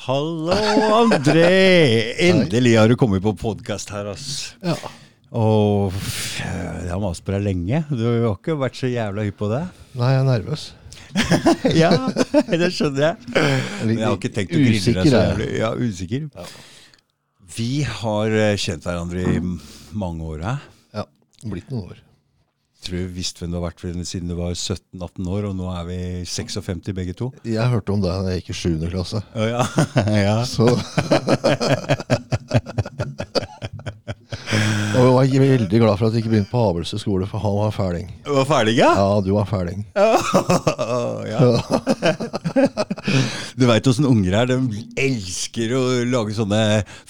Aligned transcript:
Hallo, 0.00 0.54
André! 0.96 2.14
Endelig 2.30 2.78
har 2.78 2.88
du 2.88 2.94
kommet 2.96 3.20
på 3.20 3.34
podkast 3.36 3.90
her, 3.92 4.06
ass. 4.14 4.54
Ja. 4.64 4.72
Og 5.36 5.92
jeg 6.40 6.88
har 6.88 7.02
mast 7.02 7.20
på 7.26 7.34
deg 7.34 7.44
lenge. 7.44 7.82
Du 7.92 8.00
har 8.06 8.16
jo 8.22 8.30
ikke 8.32 8.56
vært 8.62 8.80
så 8.80 8.88
jævla 8.88 9.26
hypp 9.28 9.36
på 9.42 9.50
det. 9.52 9.60
Nei, 10.00 10.14
jeg 10.14 10.22
er 10.22 10.28
nervøs. 10.30 10.64
Ja, 11.82 11.90
det 12.48 12.70
skjønner 12.72 13.10
jeg. 13.10 13.30
Men 13.34 13.92
jeg 13.98 14.06
har 14.06 14.16
ikke 14.16 14.32
tenkt 14.40 14.56
å 14.56 14.62
grille 14.64 14.96
deg 15.02 15.12
så 15.12 15.20
jævlig. 15.20 15.48
Ja, 15.60 15.70
usikker. 15.76 16.50
Vi 17.60 17.70
har 18.00 18.40
eh, 18.46 18.56
kjent 18.62 18.88
hverandre 18.88 19.26
i 19.36 19.42
mange 20.00 20.32
år, 20.32 20.46
hæ? 20.48 20.54
Ja, 20.96 21.04
blitt 21.44 21.68
noen 21.74 21.92
år. 21.92 22.00
Tror 22.80 22.96
du 22.96 23.12
visste 23.12 23.42
hvem 23.42 23.52
du 23.52 23.58
har 23.58 23.66
vært 23.66 23.82
siden 24.08 24.30
du 24.30 24.36
var 24.38 24.54
17-18 24.56 25.26
år, 25.28 25.50
og 25.50 25.56
nå 25.58 25.68
er 25.74 25.84
vi 25.84 25.98
56 26.24 26.94
begge 26.96 27.12
to? 27.16 27.28
Jeg 27.44 27.68
hørte 27.68 27.92
om 27.92 28.00
deg 28.00 28.24
da 28.24 28.32
jeg 28.32 28.40
gikk 28.40 28.54
i 28.54 28.56
7. 28.56 28.88
klasse. 28.88 29.20
Å 29.36 29.48
ja. 29.50 29.66
ja. 30.24 30.38
Så 30.48 30.64
Og 35.00 35.04
jeg 35.24 35.40
var 35.40 35.52
veldig 35.52 35.78
glad 35.80 35.98
for 35.98 36.08
at 36.08 36.16
jeg 36.16 36.24
ikke 36.24 36.32
begynte 36.32 36.50
på 36.52 36.62
Abelse 36.70 36.98
skole, 37.00 37.28
for 37.28 37.44
han 37.44 37.54
var 37.58 37.76
fæling. 37.76 38.08
Du 38.24 38.32
var 38.38 38.48
fæling, 38.48 38.76
ja? 38.80 38.90
Ja, 38.96 39.20
du 39.24 39.30
var 39.36 39.46
fæling. 39.48 39.84
ja. 41.28 41.40
Du 43.58 43.64
veit 43.68 43.86
åssen 43.90 44.06
unger 44.08 44.36
er. 44.40 44.50
De 44.50 44.84
elsker 45.00 45.74
å 45.76 45.82
lage 46.08 46.34
sånne 46.36 46.60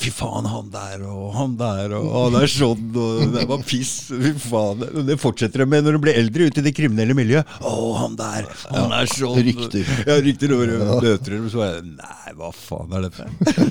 Fy 0.00 0.10
faen, 0.14 0.48
han 0.50 0.70
der 0.72 1.04
og 1.08 1.34
han 1.36 1.56
der 1.60 1.94
og 1.98 2.08
han 2.14 2.38
er 2.42 2.50
sånn 2.50 2.90
og 2.94 3.34
det 3.34 3.46
var 3.50 3.62
piss. 3.66 3.92
Fy 4.10 4.32
faen. 4.42 4.84
Det 5.08 5.18
fortsetter 5.20 5.64
de 5.64 5.68
med 5.70 5.86
når 5.86 5.98
de 5.98 6.02
blir 6.06 6.18
eldre, 6.20 6.48
ute 6.50 6.62
i 6.62 6.66
det 6.68 6.74
kriminelle 6.76 7.16
miljøet. 7.16 7.54
Å, 7.60 7.74
han 8.00 8.16
der, 8.18 8.48
han 8.74 8.94
er 8.96 9.10
sånn. 9.10 9.38
Rykter. 9.50 9.92
Ja, 10.08 10.18
rykter 10.24 10.56
over 10.56 10.74
møter 11.00 11.36
dem. 11.36 11.46
Så 11.52 11.62
er 11.66 11.76
jeg 11.78 11.86
Nei, 11.90 12.32
hva 12.38 12.50
faen 12.54 12.96
er 12.96 13.06
dette? 13.08 13.26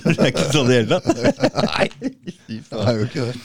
Det 0.06 0.16
er 0.18 0.32
ikke 0.32 0.48
sånn 0.54 0.70
i 0.70 0.76
det 0.76 0.80
hele 0.82 1.00
tatt. 1.00 1.60
Nei, 1.70 1.90
fy 2.46 2.60
Det 2.70 2.84
er 2.86 2.98
jo 3.00 3.08
ikke 3.10 3.28
det. 3.30 3.36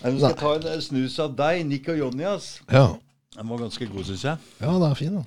Vi 0.00 0.16
skal 0.22 0.36
ta 0.40 0.54
en 0.56 0.66
eh, 0.70 0.80
snus 0.80 1.18
av 1.20 1.34
deg, 1.36 1.60
Nick 1.68 1.88
og 1.92 1.98
Jonny. 2.00 2.24
Ja, 2.24 2.86
Den 3.36 3.50
var 3.52 3.60
ganske 3.66 3.88
god, 3.90 4.06
syns 4.08 4.24
jeg. 4.24 4.48
ja 4.62 4.72
det 4.80 4.88
er 4.90 4.96
fin. 4.98 5.18
Den. 5.18 5.26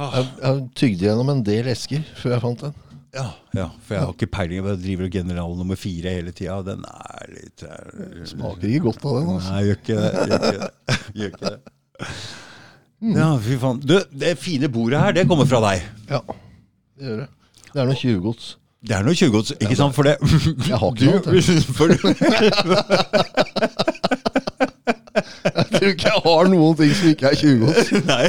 Jeg, 0.00 0.26
jeg 0.40 0.62
tygde 0.80 1.04
gjennom 1.08 1.28
en 1.34 1.42
del 1.44 1.66
esker 1.72 2.04
før 2.16 2.34
jeg 2.36 2.42
fant 2.46 2.62
den. 2.66 2.74
Ja, 3.10 3.24
ja, 3.58 3.64
for 3.82 3.96
jeg 3.96 4.04
har 4.04 4.12
ikke 4.14 4.28
peiling. 4.30 4.60
Jeg 4.70 4.78
driver 4.84 5.08
og 5.08 5.14
general 5.16 5.56
nummer 5.58 5.78
fire 5.78 6.12
hele 6.14 6.30
tida. 6.36 6.60
Den 6.62 6.84
er 6.86 7.32
litt 7.34 7.64
er, 7.66 7.88
Smaker 8.30 8.68
ikke 8.70 8.84
godt 8.86 9.02
av 9.10 9.16
den. 9.18 9.30
altså. 9.34 9.50
Nei, 9.50 9.62
gjør 9.66 9.80
ikke 9.80 9.96
det. 9.98 10.10
Gjør 10.14 10.36
ikke 10.36 10.52
det. 10.54 10.70
Gjør 11.18 11.32
ikke 11.34 11.44
det. 11.50 11.58
Ja, 13.16 13.26
fy 13.40 13.56
faen. 13.64 13.80
Du, 13.82 13.96
det 14.22 14.30
fine 14.38 14.68
bordet 14.72 15.00
her, 15.02 15.16
det 15.16 15.26
kommer 15.28 15.48
fra 15.50 15.60
deg. 15.66 15.82
Ja, 16.12 16.20
det 17.00 17.08
gjør 17.10 17.20
det. 17.24 17.28
Det 17.70 17.78
er 17.82 17.86
noe 17.90 17.98
tjuvgods. 17.98 18.46
Det 18.80 18.94
er 18.96 19.02
noe 19.04 19.16
tjuvgods, 19.18 19.50
ikke 19.58 19.76
sant? 19.76 19.94
For 19.98 20.02
det 20.08 20.14
Jeg 20.70 20.78
har 20.80 20.90
ikke 20.94 21.04
noe, 21.10 21.20
du, 21.20 21.40
for, 21.76 21.86
Jeg 25.50 25.66
tror 25.74 25.90
ikke 25.90 26.08
jeg 26.08 26.22
har 26.24 26.50
noen 26.54 26.78
ting 26.78 26.94
som 26.94 27.10
ikke 27.10 27.26
er 27.30 27.36
tjuvgods. 27.42 27.92
Nei. 28.06 28.26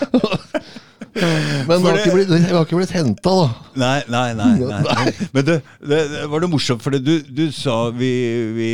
Men 1.66 1.80
det 1.80 1.88
har 1.88 1.98
ikke 2.02 2.12
blitt, 2.12 2.28
har 2.50 2.64
ikke 2.66 2.76
blitt 2.76 2.90
henta, 2.92 3.30
da. 3.32 3.46
Nei, 3.80 4.02
nei, 4.12 4.34
nei. 4.36 4.52
nei. 4.60 5.06
Men 5.32 5.46
det, 5.46 5.54
det, 5.80 6.00
var 6.28 6.44
det 6.44 6.50
morsomt, 6.52 6.82
for 6.84 6.92
du, 6.92 7.24
du 7.24 7.48
sa 7.56 7.88
vi 7.96 8.10
vi, 8.56 8.68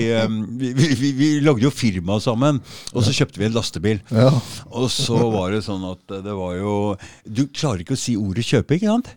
vi, 0.58 0.72
vi, 0.74 0.86
vi, 0.98 1.12
vi 1.18 1.40
lagde 1.44 1.62
jo 1.66 1.70
firma 1.74 2.20
sammen, 2.22 2.60
og 2.92 3.04
så 3.06 3.12
kjøpte 3.14 3.38
vi 3.38 3.46
en 3.46 3.56
lastebil. 3.56 3.98
Ja. 4.10 4.30
Og 4.72 4.90
så 4.92 5.18
var 5.34 5.50
det 5.54 5.62
sånn 5.68 5.84
at 5.92 6.02
det 6.24 6.34
var 6.38 6.54
jo 6.58 6.96
Du 7.26 7.46
klarer 7.54 7.80
ikke 7.84 7.94
å 7.98 8.02
si 8.02 8.16
ordet 8.18 8.44
kjøpe, 8.48 8.74
ikke 8.78 8.90
sant? 8.90 9.08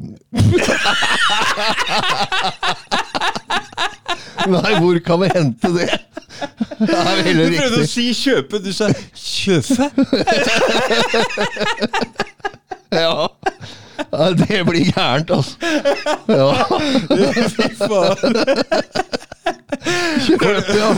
Nei, 4.54 4.72
hvor 4.80 4.98
kan 5.04 5.20
vi 5.20 5.28
hente 5.34 5.68
det? 5.74 5.88
Det 6.80 6.96
er 6.96 7.22
veldig 7.24 7.46
riktig. 7.46 7.50
Du 7.50 7.60
prøvde 7.60 7.82
å 7.82 7.88
si 7.90 8.06
kjøpe, 8.16 8.60
du 8.64 8.72
sa 8.72 8.90
kjøfe? 9.14 9.90
Ja. 12.90 13.28
ja, 14.10 14.24
det 14.34 14.64
blir 14.66 14.88
gærent, 14.90 15.30
altså. 15.30 15.54
Ja. 16.40 16.66
Fy 17.54 17.68
faen. 17.78 18.34
Kjøpe, 20.26 20.74
ja. 20.74 20.88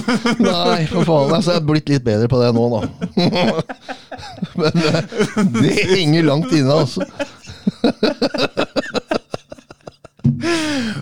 Nei, 0.41 0.87
for 0.89 1.05
faen. 1.05 1.35
Altså, 1.37 1.53
jeg 1.53 1.61
er 1.61 1.67
blitt 1.69 1.93
litt 1.93 2.07
bedre 2.07 2.31
på 2.33 2.41
det 2.41 2.49
nå, 2.57 2.65
da. 2.73 2.81
Men 4.57 4.73
eh, 4.89 5.03
det 5.59 5.77
henger 5.93 6.25
langt 6.31 6.57
inne, 6.57 6.81
altså. 6.81 7.05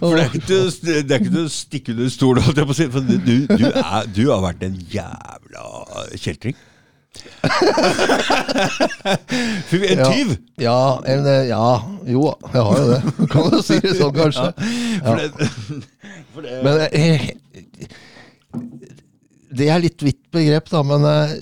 For 0.00 0.16
det 0.16 0.22
er 0.22 0.30
ikke 0.30 0.46
til, 0.48 0.60
å- 1.44 1.48
stikke 1.52 1.92
under 1.92 2.08
stol, 2.12 2.40
holdt 2.40 2.56
jeg 2.62 2.66
på 2.70 2.74
å 2.74 2.78
si. 2.78 2.86
For 2.94 3.00
du, 3.04 3.16
du, 3.50 3.66
er, 3.68 4.06
du 4.16 4.22
har 4.30 4.40
vært 4.46 4.62
en 4.64 4.78
jævla 4.92 5.64
kjeltring. 6.16 6.56
En 9.90 10.04
tyv! 10.12 10.36
Ja, 10.62 10.78
en, 11.10 11.26
eh, 11.26 11.48
ja, 11.50 11.66
jo, 12.06 12.30
jeg 12.52 12.62
har 12.68 12.78
jo 12.80 12.86
det. 12.94 13.00
Kan 13.32 13.50
du 13.52 13.58
si 13.66 13.78
det 13.82 13.94
sånn, 13.98 14.14
kanskje? 14.16 14.48
For 15.04 15.14
det, 15.18 15.48
for 16.34 16.46
det, 16.46 16.58
Men 16.64 16.74
eh, 16.88 17.26
Det 19.50 19.66
er 19.74 19.82
litt 19.82 20.04
vidt 20.06 20.22
begrep, 20.32 20.70
da. 20.70 20.82
Men 20.86 21.06
eh, 21.10 21.34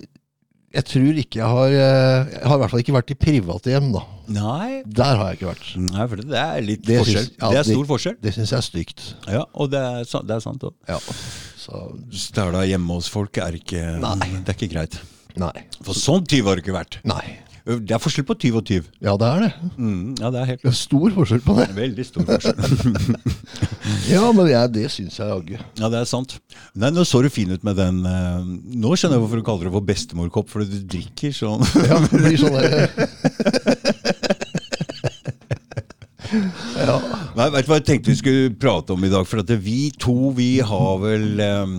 jeg 0.74 0.84
tror 0.84 1.18
ikke 1.22 1.38
jeg 1.40 1.48
har 1.48 1.72
eh, 1.72 2.28
Jeg 2.34 2.42
har 2.44 2.56
i 2.58 2.60
hvert 2.62 2.70
fall 2.74 2.82
ikke 2.82 2.94
vært 2.98 3.12
i 3.14 3.16
private 3.18 3.72
hjem, 3.72 3.86
da. 3.94 4.02
nei, 4.36 4.82
Der 4.84 5.16
har 5.16 5.30
jeg 5.32 5.38
ikke 5.40 5.50
vært. 5.54 5.68
nei, 5.88 6.06
for 6.12 6.16
det, 6.20 6.38
er 6.44 6.60
litt 6.66 6.82
Det 6.84 6.98
forskjell. 7.00 7.24
Synes, 7.24 7.36
ja, 7.40 7.50
det 7.54 7.58
er 7.62 7.68
stor 7.70 7.82
det- 7.84 7.90
forskjell. 7.92 8.16
Det 8.22 8.34
syns 8.36 8.50
jeg 8.52 8.58
er 8.58 8.66
stygt. 8.68 9.04
Ja, 9.32 9.44
og 9.54 9.70
det 9.72 9.80
er, 9.80 10.04
det 10.28 10.36
er 10.36 10.40
sant 10.44 10.62
òg. 10.68 10.74
Ja. 10.88 10.98
Så 11.58 11.82
Stæla 12.12 12.66
hjemme 12.68 12.98
hos 12.98 13.08
folk 13.12 13.36
er 13.38 13.56
ikke, 13.58 13.82
Nei. 14.00 14.16
det 14.44 14.48
er 14.52 14.56
ikke 14.58 14.72
greit. 14.74 15.00
nei. 15.38 15.52
For 15.82 15.94
sånn 15.94 16.26
tyv 16.28 16.46
har 16.50 16.56
du 16.56 16.62
ikke 16.62 16.76
vært. 16.76 16.98
Nei. 17.04 17.38
Det 17.68 17.92
er 17.92 18.00
forskjell 18.00 18.24
på 18.24 18.32
tyv 18.40 18.54
og 18.62 18.64
tyv. 18.64 18.86
Ja, 19.04 19.12
det 19.20 19.26
er 19.28 19.42
det. 19.44 19.48
Mm, 19.76 20.14
ja, 20.16 20.30
det 20.32 20.40
er 20.40 20.46
helt 20.54 20.62
Det 20.62 20.70
er 20.70 20.76
stor 20.78 21.12
forskjell 21.12 21.42
på 21.44 21.56
det. 21.58 21.66
Veldig 21.82 22.06
stor 22.08 22.24
forskjell. 22.28 22.56
Ja, 24.08 24.22
men 24.36 24.48
jeg, 24.48 24.70
det 24.72 24.86
syns 24.92 25.18
jeg 25.18 25.28
jaggu. 25.28 25.56
Ja, 25.80 25.88
det 25.92 26.00
er 26.00 26.08
sant. 26.08 26.38
Nei, 26.76 26.90
Nå 26.92 27.04
så 27.08 27.20
du 27.24 27.28
fin 27.32 27.52
ut 27.52 27.64
med 27.64 27.76
den 27.76 28.00
eh, 28.08 28.40
Nå 28.80 28.94
skjønner 28.96 29.16
jeg 29.16 29.22
hvorfor 29.24 29.40
du 29.40 29.44
kaller 29.46 29.68
det 29.68 29.74
for 29.74 29.88
bestemorkopp, 29.88 30.48
fordi 30.52 30.78
du 30.78 30.96
drikker 30.96 31.34
sånn. 31.36 31.64
Ja, 31.88 32.00
det 32.04 32.22
blir 32.24 32.40
sånn 32.40 32.56
ja. 36.78 36.96
Nei, 37.36 37.46
vet 37.52 37.64
du 37.64 37.70
hva 37.70 37.78
jeg 37.78 37.86
tenkte 37.88 38.12
vi 38.12 38.18
skulle 38.18 38.56
prate 38.60 38.92
om 38.94 39.04
i 39.04 39.12
dag? 39.12 39.24
For 39.28 39.40
at 39.44 39.52
vi 39.64 39.90
to, 40.00 40.32
vi 40.36 40.50
har 40.64 40.98
vel 41.04 41.40
eh, 41.44 41.76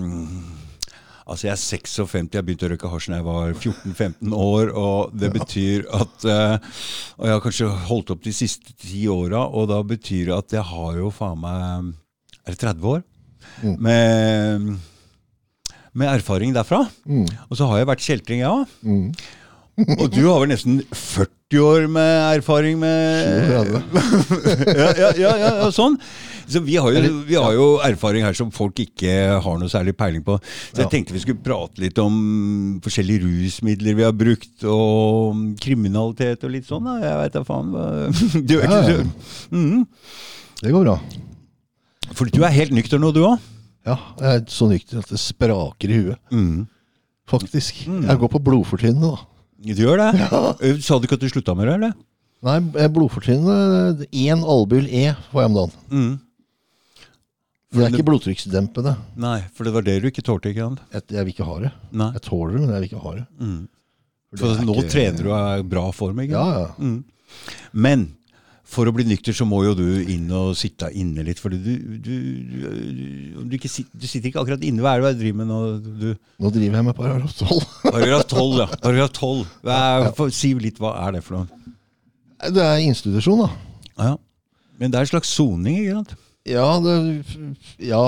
Altså, 1.30 1.46
jeg 1.48 1.54
er 1.54 1.62
56, 1.62 2.30
jeg 2.34 2.46
begynte 2.48 2.66
å 2.66 2.72
røyke 2.74 2.90
hasj 2.90 3.10
da 3.12 3.20
jeg 3.20 3.26
var 3.28 3.52
14-15 3.54 4.34
år. 4.34 4.72
Og 4.82 5.14
det 5.14 5.30
betyr 5.36 5.86
at 5.94 6.26
eh, 6.26 6.56
Og 7.20 7.28
jeg 7.30 7.36
har 7.36 7.44
kanskje 7.46 7.70
holdt 7.90 8.14
opp 8.16 8.24
de 8.26 8.34
siste 8.34 8.74
ti 8.82 9.04
åra, 9.14 9.44
og 9.48 9.68
da 9.70 9.78
betyr 9.86 10.32
det 10.32 10.38
at 10.40 10.56
jeg 10.58 10.66
har 10.72 10.98
jo 10.98 11.12
faen 11.14 11.42
meg 11.44 11.92
Er 12.46 12.56
det 12.56 12.62
30 12.66 12.90
år? 12.96 13.04
Med, 13.78 14.70
med 15.94 16.08
erfaring 16.14 16.54
derfra. 16.56 16.82
Og 17.50 17.58
så 17.60 17.68
har 17.70 17.82
jeg 17.82 17.90
vært 17.92 18.06
kjeltring, 18.06 18.42
jeg 18.44 18.50
òg. 18.50 18.78
Og 20.00 20.08
du 20.12 20.24
har 20.26 20.42
vel 20.42 20.52
nesten 20.52 20.82
40 20.92 21.62
år 21.64 21.86
med 21.92 22.10
erfaring 22.40 22.80
med 22.82 23.48
37. 23.50 23.78
ja, 24.82 24.90
ja, 24.98 25.12
ja, 25.18 25.32
ja, 25.44 25.70
sånn. 25.74 25.98
Så 26.50 26.62
vi 26.66 26.80
har, 26.82 26.90
jo, 26.96 27.20
vi 27.28 27.38
har 27.38 27.54
jo 27.54 27.68
erfaring 27.86 28.26
her 28.26 28.34
som 28.38 28.50
folk 28.54 28.80
ikke 28.82 29.12
har 29.44 29.60
noe 29.62 29.70
særlig 29.70 29.94
peiling 29.98 30.24
på. 30.26 30.40
Så 30.72 30.82
jeg 30.82 30.92
tenkte 30.94 31.14
vi 31.14 31.22
skulle 31.22 31.44
prate 31.46 31.82
litt 31.84 32.00
om 32.02 32.16
forskjellige 32.84 33.22
rusmidler 33.28 33.98
vi 34.00 34.08
har 34.08 34.16
brukt, 34.18 34.56
og 34.66 35.44
kriminalitet 35.62 36.46
og 36.48 36.54
litt 36.56 36.68
sånn. 36.70 36.90
da. 36.90 36.98
Jeg 37.06 37.22
veit 37.22 37.38
da 37.38 37.46
faen. 37.46 37.72
Du 38.50 38.58
er 38.58 38.66
ikke 38.66 38.82
så 38.88 38.98
mm. 39.54 39.86
Det 40.60 40.74
går 40.74 40.88
bra. 40.90 40.98
For 42.18 42.34
du 42.34 42.42
er 42.42 42.56
helt 42.56 42.74
nykter 42.76 43.02
nå, 43.02 43.14
du 43.14 43.22
òg? 43.28 43.38
Ja, 43.88 43.96
jeg 44.20 44.42
er 44.42 44.46
så 44.52 44.68
nykter 44.70 45.00
at 45.04 45.10
det 45.14 45.22
spraker 45.22 45.94
i 45.94 46.02
huet. 46.02 46.22
Mm. 46.34 46.68
Faktisk. 47.30 47.86
Jeg 47.86 48.22
går 48.22 48.32
på 48.34 48.42
blodfortynnende, 48.42 49.14
da. 49.14 49.39
Du 49.60 49.74
gjør 49.84 50.00
det? 50.00 50.10
Ja. 50.24 50.54
Sa 50.86 50.98
du 51.00 51.08
ikke 51.08 51.18
at 51.20 51.24
du 51.26 51.30
slutta 51.32 51.56
med 51.58 51.68
det, 51.68 51.76
eller? 51.80 51.94
Nei, 52.48 52.58
eh, 52.80 52.88
blodfortynnende 52.96 54.06
Én 54.16 54.44
albull 54.48 54.86
E 54.88 55.10
får 55.34 55.42
jeg 55.44 55.50
om 55.52 55.58
dagen. 55.58 55.74
Mm. 55.92 56.14
Det 57.70 57.84
er 57.86 57.92
ikke 57.94 58.06
blodtrykksdempende. 58.08 58.96
Nei, 59.22 59.36
for 59.54 59.68
det 59.68 59.74
var 59.76 59.84
det 59.86 59.98
du 60.02 60.08
ikke 60.10 60.24
tålte, 60.26 60.50
ikke 60.54 60.64
sant? 60.66 60.80
Jeg, 60.96 61.04
jeg 61.14 61.26
vil 61.28 61.34
ikke 61.36 61.46
ha 61.50 61.58
det. 61.66 61.72
Nei. 62.02 62.08
Jeg 62.16 62.24
tåler 62.26 62.56
det, 62.56 62.62
men 62.64 62.72
jeg 62.74 62.80
vil 62.82 62.88
ikke 62.90 63.04
ha 63.04 63.12
det. 63.20 63.26
Mm. 63.44 63.60
For 64.32 64.42
For 64.42 64.56
det 64.56 64.66
nå 64.70 64.78
ikke- 64.80 64.94
trener 64.94 65.26
du 65.26 65.30
og 65.30 65.38
er 65.38 65.62
i 65.62 65.68
bra 65.76 65.84
form, 65.94 66.24
ikke 66.24 66.34
Ja, 66.40 66.48
ja. 66.64 66.72
Mm. 66.80 67.04
Men 67.74 68.08
for 68.70 68.90
å 68.90 68.94
bli 68.94 69.06
nykter 69.10 69.34
så 69.34 69.48
må 69.50 69.64
jo 69.66 69.74
du 69.78 69.86
inn 70.14 70.30
og 70.36 70.54
sitte 70.58 70.92
inne 70.94 71.24
litt. 71.26 71.42
For 71.42 71.54
du, 71.54 71.58
du, 71.58 71.74
du, 71.98 72.14
du, 72.54 73.04
du, 73.42 73.56
ikke 73.58 73.70
du 73.70 74.06
sitter 74.06 74.30
ikke 74.30 74.44
akkurat 74.44 74.66
inne. 74.66 74.84
Hva 74.86 74.96
er 74.96 75.06
det 75.08 75.14
du 75.18 75.24
driver 75.24 75.40
med 75.42 75.50
nå? 75.50 75.60
Du, 76.00 76.10
Nå 76.44 76.52
driver 76.54 76.78
jeg 76.80 76.88
med 76.90 76.98
paragraf 76.98 77.34
12. 77.40 77.64
paragraf 77.96 78.26
12, 78.30 78.60
ja. 78.62 78.68
Paragraf 78.84 79.14
12. 79.18 79.46
Hva 79.66 79.78
er, 79.80 80.10
for, 80.18 80.34
si 80.36 80.54
litt, 80.62 80.82
hva 80.82 80.94
er 81.08 81.18
det 81.18 81.24
for 81.26 81.40
noe? 81.40 81.76
Det 82.40 82.64
er 82.64 82.84
institusjon, 82.86 83.42
da. 83.42 83.50
Ja. 84.00 84.12
Men 84.80 84.94
det 84.94 85.00
er 85.00 85.08
en 85.08 85.12
slags 85.12 85.32
soning, 85.34 85.82
ikke 85.82 85.98
sant? 85.98 86.14
Ja, 86.48 86.68
det, 86.84 86.94
ja. 87.84 88.04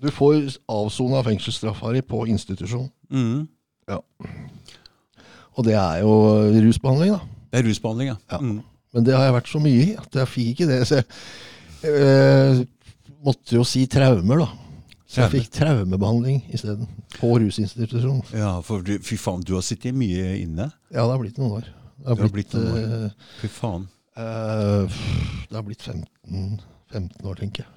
Du 0.00 0.08
får 0.14 0.58
avsona 0.70 1.24
fengselsstraffa 1.26 1.92
di 1.96 2.04
på 2.06 2.22
institusjon. 2.30 2.86
Mm. 3.12 3.48
Og 5.58 5.66
det 5.66 5.74
er 5.76 6.04
jo 6.04 6.12
rusbehandling, 6.68 7.16
da. 7.16 7.40
Det 7.50 7.60
er 7.60 7.66
rusbehandling, 7.66 8.12
ja. 8.12 8.20
Ja. 8.30 8.38
Mm. 8.44 8.60
Men 8.94 9.04
det 9.06 9.14
har 9.14 9.28
jeg 9.28 9.36
vært 9.38 9.50
så 9.52 9.60
mye 9.62 9.82
i 9.84 9.92
at 10.00 10.16
jeg 10.20 10.30
fikk 10.32 10.48
ikke 10.54 10.66
det. 10.70 10.80
Så 10.88 10.98
jeg 10.98 11.06
eh, 11.94 12.62
måtte 13.26 13.54
jo 13.58 13.64
si 13.68 13.84
traumer, 13.90 14.42
da. 14.42 14.48
Så 15.10 15.24
jeg 15.24 15.32
fikk 15.34 15.48
traumebehandling 15.58 16.42
isteden. 16.54 16.86
På 17.18 17.32
rusinstitusjon. 17.42 18.20
Ja, 18.38 18.52
for 18.66 18.82
du, 18.86 18.92
fy 19.02 19.16
faen, 19.18 19.42
du 19.46 19.56
har 19.56 19.64
sittet 19.66 19.94
mye 19.98 20.36
inne. 20.42 20.68
Ja, 20.94 21.02
det 21.02 21.10
har 21.14 21.22
blitt 21.22 21.38
noen 21.40 21.56
år. 21.58 21.66
Det 21.70 22.06
har 22.06 22.16
Det 22.20 22.22
har 22.24 22.34
blitt, 22.34 22.52
blitt 22.52 22.54
noen 22.54 22.94
år. 23.08 23.16
Fy 23.40 23.50
faen. 23.54 23.88
eh, 24.16 25.00
Det 25.50 25.58
har 25.58 25.66
blitt 25.66 25.82
15, 25.82 26.60
15 26.92 27.26
år, 27.26 27.34
tenker 27.42 27.64
jeg. 27.66 27.74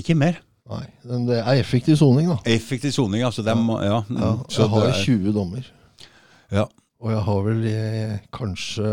Ikke 0.00 0.16
mer. 0.16 0.40
Nei, 0.72 0.84
men 1.04 1.26
det 1.28 1.40
er 1.42 1.58
effektiv 1.60 1.96
soning, 2.00 2.28
da. 2.30 2.38
Effektiv 2.48 2.92
soning, 2.94 3.24
altså. 3.26 3.42
Er, 3.44 3.60
ja, 3.84 3.98
mm, 4.08 4.20
Ja, 4.22 4.32
jeg 4.48 4.68
har 4.72 4.86
er- 4.88 5.04
20 5.04 5.32
dommer. 5.36 5.66
Ja. 6.52 6.64
Og 7.02 7.10
jeg 7.10 7.22
har 7.26 7.42
vel 7.42 7.62
jeg, 7.66 8.20
kanskje 8.32 8.88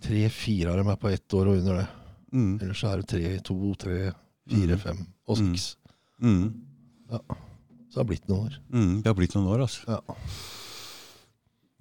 tre-fire 0.00 0.70
av 0.72 0.76
dem 0.80 0.88
er 0.92 0.96
på 1.00 1.10
ett 1.12 1.34
år 1.36 1.50
og 1.52 1.58
under 1.60 1.80
det. 1.82 1.86
Mm. 2.32 2.52
Ellers 2.62 2.84
er 2.84 2.96
det 3.02 3.08
tre, 3.10 3.38
to, 3.44 3.74
tre, 3.74 4.12
fire, 4.50 4.76
Mm. 4.76 4.78
fem 4.80 5.06
og 5.28 5.38
Mm. 5.38 5.52
seks. 5.56 5.76
Mm. 6.22 6.54
Så 7.10 7.94
det 7.94 7.96
har 7.96 8.04
blitt 8.04 8.28
noen 8.28 8.46
år. 8.46 8.54
Mm. 8.72 9.02
Det 9.02 9.06
har 9.10 9.14
blitt 9.14 9.34
noen 9.34 9.46
år, 9.50 9.60
altså. 9.66 9.80
Ja. 9.88 10.00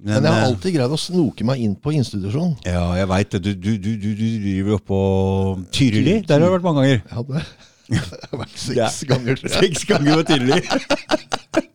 Men 0.01 0.24
jeg 0.24 0.31
har 0.31 0.39
eh, 0.42 0.48
alltid 0.48 0.74
greid 0.77 0.94
å 0.95 0.98
snoke 0.98 1.44
meg 1.44 1.60
inn 1.60 1.75
på 1.75 1.92
institusjon. 1.94 2.54
Ja, 2.66 2.86
jeg 2.95 3.07
veit 3.12 3.30
det. 3.36 3.42
Du, 3.44 3.50
du, 3.54 3.77
du, 3.77 3.89
du, 4.00 4.13
du 4.16 4.27
driver 4.45 4.77
oppå 4.80 5.00
Tyrili. 5.75 6.21
Der 6.25 6.39
har 6.39 6.48
du 6.48 6.56
vært 6.56 6.63
mange 6.63 6.86
ganger. 6.86 7.01
Ja, 7.12 7.24
det. 7.27 7.44
jeg 7.89 8.00
har 8.31 8.39
vært 8.39 8.56
seks 8.57 8.77
Ja. 8.77 8.88
ganger. 9.12 9.36
Seks 9.44 9.83
ganger 9.89 10.24
på 10.24 11.36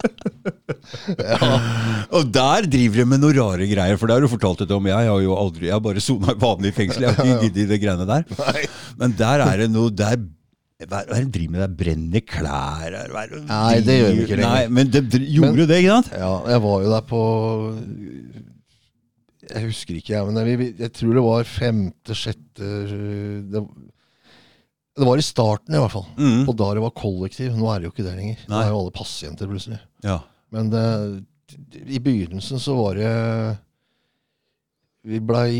Og 2.14 2.22
der 2.34 2.66
driver 2.70 2.96
de 3.00 3.04
med 3.08 3.18
noen 3.22 3.36
rare 3.38 3.66
greier, 3.70 3.96
for 4.00 4.06
det 4.10 4.14
har 4.16 4.22
du 4.24 4.28
fortalt 4.30 4.60
det 4.64 4.74
om. 4.76 4.86
Jeg 4.90 5.08
har 5.10 5.20
jo 5.24 5.32
aldri, 5.38 5.64
jeg 5.70 5.74
har 5.76 5.82
bare 5.84 6.02
sona 6.04 6.28
i 6.34 6.38
vanlig 6.42 6.72
fengsel. 6.76 7.02
Jeg 7.06 7.16
har 7.16 7.24
ikke 7.26 7.44
giddet 7.48 7.70
de 7.72 7.78
greiene 7.82 8.06
der. 8.08 8.22
Nei. 8.38 8.62
Men 9.00 9.08
der 9.18 9.38
er 9.48 9.56
det 9.64 9.70
noe 9.74 9.90
der 9.94 10.16
hva 10.84 10.98
er 11.06 11.08
det 11.08 11.18
de 11.30 11.34
driver 11.38 11.52
med 11.54 11.60
der? 11.62 11.74
Brenner 11.80 12.22
klær? 12.28 12.90
er- 12.98 13.10
Hva 13.14 13.20
er 13.22 13.28
det 13.30 13.38
Nei, 13.46 13.74
det 13.86 13.94
gjør 13.96 14.10
vi 14.18 14.22
ikke 14.26 14.36
lenger. 14.40 14.50
Nei, 14.50 14.64
men 14.68 14.84
de 14.92 15.00
gjorde 15.32 15.54
Men- 15.54 15.68
det, 15.70 15.76
ikke 15.80 15.94
sant? 15.94 16.08
Ja, 16.18 16.32
jeg 16.50 16.60
var 16.66 16.76
jo 16.82 16.88
der 16.92 17.04
på 17.08 17.20
Jeg 19.54 19.62
husker 19.68 19.94
ikke, 20.00 20.12
jeg, 20.16 20.22
men 20.26 20.34
jeg, 20.50 20.56
jeg 20.82 20.90
tror 20.98 21.12
det 21.14 21.24
var 21.24 21.42
femte, 21.48 22.12
sjette 22.18 22.66
det, 23.54 23.60
det 24.94 25.06
var 25.08 25.18
i 25.18 25.26
starten, 25.26 25.74
i 25.74 25.80
hvert 25.82 25.94
fall. 25.94 26.06
Mm. 26.14 26.44
Og 26.46 26.54
da 26.58 26.70
det 26.76 26.82
var 26.84 26.94
kollektiv. 26.94 27.54
Nå 27.58 27.66
er 27.70 27.80
det 27.80 27.88
jo 27.88 27.94
ikke 27.94 28.06
det 28.06 28.14
lenger. 28.14 28.44
Nå 28.50 28.60
er 28.60 28.68
jo 28.70 28.78
alle 28.78 28.94
pasienter, 28.94 29.50
plutselig. 29.50 29.80
Ja. 30.06 30.20
Men 30.54 30.70
det, 30.70 30.84
i 31.90 32.00
begynnelsen 32.02 32.62
så 32.62 32.76
var 32.78 32.98
det 32.98 33.10
Vi 35.04 35.18
blei 35.20 35.50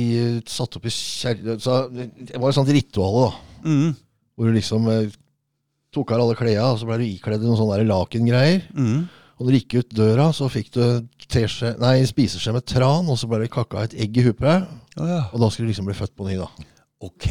satt 0.48 0.78
opp 0.78 0.86
i 0.88 0.92
kjerre... 0.94 1.58
Det 1.58 2.38
var 2.38 2.48
et 2.48 2.56
sånt 2.56 2.70
ritual, 2.72 3.19
da. 3.26 3.58
Mm. 3.66 3.90
Hvor 4.34 4.48
du 4.48 4.54
liksom 4.54 4.86
eh, 4.92 5.19
tok 5.94 6.14
av 6.14 6.22
alle 6.25 6.38
klærne, 6.38 6.70
og 6.70 6.81
så 6.81 6.88
blei 6.88 7.00
du 7.02 7.06
ikledd 7.08 7.42
i 7.42 7.50
noen 7.50 7.58
sånne 7.58 7.84
lakengreier. 7.90 8.64
Mm. 8.72 9.02
Og 9.34 9.44
når 9.44 9.50
du 9.50 9.58
gikk 9.58 9.76
ut 9.81 9.96
døra, 9.98 10.28
så 10.32 10.46
fikk 10.52 10.70
du 10.76 10.84
nei, 11.82 11.96
spiseskje 12.06 12.54
med 12.54 12.66
tran, 12.70 13.10
og 13.10 13.19
så 13.19 13.28
ble 13.28 13.42
det 13.42 13.50
kakka 13.52 13.82
et 13.82 13.98
egg 13.98 14.16
i 14.16 14.25
huet 14.28 14.38
på 14.38 14.46
deg. 14.46 14.70
Oh, 14.94 15.10
ja. 15.10 15.25
Og 15.34 15.42
da 15.42 15.50
skulle 15.50 15.66
du 15.66 15.75
liksom 15.75 15.90
bli 15.90 15.98
født 15.98 16.14
på 16.14 16.28
ny, 16.28 16.38
da. 16.38 16.70
Ok. 17.04 17.26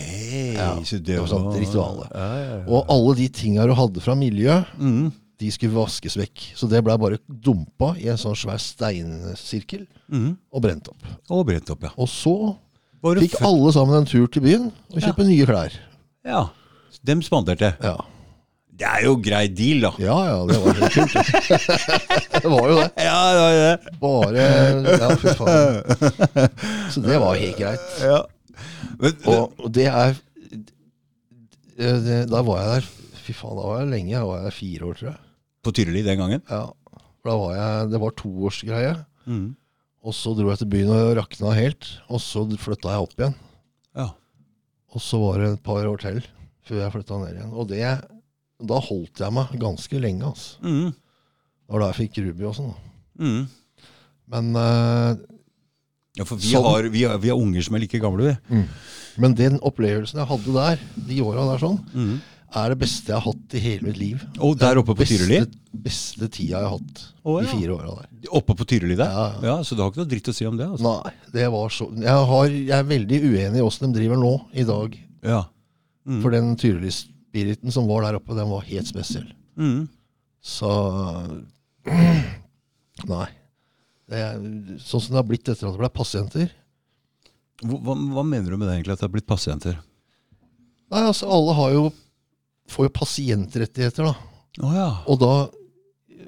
Ja, 0.55 0.69
så 0.85 0.99
det 1.01 1.17
var 1.19 1.27
sånt 1.31 1.55
ritualet. 1.57 2.13
Ja. 2.13 2.61
Og 2.67 2.89
alle 2.93 3.15
de 3.21 3.27
tinga 3.33 3.65
du 3.69 3.73
hadde 3.77 4.03
fra 4.03 4.13
miljøet, 4.19 4.69
mm. 4.77 5.07
de 5.41 5.49
skulle 5.55 5.73
vaskes 5.75 6.17
vekk. 6.19 6.43
Så 6.59 6.69
det 6.71 6.83
blei 6.85 6.97
bare 7.01 7.17
dumpa 7.27 7.93
i 7.99 8.07
en 8.13 8.19
sånn 8.21 8.37
svær 8.37 8.61
steinsirkel 8.61 9.87
Mm. 10.13 10.35
og 10.53 10.61
brent 10.61 10.87
opp. 10.91 11.05
Og 11.33 11.45
brent 11.47 11.69
opp, 11.73 11.83
ja. 11.87 11.93
Og 11.97 12.07
så 12.11 12.35
fikk 13.03 13.33
født- 13.39 13.47
alle 13.49 13.71
sammen 13.73 13.97
en 14.03 14.05
tur 14.07 14.27
til 14.31 14.43
byen 14.45 14.67
og 14.93 14.99
kjøpe 15.01 15.25
nye 15.25 15.45
klær. 15.49 15.73
Ja. 16.27 16.43
Dem 17.03 17.21
spanderte. 17.25 17.73
Ja. 17.81 17.95
Det 18.73 18.87
er 18.89 19.03
jo 19.05 19.15
grei 19.21 19.47
deal, 19.53 19.81
da. 19.85 19.91
ja 20.01 20.15
ja, 20.27 20.37
det 20.49 20.55
var 20.59 20.73
helt 20.73 20.93
kult. 20.93 21.13
det 22.43 22.49
var 22.51 22.69
jo 22.71 22.77
det. 22.79 22.87
Ja, 23.05 23.17
det 23.33 23.41
var 23.41 23.53
det. 23.57 23.97
Bare 24.01 24.45
Ja, 24.97 25.09
fy 25.21 25.33
faen. 25.37 25.75
Så 26.93 27.03
det 27.05 27.19
var 27.21 27.35
helt 27.37 27.57
greit. 27.59 27.91
Ja. 28.01 28.23
Men, 28.99 29.17
Og, 29.31 29.53
og 29.59 29.71
det 29.73 29.87
er 29.89 30.15
det, 31.77 32.29
Da 32.29 32.41
var 32.45 32.61
jeg 32.61 32.69
der 32.75 32.87
Fy 33.23 33.33
faen, 33.35 33.55
da 33.57 33.65
var 33.69 33.79
jeg 33.81 33.91
lenge. 33.93 34.15
Da 34.17 34.25
var 34.27 34.39
jeg 34.41 34.49
der 34.49 34.55
fire 34.57 34.87
år, 34.89 34.97
tror 34.99 35.09
jeg. 35.13 35.19
på 35.63 35.71
Tyrili 35.71 36.01
den 36.03 36.19
gangen? 36.19 36.41
Ja. 36.49 36.65
For 37.23 37.29
da 37.31 37.35
var 37.39 37.53
jeg 37.55 37.91
Det 37.93 38.01
var 38.03 38.15
toårsgreie. 38.19 38.95
Mm. 39.25 39.45
Og 40.03 40.11
så 40.17 40.33
dro 40.35 40.49
jeg 40.51 40.59
til 40.59 40.67
byen 40.73 40.91
og 40.91 41.13
rakna 41.21 41.53
helt. 41.55 41.87
Og 42.11 42.19
så 42.19 42.43
flytta 42.59 42.91
jeg 42.91 43.05
opp 43.05 43.13
igjen. 43.15 43.35
Ja. 43.95 44.09
Og 44.91 45.01
så 45.01 45.21
var 45.21 45.39
det 45.39 45.51
et 45.53 45.63
par 45.63 45.87
år 45.87 46.01
til 46.03 46.19
før 46.67 46.81
jeg 46.83 46.91
flytta 46.97 47.21
ned 47.21 47.37
igjen. 47.37 47.53
Og 47.55 47.69
det 47.71 47.85
Da 48.63 48.79
holdt 48.79 49.19
jeg 49.23 49.33
meg 49.35 49.55
ganske 49.59 49.99
lenge, 50.03 50.23
altså. 50.23 50.59
Mm. 50.63 50.91
Det 50.91 51.71
var 51.73 51.79
da 51.85 51.87
jeg 51.93 51.99
fikk 52.03 52.19
Ruby 52.27 52.45
og 52.47 52.53
sånn. 52.59 52.75
Mm. 53.19 53.41
Men, 54.33 54.55
eh, 54.55 55.15
Ja, 56.19 56.25
for 56.29 56.37
vi, 56.37 56.51
Sånn. 56.51 56.65
har, 56.67 56.83
vi, 56.93 57.03
har, 57.09 57.17
vi 57.23 57.31
har 57.31 57.39
unger 57.41 57.63
som 57.65 57.73
er 57.75 57.81
like 57.85 57.97
gamle, 58.01 58.35
vi. 58.49 58.59
men 59.17 59.33
den 59.37 59.55
opplevelsen 59.65 60.19
jeg 60.21 60.29
hadde 60.29 60.53
der, 60.53 60.83
de 61.07 61.21
åra 61.25 61.47
der 61.51 61.61
sånn, 61.63 61.79
Mm. 61.93 62.19
er 62.53 62.69
det 62.69 62.77
beste 62.83 63.09
jeg 63.09 63.17
har 63.17 63.25
hatt 63.33 63.55
i 63.57 63.61
hele 63.63 63.87
mitt 63.87 63.97
liv. 63.97 64.21
Og 64.37 64.53
der 64.61 64.77
oppe 64.77 64.93
på 64.99 65.07
Tyrili? 65.09 65.39
Beste 65.73 66.27
tida 66.29 66.59
jeg 66.59 66.67
har 66.67 66.75
hatt 66.75 67.01
Å, 67.25 67.39
de 67.41 67.47
fire 67.49 67.73
åra 67.73 67.95
der. 68.03 68.11
Oppe 68.29 68.53
på 68.59 68.67
Tyrili 68.69 68.93
der? 68.99 69.09
Ja, 69.09 69.25
ja. 69.41 69.55
Så 69.65 69.73
du 69.73 69.81
har 69.81 69.89
ikke 69.89 70.03
noe 70.03 70.11
dritt 70.11 70.29
å 70.29 70.35
si 70.37 70.45
om 70.45 70.55
det? 70.59 70.67
altså? 70.69 70.85
Nei, 71.01 71.13
det 71.33 71.47
var 71.49 71.73
så 71.73 71.87
Jeg, 71.97 72.27
har, 72.29 72.45
jeg 72.53 72.77
er 72.77 72.83
veldig 72.93 73.19
uenig 73.25 73.57
i 73.57 73.65
åssen 73.65 73.89
de 73.89 73.97
driver 74.03 74.21
nå, 74.21 74.35
i 74.53 74.63
dag. 74.69 74.99
Ja. 75.25 75.41
Mm. 76.05 76.21
For 76.21 76.29
den 76.37 76.53
Tyrili-spiriten 76.61 77.73
som 77.73 77.89
var 77.89 78.05
der 78.05 78.19
oppe, 78.21 78.37
den 78.37 78.53
var 78.53 78.61
helt 78.69 78.85
spesiell. 78.91 79.31
Mm. 79.57 79.87
Så 80.45 80.69
Nei. 83.09 83.27
Er, 84.11 84.35
sånn 84.83 85.01
som 85.01 85.13
det 85.13 85.21
har 85.21 85.27
blitt 85.29 85.47
etter 85.47 85.69
at 85.69 85.75
det 85.75 85.79
ble 85.79 85.89
pasienter. 85.93 86.51
Hva, 87.63 87.95
hva, 87.95 88.23
mener 88.27 88.51
du 88.51 88.57
med 88.57 88.67
det 88.67 88.75
egentlig, 88.75 88.97
at 88.97 89.03
det 89.03 89.07
har 89.07 89.13
blitt 89.13 89.29
pasienter? 89.29 89.77
Nei, 90.91 91.03
altså, 91.07 91.29
alle 91.31 91.55
har 91.57 91.75
jo 91.75 91.83
får 92.69 92.87
jo 92.87 92.95
pasientrettigheter, 92.95 94.07
da. 94.07 94.15
Oh, 94.63 94.73
ja. 94.75 94.89
Og 95.09 95.19
da, 95.21 95.33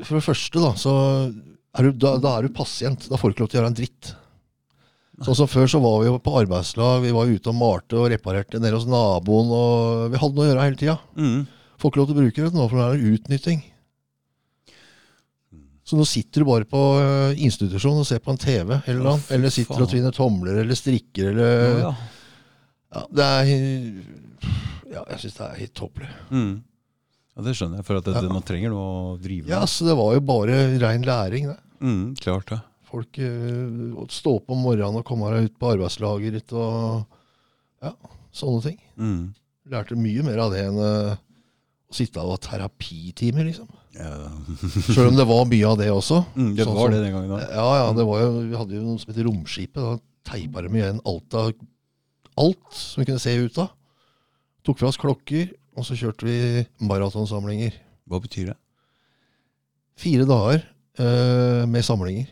for 0.03 0.17
det 0.17 0.25
første, 0.25 0.61
da, 0.61 0.71
så 0.79 0.93
er 1.75 1.87
du, 1.87 1.97
da, 1.99 2.15
da 2.21 2.37
er 2.37 2.47
du 2.47 2.55
pasient. 2.55 3.07
Da 3.11 3.19
får 3.19 3.31
du 3.31 3.35
ikke 3.35 3.45
lov 3.45 3.51
til 3.51 3.59
å 3.59 3.61
gjøre 3.61 3.71
en 3.73 3.77
dritt. 3.77 4.13
Sånn 5.23 5.37
som 5.39 5.47
Før 5.47 5.69
så 5.71 5.79
var 5.79 6.01
vi 6.01 6.09
jo 6.09 6.17
på 6.19 6.33
arbeidslag, 6.41 7.05
vi 7.05 7.13
var 7.15 7.29
ute 7.31 7.51
og 7.51 7.55
malte 7.55 7.99
og 7.99 8.09
reparerte 8.11 8.59
nede 8.59 8.75
hos 8.75 8.87
naboen. 8.89 9.51
og 9.55 10.09
Vi 10.11 10.19
hadde 10.19 10.35
noe 10.35 10.43
å 10.43 10.49
gjøre 10.49 10.65
hele 10.65 10.79
tida. 10.81 10.97
Mm. 11.15 11.45
Får 11.79 11.91
ikke 11.91 12.01
lov 12.01 12.09
til 12.09 12.15
å 12.15 12.19
bruke 12.23 12.43
det 12.43 12.57
nå, 12.57 12.67
for 12.67 12.79
det 12.79 12.85
er 12.85 12.97
det 12.97 13.15
utnytting. 13.15 13.63
Så 15.85 15.97
nå 15.99 16.05
sitter 16.09 16.41
du 16.41 16.47
bare 16.49 16.65
på 16.65 16.79
eh, 16.97 17.37
institusjon 17.45 17.99
og 18.01 18.07
ser 18.09 18.21
på 18.25 18.33
en 18.33 18.39
TV, 18.41 18.71
eller, 18.89 19.09
Å, 19.11 19.19
eller 19.35 19.51
sitter 19.53 19.75
faen. 19.75 19.83
og 19.85 19.91
tvinner 19.91 20.15
tomler 20.15 20.61
eller 20.63 20.77
strikker, 20.79 21.27
eller 21.29 21.81
ja. 21.83 21.91
ja, 22.95 23.03
Det 23.19 23.27
er 23.27 23.51
Ja, 24.95 25.03
jeg 25.11 25.19
syns 25.25 25.35
det 25.37 25.45
er 25.45 25.59
helt 25.59 25.75
tåpelig. 25.77 26.09
Mm. 26.31 26.55
ja, 27.35 27.43
det 27.45 27.53
skjønner 27.59 27.81
jeg, 27.81 27.85
for 27.85 27.99
at 27.99 28.07
det, 28.09 28.15
Ja. 28.17 28.33
man 28.33 28.45
trenger 28.47 28.73
noe 28.73 28.87
å 29.13 29.17
drive 29.21 29.51
Ja, 29.53 29.61
så 29.69 29.85
det 29.85 29.95
var 29.99 30.13
jo 30.17 30.23
bare 30.25 30.57
rein 30.81 31.05
læring, 31.05 31.51
det. 31.53 31.59
Mm, 31.85 32.15
klart 32.17 32.49
det. 32.55 32.61
Folk 32.89 33.17
å 33.19 34.05
stå 34.09 34.37
opp 34.39 34.49
om 34.55 34.61
morgenen 34.65 35.01
og 35.01 35.05
komme 35.05 35.29
deg 35.35 35.49
ut 35.51 35.55
på 35.59 35.73
arbeidslageret 35.75 36.53
og 36.55 37.05
ja, 37.83 37.91
sånne 38.33 38.61
ting. 38.71 38.77
Mm. 38.97 39.23
Lærte 39.73 39.97
mye 39.99 40.23
mer 40.25 40.41
av 40.45 40.53
det 40.53 40.61
enn 40.65 40.77
eh, 40.81 41.15
å 41.91 41.93
sitte 41.97 42.21
og 42.23 42.37
ha 42.37 42.41
terapitimer, 42.45 43.45
liksom. 43.49 43.67
Sjøl 43.95 45.07
om 45.11 45.15
det 45.19 45.25
var 45.29 45.45
mye 45.49 45.69
av 45.69 45.77
det 45.79 45.87
også. 45.93 46.21
Mm, 46.35 46.51
det 46.57 46.65
Sånn 46.67 46.75
var 46.75 46.89
som- 46.89 46.95
det 46.95 47.03
den 47.05 47.13
gangen 47.15 47.31
da. 47.35 47.39
Ja, 47.53 47.67
ja, 47.79 47.85
det 47.95 48.05
var 48.07 48.19
jo, 48.25 48.29
vi 48.49 48.57
hadde 48.59 48.75
jo 48.77 48.83
noe 48.83 48.99
som 49.01 49.13
heter 49.13 49.27
Romskipet. 49.29 49.81
Da 49.81 50.31
teipa 50.31 50.63
de 50.65 50.73
igjen 50.79 50.99
alt 51.05 51.33
av 51.37 51.51
alt 52.41 52.73
som 52.75 53.01
vi 53.01 53.07
kunne 53.07 53.21
se 53.23 53.35
ut 53.39 53.57
av. 53.63 53.69
Tok 54.65 54.79
fra 54.81 54.89
oss 54.89 54.97
klokker, 54.99 55.51
og 55.77 55.85
så 55.87 55.95
kjørte 55.95 56.25
vi 56.27 56.37
maratonsamlinger. 56.89 57.73
Hva 58.09 58.19
betyr 58.23 58.51
det? 58.51 58.57
Fire 60.01 60.25
dager 60.27 60.63
eh, 60.99 61.63
med 61.69 61.85
samlinger. 61.85 62.27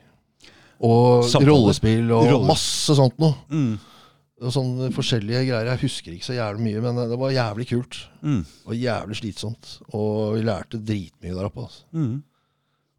Og 0.84 1.24
Samtale. 1.30 1.54
rollespill 1.54 2.10
og 2.12 2.26
Rolle- 2.28 2.50
masse 2.50 2.96
sånt 2.98 3.16
noe. 3.24 3.38
Mm. 3.54 3.78
Sånne 4.52 4.90
forskjellige 4.92 5.46
greier. 5.48 5.70
Jeg 5.72 5.82
husker 5.86 6.16
ikke 6.16 6.28
så 6.28 6.36
jævlig 6.36 6.66
mye, 6.66 6.84
men 6.84 7.02
det 7.14 7.18
var 7.22 7.32
jævlig 7.32 7.68
kult. 7.70 8.00
Mm. 8.26 8.44
Og 8.68 8.76
jævlig 8.76 9.20
slitsomt. 9.22 9.74
Og 9.96 10.36
vi 10.36 10.44
lærte 10.44 10.82
dritmye 10.84 11.36
der 11.38 11.48
oppe. 11.48 11.68
Altså. 11.68 11.86
Mm. 11.96 12.22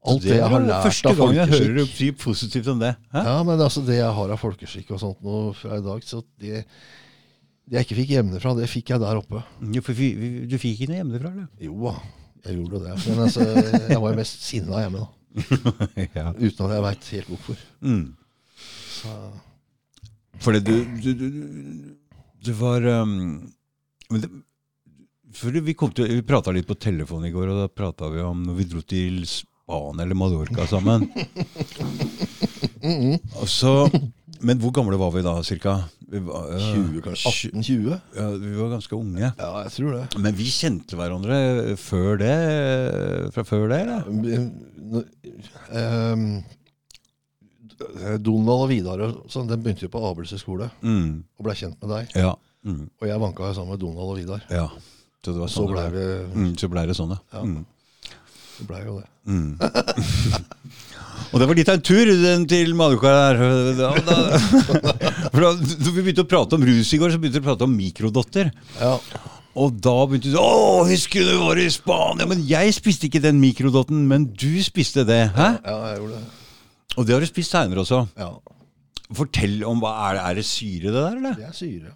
Alt 0.05 0.25
det, 0.25 0.35
jeg 0.37 0.49
har 0.53 0.61
lært 0.61 0.85
første 0.85 1.09
av 1.11 1.21
gang 1.21 1.39
jeg 1.39 1.51
hører 1.55 1.79
du 1.79 1.85
si 1.89 2.11
positivt 2.21 2.67
om 2.75 2.83
det. 2.83 2.91
Hæ? 3.15 3.23
Ja, 3.25 3.39
men 3.49 3.63
altså 3.65 3.81
det 3.87 3.97
jeg 3.97 4.17
har 4.19 4.35
av 4.35 4.41
folkeskikk 4.41 4.91
og 4.93 5.01
sånt 5.01 5.23
nå 5.25 5.39
fra 5.57 5.79
i 5.79 5.85
dag, 5.85 6.05
så 6.05 6.21
det 6.43 6.65
Det 7.65 7.79
jeg 7.79 7.87
ikke 7.87 7.97
fikk 7.97 8.11
hjemmefra, 8.13 8.51
det 8.59 8.67
fikk 8.69 8.91
jeg 8.93 9.01
der 9.01 9.17
oppe. 9.17 9.41
Vi, 9.65 9.81
vi, 9.97 10.29
du 10.45 10.59
fikk 10.61 10.83
ikke 10.83 10.91
noe 10.91 10.99
hjemmefra, 10.99 11.31
eller? 11.31 11.47
Jo 11.65 11.79
da, 11.87 11.95
jeg 12.45 12.59
gjorde 12.59 12.81
det. 12.83 12.97
Men 13.07 13.23
altså, 13.25 13.47
jeg 13.89 14.03
var 14.03 14.13
jo 14.13 14.19
mest 14.19 14.45
sinna 14.45 14.83
hjemme, 14.83 15.07
da. 15.07 15.09
ja. 16.19 16.27
Uten 16.37 16.67
at 16.67 16.75
jeg 16.75 16.85
veit 16.85 17.09
helt 17.15 17.31
hvorfor. 17.33 17.63
Mm. 17.81 18.05
Så, 18.99 19.15
Fordi 20.43 20.61
du, 20.61 20.75
du, 21.03 21.11
du, 21.15 21.29
det 22.45 22.55
var 22.59 22.85
um, 23.03 23.53
det, 24.11 24.29
for 25.35 25.51
Vi, 25.51 25.75
kom 25.75 25.91
til- 25.95 26.11
vi 26.11 26.23
prata 26.23 26.53
litt 26.55 26.67
på 26.69 26.75
telefon 26.79 27.25
i 27.27 27.31
går, 27.35 27.49
og 27.51 27.63
da 27.65 27.69
prata 27.69 28.09
vi 28.13 28.21
om 28.23 28.43
når 28.47 28.55
vi 28.61 28.65
dro 28.71 28.81
til 28.87 29.23
Spania 29.27 30.05
eller 30.05 30.15
Mallorca 30.15 30.67
sammen. 30.69 31.09
Og 33.41 33.49
så, 33.49 33.73
men 34.45 34.59
hvor 34.61 34.71
gamle 34.77 34.99
var 35.01 35.11
vi 35.15 35.23
da, 35.25 35.33
cirka? 35.47 35.79
Vi 36.13 36.21
var, 36.23 36.51
øh, 36.55 36.67
20, 36.93 37.01
kanskje? 37.03 37.51
18-20? 37.51 37.95
Ja, 38.19 38.27
vi 38.37 38.53
var 38.61 38.69
ganske 38.77 38.95
unge. 38.99 39.31
Ja, 39.39 39.51
jeg 39.65 39.73
tror 39.79 39.97
det. 39.97 40.19
Men 40.23 40.37
vi 40.39 40.47
kjente 40.53 40.99
hverandre 41.01 41.39
før 41.81 42.21
det? 42.21 42.35
Fra 43.35 43.43
før 43.49 43.65
det, 43.73 43.81
eller? 43.87 45.05
Ehm, 45.75 46.29
Donald 48.23 48.65
og 48.65 48.69
Vidar 48.71 49.03
sånn, 49.29 49.49
den 49.51 49.63
begynte 49.63 49.87
jo 49.87 49.93
på 49.93 50.03
Abelse 50.11 50.39
skole 50.41 50.71
Mm. 50.83 51.23
og 51.39 51.45
blei 51.47 51.55
kjent 51.59 51.77
med 51.83 51.91
deg. 51.91 52.15
Ja. 52.17 52.35
Mm. 52.65 52.89
Og 53.03 53.09
jeg 53.09 53.21
vanka 53.21 53.49
jo 53.51 53.55
sammen 53.55 53.71
med 53.77 53.81
Donald 53.81 54.11
og 54.15 54.17
Vidar. 54.19 54.43
ja. 54.51 54.69
Så 55.25 55.33
det 55.33 55.41
var 55.41 55.49
Så 55.49 55.63
sånn 55.63 55.71
blei 55.73 55.91
det, 55.91 56.09
Mm, 56.37 56.51
så 56.61 56.69
ble 56.69 56.83
det 56.87 56.95
sånn, 56.99 57.15
ja. 57.33 57.41
Mm. 57.41 57.65
det 58.59 58.67
blei 58.69 58.83
jo 58.85 58.99
det. 59.01 59.09
Mm. 59.27 59.59
Og 61.35 61.41
det 61.41 61.47
var 61.49 61.57
litt 61.59 61.69
av 61.73 61.79
en 61.79 61.83
tur 61.83 62.07
den 62.07 62.45
til 62.47 62.75
Maduka 62.79 63.11
der. 63.11 63.39
Da, 63.79 63.89
da, 64.07 64.17
for 65.33 65.41
da 65.41 65.49
vi 65.57 66.03
begynte 66.05 66.23
å 66.23 66.29
prate 66.31 66.55
om 66.59 66.63
rus 66.67 66.93
i 66.95 66.99
går, 67.01 67.11
så 67.15 67.19
begynte 67.19 67.41
vi 67.41 67.43
å 67.43 67.49
prate 67.49 67.67
om 67.67 67.73
mikrodotter. 67.75 68.53
Ja, 68.79 68.99
Og 69.59 69.75
da 69.83 69.95
begynte 70.07 70.31
du 70.35 70.39
Å, 70.39 70.85
husker 70.87 71.25
du 71.27 71.39
var 71.41 71.59
i 71.63 71.67
Spania? 71.73 72.27
Men 72.31 72.45
jeg 72.47 72.75
spiste 72.77 73.09
ikke 73.09 73.23
den 73.25 73.41
mikrodotten, 73.43 74.05
men 74.11 74.29
du 74.35 74.61
spiste 74.67 75.07
det. 75.09 75.23
Hæ? 75.35 75.49
ja 75.65 75.77
jeg 75.91 75.99
gjorde 76.03 76.21
det. 76.21 76.25
Og 76.97 77.07
det 77.07 77.15
har 77.17 77.25
du 77.25 77.29
spist 77.29 77.55
seinere 77.55 77.83
også. 77.85 78.05
Ja, 78.19 78.33
Fortell 79.15 79.61
om 79.69 79.83
hva 79.83 79.93
er 80.09 80.17
det, 80.17 80.23
er 80.25 80.39
det 80.41 80.45
syre, 80.49 80.89
det 80.89 80.97
der, 80.97 81.17
eller? 81.19 81.37
det 81.39 81.47
er 81.47 81.57
syre. 81.57 81.93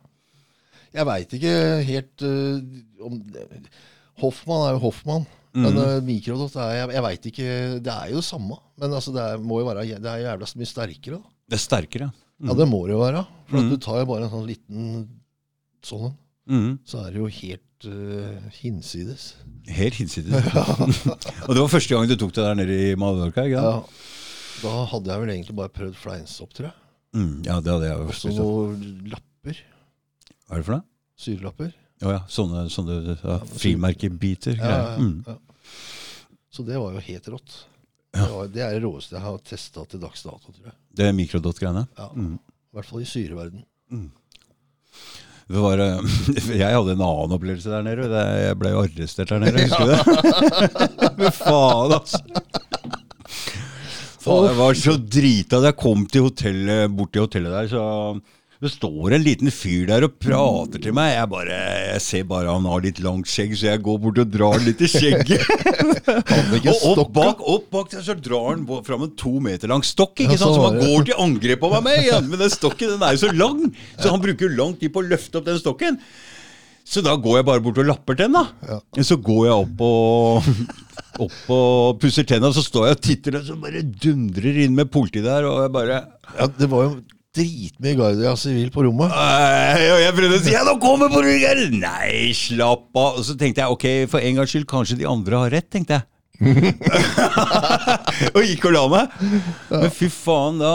Jeg 0.99 1.07
veit 1.09 1.35
ikke 1.38 1.55
helt 1.88 2.25
uh, 2.25 3.05
om 3.05 3.19
Hoffmann 4.23 4.64
er 4.67 4.76
jo 4.76 4.83
Hoffmann. 4.87 5.26
Men 5.59 5.78
uh, 5.81 5.97
mikrodot 6.05 6.55
er 6.61 6.75
Jeg, 6.76 6.88
jeg 6.93 7.02
veit 7.02 7.26
ikke 7.31 7.47
Det 7.83 7.93
er 7.93 8.11
jo 8.12 8.21
samme. 8.23 8.59
Men 8.78 8.93
altså, 8.95 9.14
det 9.17 9.23
er, 9.25 9.40
må 9.40 9.62
jo 9.62 9.67
være 9.71 9.87
Det 9.88 10.11
er 10.12 10.25
jævla 10.26 10.49
mye 10.61 10.69
sterkere, 10.69 11.19
da. 11.19 11.35
Det 11.49 11.57
er 11.57 11.62
sterkere. 11.64 12.09
Ja, 12.45 12.55
det 12.55 12.69
må 12.71 12.83
det 12.87 12.95
jo 12.95 13.00
være. 13.02 13.25
For 13.49 13.59
at 13.62 13.73
du 13.73 13.78
tar 13.83 14.02
jo 14.02 14.09
bare 14.12 14.28
en 14.28 14.33
sånn 14.35 14.49
liten 14.49 14.90
sånn 15.85 16.11
en, 16.11 16.17
Mm. 16.49 16.78
så 16.88 17.02
er 17.05 17.12
det 17.12 17.19
jo 17.21 17.26
helt 17.28 17.87
uh, 17.93 18.52
hinsides. 18.57 19.25
Helt 19.69 19.99
hinsides. 20.00 20.47
og 21.47 21.50
det 21.52 21.61
var 21.61 21.69
første 21.69 21.93
gang 21.93 22.09
du 22.09 22.14
tok 22.17 22.33
det 22.33 22.47
der 22.47 22.57
nede 22.57 22.78
i 22.87 22.95
Mallorca? 22.97 23.45
ikke 23.45 23.64
Ja. 23.67 23.75
Da 24.62 24.73
hadde 24.91 25.12
jeg 25.12 25.23
vel 25.23 25.33
egentlig 25.35 25.57
bare 25.59 25.73
prøvd 25.75 25.97
fleinsopp, 25.99 26.53
tror 26.57 26.69
jeg. 26.71 26.77
Mm, 27.17 27.35
ja, 27.47 27.59
det 27.65 27.73
hadde 27.73 27.88
jeg 27.88 27.97
jo 27.99 28.07
Og 28.09 28.17
så 28.19 28.33
noen 28.37 28.83
lapper. 29.12 29.61
Hva 30.49 30.57
er 30.57 30.61
det 30.62 30.67
for 30.69 30.75
noe? 30.77 30.85
Syrelapper. 31.19 31.71
Å 32.07 32.12
ja, 32.15 32.21
sånne, 32.31 32.65
sånne 32.71 32.99
ja, 33.17 33.38
frimerkebiter. 33.59 34.59
Ja, 34.59 34.69
ja, 34.71 34.97
Mm. 35.03 35.25
ja. 35.27 35.38
Så 36.55 36.62
det 36.67 36.79
var 36.81 36.95
jo 36.95 37.00
helt 37.05 37.27
rått. 37.31 37.57
Det, 38.15 38.29
var, 38.33 38.47
det 38.50 38.62
er 38.65 38.77
det 38.77 38.83
råeste 38.83 39.15
jeg 39.19 39.23
har 39.23 39.38
testa 39.47 39.85
til 39.87 40.00
dags 40.03 40.23
dato, 40.25 40.50
tror 40.53 40.71
jeg. 40.71 40.77
Det 40.97 41.07
er 41.07 41.12
mikrodot-greiene. 41.15 41.85
Ja. 41.99 42.09
Mm. 42.17 42.38
I 42.38 42.79
hvert 42.79 42.88
fall 42.88 43.03
i 43.05 43.09
syreverden. 43.09 43.65
Det 45.49 45.61
var, 45.65 45.81
eh, 45.81 46.00
jeg 46.62 46.75
hadde 46.77 46.95
en 46.97 47.05
annen 47.05 47.35
opplevelse 47.37 47.71
der 47.73 47.85
nede. 47.87 48.23
Jeg 48.43 48.59
ble 48.61 48.73
jo 48.75 48.83
arrestert 48.85 49.31
der 49.33 49.43
nede, 49.45 49.65
husker 49.65 49.87
du 49.87 49.93
det? 49.95 49.99
Men 51.21 51.33
faen, 51.37 51.95
altså. 51.99 52.21
Faen, 54.19 54.49
jeg 54.49 54.59
var 54.59 54.79
så 54.79 54.97
drita 54.99 55.61
da 55.63 55.71
jeg 55.71 55.79
kom 55.79 56.03
til 56.11 56.27
hotellet, 56.27 56.91
bort 56.91 57.15
til 57.15 57.25
hotellet 57.27 57.55
der, 57.55 57.71
så 57.71 57.85
det 58.59 58.73
står 58.73 59.15
en 59.15 59.23
liten 59.23 59.53
fyr 59.55 59.85
der 59.87 60.03
og 60.03 60.17
prater 60.19 60.83
til 60.83 60.95
meg. 60.97 61.13
Jeg 61.13 61.31
bare, 61.31 61.59
jeg 61.93 62.03
ser 62.03 62.25
bare 62.27 62.51
han 62.51 62.65
har 62.67 62.83
litt 62.83 62.99
langt 63.05 63.31
skjegg, 63.31 63.53
så 63.55 63.69
jeg 63.69 63.83
går 63.87 64.01
bort 64.03 64.19
og 64.19 64.33
drar 64.35 64.59
litt 64.65 64.83
i 64.83 64.89
skjegget. 64.91 65.45
Og 66.09 66.99
opp 67.05 67.13
bak, 67.15 67.43
opp 67.45 67.69
bak 67.71 67.91
der 67.93 68.03
så 68.03 68.17
drar 68.19 68.49
han 68.49 68.65
fram 68.87 69.05
en 69.07 69.13
to 69.21 69.37
meter 69.45 69.71
lang 69.71 69.85
stokk, 69.87 70.25
ikke 70.25 70.39
sant? 70.41 70.57
Så 70.57 70.65
han 70.65 70.81
går 70.81 71.07
til 71.07 71.21
angrep 71.23 71.63
på 71.63 71.71
meg 71.77 71.85
med. 71.87 72.27
Men 72.33 72.43
den 72.43 72.51
stokken 72.51 72.97
den 72.97 73.05
er 73.07 73.15
jo 73.15 73.23
så 73.23 73.31
lang, 73.37 73.61
så 74.01 74.11
han 74.11 74.25
bruker 74.25 74.51
lang 74.59 74.75
tid 74.81 74.91
på 74.95 75.05
å 75.05 75.07
løfte 75.07 75.39
opp 75.39 75.47
den 75.47 75.61
stokken. 75.63 76.01
Så 76.88 77.02
da 77.04 77.14
går 77.21 77.40
jeg 77.40 77.47
bare 77.49 77.62
bort 77.64 77.78
og 77.83 77.88
lapper 77.90 78.16
til 78.16 78.30
den, 78.30 78.38
da. 78.38 78.78
Så 79.04 79.18
går 79.21 79.42
jeg 79.49 79.57
opp 79.66 79.83
og, 79.85 80.49
opp 81.26 81.52
og 81.52 82.00
pusser 82.00 82.25
tenna, 82.28 82.49
så 82.54 82.64
står 82.64 82.88
jeg 82.88 82.97
og 82.97 83.04
titter, 83.04 83.38
og 83.40 83.45
så 83.45 83.59
bare 83.61 83.85
dundrer 83.85 84.62
inn 84.64 84.76
med 84.78 84.90
politi 84.92 85.23
der, 85.25 85.47
og 85.49 85.66
jeg 85.66 85.75
bare 85.76 86.02
Ja, 86.38 86.49
det 86.49 86.71
var 86.73 86.87
jo 86.87 86.97
dritmye 87.37 87.95
Guardia 87.99 88.33
sivil 88.40 88.73
på 88.75 88.87
rommet. 88.87 89.12
«Ei», 89.12 89.90
Og 89.92 90.00
jeg 90.00 90.16
prøvde 90.16 90.40
å 90.40 90.42
si 90.42 90.57
ja, 90.57 90.64
nå 90.66 90.78
kommer 90.83 91.12
politiet! 91.12 91.76
Nei, 91.76 92.33
slapp 92.37 92.88
av. 92.97 93.21
Og 93.21 93.26
så 93.28 93.37
tenkte 93.38 93.62
jeg 93.62 93.76
ok, 93.76 93.88
for 94.11 94.25
en 94.25 94.40
gangs 94.40 94.54
skyld, 94.54 94.68
kanskje 94.71 94.99
de 95.02 95.09
andre 95.11 95.45
har 95.45 95.54
rett, 95.59 95.68
tenkte 95.71 96.00
jeg. 96.00 96.09
og 98.35 98.42
gikk 98.47 98.68
og 98.71 98.75
la 98.75 98.85
meg. 98.95 99.16
Men 99.75 99.90
fy 99.92 100.09
faen, 100.12 100.61
da 100.64 100.73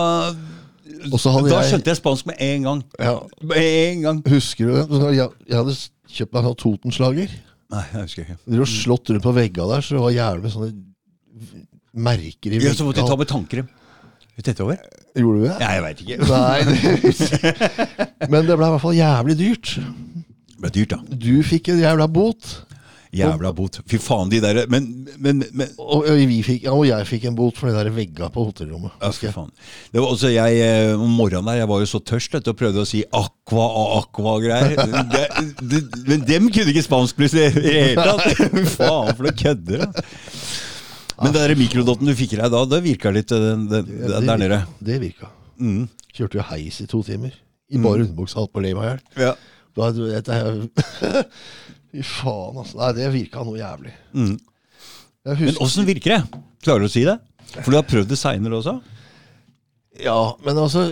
Da 1.11 1.19
skjønte 1.19 1.91
jeg 1.91 1.99
spansk 1.99 2.29
med 2.29 2.39
en 2.43 2.67
gang. 2.69 2.83
Ja, 2.99 3.17
Med 3.41 3.59
en 3.63 4.01
gang. 4.07 4.21
Husker 4.31 4.69
du 4.69 4.75
det? 4.77 5.13
Jeg, 5.17 5.29
jeg 5.49 5.59
hadde 5.59 5.75
kjøpt 6.13 6.33
meg 6.33 6.39
en 6.41 6.49
sånn 6.49 6.59
Totenslager. 6.63 7.37
Nei, 7.73 7.83
jeg 7.89 8.01
husker 8.05 8.25
ikke. 8.25 8.37
De 8.45 8.59
var 8.61 8.69
slått 8.69 9.11
rundt 9.13 9.25
på 9.25 9.33
veggene 9.35 9.69
der, 9.73 9.85
så 9.85 9.97
det 9.97 10.03
var 10.03 10.13
jævlig 10.15 10.45
med 10.45 10.53
sånne 10.53 10.73
merker 11.93 12.53
i 12.53 12.59
Ja, 12.61 12.73
så 12.77 12.85
måtte 12.87 13.01
jeg 13.01 13.09
ta 13.09 13.17
med 13.19 13.29
tannkrem. 13.29 13.71
Tette 14.43 14.63
over? 14.65 14.79
Gjorde 15.13 15.39
du 15.39 15.45
det? 15.45 15.55
Nei, 15.61 15.73
jeg 15.75 15.83
veit 15.85 15.99
ikke. 16.01 16.17
Nei, 16.25 16.59
men 18.33 18.47
det 18.47 18.55
ble 18.57 18.65
i 18.65 18.71
hvert 18.73 18.81
fall 18.81 18.95
jævlig 18.97 19.35
dyrt. 19.37 19.73
Det 19.77 20.63
ble 20.63 20.71
dyrt, 20.73 20.95
da. 20.95 21.17
Du 21.21 21.33
fikk 21.45 21.69
en 21.69 21.81
jævla 21.83 22.07
bot, 22.09 22.47
Jævla 23.13 23.51
bot. 23.53 23.77
Fy 23.87 23.97
faen, 24.01 24.29
de 24.31 24.39
der 24.41 24.63
Men, 24.73 24.87
men, 25.21 25.43
men 25.53 25.67
og, 25.77 26.07
og, 26.09 26.17
vi 26.27 26.39
fikk, 26.45 26.63
ja, 26.65 26.71
og 26.73 26.87
jeg 26.87 27.05
fikk 27.05 27.27
en 27.29 27.35
bot 27.37 27.59
for 27.59 27.69
de 27.69 27.75
der 27.77 27.91
vegga 27.93 28.29
på 28.33 28.45
hotellrommet. 28.47 28.95
Ja, 29.03 29.11
fy 29.13 29.29
faen. 29.35 29.51
Det 29.93 30.01
var 30.01 30.09
også 30.15 30.31
jeg, 30.33 30.57
eh, 30.65 30.93
Om 30.97 31.13
morgenen 31.19 31.45
der, 31.51 31.59
jeg 31.61 31.69
var 31.69 31.83
jo 31.83 31.89
så 31.91 32.01
tørst 32.01 32.33
vet 32.33 32.47
du, 32.47 32.49
og 32.55 32.57
prøvde 32.57 32.81
å 32.81 32.87
si 32.89 33.03
aqua 33.13 33.67
og 33.69 33.93
aqua-greier. 33.99 34.75
Det- 35.13 35.29
det- 35.61 36.07
Men 36.09 36.25
dem 36.25 36.49
kunne 36.49 36.73
ikke 36.73 36.85
spansk 36.87 37.15
plutselig 37.21 37.51
i 37.51 37.61
det 37.61 37.73
hele 37.77 38.03
tatt. 38.09 38.43
Faen, 38.77 39.13
for 39.15 39.23
noen 39.29 39.37
kødder. 39.43 39.85
da. 39.85 40.05
Men 41.21 41.31
den 41.37 41.41
der 41.43 41.55
mikrodotten 41.55 42.09
du 42.09 42.15
fikk 42.17 42.33
i 42.33 42.41
deg 42.41 42.49
da, 42.51 42.65
det 42.65 42.81
virka 42.83 43.11
litt 43.13 43.31
eh, 43.31 43.37
den, 43.51 43.67
den, 43.69 43.85
det 44.09 44.25
der 44.25 44.37
nede. 44.41 44.61
Det 44.81 44.97
virka. 45.05 45.29
Mm. 45.61 45.85
Kjørte 46.13 46.41
jo 46.41 46.49
heis 46.49 46.81
i 46.81 46.87
to 46.89 47.03
timer. 47.05 47.31
I 47.69 47.77
bare 47.81 48.03
underbuksa, 48.07 48.41
holdt 48.41 48.51
på 48.53 48.59
å 48.59 48.65
le 48.65 48.73
meg 48.77 48.83
i 48.83 48.89
hjel. 48.89 49.03
Ja. 49.29 49.35
Da, 49.73 49.87
jeg- 49.93 51.23
Fy 51.93 52.01
faen, 52.01 52.57
altså. 52.57 52.79
Nei, 52.79 52.91
det 52.97 53.11
virka 53.13 53.43
noe 53.45 53.59
jævlig. 53.59 53.93
Mm. 54.17 54.33
Jeg 55.29 55.39
Men 55.45 55.59
åssen 55.63 55.85
virker 55.87 56.15
det? 56.17 56.41
Klarer 56.65 56.83
du 56.83 56.89
å 56.89 56.91
si 56.91 57.03
det? 57.05 57.19
For 57.53 57.69
du 57.69 57.77
har 57.77 57.85
prøvd 57.87 58.09
det 58.09 58.17
seinere 58.19 58.57
også? 58.59 58.79
ja, 60.01 60.15
men 60.43 60.57
altså 60.57 60.87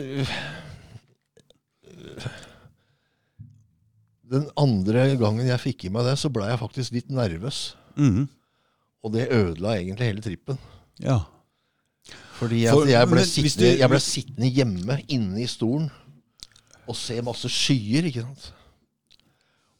Den 4.31 4.45
andre 4.59 5.07
gangen 5.19 5.47
jeg 5.49 5.59
fikk 5.59 5.87
i 5.87 5.91
meg 5.91 6.05
det, 6.07 6.13
så 6.21 6.29
blei 6.31 6.51
jeg 6.51 6.61
faktisk 6.61 6.93
litt 6.95 7.09
nervøs. 7.11 7.73
Mm. 7.99 8.27
Og 9.03 9.11
det 9.15 9.25
ødela 9.33 9.73
egentlig 9.79 10.07
hele 10.07 10.23
trippen. 10.23 10.59
Ja. 11.01 11.17
Fordi 12.37 12.61
For- 12.71 12.87
jeg 12.87 13.09
ble, 13.11 13.25
sittende, 13.27 13.73
du- 13.73 13.79
jeg 13.81 13.89
ble 13.91 13.99
sittende 13.99 14.51
hjemme 14.55 14.99
inne 15.09 15.41
i 15.43 15.47
stolen 15.51 15.89
og 16.87 16.95
se 16.95 17.19
masse 17.21 17.49
skyer, 17.51 18.07
ikke 18.07 18.23
sant. 18.23 18.51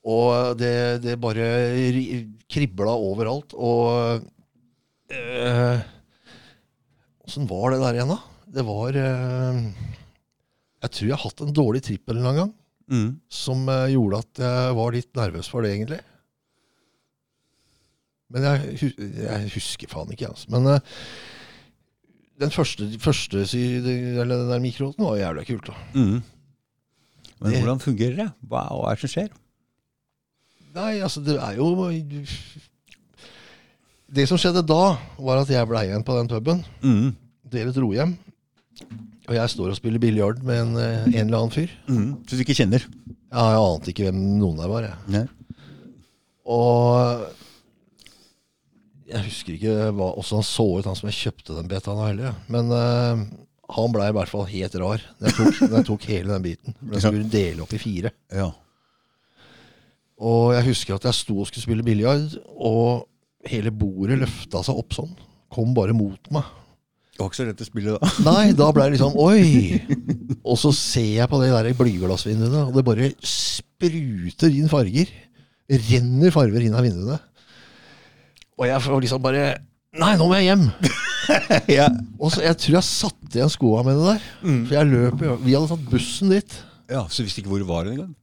Og 0.03 0.58
det, 0.58 0.74
det 1.03 1.20
bare 1.22 1.46
ri- 1.93 2.25
kribla 2.50 2.93
overalt. 2.98 3.53
Og 3.53 4.22
Åssen 7.25 7.43
øh, 7.46 7.50
var 7.51 7.74
det 7.75 7.81
der 7.84 7.98
igjen, 8.00 8.13
da? 8.13 8.20
Det 8.51 8.63
var 8.67 8.96
øh, 9.01 9.60
Jeg 10.81 10.91
tror 10.91 11.08
jeg 11.12 11.15
har 11.17 11.25
hatt 11.27 11.43
en 11.46 11.53
dårlig 11.53 11.84
trippel 11.86 12.17
en 12.22 12.36
gang 12.41 12.53
Mm. 12.91 13.12
som 13.31 13.62
eh, 13.72 13.86
gjorde 13.93 14.17
at 14.20 14.39
jeg 14.43 14.74
var 14.75 14.89
litt 14.91 15.15
nervøs 15.15 15.48
for 15.48 15.63
det, 15.63 15.70
egentlig. 15.77 16.00
Men 18.34 18.43
jeg, 18.43 18.89
jeg 19.15 19.51
husker 19.53 19.88
faen 19.88 20.12
ikke, 20.12 20.27
altså. 20.27 20.50
Men 20.51 20.67
øh, 20.74 20.79
den 22.41 22.51
første, 22.51 22.89
første 23.00 23.46
eller 23.55 24.34
den 24.41 24.51
der 24.51 24.60
mikroåten 24.60 25.05
var 25.08 25.15
jævlig 25.22 25.46
kult. 25.48 25.70
da. 25.72 25.77
Mm. 25.96 26.20
Men 27.39 27.51
Det- 27.53 27.62
hvordan 27.62 27.79
fungerer 27.79 28.15
det? 28.20 28.27
Hva 28.43 28.65
er 28.91 29.00
det 29.00 29.05
som 29.05 29.13
skjer? 29.15 29.31
Nei, 30.75 31.01
altså, 31.04 31.22
det 31.24 31.36
er 31.36 31.58
jo 31.60 31.72
Det 34.12 34.28
som 34.30 34.40
skjedde 34.40 34.63
da, 34.68 34.98
var 35.20 35.42
at 35.42 35.51
jeg 35.51 35.68
ble 35.68 35.84
igjen 35.88 36.06
på 36.08 36.16
den 36.18 36.32
puben. 36.32 36.63
Mm. 36.84 37.12
Dere 37.51 37.75
dro 37.75 37.92
hjem. 37.96 38.16
Og 39.30 39.36
jeg 39.38 39.51
står 39.54 39.72
og 39.72 39.78
spiller 39.78 40.01
biljard 40.01 40.42
med 40.44 40.63
en, 40.63 40.74
eh, 40.80 41.06
en 41.12 41.28
eller 41.28 41.38
annen 41.44 41.54
fyr. 41.54 41.72
Mm. 41.88 42.10
Så 42.28 42.36
du 42.36 42.44
ikke 42.44 42.58
kjenner? 42.58 42.84
Ja, 43.32 43.46
jeg 43.54 43.62
ante 43.62 43.94
ikke 43.94 44.08
hvem 44.10 44.20
noen 44.42 44.60
der 44.60 44.72
var. 44.72 44.88
Jeg. 44.88 44.98
Nei. 45.13 45.28
Og 46.51 47.30
jeg 49.12 49.28
husker 49.28 49.56
ikke 49.56 49.75
hva, 49.92 50.10
hvordan 50.16 50.42
han 50.42 50.48
så 50.48 50.66
ut, 50.66 50.88
han 50.88 50.98
som 51.00 51.12
jeg 51.12 51.20
kjøpte 51.20 51.56
den 51.58 51.72
betaen 51.72 52.00
av 52.01 52.10
heller. 52.10 52.36
Men 52.51 52.72
uh, 52.72 53.24
han 53.75 53.96
blei 53.96 54.10
i 54.12 54.16
hvert 54.16 54.32
fall 54.32 54.48
helt 54.50 54.75
rar 54.82 55.06
når 55.20 55.30
jeg 55.30 55.38
tok, 55.38 55.62
når 55.68 55.78
jeg 55.78 55.88
tok 55.92 56.10
hele 56.12 56.34
den 56.34 56.46
biten. 56.46 56.78
For 56.82 56.94
Jeg 56.98 57.06
skulle 57.06 57.32
dele 57.36 57.66
opp 57.66 57.75
i 57.75 57.82
fire. 57.82 58.13
Ja. 58.34 58.50
Og 60.22 60.51
jeg 60.54 60.68
husker 60.70 60.98
at 60.98 61.08
jeg 61.10 61.18
sto 61.18 61.36
og 61.42 61.48
skulle 61.50 61.66
spille 61.66 61.86
biljard, 61.86 62.36
og 62.62 63.08
hele 63.50 63.72
bordet 63.74 64.20
løfta 64.22 64.62
seg 64.66 64.78
opp 64.78 64.94
sånn. 64.94 65.13
Kom 65.51 65.74
bare 65.75 65.96
mot 65.98 66.30
meg. 66.34 66.46
Det 67.12 67.20
var 67.24 67.32
ikke 67.32 67.40
så 67.40 67.48
lett 67.50 67.63
å 67.63 67.68
spille 67.68 67.96
da. 67.98 68.12
Nei, 68.30 68.46
da 68.58 68.70
ble 68.74 68.86
det 68.88 68.96
liksom 68.96 69.18
Oi! 69.25 69.82
Og 70.46 70.56
så 70.62 70.72
ser 70.78 71.10
jeg 71.18 71.30
på 71.32 71.42
de 71.42 71.50
der 71.51 71.74
blyglassvinduene, 71.78 72.68
og 72.70 72.78
det 72.78 72.86
bare 72.88 73.10
spruter 73.25 74.54
inn 74.54 74.70
farger. 74.72 75.10
Renner 75.72 76.34
farger 76.34 76.66
inn 76.68 76.78
av 76.78 76.86
vinduene. 76.86 77.18
Og 78.60 78.68
jeg 78.70 78.84
får 78.86 79.04
liksom 79.06 79.22
bare 79.24 79.46
Nei, 80.00 80.13
nå 80.16 80.24
må 80.30 80.38
jeg 80.38 80.51
hjem! 80.51 80.68
ja. 81.80 81.90
Og 82.16 82.32
så 82.32 82.46
Jeg 82.46 82.58
tror 82.62 82.78
jeg 82.78 82.88
satte 82.88 83.38
igjen 83.40 83.51
skoa 83.51 83.82
det 83.90 83.96
der. 84.00 84.24
For 84.46 84.75
jeg 84.78 84.90
løp 84.92 85.24
Vi 85.44 85.56
hadde 85.56 85.68
tatt 85.74 85.90
bussen 85.92 86.32
dit. 86.32 86.56
ja, 86.92 87.04
Så 87.12 87.25
visste 87.25 87.42
ikke 87.44 87.51
hvor 87.51 87.63
du 87.63 87.68
var 87.68 87.90
engang? 87.92 88.13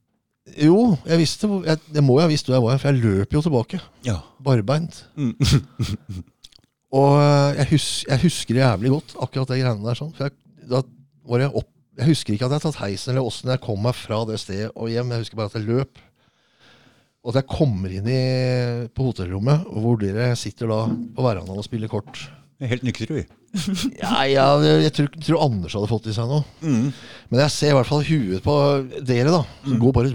Jo, 0.57 0.97
jeg 1.07 1.21
visste 1.21 1.49
jeg, 1.67 1.81
jeg 1.95 2.05
må 2.05 2.17
jo 2.19 2.25
ha 2.25 2.31
visst 2.31 2.49
hvor 2.49 2.57
jeg 2.57 2.64
var, 2.64 2.81
for 2.81 2.90
jeg 2.90 3.02
løp 3.02 3.35
jo 3.37 3.43
tilbake. 3.45 3.81
Ja. 4.07 4.19
Barbeint. 4.45 5.02
Og 6.99 7.19
eh, 7.21 7.59
jeg, 7.61 7.67
hus, 7.75 7.88
jeg 8.09 8.23
husker 8.25 8.57
det 8.57 8.62
jævlig 8.64 8.93
godt, 8.95 9.17
akkurat 9.21 9.50
det 9.52 9.61
greiene 9.61 9.85
der. 9.85 9.99
sånn. 9.99 10.14
For 10.17 10.28
jeg, 10.28 10.37
da 10.71 10.83
var 11.28 11.45
jeg 11.45 11.52
opp 11.61 11.75
Jeg 11.99 12.12
husker 12.12 12.35
ikke 12.35 12.47
at 12.47 12.52
jeg 12.55 12.62
tatt 12.62 12.76
heisen 12.78 13.11
eller 13.11 13.26
åssen 13.26 13.50
jeg 13.50 13.61
kom 13.64 13.81
meg 13.83 13.97
fra 13.99 14.21
det 14.28 14.38
stedet 14.38 14.71
og 14.78 14.87
hjem. 14.93 15.11
Jeg 15.12 15.25
husker 15.25 15.40
bare 15.40 15.50
at 15.50 15.59
jeg 15.59 15.67
løp. 15.67 15.99
Og 17.26 17.33
at 17.33 17.40
jeg 17.40 17.50
kommer 17.50 17.93
inn 17.93 18.07
i, 18.09 18.21
på 18.95 19.09
hotellrommet, 19.09 19.67
hvor 19.83 19.99
dere 20.00 20.31
sitter 20.38 20.71
da 20.71 20.85
på 20.87 21.25
verandaen 21.26 21.59
og 21.59 21.67
spiller 21.67 21.90
kort. 21.90 22.23
Helt 22.58 22.82
nyktre, 22.82 23.06
vi. 23.14 23.26
Ja, 24.02 24.24
ja, 24.28 24.46
jeg 24.82 24.90
tror, 24.96 25.06
tror 25.14 25.44
Anders 25.46 25.76
hadde 25.78 25.90
fått 25.90 26.08
i 26.10 26.14
seg 26.16 26.26
noe. 26.30 26.42
Men 27.30 27.42
jeg 27.44 27.54
ser 27.54 27.72
i 27.72 27.76
hvert 27.78 27.88
fall 27.88 28.02
huet 28.08 28.42
på 28.44 28.56
dere, 29.06 29.30
da. 29.32 29.44
Som 29.64 29.78
går 29.82 29.94
bare 29.94 30.10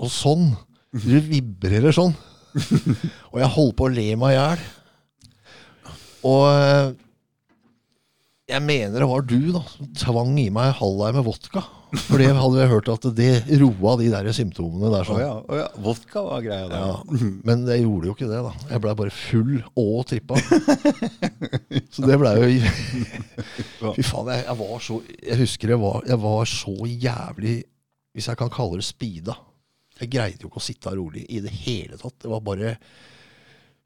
og 0.00 0.08
sånn. 0.12 0.48
Du 0.96 1.12
vibrerer 1.28 1.94
sånn. 1.94 2.16
og 3.30 3.36
jeg 3.42 3.52
holder 3.54 3.76
på 3.78 3.86
å 3.86 3.92
le 3.92 4.08
meg 4.18 4.32
i 4.32 4.38
hjel. 4.38 4.64
Og 6.28 6.46
eh, 6.50 6.88
jeg 8.48 8.64
mener 8.64 9.02
det 9.04 9.10
var 9.10 9.26
du 9.28 9.38
da 9.52 9.62
som 9.68 9.90
tvang 10.00 10.32
i 10.40 10.48
meg 10.54 10.72
halvei 10.80 11.12
med 11.16 11.26
vodka. 11.28 11.62
For 11.96 12.20
det 12.20 12.28
hadde 12.36 12.58
jeg 12.60 12.68
hørt 12.68 12.88
at 12.92 13.06
det 13.16 13.28
roa 13.62 13.94
de 13.96 14.10
der 14.12 14.28
symptomene 14.36 14.90
der. 14.92 15.08
Å 15.08 15.14
Oh 15.14 15.20
ja, 15.22 15.30
oh 15.40 15.56
ja. 15.56 15.66
Vodka 15.80 16.22
var 16.26 16.42
greia 16.44 16.66
der. 16.68 16.82
Ja, 16.84 17.30
men 17.48 17.64
det 17.64 17.78
gjorde 17.80 18.10
jo 18.10 18.14
ikke 18.16 18.28
det, 18.28 18.42
da. 18.44 18.52
Jeg 18.74 18.82
blei 18.84 18.94
bare 18.98 19.14
full 19.14 19.54
og 19.72 20.02
trippa. 20.10 20.36
Så 21.94 22.04
det 22.04 22.18
blei 22.20 22.34
jo 22.36 22.48
Fy 23.96 24.04
faen, 24.04 24.28
jeg, 24.34 24.44
jeg 24.44 24.56
var 24.58 24.80
så 24.84 24.98
Jeg 25.22 25.38
husker 25.40 25.72
jeg 25.72 25.80
var, 25.80 26.00
jeg 26.10 26.20
var 26.20 26.50
så 26.50 26.74
jævlig 26.88 27.54
Hvis 28.16 28.28
jeg 28.28 28.38
kan 28.40 28.50
kalle 28.52 28.80
det 28.80 28.86
speeda. 28.88 29.38
Jeg 29.98 30.12
greide 30.12 30.44
jo 30.44 30.50
ikke 30.50 30.60
å 30.60 30.68
sitte 30.68 30.92
rolig 30.94 31.24
i 31.32 31.40
det 31.42 31.54
hele 31.64 31.98
tatt. 31.98 32.18
Det 32.22 32.30
var 32.30 32.44
bare 32.44 32.76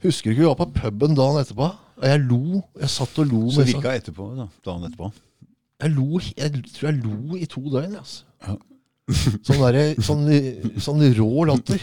Husker 0.02 0.30
du 0.30 0.34
ikke 0.34 0.42
vi 0.42 0.48
var 0.50 0.58
på 0.58 0.72
puben 0.80 1.14
dagen 1.14 1.38
etterpå? 1.38 1.68
Og 2.02 2.08
jeg 2.10 2.22
lo. 2.26 2.62
Jeg 2.82 2.90
satt 2.90 3.20
og 3.22 3.28
lo. 3.30 3.44
Så 3.54 3.62
virka 3.68 3.92
etterpå, 3.94 4.32
da. 4.34 4.48
Dagen 4.66 4.88
etterpå. 4.88 5.12
Jeg, 5.82 5.90
lo, 5.96 6.20
jeg 6.36 6.52
tror 6.76 6.88
jeg 6.88 7.00
lo 7.02 7.36
i 7.38 7.46
to 7.50 7.62
døgn. 7.72 7.96
Altså. 7.98 8.22
Ja. 8.46 8.54
Sånn, 9.46 9.58
der, 9.66 9.78
sånn, 10.00 10.22
sånn 10.80 11.02
rå 11.18 11.44
latter. 11.50 11.80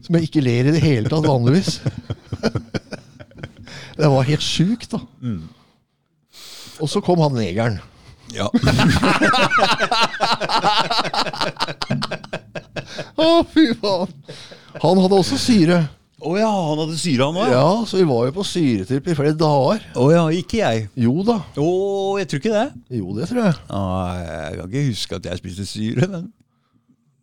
Som 0.00 0.16
jeg 0.16 0.30
ikke 0.30 0.42
ler 0.42 0.70
i 0.70 0.74
det 0.74 0.82
hele 0.82 1.12
tatt 1.12 1.28
vanligvis. 1.28 1.80
Det 4.00 4.08
var 4.08 4.24
helt 4.24 4.40
sjukt, 4.40 4.94
da. 4.94 5.00
Og 6.80 6.88
så 6.88 7.02
kom 7.04 7.20
han 7.20 7.34
negeren. 7.36 7.76
Ja. 8.32 8.48
Å, 13.20 13.44
fy 13.52 13.66
faen! 13.82 14.08
Han 14.80 15.00
hadde 15.02 15.18
også 15.18 15.36
syre. 15.40 15.82
Å 16.20 16.34
ja, 16.36 16.48
han 16.50 16.80
hadde 16.82 16.98
syre, 17.00 17.26
han 17.30 17.38
òg? 17.40 17.52
Ja, 17.52 17.68
så 17.88 17.96
vi 17.96 18.06
var 18.10 18.26
jo 18.28 18.34
på 18.36 18.44
syretripp 18.44 19.06
i 19.08 19.14
flere 19.16 19.36
dager. 19.40 19.86
Å 19.96 20.08
ja, 20.12 20.24
ikke 20.36 20.58
jeg. 20.60 20.82
Jo 21.00 21.14
da. 21.24 21.38
Å, 21.56 21.70
jeg 22.20 22.28
tror 22.28 22.42
ikke 22.42 22.52
det. 22.56 22.66
Jo, 22.98 23.14
det 23.16 23.28
tror 23.30 23.46
jeg. 23.46 23.56
Nei, 23.70 24.18
jeg 24.26 24.58
kan 24.58 24.68
ikke 24.68 24.84
huske 24.90 25.20
at 25.20 25.30
jeg 25.30 25.40
spiste 25.40 25.66
syre, 25.70 26.10
men 26.12 26.28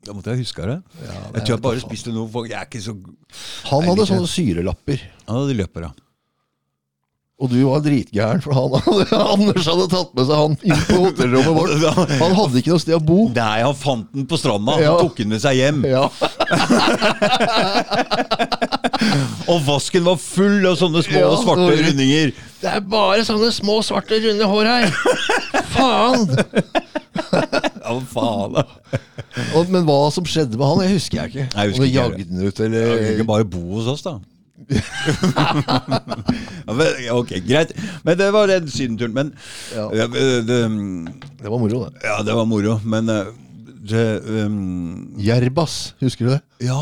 da 0.08 0.16
måtte 0.16 0.34
jeg 0.34 0.42
huske 0.48 0.66
det. 0.66 0.80
Ja, 1.04 1.20
jeg 1.36 1.44
tror 1.44 1.54
jeg 1.54 1.64
bare 1.68 1.84
spiste 1.84 2.16
noe 2.16 2.30
for 2.32 2.48
Jeg 2.48 2.58
er 2.58 2.68
ikke 2.70 2.80
så 2.82 2.94
Han 3.70 3.88
hadde 3.90 4.06
sånne 4.10 4.30
syrelapper. 4.32 5.04
Han 5.28 5.42
hadde 5.44 5.58
løper, 5.62 5.90
ja. 5.90 5.94
Og 7.38 7.52
du 7.52 7.60
var 7.68 7.84
dritgæren, 7.86 8.42
for 8.42 8.56
han 8.58 8.72
Anders 9.34 9.68
hadde 9.70 9.86
tatt 9.92 10.14
med 10.18 10.26
seg 10.26 10.40
han 10.42 10.56
inn 10.66 10.80
på 10.88 10.96
hotellrommet 11.04 11.54
vårt. 11.54 12.14
Han 12.24 12.34
hadde 12.34 12.58
ikke 12.64 12.72
noe 12.74 12.82
sted 12.82 12.96
å 12.98 13.02
bo. 13.04 13.28
Nei, 13.36 13.60
han 13.62 13.76
fant 13.78 14.08
den 14.16 14.26
på 14.30 14.40
stranda. 14.42 14.74
Ja. 14.82 14.96
Han 14.96 15.06
tok 15.06 15.20
den 15.22 15.30
med 15.36 15.44
seg 15.44 15.60
hjem. 15.60 15.84
Ja, 15.86 16.08
Og 19.52 19.62
vasken 19.68 20.04
var 20.08 20.18
full 20.20 20.66
av 20.68 20.76
sånne 20.80 21.04
små 21.06 21.20
Ja, 21.22 21.30
svarte 21.40 21.68
så, 21.70 21.76
rundinger. 21.86 22.32
Det 22.64 22.72
er 22.72 22.82
bare 22.90 23.26
sånne 23.28 23.52
små, 23.54 23.78
svarte, 23.86 24.18
runde 24.24 24.48
hår 24.50 24.66
her. 24.72 24.88
Faen! 25.76 26.26
Ja, 27.28 27.94
faen. 28.12 28.58
Og, 29.54 29.70
men 29.70 29.86
hva 29.88 30.00
som 30.16 30.26
skjedde 30.28 30.58
med 30.58 30.66
han, 30.66 30.82
jeg 30.88 30.98
husker 30.98 31.22
jeg 31.22 31.32
ikke. 31.34 31.46
Nei, 31.54 31.68
jeg 31.68 31.76
husker 31.76 31.84
Om 31.84 31.86
vi 31.86 31.94
jagde 31.94 32.28
den 32.32 32.42
ut, 32.48 32.64
eller 32.66 33.06
ikke 33.14 33.30
bare 33.30 33.48
bo 33.54 33.64
hos 33.78 33.92
oss, 33.94 34.04
da. 34.08 34.18
Ok, 37.14 37.34
greit. 37.48 37.74
Men 38.04 38.18
det 38.20 38.30
var 38.34 38.48
den 38.52 38.68
sydenturen. 38.72 39.14
Men 39.14 39.34
Ja. 39.76 39.90
ja, 39.94 40.08
det, 40.08 40.48
det, 40.48 40.62
Det 41.42 41.50
var 41.50 41.60
moro, 41.60 41.84
det. 41.90 42.02
ja, 42.04 42.22
det 42.24 42.34
var 42.36 42.46
moro. 42.46 42.80
Men 42.84 43.10
eh, 43.10 43.26
det 43.88 44.22
um, 44.26 45.14
Jerbas, 45.18 45.94
husker 46.02 46.26
du 46.28 46.32
det? 46.34 46.42
Ja, 46.68 46.80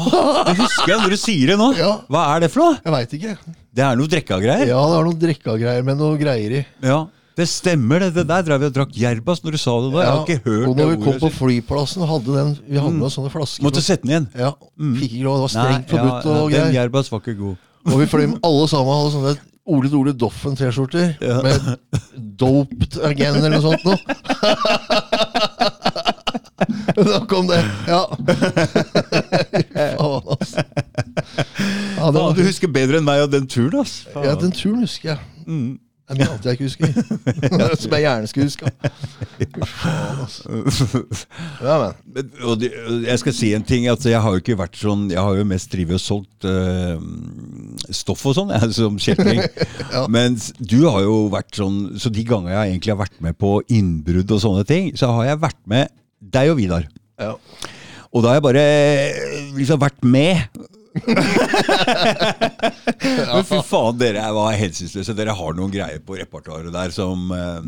det 0.47 0.55
husker 0.57 0.89
jeg 0.95 1.01
når 1.03 1.09
du 1.13 1.17
sier 1.21 1.51
det 1.53 1.57
nå. 1.59 1.67
Ja. 1.77 1.91
Hva 2.09 2.23
er 2.35 2.45
det 2.45 2.51
for 2.53 2.63
noe? 2.65 2.79
Jeg 2.81 2.95
veit 2.95 3.13
ikke. 3.19 3.35
Det 3.75 3.83
er 3.83 3.99
noe 3.99 4.07
drikkagreier. 4.09 4.67
Ja, 4.71 4.79
det 4.89 4.97
er 5.01 5.05
noen 5.09 5.19
drikkagreier 5.21 5.83
med 5.85 5.99
noe 5.99 6.17
greier 6.17 6.61
i. 6.61 6.65
Ja, 6.81 7.03
det 7.35 7.47
stemmer. 7.51 7.99
Det, 8.05 8.13
det 8.15 8.25
der 8.29 8.45
drev 8.47 8.61
vi 8.63 8.69
og 8.69 8.75
drakk 8.77 8.93
Jerbas 8.95 9.41
når 9.43 9.57
du 9.57 9.59
sa 9.59 9.73
det. 9.83 9.89
da 9.93 10.03
Jeg 10.03 10.11
har 10.11 10.21
ikke 10.23 10.43
hørt 10.45 10.67
og 10.69 10.77
når 10.79 10.91
vi 10.93 10.99
kom 11.03 11.17
på 11.19 11.31
flyplassen, 11.35 12.05
hadde 12.07 12.37
den, 12.37 12.53
vi 12.67 12.77
hadde 12.79 12.95
med 12.95 13.07
oss 13.09 13.17
sånne 13.19 13.31
flasker. 13.33 13.65
Måtte 13.65 13.83
sette 13.83 14.07
den 14.07 14.13
igjen. 14.13 14.27
Ja, 14.39 14.53
Fikk 15.01 15.11
ikke 15.17 15.25
lov, 15.27 15.35
det 15.41 15.47
var 15.47 15.53
strengt 15.55 15.91
forbudt 15.91 16.31
og 16.35 16.55
den 16.55 16.73
Jerbas 16.77 17.11
var 17.11 17.19
ikke 17.23 17.37
god. 17.41 17.55
Og 17.85 17.99
vi 18.01 18.07
fløy 18.09 18.25
med 18.31 18.39
alle 18.47 18.65
sammen 18.71 18.97
hadde 19.01 19.11
sånne 19.17 19.35
Ole 19.65 19.89
Dole 19.89 20.13
Doffen-T-skjorter 20.13 21.15
Ja. 21.25 21.39
med 21.41 21.77
'Doped 22.37 22.99
Again' 23.01 23.39
eller 23.39 23.49
noe 23.49 23.61
sånt 23.65 23.83
noe. 23.85 23.97
da 26.95 27.19
kom 27.29 27.47
det. 27.49 27.59
Ja. 27.89 28.03
Faen, 29.97 30.29
altså. 30.35 30.63
Ja, 31.97 32.11
var, 32.11 32.35
du 32.37 32.43
husker 32.45 32.69
bedre 32.71 32.99
enn 33.01 33.07
meg 33.07 33.25
av 33.25 33.31
den 33.33 33.47
turen, 33.49 33.81
ass. 33.81 34.03
Ja, 34.13 34.35
den 34.39 34.53
turen 34.55 34.85
husker 34.85 35.15
jeg. 35.15 35.19
Mm. 35.47 35.79
Det 36.05 36.13
er 36.13 36.19
mye 36.19 36.27
annet 36.29 36.45
jeg 36.45 36.53
ikke 36.53 36.67
husker. 36.67 36.89
Som 37.81 37.93
jeg 37.95 38.03
gjerne 38.05 38.27
skulle 38.29 38.45
huska. 38.45 38.69
Ja, 41.65 41.77
men. 41.81 41.93
Jeg 43.07 43.21
skal 43.23 43.33
si 43.33 43.49
en 43.57 43.65
ting. 43.65 43.87
Altså, 43.89 44.11
jeg 44.11 44.21
har 44.21 44.35
jo 44.35 44.41
ikke 44.43 44.57
vært 44.59 44.77
sånn 44.77 45.07
Jeg 45.09 45.21
har 45.21 45.39
jo 45.39 45.47
mest 45.49 45.71
drevet 45.73 45.97
og 45.97 46.03
solgt 46.03 46.45
uh, 46.45 47.01
stoff 47.89 48.21
og 48.29 48.37
sånn, 48.37 48.53
som 48.75 48.99
kjeltring. 49.01 49.41
Ja. 49.95 50.05
Mens 50.11 50.49
du 50.59 50.81
har 50.89 51.03
jo 51.05 51.27
vært 51.31 51.55
sånn 51.55 51.95
Så 52.01 52.09
de 52.11 52.23
ganger 52.27 52.51
jeg 52.51 52.73
egentlig 52.73 52.91
har 52.91 52.99
vært 52.99 53.19
med 53.23 53.37
på 53.39 53.51
innbrudd 53.71 54.31
og 54.33 54.41
sånne 54.41 54.63
ting, 54.67 54.89
så 54.97 55.09
har 55.15 55.29
jeg 55.29 55.41
vært 55.43 55.61
med 55.69 55.91
deg 56.19 56.51
og 56.51 56.57
Vidar. 56.59 56.87
Ja. 57.21 57.33
Og 58.11 58.23
da 58.23 58.31
har 58.31 58.39
jeg 58.39 58.45
bare 58.45 58.63
eh, 58.63 59.51
liksom 59.57 59.79
vært 59.81 60.05
med. 60.07 60.45
Men 63.35 63.43
fy 63.47 63.59
faen, 63.67 63.97
dere 63.99 64.25
var 64.35 64.55
hensynsløse. 64.59 65.15
Dere 65.17 65.35
har 65.35 65.57
noen 65.57 65.73
greier 65.73 65.99
på 66.05 66.17
repertoaret 66.19 66.73
der 66.73 66.89
som 66.95 67.31
eh, 67.35 67.61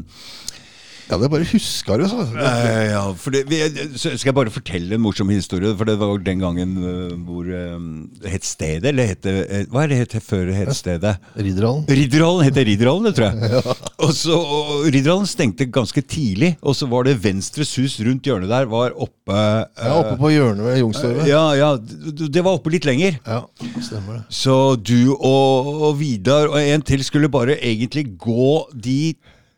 ja, 1.08 1.18
det 1.22 1.30
bare 1.32 1.46
husker 1.48 2.02
du, 2.02 2.06
så. 2.12 2.24
Eh, 2.36 2.82
ja, 2.92 3.02
det, 3.34 3.42
vi, 3.48 3.60
så 3.96 4.12
skal 4.20 4.30
jeg 4.32 4.36
bare 4.36 4.52
fortelle 4.52 4.98
en 4.98 5.04
morsom 5.04 5.30
historie? 5.32 5.72
For 5.80 5.88
det 5.88 5.96
var 6.02 6.18
den 6.26 6.42
gangen 6.44 6.74
eh, 6.84 7.14
hvor 7.28 7.48
um, 7.48 7.86
det 8.22 8.34
het 8.34 8.48
stedet, 8.48 8.90
eller 8.92 9.08
het 9.14 9.22
det 9.24 9.36
eh, 9.46 9.64
Hva 9.72 9.86
er 9.86 9.94
det 9.94 10.00
het 10.04 10.16
før 10.26 10.50
det 10.50 10.58
het 10.60 10.74
stedet? 10.76 11.14
Ridderhallen. 11.38 11.86
Ridderhallen 11.88 12.48
heter 12.50 12.68
Ridderhallen, 12.68 13.08
det 13.08 13.16
tror 13.18 13.30
jeg. 13.30 13.52
Ja. 13.58 13.76
Og 14.04 14.12
så 14.14 14.36
og 14.38 14.84
Ridderhallen 14.92 15.30
stengte 15.30 15.66
ganske 15.74 16.02
tidlig, 16.04 16.52
og 16.62 16.76
så 16.78 16.90
var 16.92 17.08
det 17.08 17.16
Venstres 17.24 17.72
hus 17.80 17.96
rundt 18.06 18.28
hjørnet 18.28 18.52
der, 18.52 18.68
var 18.70 18.94
oppe 18.94 19.38
Ja, 19.38 19.94
oppe 19.98 20.18
på 20.20 20.30
hjørnet 20.34 20.66
ved 20.68 20.82
Youngstorget. 20.82 21.28
ja, 21.30 21.46
ja, 21.58 21.72
det 21.78 22.44
var 22.46 22.60
oppe 22.60 22.72
litt 22.74 22.86
lenger. 22.88 23.18
Ja, 23.26 23.42
stemmer 23.84 24.20
det. 24.20 24.22
Så 24.34 24.76
du 24.80 25.14
og, 25.16 25.72
og 25.88 25.98
Vidar 26.00 26.52
og 26.52 26.60
en 26.62 26.84
til 26.88 27.04
skulle 27.08 27.32
bare 27.32 27.56
egentlig 27.58 28.06
gå 28.20 28.52
de 28.76 29.16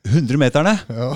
100-meterne, 0.10 0.74
Ja, 0.90 1.10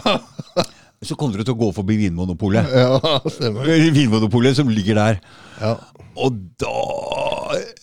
så 1.08 1.16
kommer 1.20 1.36
dere 1.36 1.44
til 1.50 1.56
å 1.58 1.60
gå 1.60 1.70
forbi 1.76 1.98
Vinmonopolet. 2.00 2.64
ja 2.72 2.96
stemmer. 3.28 3.68
Vinmonopolet 3.96 4.56
som 4.56 4.70
ligger 4.72 4.96
der. 5.02 5.20
Ja. 5.60 5.74
Og 6.16 6.38
da, 6.62 6.72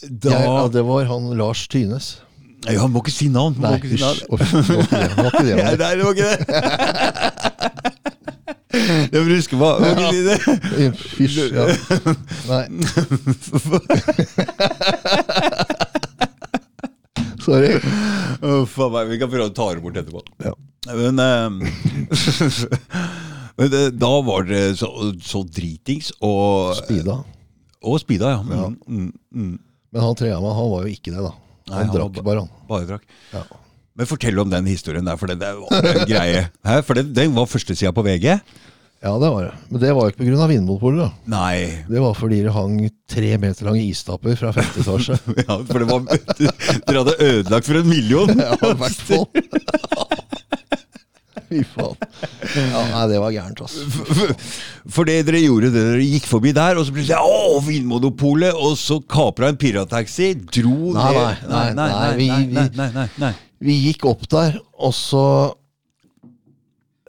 da 0.08 0.30
Ja, 0.30 0.40
ja, 0.46 0.64
det 0.72 0.82
var 0.86 1.04
han 1.10 1.30
Lars 1.36 1.66
Tynes. 1.68 2.06
Nei, 2.66 2.74
Han 2.76 2.90
må 2.92 3.00
ikke 3.00 3.12
si 3.14 3.28
navn. 3.32 3.54
Nei, 3.60 3.74
ikke 3.78 3.88
si 3.94 4.00
navn. 4.00 4.20
Uff, 4.30 4.40
Det 4.52 5.16
var 5.16 5.30
ikke 5.32 5.44
det. 5.46 5.54
det, 5.56 5.64
Nei, 5.80 5.80
var 5.80 5.80
ikke 5.80 5.80
det. 5.80 5.80
nei, 5.80 5.94
det 5.96 6.04
var 6.04 6.12
ikke 6.12 6.28
det. 6.30 6.38
Jeg 8.70 9.18
må 9.18 9.34
huske 9.34 9.56
hva 9.58 9.70
ja. 9.82 9.94
si 10.06 11.26
Ja. 11.50 11.64
Nei. 12.50 12.64
Sorry. 17.50 17.72
Faen 18.70 18.92
meg, 18.94 19.08
vi 19.10 19.18
kan 19.20 19.30
prøve 19.32 19.48
å 19.50 19.54
ta 19.54 19.66
det 19.74 19.82
bort 19.82 19.98
etterpå. 19.98 20.22
Ja. 20.46 20.52
Men, 20.86 21.18
eh, 21.18 21.48
men 23.58 23.72
det, 23.72 23.82
da 24.00 24.12
var 24.24 24.46
det 24.48 24.62
så, 24.80 24.88
så 25.24 25.42
dritings 25.44 26.12
og 26.24 26.76
Spida. 26.78 27.18
Og 27.80 27.96
speeda, 28.02 28.34
ja. 28.36 28.40
Mm, 28.44 28.76
mm, 28.86 29.10
mm. 29.32 29.52
Men 29.90 30.04
han 30.04 30.16
Trehammer, 30.18 30.52
han 30.56 30.70
var 30.70 30.84
jo 30.84 30.92
ikke 30.92 31.14
det, 31.14 31.22
da. 31.24 31.32
Nei, 31.70 31.76
Han 31.78 31.88
han 31.88 31.94
drakk 31.96 32.16
ba 32.18 32.24
bare, 32.26 32.42
han. 32.44 32.64
Bare 32.68 32.88
drakk. 32.88 33.06
Ja. 33.32 33.44
Men 33.96 34.08
fortell 34.08 34.40
om 34.42 34.50
den 34.52 34.68
historien 34.68 35.06
der, 35.08 35.16
for 35.20 35.30
det, 35.30 35.38
det 35.40 35.52
var 35.58 35.88
en 35.90 36.08
greie. 36.08 36.42
Hæ? 36.66 36.80
For 36.86 37.00
den, 37.00 37.10
den 37.16 37.32
var 37.36 37.48
førstesida 37.50 37.92
på 37.96 38.04
VG? 38.06 38.36
Ja, 39.00 39.12
det 39.18 39.28
var 39.32 39.44
det. 39.46 39.52
Men 39.70 39.80
det 39.80 39.92
var 39.96 40.06
jo 40.06 40.12
ikke 40.12 40.24
pga. 40.26 40.46
Vinmonopolet. 40.50 41.00
da. 41.06 41.10
Nei. 41.32 41.84
Det 41.88 42.02
var 42.04 42.16
fordi 42.18 42.42
det 42.44 42.52
hang 42.52 42.74
tre 43.08 43.30
meter 43.40 43.64
lange 43.70 43.84
istapper 43.86 44.36
fra 44.36 44.52
femte 44.56 44.82
etasje. 44.84 45.16
Ja, 45.46 45.56
for 45.64 45.80
det 45.80 45.88
var 45.88 46.04
Dere 46.10 46.98
hadde 47.00 47.16
ødelagt 47.30 47.70
for 47.70 47.80
en 47.80 47.88
million! 47.88 48.34
Ja, 48.44 48.54
i 48.60 48.74
hvert 48.82 49.04
fall. 49.08 49.26
Fy 51.50 51.64
faen. 51.66 51.96
Ja, 52.54 52.82
nei, 52.92 53.04
det 53.10 53.16
var 53.18 53.32
gærent, 53.34 53.58
altså. 53.64 53.82
For 54.94 55.08
det 55.08 55.16
dere 55.26 55.40
gjorde, 55.42 55.72
det 55.74 55.82
dere 55.82 56.04
gikk 56.04 56.28
forbi 56.30 56.52
der, 56.54 56.78
og 56.78 56.86
så 56.86 56.94
plutselig 56.94 57.18
Å, 57.18 57.56
Vinmonopolet! 57.66 58.54
Og 58.54 58.76
så 58.78 59.00
kapra 59.10 59.48
en 59.50 59.58
pirattaxi, 59.58 60.28
dro 60.54 60.92
Nei, 60.94 61.08
ned 61.16 61.48
nei, 61.50 61.64
nei, 61.74 61.88
nei, 61.90 62.36
nei, 62.52 62.68
nei, 62.76 62.90
nei, 62.94 63.08
nei. 63.24 63.32
Vi 63.66 63.74
gikk 63.88 64.06
opp 64.12 64.22
der, 64.30 64.60
og 64.78 64.94
så 64.96 65.24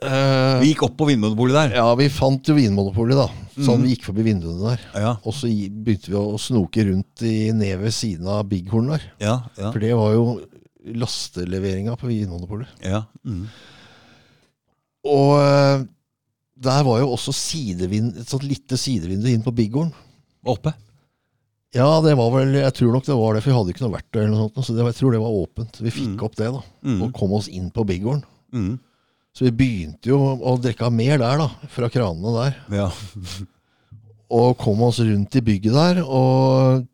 eh, 0.06 0.60
Vi 0.62 0.70
gikk 0.72 0.82
opp 0.86 0.96
på 1.00 1.06
Vinmonopolet 1.08 1.56
der. 1.56 1.76
Ja, 1.80 1.86
vi 1.98 2.08
fant 2.12 2.48
jo 2.48 2.56
Vinmonopolet, 2.58 3.16
da. 3.18 3.28
Sånn 3.62 3.82
vi 3.84 3.92
gikk 3.94 4.06
forbi 4.08 4.24
vinduene 4.30 4.72
der. 4.74 4.84
Ja, 4.96 5.10
Og 5.28 5.34
så 5.36 5.50
begynte 5.50 6.08
vi 6.12 6.16
å 6.18 6.38
snoke 6.40 6.84
rundt 6.88 7.22
i 7.28 7.50
ned 7.56 7.82
ved 7.82 7.92
siden 7.94 8.26
av 8.32 8.46
Bighorn 8.48 8.88
der. 8.94 9.04
ja, 9.20 9.34
ja. 9.58 9.70
For 9.70 9.78
det 9.82 9.92
var 9.98 10.14
jo 10.16 10.24
lasteleveringa 10.98 11.96
på 12.00 12.08
Vinmonopolet. 12.10 12.68
ja. 12.82 13.04
Mm. 13.24 13.46
Og 15.02 15.32
eh, 15.42 15.82
der 16.62 16.84
var 16.86 17.00
jo 17.02 17.08
også 17.16 17.32
sidevind, 17.34 18.14
et 18.22 18.30
sånt 18.30 18.44
lite 18.46 18.76
sidevindu 18.78 19.26
inn 19.32 19.42
på 19.42 19.50
Bighorn. 19.54 19.88
Oppe. 20.46 20.70
Ja, 21.74 21.88
det 22.04 22.12
var 22.18 22.30
vel, 22.36 22.52
jeg 22.60 22.74
tror 22.76 22.92
nok 22.94 23.06
det 23.08 23.16
var 23.16 23.34
det, 23.34 23.40
for 23.42 23.50
vi 23.50 23.56
hadde 23.56 23.72
ikke 23.74 23.82
noe 23.86 23.94
verktøy 23.96 24.20
eller 24.20 24.32
noe 24.36 24.44
sånt. 24.52 24.66
Så 24.68 24.76
det, 24.76 24.84
jeg 24.92 24.98
tror 25.00 25.14
det 25.16 25.22
var 25.24 25.38
åpent. 25.40 25.80
Vi 25.82 25.90
fikk 25.94 26.22
opp 26.22 26.36
det, 26.38 26.50
da. 26.54 26.60
Mm. 26.86 26.98
Og 27.06 27.12
kom 27.16 27.32
oss 27.34 27.48
inn 27.50 27.70
på 27.74 27.82
Bighorn. 27.88 28.20
Mm. 28.54 28.76
Så 29.32 29.46
vi 29.48 29.54
begynte 29.62 30.12
jo 30.12 30.18
å 30.20 30.54
drikke 30.60 30.90
mer 30.92 31.20
der, 31.22 31.40
da. 31.40 31.68
Fra 31.72 31.88
kranene 31.92 32.32
der. 32.36 32.58
Ja. 32.82 32.88
Og 34.38 34.56
kom 34.60 34.80
oss 34.86 35.00
rundt 35.04 35.36
i 35.36 35.44
bygget 35.44 35.76
der. 35.76 36.00
Og 36.04 36.84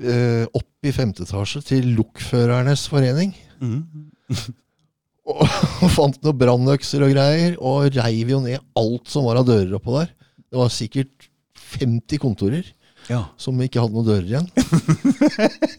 eh, 0.00 0.44
opp 0.46 0.88
i 0.88 0.94
femte 0.94 1.24
etasje 1.24 1.64
til 1.72 1.92
Lokførernes 1.96 2.86
forening. 2.92 3.34
Mm. 3.60 3.82
Og, 5.28 5.44
og 5.84 5.92
fant 5.92 6.20
noen 6.24 6.40
brannøkser 6.40 7.04
og 7.04 7.12
greier. 7.16 7.56
Og 7.60 7.92
reiv 7.96 8.34
jo 8.36 8.40
ned 8.44 8.64
alt 8.80 9.12
som 9.12 9.28
var 9.28 9.40
av 9.40 9.48
dører 9.48 9.76
oppå 9.80 9.96
der. 10.00 10.12
Det 10.48 10.60
var 10.60 10.72
sikkert 10.72 11.28
50 11.78 12.20
kontorer 12.22 12.68
ja. 13.08 13.22
som 13.40 13.56
ikke 13.60 13.80
hadde 13.82 13.96
noen 13.96 14.08
dører 14.08 14.28
igjen. 14.28 14.48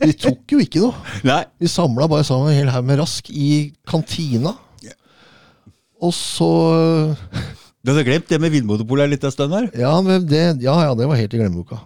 Vi 0.04 0.16
tok 0.18 0.56
jo 0.56 0.62
ikke 0.64 0.84
noe. 0.84 0.98
Nei. 1.30 1.44
Vi 1.62 1.70
samla 1.72 2.10
bare 2.10 2.26
sammen 2.28 2.52
en 2.52 2.58
hel 2.58 2.74
haug 2.74 2.86
med 2.90 3.02
rask 3.02 3.30
i 3.30 3.72
kantina. 3.90 4.56
Og 6.00 6.14
så 6.16 6.50
Du 7.84 7.92
hadde 7.92 8.06
glemt 8.08 8.28
det 8.32 8.40
med 8.42 8.52
Vinmonopolet 8.54 9.08
en 9.08 9.14
liten 9.14 9.32
stund 9.34 9.56
her? 9.56 9.70
ja, 9.84 9.92
det, 10.24 10.44
ja, 10.64 10.76
ja, 10.88 10.94
det 10.96 11.08
var 11.10 11.20
helt 11.20 11.34
i 11.36 11.40
glemmeboka. 11.40 11.80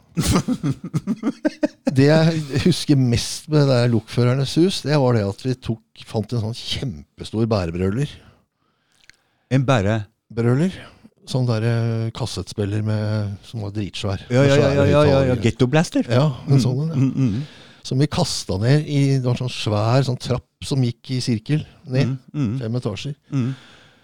Det 1.93 2.07
jeg 2.09 2.63
husker 2.65 2.97
mest 2.97 3.49
med 3.51 3.63
det 3.63 3.69
der 3.69 3.91
Lokførernes 3.93 4.55
hus, 4.61 4.81
det 4.85 4.97
var 4.97 5.17
det 5.17 5.25
at 5.27 5.43
vi 5.45 5.53
tok, 5.53 5.83
fant 6.09 6.33
en 6.33 6.41
sånn 6.47 6.57
kjempestor 6.57 7.45
bærebrøler. 7.49 8.09
En 9.53 9.65
bære... 9.67 9.99
Brøler. 10.33 10.73
Sånn 11.29 11.45
der 11.45 11.63
eh, 11.67 12.07
kassettspiller 12.17 12.81
med, 12.83 13.35
som 13.45 13.61
var 13.63 13.69
dritsvær. 13.75 14.23
Ja, 14.33 14.41
ja, 14.43 14.55
ja, 14.55 14.55
ja, 14.57 14.71
ja, 14.73 14.73
ja, 14.73 14.87
ja. 14.87 15.03
høyttalere. 15.03 15.35
Getto 15.45 15.67
Blaster. 15.69 16.09
Ja, 16.09 16.23
en 16.49 16.63
sånn 16.63 16.79
en. 16.83 16.89
ja. 16.89 16.97
Mm, 17.03 17.11
mm, 17.37 17.69
Som 17.85 18.01
vi 18.01 18.07
kasta 18.07 18.57
ned 18.61 18.87
i 18.87 18.99
Det 19.19 19.27
var 19.27 19.35
en 19.37 19.43
sånn 19.43 19.53
svær 19.53 20.05
sånn 20.07 20.17
trapp 20.23 20.65
som 20.65 20.83
gikk 20.83 21.13
i 21.13 21.19
sirkel 21.23 21.61
ned. 21.85 22.15
mm, 22.15 22.17
mm, 22.33 22.51
Fem 22.63 22.77
etasjer. 22.81 23.15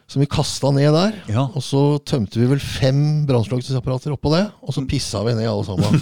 Mm. 0.10 0.14
Som 0.14 0.20
vi 0.24 0.26
kasta 0.26 0.72
ned 0.74 0.90
der. 0.96 1.20
Ja. 1.30 1.44
Og 1.54 1.62
så 1.62 2.00
tømte 2.02 2.40
vi 2.42 2.48
vel 2.50 2.60
fem 2.60 3.26
brannslukningsapparater 3.30 4.12
oppå 4.16 4.32
det, 4.34 4.48
og 4.66 4.74
så 4.74 4.82
pissa 4.90 5.22
vi 5.28 5.36
ned 5.38 5.46
alle 5.46 5.66
sammen. 5.68 6.02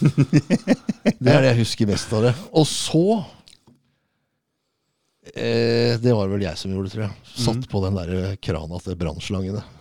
det 1.19 1.33
er 1.33 1.41
det 1.43 1.49
jeg 1.51 1.59
husker 1.59 1.87
mest 1.91 2.13
av 2.15 2.23
det. 2.29 2.33
Og 2.55 2.63
så 2.71 3.03
eh, 5.35 5.97
Det 5.99 6.13
var 6.15 6.27
vel 6.31 6.41
jeg 6.47 6.55
som 6.57 6.71
gjorde 6.71 6.87
det, 6.87 6.93
tror 6.95 7.03
jeg. 7.09 7.13
Satt 7.37 7.67
på 7.71 7.83
den 7.83 7.99
der 7.99 8.35
krana 8.39 8.79
til 8.85 8.95
brannslangene. 8.95 9.61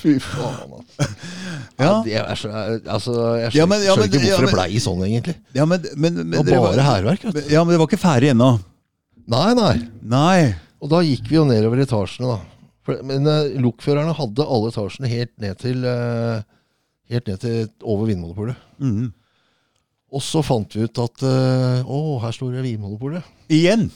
Fy 0.00 0.14
faen, 0.22 0.70
altså. 0.78 1.06
Ja. 1.80 1.92
Det 2.04 2.14
er 2.16 2.36
så, 2.40 2.48
altså, 2.88 3.12
jeg 3.36 3.44
Ja, 3.44 3.50
skjønner, 3.52 3.66
men- 3.68 3.84
ja, 3.84 3.94
men- 3.96 4.00
skjønner 4.00 4.04
ikke 4.08 4.16
ja, 4.16 4.32
hvorfor 4.32 4.40
men- 4.40 4.48
det 4.48 4.56
blei 4.56 4.80
sånn, 4.80 5.02
egentlig. 5.04 5.34
Ja, 5.56 5.64
men, 5.68 5.86
men, 5.96 6.14
men 6.30 6.44
Det 6.44 6.56
var 6.56 6.72
bare 6.72 6.84
hærverk. 6.88 7.22
Ja, 7.52 7.64
men 7.64 7.72
det 7.74 7.78
var 7.80 7.86
ikke 7.88 8.00
ferdig 8.00 8.30
ennå. 8.32 8.50
Nei, 9.30 9.50
nei. 9.54 9.76
Nei. 10.02 10.38
Og 10.80 10.90
da 10.90 11.02
gikk 11.04 11.28
vi 11.30 11.38
jo 11.38 11.46
nedover 11.46 11.82
etasjene, 11.84 12.34
da. 12.34 12.74
For, 12.86 13.02
men 13.06 13.28
uh, 13.28 13.46
lokførerne 13.60 14.14
hadde 14.16 14.46
alle 14.46 14.70
etasjene 14.72 15.10
helt 15.12 15.34
ned 15.42 15.60
til 15.60 15.84
uh, 15.86 16.40
Helt 17.10 17.26
ned 17.26 17.40
til 17.42 17.64
over 17.82 18.06
Vinmonopolet. 18.06 18.58
Mm. 18.78 19.08
Og 20.14 20.22
så 20.22 20.44
fant 20.46 20.76
vi 20.76 20.84
ut 20.86 21.00
at 21.02 21.24
uh, 21.26 21.82
Å, 21.82 21.98
her 22.22 22.36
står 22.36 22.54
det 22.54 22.62
Vinmonopolet. 22.68 23.26
Igjen. 23.50 23.88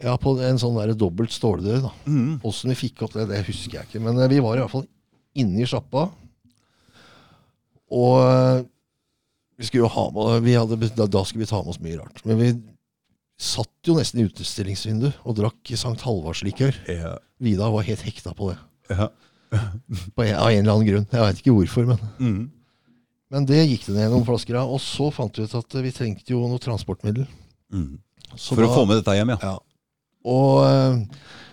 Ja, 0.00 0.14
på 0.16 0.32
en 0.40 0.60
sånn 0.60 0.78
der 0.80 0.94
dobbelt 0.96 1.34
ståldør, 1.36 1.82
da. 1.84 1.92
Mm. 2.08 2.38
Vi 2.40 2.78
fikk 2.80 3.04
opp 3.04 3.12
det, 3.18 3.28
det 3.28 3.42
husker 3.44 3.82
jeg 3.82 3.90
ikke. 3.90 4.02
Men 4.06 4.16
uh, 4.20 4.28
vi 4.32 4.40
var 4.40 4.56
i 4.56 4.64
hvert 4.64 4.72
fall 4.72 4.88
inne 5.36 5.60
i 5.60 5.68
sjappa. 5.68 6.08
Og 7.92 8.64
vi 9.60 9.68
skulle 9.68 9.84
jo 9.84 9.92
ha 9.92 10.04
med 10.14 10.44
vi 10.46 10.56
hadde, 10.56 10.78
da, 10.96 11.04
da 11.10 11.24
skulle 11.26 11.44
vi 11.44 11.50
ta 11.50 11.60
med 11.60 11.74
oss 11.74 11.80
mye 11.84 11.98
rart. 12.00 12.24
Men 12.24 12.38
vi 12.40 12.50
satt 13.40 13.88
jo 13.88 13.96
nesten 13.96 14.20
i 14.20 14.28
utstillingsvinduet 14.28 15.24
og 15.24 15.36
drakk 15.38 15.72
Sankt 15.80 16.04
Halvardslikør. 16.04 16.76
Ja. 16.90 17.16
Vidar 17.40 17.72
var 17.72 17.86
helt 17.86 18.04
hekta 18.04 18.34
på 18.36 18.52
det. 18.52 18.58
Ja. 18.92 19.08
På 20.14 20.22
en, 20.22 20.36
av 20.36 20.50
en 20.52 20.60
eller 20.60 20.74
annen 20.76 20.86
grunn. 20.86 21.06
Jeg 21.10 21.24
veit 21.24 21.40
ikke 21.42 21.54
hvorfor, 21.56 21.88
men 21.94 22.10
Mm. 22.20 22.40
Men 23.30 23.46
det 23.46 23.60
gikk 23.62 23.84
det 23.86 23.94
ned 23.94 24.10
noen 24.10 24.26
flasker 24.26 24.56
av. 24.58 24.72
Og 24.74 24.80
så 24.82 25.06
fant 25.14 25.36
vi 25.38 25.44
ut 25.46 25.52
at 25.54 25.74
vi 25.84 25.92
trengte 25.94 26.32
jo 26.34 26.42
noe 26.50 26.58
transportmiddel. 26.62 27.28
Mm. 27.70 28.00
For 28.34 28.66
å 28.66 28.70
få 28.72 28.82
med 28.90 28.98
dette 28.98 29.14
hjem, 29.14 29.30
ja. 29.36 29.52
Ja. 29.52 29.52
Og 30.30 30.56
eh, 30.66 30.98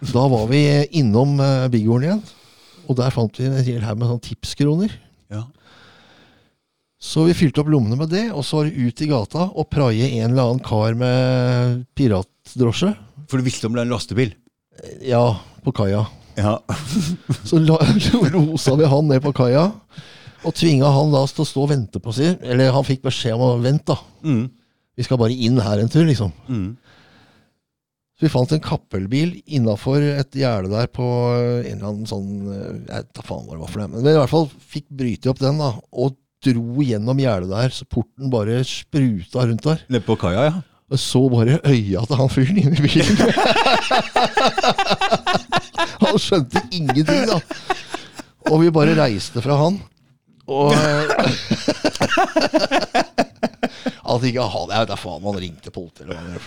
da 0.09 0.23
var 0.33 0.47
vi 0.49 0.61
innom 0.97 1.37
uh, 1.37 1.67
Bighorn 1.71 2.07
igjen. 2.07 2.23
Og 2.89 2.97
der 2.97 3.13
fant 3.13 3.37
vi 3.37 3.45
en 3.45 3.61
hel 3.61 3.85
haug 3.85 4.01
med 4.01 4.09
sånn 4.09 4.23
tipskroner. 4.25 4.95
Så 6.97 7.27
vi 7.27 7.35
fylte 7.37 7.61
opp 7.61 7.69
lommene 7.69 7.97
med 7.99 8.09
det, 8.09 8.25
og 8.33 8.41
så 8.45 8.63
ut 8.65 9.01
i 9.05 9.09
gata 9.09 9.51
og 9.51 9.69
praie 9.69 10.07
en 10.17 10.31
eller 10.31 10.47
annen 10.47 10.63
kar 10.65 10.97
med 10.97 11.83
piratdrosje. 11.97 12.89
For 13.29 13.37
du 13.37 13.45
visste 13.45 13.69
om 13.69 13.75
det 13.75 13.83
er 13.83 13.89
en 13.89 13.93
lastebil? 13.93 14.33
Ja, 15.05 15.37
på 15.65 15.73
kaia. 15.77 16.07
Ja. 16.37 16.57
Så 17.49 17.59
la, 17.61 17.77
rosa 18.33 18.75
vi 18.77 18.89
han 18.89 19.09
ned 19.09 19.21
på 19.25 19.33
kaia, 19.37 19.69
og 20.45 20.53
tvinga 20.57 20.89
han 20.93 21.13
da 21.13 21.23
til 21.29 21.43
å 21.43 21.49
stå 21.49 21.63
og 21.65 21.71
vente 21.73 22.01
på 22.01 22.13
seg. 22.15 22.41
Eller 22.45 22.73
han 22.73 22.85
fikk 22.87 23.05
beskjed 23.05 23.37
om 23.37 23.45
å 23.45 23.55
vente, 23.61 23.93
da. 23.93 24.01
Mm. 24.25 24.45
Vi 24.97 25.05
skal 25.05 25.19
bare 25.21 25.37
inn 25.37 25.59
her 25.61 25.81
en 25.81 25.91
tur, 25.93 26.05
liksom. 26.07 26.33
Mm. 26.49 26.69
Så 28.17 28.25
vi 28.25 28.33
fant 28.33 28.53
en 28.53 28.63
kappelbil 28.63 29.35
innafor 29.45 30.01
et 30.01 30.37
gjerde 30.37 30.71
der 30.71 30.87
på 30.89 31.05
en 31.05 31.67
eller 31.75 31.89
annen 31.91 32.07
sånn 32.09 32.47
eh, 32.49 32.63
Jeg 32.87 32.87
vet 32.87 33.11
da 33.13 33.25
faen 33.27 33.43
hva 33.45 33.53
det 33.53 33.61
var 33.61 33.69
for 33.69 33.83
det. 33.83 33.89
Men 33.91 34.07
vi 34.07 34.13
i 34.15 34.17
hvert 34.17 34.31
fall 34.31 34.47
fikk 34.71 34.87
bryte 35.03 35.29
opp 35.29 35.43
den, 35.43 35.61
da. 35.61 35.75
Og 35.93 36.15
dro 36.47 36.81
gjennom 36.85 37.17
gjerdet 37.21 37.49
der, 37.51 37.69
så 37.75 37.83
porten 37.89 38.31
bare 38.33 38.55
spruta 38.67 39.39
rundt 39.45 39.63
der. 39.67 39.79
Nede 39.91 40.05
på 40.07 40.15
kaia, 40.19 40.41
ja. 40.49 40.55
Og 40.87 40.95
så 41.03 41.19
bare 41.27 41.57
øya 41.67 41.99
til 42.07 42.15
han 42.15 42.29
fyren 42.31 42.59
inni 42.61 42.79
bilen. 42.79 43.17
han 46.03 46.15
skjønte 46.21 46.61
ingenting, 46.71 47.25
da. 47.27 47.41
Og 48.47 48.61
vi 48.61 48.69
bare 48.71 48.93
reiste 48.95 49.41
fra 49.43 49.57
han. 49.59 49.81
Og 50.47 50.71
At 54.07 54.23
ikke 54.29 54.45
han 54.47 54.71
Jeg 54.71 54.79
vet 54.79 54.87
da 54.93 54.95
faen, 54.95 55.25
han 55.27 55.41
ringte 55.43 55.73
politiet 55.75 56.05
eller 56.05 56.15
hva 56.15 56.23
det 56.23 56.31
var. 56.37 56.45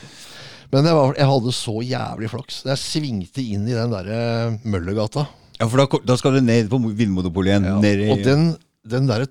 Men 0.71 0.87
jeg, 0.87 0.95
var, 0.95 1.15
jeg 1.19 1.27
hadde 1.33 1.53
så 1.53 1.75
jævlig 1.83 2.29
flaks. 2.31 2.63
Jeg 2.71 2.79
svingte 2.79 3.43
inn 3.43 3.67
i 3.67 3.75
den 3.75 3.91
derre 3.93 4.19
Møllergata. 4.63 5.27
Ja, 5.59 5.67
for 5.67 5.77
da, 5.83 5.87
da 6.07 6.15
skal 6.17 6.35
du 6.39 6.43
ned 6.47 6.71
på 6.71 6.79
Vinmonopolet 6.97 7.51
igjen. 7.57 7.67
Ned 7.83 7.99
i, 8.07 8.09
Og 8.15 8.23
den, 8.25 8.55
den 8.89 9.09
derre 9.11 9.27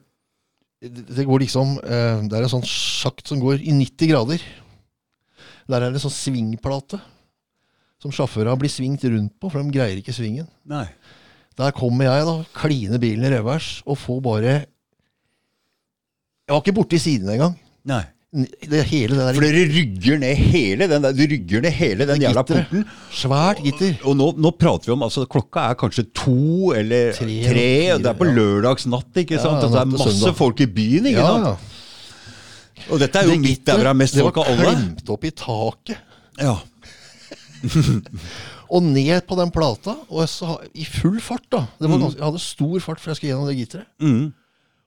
Det 0.79 1.25
går 1.27 1.41
liksom 1.43 1.73
eh, 1.83 2.21
Det 2.29 2.37
er 2.37 2.45
en 2.45 2.51
sånn 2.53 2.67
sjakt 2.67 3.27
som 3.27 3.41
går 3.41 3.59
i 3.59 3.73
90 3.75 4.11
grader. 4.13 4.43
Der 5.69 5.85
er 5.85 5.93
det 5.93 6.01
sånn 6.01 6.13
svingplate 6.13 7.01
som 7.99 8.13
sjåførene 8.15 8.55
blir 8.61 8.71
svingt 8.71 9.03
rundt 9.03 9.33
på, 9.35 9.49
for 9.51 9.59
de 9.59 9.75
greier 9.75 9.99
ikke 9.99 10.15
svingen. 10.15 10.47
Nei. 10.69 10.85
Der 11.59 11.73
kommer 11.75 12.07
jeg, 12.07 12.23
da, 12.23 12.35
kline 12.55 12.99
bilen 13.01 13.27
i 13.27 13.33
revers 13.33 13.81
og 13.83 13.99
får 13.99 14.21
bare 14.23 14.53
Jeg 16.47 16.55
var 16.55 16.63
ikke 16.63 16.77
borti 16.79 16.97
siden 17.01 17.29
engang. 17.33 17.57
Nei. 17.85 18.05
Det 18.29 18.83
hele 18.91 19.15
det 19.17 19.31
For 19.33 19.41
dere 19.41 19.63
rygger 19.73 20.19
ned 20.21 20.35
hele 20.37 20.85
den 20.91 21.01
der, 21.01 21.15
rygger 21.17 21.63
ned 21.65 21.71
hele 21.73 22.05
den 22.05 22.21
jævla 22.21 22.43
porten. 22.45 22.83
Svært 23.17 23.57
gitter. 23.65 23.95
Og 24.05 24.13
nå, 24.19 24.27
nå 24.37 24.51
prater 24.53 24.85
vi 24.85 24.93
om 24.93 25.01
altså 25.07 25.23
Klokka 25.25 25.63
er 25.71 25.77
kanskje 25.81 26.05
to 26.13 26.69
eller 26.77 27.09
tre, 27.17 27.25
Tre 27.25 27.55
fire, 27.55 27.95
og 27.95 28.03
det 28.03 28.11
er 28.11 28.19
på 28.19 28.27
ja. 28.29 28.35
lørdagsnatt. 28.37 29.09
ikke 29.23 29.33
Ja, 29.39 29.41
sant? 29.47 29.63
Og 29.65 29.73
det 29.73 29.81
er 29.81 29.89
masse 29.95 30.13
søndag. 30.13 30.35
folk 30.37 30.61
i 30.61 30.67
byen. 30.77 31.09
ikke 31.09 31.23
Ja, 31.25 31.31
sant? 31.33 31.47
ja. 31.49 31.55
Og 32.93 33.01
dette 33.01 33.19
er 33.19 33.31
jo 33.33 33.39
midt 33.41 33.65
der 33.65 33.73
hvor 33.79 33.83
det 33.89 33.93
er 33.95 33.99
mest 34.03 34.13
det 34.19 34.21
folk 34.27 34.37
av 34.37 34.45
alle. 34.53 34.57
Det 34.61 34.67
var 34.67 34.77
klemt 34.77 35.09
opp 35.17 35.25
i 35.25 35.31
taket. 35.31 35.97
Ja. 36.39 36.55
Og 38.69 38.83
ned 38.85 39.23
på 39.25 39.35
den 39.39 39.49
plata, 39.51 39.95
og 40.13 40.27
så, 40.29 40.59
i 40.77 40.85
full 40.85 41.17
fart. 41.19 41.47
da 41.51 41.63
det 41.79 41.89
Mm. 41.89 41.91
var 41.91 41.99
ganske, 42.05 42.19
Jeg 42.19 42.25
hadde 42.29 42.39
stor 42.39 42.79
fart 42.79 42.99
for 43.01 43.09
jeg 43.09 43.17
skulle 43.17 43.31
gjennom 43.33 43.47
det 43.49 43.57
gitteret. 43.57 43.85
Mm. 43.99 44.33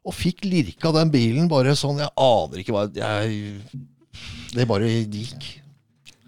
Og 0.03 0.15
fikk 0.17 0.45
lirka 0.49 0.91
den 0.97 1.11
bilen 1.13 1.49
bare 1.51 1.77
sånn 1.79 2.01
Jeg 2.03 2.11
aner 2.19 2.59
ikke 2.63 2.75
hva 2.75 2.87
jeg, 2.91 3.61
Det 4.53 4.67
bare 4.69 4.89
gikk. 5.07 5.45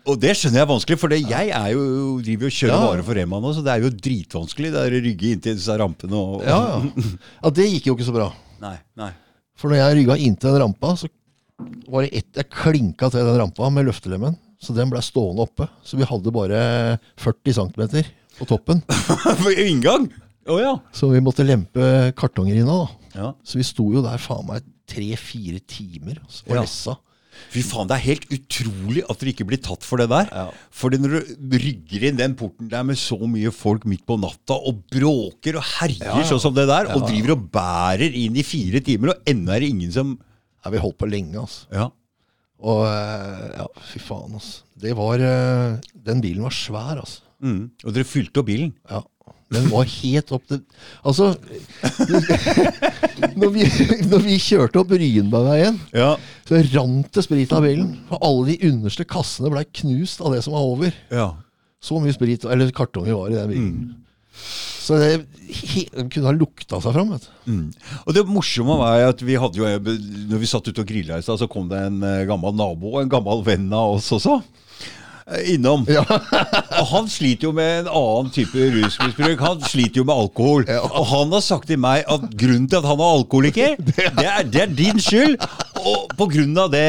Og 0.05 0.19
det 0.21 0.35
skjønner 0.37 0.61
jeg 0.61 0.67
er 0.67 0.69
vanskelig, 0.69 0.99
for 1.01 1.09
det, 1.13 1.19
jeg 1.25 1.49
er 1.57 1.71
jo, 1.73 1.83
driver 2.21 2.45
jo 2.45 2.51
og 2.53 2.57
kjører 2.59 2.75
Ja. 2.75 2.81
varer 2.91 3.05
for 3.07 3.17
Rema 3.17 3.39
nå, 3.41 3.53
så 3.57 3.63
det 3.65 3.73
er 3.73 3.85
jo 3.87 3.91
dritvanskelig. 4.05 4.71
Det 4.75 4.81
er 4.83 4.97
å 4.99 5.03
rygge 5.07 5.31
inntil 5.33 5.57
disse 5.57 5.77
rampene 5.81 6.19
og 6.21 6.43
Ja, 6.45 6.59
ja. 6.75 7.05
ja, 7.41 7.51
det 7.57 7.67
gikk 7.73 7.87
jo 7.89 7.95
ikke 7.97 8.09
så 8.11 8.15
bra. 8.17 8.27
Nei, 8.61 8.75
nei. 9.01 9.11
For 9.57 9.73
når 9.73 9.81
jeg 9.81 9.97
rygga 10.03 10.17
inntil 10.21 10.53
den 10.53 10.61
rampa, 10.67 10.93
så 11.01 11.09
var 11.89 12.05
det 12.05 12.13
ett 12.21 12.41
jeg 12.43 12.51
klinka 12.53 13.09
til 13.15 13.25
den 13.25 13.39
rampa 13.41 13.71
med 13.73 13.89
løftelemmen. 13.89 14.37
Så 14.61 14.77
den 14.77 14.93
ble 14.93 15.01
stående 15.05 15.45
oppe. 15.45 15.67
Så 15.85 15.97
vi 15.97 16.05
hadde 16.09 16.33
bare 16.33 16.61
40 17.21 17.57
cm 17.57 18.05
på 18.39 18.47
toppen. 18.49 18.83
Inngang? 19.57 20.11
Å 20.49 20.59
ja. 20.61 20.75
Så 20.93 21.09
vi 21.13 21.21
måtte 21.25 21.45
lempe 21.49 22.13
kartonger 22.19 22.61
inn 22.61 22.69
da. 22.69 22.83
Ja. 23.15 23.33
Så 23.47 23.59
vi 23.61 23.67
sto 23.67 23.89
jo 23.95 24.03
der 24.05 24.19
faen 24.23 24.47
meg 24.49 24.63
tre-fire 24.91 25.61
timer 25.71 26.19
altså, 26.23 26.45
og 26.49 26.55
Ja. 26.57 26.63
lessa. 26.63 26.97
Fy 27.51 27.65
faen, 27.67 27.89
det 27.91 27.97
er 27.97 28.05
helt 28.05 28.27
utrolig 28.31 29.01
at 29.11 29.19
dere 29.19 29.33
ikke 29.33 29.47
blir 29.49 29.59
tatt 29.59 29.83
for 29.83 29.99
det 29.99 30.07
der. 30.13 30.29
Ja. 30.31 30.45
Fordi 30.71 31.01
når 31.03 31.17
du 31.35 31.57
rygger 31.59 32.05
inn 32.07 32.17
den 32.21 32.37
porten 32.39 32.69
der 32.71 32.85
med 32.87 32.95
så 33.01 33.19
mye 33.27 33.51
folk 33.51 33.83
midt 33.91 34.05
på 34.07 34.15
natta 34.23 34.55
og 34.55 34.85
bråker 34.93 35.59
og 35.59 35.67
herjer 35.81 36.05
Ja, 36.07 36.21
ja. 36.21 36.29
sånn 36.31 36.39
som 36.45 36.55
det 36.55 36.69
der, 36.71 36.93
og 36.95 37.09
driver 37.09 37.35
og 37.35 37.49
bærer 37.51 38.15
inn 38.15 38.39
i 38.39 38.45
fire 38.47 38.79
timer, 38.87 39.11
og 39.17 39.27
ennå 39.27 39.51
er 39.57 39.61
det 39.65 39.73
ingen 39.75 39.91
som 39.93 40.15
Ja, 40.65 40.71
vi 40.71 40.79
holdt 40.79 40.97
på 41.03 41.11
lenge, 41.11 41.35
altså. 41.43 41.67
Ja. 41.75 41.89
Og 42.65 42.87
eh, 42.87 43.51
ja, 43.59 43.67
fy 43.91 43.99
faen, 44.01 44.39
altså. 44.39 44.63
Det 44.81 44.95
var 44.97 45.19
eh, 45.21 45.75
Den 46.07 46.23
bilen 46.23 46.47
var 46.47 46.55
svær, 46.55 47.01
altså. 47.03 47.21
Mm. 47.45 47.67
Og 47.85 47.93
dere 47.93 48.07
fylte 48.09 48.41
opp 48.41 48.47
bilen. 48.49 48.71
Ja. 48.89 49.03
Den 49.53 49.67
var 49.71 49.85
helt 49.85 50.31
opp 50.33 50.47
til 50.49 50.63
Altså 51.05 51.35
når, 53.37 53.51
vi, 53.55 53.65
når 54.11 54.23
vi 54.25 54.37
kjørte 54.43 54.81
opp 54.81 54.95
Ryenbergveien, 54.97 55.79
Ja. 55.95 56.15
så 56.49 56.61
rant 56.75 57.11
det 57.15 57.25
sprit 57.27 57.53
av 57.55 57.65
bilen. 57.67 57.91
Og 58.11 58.19
alle 58.25 58.55
de 58.55 58.71
underste 58.71 59.07
kassene 59.09 59.53
blei 59.53 59.65
knust 59.81 60.23
av 60.25 60.35
det 60.35 60.43
som 60.47 60.57
var 60.57 60.69
over. 60.75 60.95
ja. 61.15 61.33
Så 61.85 61.99
mye 62.01 62.15
sprit, 62.17 62.47
eller 62.49 62.71
kartonger 62.73 63.13
var 63.13 63.29
i 63.29 63.35
den 63.37 63.51
bilen. 63.51 63.73
Mm. 63.93 64.39
Så 64.81 64.97
det 65.03 65.11
he, 65.53 65.83
de 65.93 66.07
kunne 66.09 66.31
ha 66.31 66.33
lukta 66.33 66.79
seg 66.81 66.95
fram. 66.97 67.11
vet 67.13 67.27
du. 67.27 67.51
Mm. 67.53 67.67
Og 68.07 68.15
det 68.17 68.23
morsomme 68.25 68.79
var 68.81 69.03
at 69.11 69.21
vi 69.21 69.37
hadde 69.37 69.61
jo 69.61 69.69
Når 69.69 70.41
vi 70.41 70.49
satt 70.49 70.65
ute 70.71 70.81
og 70.81 70.89
grilla 70.89 71.19
i 71.21 71.25
stad, 71.27 71.37
så 71.43 71.49
kom 71.53 71.69
det 71.69 71.83
en 71.91 72.01
eh, 72.09 72.23
gammel 72.25 72.57
nabo 72.57 72.95
og 72.95 73.03
en 73.03 73.13
gammel 73.13 73.45
venn 73.45 73.69
av 73.77 73.99
oss 73.99 74.09
også. 74.17 74.39
Eh, 75.31 75.55
Innom. 75.55 75.85
Ja. 75.89 76.05
Og 76.81 76.87
han 76.91 77.09
sliter 77.13 77.49
jo 77.49 77.53
med 77.57 77.85
en 77.85 77.91
annen 77.91 78.31
type 78.35 78.69
rusmisbruk. 78.75 79.43
Han 79.45 79.63
sliter 79.65 80.03
jo 80.03 80.07
med 80.09 80.15
alkohol. 80.15 80.67
Ja. 80.69 80.83
Og 80.89 81.09
han 81.13 81.35
har 81.35 81.45
sagt 81.45 81.69
til 81.71 81.81
meg 81.83 82.05
at 82.11 82.27
grunnen 82.41 82.69
til 82.71 82.81
at 82.81 82.89
han 82.89 83.03
er 83.03 83.19
alkoholiker, 83.19 83.77
det 83.89 84.27
er, 84.27 84.45
det 84.49 84.63
er 84.67 84.75
din 84.75 85.01
skyld. 85.03 85.37
Og 85.85 86.15
på 86.17 86.29
grunn 86.33 86.55
av 86.57 86.71
det 86.73 86.85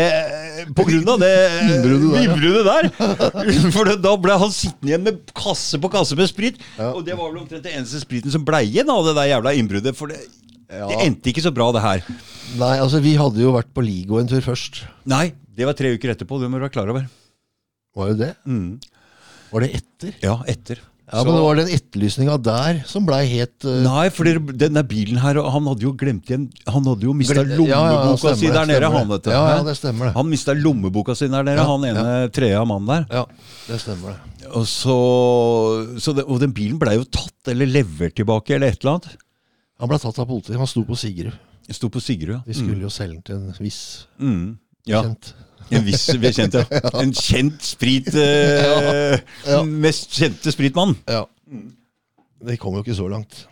På 0.78 0.86
grunn 0.88 1.10
av 1.12 1.20
det 1.20 1.32
Innbruddet 1.66 2.62
der, 2.64 2.88
der. 2.94 3.72
For 3.76 3.90
da 4.00 4.14
ble 4.22 4.38
han 4.40 4.54
sittende 4.56 4.94
igjen 4.94 5.04
med 5.04 5.34
kasse 5.36 5.80
på 5.82 5.92
kasse 5.92 6.16
med 6.18 6.32
sprit. 6.32 6.62
Ja. 6.80 6.94
Og 6.94 7.04
det 7.08 7.18
var 7.18 7.32
vel 7.32 7.42
omtrent 7.44 7.66
den 7.66 7.82
eneste 7.82 8.00
spriten 8.04 8.32
som 8.32 8.46
ble 8.48 8.64
igjen 8.68 8.92
av 8.92 9.04
det 9.10 9.18
der 9.18 9.34
jævla 9.34 9.56
innbruddet. 9.60 9.98
For 9.98 10.12
det, 10.12 10.22
det 10.70 11.02
endte 11.04 11.32
ikke 11.32 11.44
så 11.44 11.54
bra, 11.56 11.72
det 11.76 11.84
her. 11.84 12.08
Nei, 12.56 12.76
altså 12.80 13.02
vi 13.04 13.18
hadde 13.20 13.42
jo 13.44 13.54
vært 13.56 13.74
på 13.76 13.84
Ligo 13.84 14.22
en 14.22 14.30
tur 14.32 14.42
først. 14.46 14.86
Nei, 15.12 15.30
det 15.56 15.68
var 15.68 15.78
tre 15.78 15.92
uker 15.96 16.16
etterpå. 16.16 16.40
Det 16.42 16.50
må 16.50 16.60
du 16.60 16.66
være 16.68 16.76
klar 16.78 16.92
over. 16.94 17.06
Var 17.96 18.12
jo 18.12 18.18
det? 18.20 18.34
Mm. 18.46 18.76
Var 19.54 19.64
det 19.66 19.72
etter? 19.80 20.14
Ja, 20.24 20.36
etter. 20.52 20.82
Ja, 21.06 21.20
Så- 21.22 21.26
men 21.28 21.36
det 21.38 21.42
var 21.46 21.56
den 21.60 21.68
etterlysninga 21.70 22.36
der 22.42 22.80
som 22.90 23.06
blei 23.06 23.28
helt 23.30 23.64
uh, 23.70 23.76
Nei, 23.86 24.10
for 24.10 24.26
denne 24.58 24.82
bilen 24.90 25.20
her, 25.22 25.38
han 25.54 25.68
hadde 25.70 25.86
jo 25.86 25.92
glemt 25.94 26.26
igjen 26.32 26.48
Han 26.66 26.82
hadde 26.90 27.06
jo 27.06 27.14
mista 27.14 27.36
ja, 27.38 27.44
ja, 27.46 27.60
lommeboka 27.60 28.18
stemmer 28.18 28.40
si 28.42 28.50
der 28.56 28.66
nede, 28.72 28.90
han, 28.90 29.06
det. 29.06 29.14
vet 29.14 29.28
du. 29.28 29.30
Ja, 29.36 29.44
ja, 29.52 29.60
det 29.68 29.76
stemmer 29.78 30.08
det. 30.10 30.14
Han 30.18 30.32
mista 30.32 30.56
lommeboka 30.58 31.16
si 31.16 31.28
der 31.30 31.46
nede, 31.46 31.68
han 31.70 31.86
ene 31.92 32.16
trea 32.34 32.64
mannen 32.66 32.90
der. 32.90 33.06
Ja, 33.20 33.26
det 33.68 33.80
stemmer 33.86 34.16
det. 34.16 34.50
Og 34.56 34.66
så, 34.70 34.98
så 36.02 36.16
det, 36.18 36.26
Og 36.26 36.42
den 36.42 36.54
bilen 36.58 36.82
blei 36.82 36.98
jo 36.98 37.06
tatt 37.06 37.54
eller 37.54 37.70
levert 37.70 38.18
tilbake, 38.18 38.56
eller 38.58 38.74
et 38.74 38.82
eller 38.82 38.98
annet. 38.98 39.16
Han 39.82 39.92
ble 39.92 40.02
tatt 40.02 40.20
av 40.24 40.26
politiet. 40.30 40.58
Han 40.58 40.70
sto 40.74 40.82
på 40.90 40.98
Sigrud. 40.98 41.38
Sto 41.70 41.90
på 41.94 42.02
Sigrud. 42.02 42.42
De 42.50 42.54
skulle 42.58 42.82
jo 42.82 42.90
selge 42.94 43.22
den 43.22 43.26
til 43.30 43.36
en 43.36 43.56
viss 43.62 43.82
Mm. 44.22 44.58
Ja, 44.90 45.02
kjent. 45.06 45.34
En 45.72 45.86
viss 45.86 46.06
bekjent, 46.22 46.54
ja. 46.60 46.66
En 47.02 47.12
kjent 47.16 47.62
sprit 47.66 48.08
eh, 48.28 49.18
Ja. 49.48 49.64
Mest 49.64 50.12
kjente 50.16 50.54
spritmann. 50.54 50.96
Ja. 51.10 51.26
Det 52.46 52.60
kom 52.62 52.76
jo 52.78 52.84
ikke 52.86 52.98
så 52.98 53.10
langt. 53.10 53.46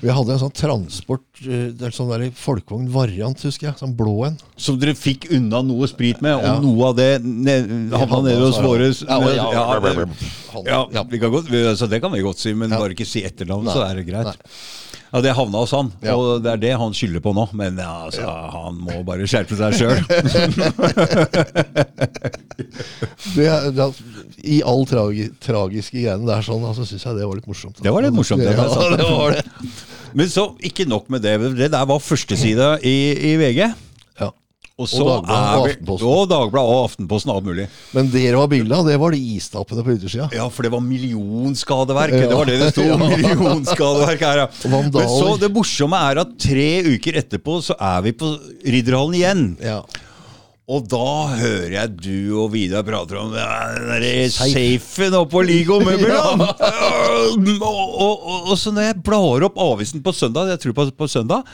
Vi 0.00 0.10
hadde 0.12 0.34
en 0.34 0.40
sånn 0.42 0.52
transport, 0.54 1.24
eh, 1.46 1.70
det 1.72 1.86
er 1.88 1.94
sånn 1.94 2.10
der 2.10 2.26
folkevogn-variant, 2.36 3.40
husker 3.46 3.70
jeg. 3.70 3.78
Sånn 3.80 3.94
blå 3.96 4.26
en. 4.26 4.36
Som 4.60 4.76
dere 4.80 4.94
fikk 4.98 5.28
unna 5.34 5.62
noe 5.64 5.88
sprit 5.88 6.20
med, 6.24 6.34
og 6.36 6.44
Ja. 6.44 6.54
noe 6.60 6.88
av 6.90 6.96
det 6.98 7.10
havna 7.22 8.20
nede 8.26 8.42
hos 8.44 8.58
våre 8.60 8.90
Ja, 10.64 10.84
det- 11.04 11.20
kan 11.20 11.30
godt, 11.30 11.48
altså 11.50 11.88
det 11.88 12.00
kan 12.02 12.12
vi 12.12 12.20
godt 12.22 12.38
si, 12.38 12.52
men 12.52 12.70
bare 12.70 12.94
ikke 12.94 13.06
si 13.06 13.22
etternavnet, 13.22 13.72
så 13.72 13.88
er 13.88 13.94
det 13.96 14.06
greit. 14.06 14.24
Nei. 14.24 14.34
Ja, 15.14 15.20
Det 15.22 15.30
havna 15.38 15.60
hos 15.62 15.70
han, 15.70 15.92
Ja. 16.02 16.16
og 16.18 16.42
det 16.42 16.50
er 16.50 16.56
det 16.58 16.72
han 16.80 16.90
skylder 16.92 17.20
på 17.22 17.30
nå. 17.36 17.44
Men 17.54 17.76
ja, 17.78 17.92
altså, 18.08 18.26
han 18.26 18.80
må 18.82 18.96
bare 19.06 19.28
skjerpe 19.30 19.54
seg 19.54 19.72
sjøl. 19.78 20.02
I 24.44 24.58
all 24.66 24.82
tragi, 24.90 25.28
tragiske 25.42 26.02
greiene 26.02 26.26
der 26.28 26.42
sånn, 26.44 26.64
altså, 26.66 26.84
syns 26.88 27.06
jeg 27.06 27.18
det 27.20 27.28
var 27.28 27.38
litt 27.38 27.48
morsomt. 27.48 27.78
Det 27.82 27.92
var 27.94 28.02
litt 28.04 28.16
morsomt, 28.16 28.42
det, 28.42 28.52
det 28.52 28.66
Ja, 28.66 28.96
det 28.98 29.08
var 29.08 29.38
det. 29.38 29.44
Men 30.14 30.28
så, 30.30 30.48
ikke 30.62 30.86
nok 30.90 31.08
med 31.10 31.22
det. 31.24 31.38
Det 31.58 31.70
der 31.72 31.86
var 31.90 32.02
førstesida 32.02 32.74
i, 32.82 32.96
i 33.30 33.36
VG. 33.40 33.70
Og 34.74 34.88
så 34.90 35.04
Dagbladet 35.06 35.38
og 35.38 35.68
Aftenposten. 35.68 36.08
Og 36.10 36.24
Dagbladet 36.32 36.70
og 36.74 36.80
Aftenposten 36.88 37.30
og 37.30 37.36
alt 37.38 37.46
mulig. 37.46 37.66
Men 37.94 38.08
dere 38.10 38.40
var 38.40 38.48
bilde 38.50 38.74
av, 38.74 38.88
det 38.88 38.96
var 38.98 39.14
de 39.14 39.20
istappene 39.36 39.84
på 39.86 39.94
yttersida. 39.94 40.26
Ja, 40.34 40.48
for 40.50 40.66
det 40.66 40.72
var 40.72 40.82
millionskadeverk. 40.82 42.16
Ja. 42.16 42.30
Det 42.32 42.38
var 42.40 42.50
det 42.50 42.56
det 42.58 42.70
sto. 42.72 42.86
Ja. 42.90 42.96
Millionskadeverk 42.98 44.24
her, 44.26 44.42
ja. 44.42 44.48
Men 44.74 44.90
så 45.14 45.36
det 45.38 45.52
morsomme 45.54 46.00
er 46.10 46.24
at 46.24 46.34
tre 46.42 46.66
uker 46.90 47.20
etterpå 47.22 47.60
så 47.68 47.78
er 47.78 48.02
vi 48.08 48.16
på 48.18 48.32
Ridderhallen 48.66 49.14
igjen. 49.20 49.44
Ja. 49.62 49.78
Og 50.64 50.86
da 50.88 51.06
hører 51.36 51.72
jeg 51.74 51.90
du 52.00 52.36
og 52.40 52.46
Vidar 52.54 52.84
prater 52.86 53.18
om 53.20 53.34
ja, 53.36 53.48
den 54.00 54.30
safen 54.32 55.12
oppå 55.18 55.34
på 55.34 55.42
Ligo 55.44 55.76
møbel. 55.84 56.08
da. 56.08 56.30
og, 56.40 57.50
og, 57.60 58.24
og, 58.24 58.48
og 58.48 58.56
så 58.56 58.72
når 58.72 58.86
jeg 58.88 59.02
blar 59.04 59.44
opp 59.44 59.60
avisen 59.60 60.00
på 60.04 60.14
søndag, 60.16 60.54
jeg 60.54 60.62
tror 60.62 60.76
på, 60.78 60.86
på 61.02 61.08
søndag, 61.12 61.44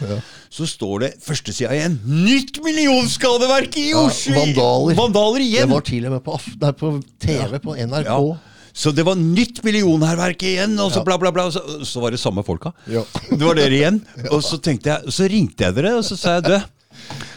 så 0.46 0.68
står 0.70 1.02
det 1.02 1.10
førstesida 1.26 1.74
igjen. 1.74 1.98
Nytt 2.06 2.62
millionskadeverk 2.62 3.80
i 3.82 3.88
Ja, 3.90 4.06
Oslo! 4.06 4.46
vandaler. 4.94 5.42
igjen. 5.42 5.66
Det 5.66 5.74
var 5.74 5.88
til 5.90 6.06
og 6.06 6.14
med 6.14 6.26
på, 6.30 6.38
nei, 6.62 6.72
på 6.78 6.94
TV, 7.26 7.58
på 7.66 7.78
NRK. 7.82 8.06
Ja. 8.06 8.22
Så 8.70 8.92
det 8.94 9.02
var 9.10 9.18
nytt 9.18 9.58
millionhærverk 9.66 10.44
igjen, 10.46 10.78
og 10.78 10.92
så 10.94 11.02
Ja. 11.02 11.08
bla, 11.10 11.18
bla, 11.18 11.32
bla. 11.34 11.50
Så, 11.50 11.82
så 11.82 11.98
var 11.98 12.14
det 12.14 12.22
samme 12.22 12.46
folka. 12.46 12.70
Ja. 12.86 13.02
Det 13.26 13.42
var 13.42 13.58
dere 13.58 13.74
igjen. 13.74 14.04
Og 14.30 14.38
så 14.46 14.60
jeg, 14.62 15.10
så 15.10 15.26
ringte 15.26 15.66
jeg 15.66 15.74
dere, 15.74 15.96
og 15.98 16.06
så 16.06 16.14
sa 16.14 16.38
jeg 16.38 16.46
du 16.46 16.54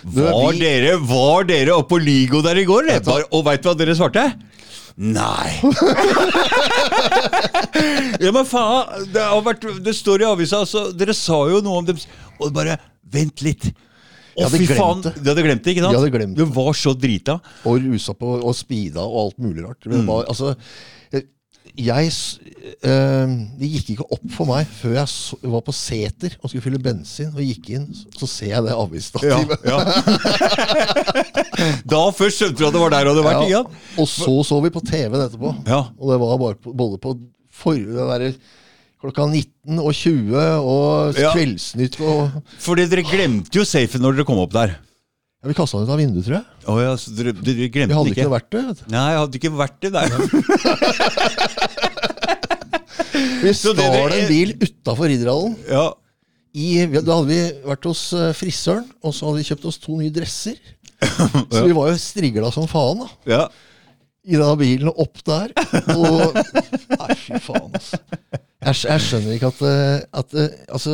var, 0.04 0.52
vi- 0.52 0.64
dere, 0.64 0.98
var 1.10 1.48
dere 1.50 1.76
oppe 1.76 1.96
på 1.96 2.02
Ligo 2.04 2.42
der 2.46 2.62
i 2.62 2.66
går? 2.70 2.84
Vet? 2.92 3.08
Var, 3.08 3.22
og 3.32 3.46
veit 3.48 3.64
du 3.64 3.70
hva 3.70 3.78
dere 3.80 3.96
svarte? 3.98 4.26
Nei. 4.94 5.50
ja, 8.24 8.30
men 8.30 8.46
faen, 8.46 9.08
det, 9.10 9.24
har 9.24 9.42
vært, 9.46 9.66
det 9.82 9.96
står 9.98 10.22
i 10.22 10.28
avisa, 10.30 10.62
altså, 10.62 10.92
dere 10.94 11.16
sa 11.18 11.40
jo 11.50 11.64
noe 11.66 11.82
om 11.82 11.88
dem. 11.88 11.98
Og 12.40 12.54
bare 12.54 12.78
Vent 13.14 13.44
litt. 13.46 13.68
Å, 14.34 14.48
fy 14.50 14.66
faen! 14.66 15.04
Du 15.04 15.28
hadde 15.30 15.44
glemt 15.46 15.62
det, 15.62 15.76
ikke 15.76 15.84
sant? 15.84 15.94
Jeg 15.94 16.02
hadde 16.02 16.14
glemt 16.16 16.40
Du 16.40 16.48
var 16.56 16.74
så 16.78 16.96
drita. 16.98 17.36
Og 17.70 17.84
rusa 17.84 18.16
på 18.18 18.32
og 18.40 18.56
speeda 18.58 19.04
og 19.06 19.18
alt 19.28 19.44
mulig 19.44 19.66
rart. 19.66 19.86
Men 19.86 20.02
mm. 20.02 20.08
bare, 20.10 20.26
altså, 20.34 20.56
jeg- 21.78 22.12
eh, 22.84 23.28
Det 23.60 23.70
gikk 23.72 23.90
ikke 23.96 24.08
opp 24.12 24.26
for 24.32 24.46
meg 24.46 24.68
før 24.68 24.94
jeg 25.00 25.08
så, 25.08 25.38
var 25.44 25.62
på 25.66 25.74
Seter 25.74 26.36
og 26.42 26.50
skulle 26.50 26.64
fylle 26.64 26.82
bensin 26.84 27.32
og 27.34 27.42
gikk 27.42 27.70
inn. 27.76 27.88
Så, 27.94 28.06
så 28.20 28.28
ser 28.30 28.48
jeg 28.54 28.64
det 28.64 28.72
Ja, 28.74 28.82
avisstativet. 28.86 29.58
ja. 29.66 29.80
da 31.94 32.02
først 32.16 32.40
skjønte 32.42 32.58
du 32.62 32.66
at 32.68 32.74
det 32.76 32.82
var 32.84 32.94
der 32.94 33.06
du 33.08 33.14
hadde 33.14 33.26
vært. 33.28 33.44
Ja, 33.50 33.62
Igjen. 33.64 33.80
Og 34.00 34.08
så 34.10 34.36
så 34.48 34.60
vi 34.64 34.70
på 34.74 34.82
TV-en 34.86 35.26
etterpå. 35.28 35.54
Ja. 35.68 35.82
Og 36.00 36.12
det 36.14 36.20
var 36.24 36.38
bare 36.42 36.56
på, 36.60 36.74
både 36.76 37.00
på 37.04 37.16
for, 37.54 37.74
det 37.78 38.08
der, 38.10 38.34
klokka 39.04 39.28
19 39.30 39.80
og 39.84 39.92
20 39.94 40.40
og 40.64 41.14
Kveldsnytt 41.20 42.00
og 42.02 42.32
Fordi 42.64 42.88
dere 42.90 43.04
glemte 43.06 43.60
jo 43.60 43.66
safen 43.68 44.02
når 44.02 44.18
dere 44.18 44.26
kom 44.30 44.40
opp 44.42 44.54
der. 44.56 44.78
Ja, 45.44 45.50
Vi 45.52 45.56
kasta 45.58 45.78
den 45.82 45.88
ut 45.90 45.94
av 45.94 45.98
vinduet, 46.00 46.24
tror 46.26 46.38
jeg. 46.40 46.46
Oh, 46.72 46.78
ja, 46.80 46.94
så 46.98 47.12
dere, 47.18 47.34
dere 47.36 47.56
Vi 47.60 47.68
glemte 47.74 47.96
hadde 47.98 48.10
ikke 48.14 48.22
ikke? 48.24 48.30
noe 48.30 48.38
verktøy. 48.38 48.62
vet 48.70 48.78
du. 48.80 48.84
Nei, 48.94 49.08
jeg 49.12 49.20
hadde 49.20 49.36
ikke 49.42 49.52
vært 49.60 49.78
det 49.84 49.92
der. 49.92 50.08
Vi 53.44 53.52
Så 53.54 53.74
det- 53.76 53.84
en 53.84 54.28
bil 54.30 54.54
utafor 54.64 55.08
Ridderhallen. 55.12 55.58
ja. 55.70 55.90
I, 56.56 56.86
da 56.86 57.16
hadde 57.18 57.28
vi 57.32 57.40
vært 57.66 57.84
hos 57.90 58.02
eh, 58.14 58.30
frisøren, 58.38 58.86
og 59.02 59.10
så 59.18 59.26
hadde 59.26 59.40
vi 59.42 59.46
kjøpt 59.48 59.64
oss 59.66 59.80
to 59.82 59.96
nye 59.98 60.12
dresser. 60.14 60.54
Så 61.50 61.64
vi 61.66 61.74
var 61.74 61.90
jo 61.90 61.98
strigla 61.98 62.52
som 62.54 62.68
faen 62.70 63.00
da 63.02 63.08
ja. 63.26 63.48
i 64.24 64.36
denne 64.38 64.54
bilen 64.62 64.86
og 64.92 65.00
opp 65.02 65.18
der. 65.26 65.50
Og 65.98 66.30
Nei, 67.02 67.10
fy 67.18 67.40
faen, 67.42 67.74
altså. 67.74 67.98
Jeg, 68.62 68.70
skj- 68.78 68.86
jeg 68.94 69.02
skjønner 69.08 69.34
ikke 69.40 69.50
at, 69.50 69.62
eh, 69.66 70.06
at 70.22 70.30
eh, 70.40 70.54
Altså 70.78 70.94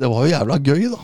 Det 0.00 0.08
var 0.10 0.24
jo 0.24 0.32
jævla 0.32 0.56
gøy, 0.64 0.88
da. 0.96 1.00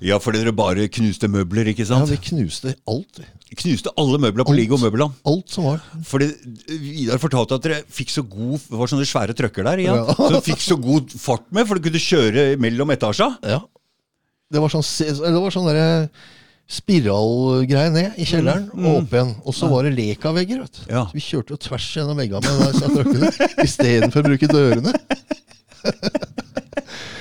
Ja, 0.00 0.16
fordi 0.22 0.40
dere 0.40 0.54
bare 0.56 0.88
knuste 0.88 1.28
møbler, 1.28 1.68
ikke 1.72 1.84
sant? 1.88 2.08
Ja, 2.08 2.16
vi 2.16 2.20
knuste 2.30 2.74
alt. 2.88 3.20
Knuste 3.52 3.92
alle 4.00 4.18
møbler 4.22 4.46
på. 4.48 4.54
Ligo 4.56 4.78
Møbelland. 4.80 5.12
Alt 5.28 5.52
som 5.52 5.66
var. 5.68 5.82
Fordi 6.08 6.30
Vidar 6.70 7.20
fortalte 7.20 7.58
at 7.58 7.66
dere 7.66 7.80
fikk 7.92 8.08
så 8.14 8.22
god 8.24 8.62
Det 8.64 8.78
var 8.80 8.88
sånne 8.88 9.04
svære 9.08 9.36
trøkker 9.36 9.66
der. 9.68 9.82
Ja. 9.84 9.96
Ja. 10.00 10.14
Så 10.16 10.30
dere 10.32 10.44
fikk 10.46 10.62
så 10.64 10.78
god 10.80 11.12
fart 11.20 11.44
med, 11.52 11.68
for 11.68 11.76
du 11.76 11.84
kunne 11.84 12.00
kjøre 12.00 12.46
mellom 12.62 12.94
etasja. 12.94 13.28
Ja. 13.44 13.60
Det 14.52 14.60
var 14.60 14.72
sånn, 14.72 14.84
det 14.84 15.36
var 15.42 15.52
sånn 15.52 15.68
derre 15.68 15.90
spiralgreie 16.72 17.90
ned 17.92 18.20
i 18.20 18.24
kjelleren 18.28 18.68
og 18.72 19.02
opp 19.02 19.12
igjen. 19.12 19.34
Og 19.44 19.56
så 19.56 19.68
var 19.68 19.84
det 19.84 19.94
Leka-vegger. 19.98 20.62
vet 20.64 20.78
du. 20.78 20.82
Ja. 20.92 21.04
Så 21.10 21.18
vi 21.18 21.24
kjørte 21.24 21.52
jo 21.52 21.60
tvers 21.66 21.88
gjennom 21.96 22.20
veggene 22.20 22.54
med 22.56 22.72
disse 22.72 22.92
trøkkene 22.94 23.50
istedenfor 23.66 24.22
å 24.24 24.30
bruke 24.30 24.48
dørene. 24.52 24.94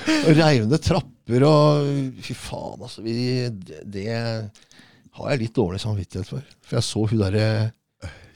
Og 0.08 0.32
reiv 0.38 0.66
ned 0.70 0.82
trapper 0.84 1.44
og 1.48 1.90
Fy 2.26 2.34
faen, 2.38 2.82
altså. 2.84 3.02
Vi, 3.06 3.14
det, 3.52 3.82
det 3.94 4.08
har 4.12 5.30
jeg 5.34 5.42
litt 5.46 5.56
dårlig 5.56 5.80
samvittighet 5.84 6.28
for. 6.28 6.42
For 6.66 6.80
jeg 6.80 6.88
så 6.88 7.06
hun 7.12 7.22
derre 7.22 7.46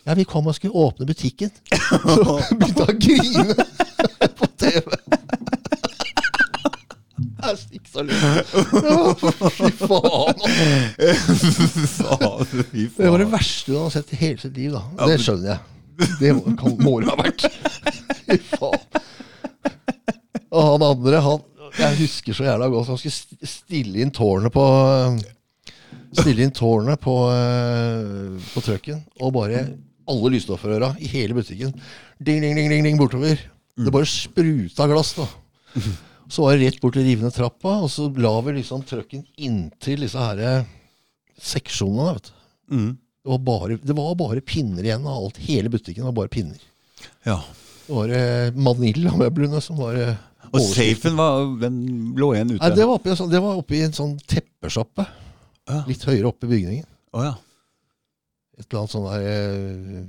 Ja, 0.05 0.13
vi 0.13 0.25
kom 0.29 0.45
og 0.47 0.53
skulle 0.57 0.77
åpne 0.77 1.07
butikken. 1.09 1.49
Så 1.71 2.39
begynte 2.59 2.85
hun 2.85 2.91
å 2.91 2.99
grine 3.01 3.55
på 4.39 4.49
TV. 4.61 4.85
Jeg 7.45 7.57
stikk 7.61 7.85
så 7.93 8.03
litt. 8.05 8.21
Fy 9.55 9.69
faen. 9.79 10.35
Det 12.97 13.09
var 13.09 13.21
det 13.21 13.29
verste 13.31 13.71
du 13.71 13.77
har 13.79 13.91
sett 13.93 14.13
i 14.15 14.19
hele 14.21 14.39
sitt 14.41 14.55
liv, 14.57 14.73
da. 14.75 14.83
Det 15.09 15.17
skjønner 15.23 15.51
jeg. 15.55 15.59
Det 16.19 16.31
må- 16.35 16.55
kan, 16.59 16.73
må 16.83 16.95
det 17.01 17.09
ha 17.11 17.17
vært. 17.21 17.45
Fy 18.25 18.37
faen. 18.55 19.03
Og 20.55 20.61
han 20.69 20.85
andre, 20.87 21.19
han 21.25 21.41
Jeg 21.75 21.97
husker 21.99 22.37
så 22.37 22.45
jævla 22.47 22.69
godt 22.71 22.91
han 22.93 22.99
skulle 23.01 23.49
stille 23.49 24.03
inn 24.03 24.13
tårnet 24.15 24.53
på 24.53 24.65
Stille 26.15 26.45
inn 26.45 26.53
tårnet 26.55 27.01
på, 27.03 27.13
eh, 27.33 28.35
på 28.53 28.61
trucken, 28.63 29.01
og 29.19 29.33
bare 29.35 29.65
alle 30.07 30.31
lysstoffrøra 30.31 30.93
i 31.03 31.09
hele 31.11 31.35
butikken 31.35 31.73
ding, 32.19 32.39
ding, 32.43 32.55
ding, 32.55 32.69
ding, 32.71 32.85
ding 32.85 32.99
bortover. 32.99 33.39
Det 33.75 33.91
bare 33.91 34.07
spruta 34.07 34.87
glass, 34.87 35.15
da. 35.17 35.25
Så 36.31 36.45
var 36.45 36.55
det 36.55 36.69
rett 36.69 36.79
bort 36.81 36.95
til 36.95 37.05
rivende 37.05 37.33
trappa, 37.35 37.75
og 37.83 37.89
så 37.91 38.07
la 38.21 38.31
vi 38.45 38.55
liksom 38.57 38.85
trucken 38.87 39.25
inntil 39.37 40.05
disse 40.05 40.21
her 40.21 40.39
eh, 40.41 40.69
seksjonene. 41.41 42.15
vet 42.15 42.29
du. 42.31 42.39
Mm. 42.75 42.87
Det 42.95 43.33
var, 43.33 43.41
bare, 43.45 43.77
det 43.81 43.97
var 43.97 44.15
bare 44.17 44.45
pinner 44.45 44.85
igjen 44.85 45.05
av 45.05 45.19
alt. 45.19 45.37
Hele 45.45 45.69
butikken 45.73 46.07
var 46.07 46.15
bare 46.15 46.31
pinner. 46.31 46.61
Ja. 47.27 47.41
Det 47.85 47.93
var 47.93 48.13
eh, 48.17 48.55
Manila-møblene 48.57 49.61
som 49.61 49.77
var 49.81 49.99
eh, 50.01 50.15
Og 50.59 50.67
safen 50.75 51.15
var, 51.19 51.45
den 51.61 51.79
lå 52.19 52.31
igjen 52.35 52.53
ute. 52.55 52.61
Nei, 52.63 52.71
det 52.77 52.85
var 52.87 52.99
oppi, 52.99 53.09
en 53.13 53.19
sånn- 53.19 53.31
det 53.31 53.41
var 53.43 53.57
oppi 53.61 53.81
en 53.85 53.95
sånn 53.95 54.13
teppesjappe. 54.31 55.05
Ja. 55.69 55.81
Litt 55.89 56.03
høyere 56.07 56.29
oppe 56.29 56.45
i 56.47 56.51
bygningen. 56.55 56.85
Oh, 57.15 57.23
ja. 57.25 57.33
Et 58.59 58.65
eller 58.69 58.81
annet 58.83 58.93
sånn 58.93 59.07
der 59.09 59.25
eh, 59.31 60.05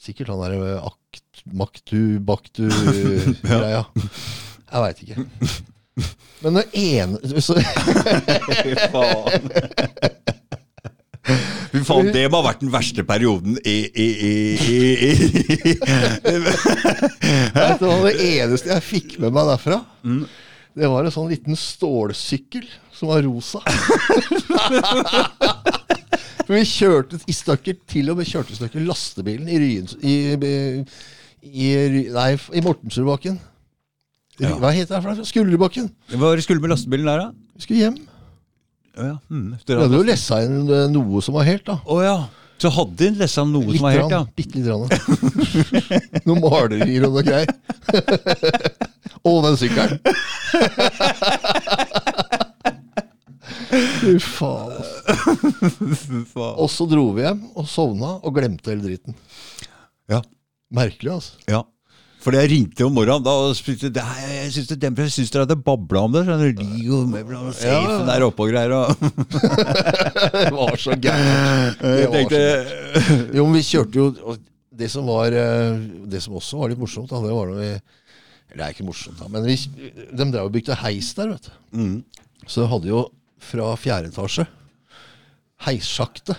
Sikkert 0.00 0.30
han 0.32 0.40
der 0.44 0.54
eh, 0.56 0.86
akt, 0.86 1.42
Maktu, 1.52 2.20
Baktu-greia. 2.24 3.82
Jeg 4.70 4.84
veit 4.84 5.02
ikke. 5.04 5.24
Men 6.40 6.56
det 6.56 6.66
ene 6.78 7.40
så, 7.44 7.56
Fy 8.62 8.76
faen. 8.92 9.50
Fy 11.70 11.82
faen, 11.86 12.10
det 12.14 12.24
må 12.30 12.40
ha 12.40 12.48
vært 12.50 12.62
den 12.64 12.72
verste 12.72 13.04
perioden 13.06 13.56
i, 13.62 13.78
i, 13.88 14.08
i, 14.26 14.32
i. 15.06 15.12
Vet 17.54 17.82
du 17.82 17.86
Det 18.08 18.14
eneste 18.26 18.72
jeg 18.72 18.86
fikk 18.86 19.18
med 19.22 19.34
meg 19.36 19.50
derfra, 19.52 19.80
det 20.80 20.86
var 20.90 21.06
en 21.06 21.14
sånn 21.14 21.30
liten 21.30 21.58
stålsykkel 21.58 22.66
som 22.94 23.10
var 23.10 23.24
rosa. 23.26 23.60
For 26.46 26.56
vi 26.56 26.64
kjørte 26.66 27.20
i 27.30 27.34
stykker, 27.34 27.78
til 27.90 28.10
og 28.10 28.18
med 28.18 28.26
kjørte 28.26 28.54
i 28.54 28.58
stykker 28.58 28.82
lastebilen 28.86 29.46
i 29.50 29.58
Ryen... 29.62 29.86
I, 30.02 30.14
i, 31.40 31.68
i, 31.70 31.70
nei, 32.12 32.30
i 32.58 32.62
Mortensrudbakken. 32.64 33.38
Ja. 34.40 34.56
Hva 34.60 34.72
heter 34.74 35.04
det? 35.04 35.28
Skulderbakken. 35.28 35.90
Hva 36.16 36.32
skulle 36.42 36.62
med 36.64 36.72
lastebilen 36.74 37.08
der, 37.08 37.26
da? 37.26 37.54
Vi 37.54 37.66
skulle 37.66 37.84
hjem. 37.84 37.98
Å 38.98 39.06
ja. 39.06 39.16
Mm, 39.30 39.54
Du 39.66 39.74
hadde 39.78 39.96
jo 40.00 40.04
lessa 40.06 40.40
inn 40.44 40.60
eh, 40.66 40.86
noe 40.90 41.22
som 41.24 41.34
var 41.38 41.44
helt, 41.48 41.64
da. 41.68 41.76
Å 41.86 42.00
ja. 42.04 42.16
Så 42.60 42.68
hadde 42.74 42.96
de 42.98 43.10
lesa 43.22 43.44
noe 43.48 43.70
Litt 43.70 43.78
som 43.80 43.86
var 43.86 43.94
helt, 43.96 44.12
ja. 44.12 44.22
Bitte 44.36 44.58
litt. 44.58 44.66
Grann. 44.66 44.84
Noen 46.28 46.42
malerier 46.44 47.06
og 47.08 47.12
noe 47.16 47.24
greier. 47.24 47.48
og 49.30 49.38
den 49.46 49.56
sykkelen. 49.60 49.96
Fy 53.70 54.16
faen. 54.18 54.72
altså. 54.74 56.48
Og 56.50 56.68
så 56.72 56.86
dro 56.90 57.04
vi 57.16 57.22
hjem 57.24 57.40
og 57.54 57.68
sovna 57.70 58.16
og 58.18 58.34
glemte 58.36 58.72
hele 58.72 58.84
dritten. 58.84 59.14
Ja. 60.10 60.20
Merkelig, 60.74 61.12
altså. 61.16 61.38
ja. 61.50 61.62
Fordi 62.20 62.36
jeg 62.42 62.50
ringte 62.52 62.84
om 62.84 62.92
morgenen 62.92 63.24
da 63.24 63.32
og 63.46 63.54
spurte 63.56 63.88
jeg 63.88 64.50
syns, 64.52 65.30
dere 65.32 65.46
hadde 65.46 65.56
babla 65.64 66.02
om 66.04 66.12
det. 66.12 66.22
Sånn, 66.28 66.42
og 67.40 67.54
safen 67.56 67.70
Ja. 67.70 68.04
der 68.10 68.24
oppe 68.26 68.44
og 68.44 68.50
greier. 68.52 68.74
Og, 68.76 68.92
Det 70.34 70.52
var 70.52 70.76
så 70.80 70.96
gærent. 71.00 71.80
Det 71.80 71.94
jeg 72.02 72.10
tenkte 72.12 72.42
Jo, 73.38 73.46
men 73.46 73.56
vi 73.56 73.62
kjørte 73.64 74.02
jo 74.02 74.36
Det 74.80 74.88
som 74.92 75.08
var 75.08 75.32
eh, 75.36 75.80
Det 76.12 76.20
som 76.24 76.36
også 76.38 76.60
var 76.60 76.70
litt 76.72 76.80
morsomt, 76.80 77.08
da, 77.10 77.20
det 77.24 77.32
var 77.34 77.50
da 77.50 77.56
vi 77.58 77.70
Eller 77.70 78.60
det 78.60 78.66
er 78.68 78.74
ikke 78.76 78.86
morsomt, 78.90 79.18
da, 79.20 79.28
men 79.32 79.44
vi, 79.48 79.56
de 80.12 80.28
drev 80.34 80.44
og 80.48 80.54
bygde 80.54 80.76
heis 80.82 81.12
der, 81.16 81.32
vet 81.34 81.48
du. 81.48 81.52
mm, 81.80 81.96
Så 82.46 82.64
de 82.64 82.70
hadde 82.74 82.88
jo 82.92 83.02
fra 83.40 83.72
fjerde 83.80 84.10
etasje 84.12 84.44
heissjakte. 85.64 86.34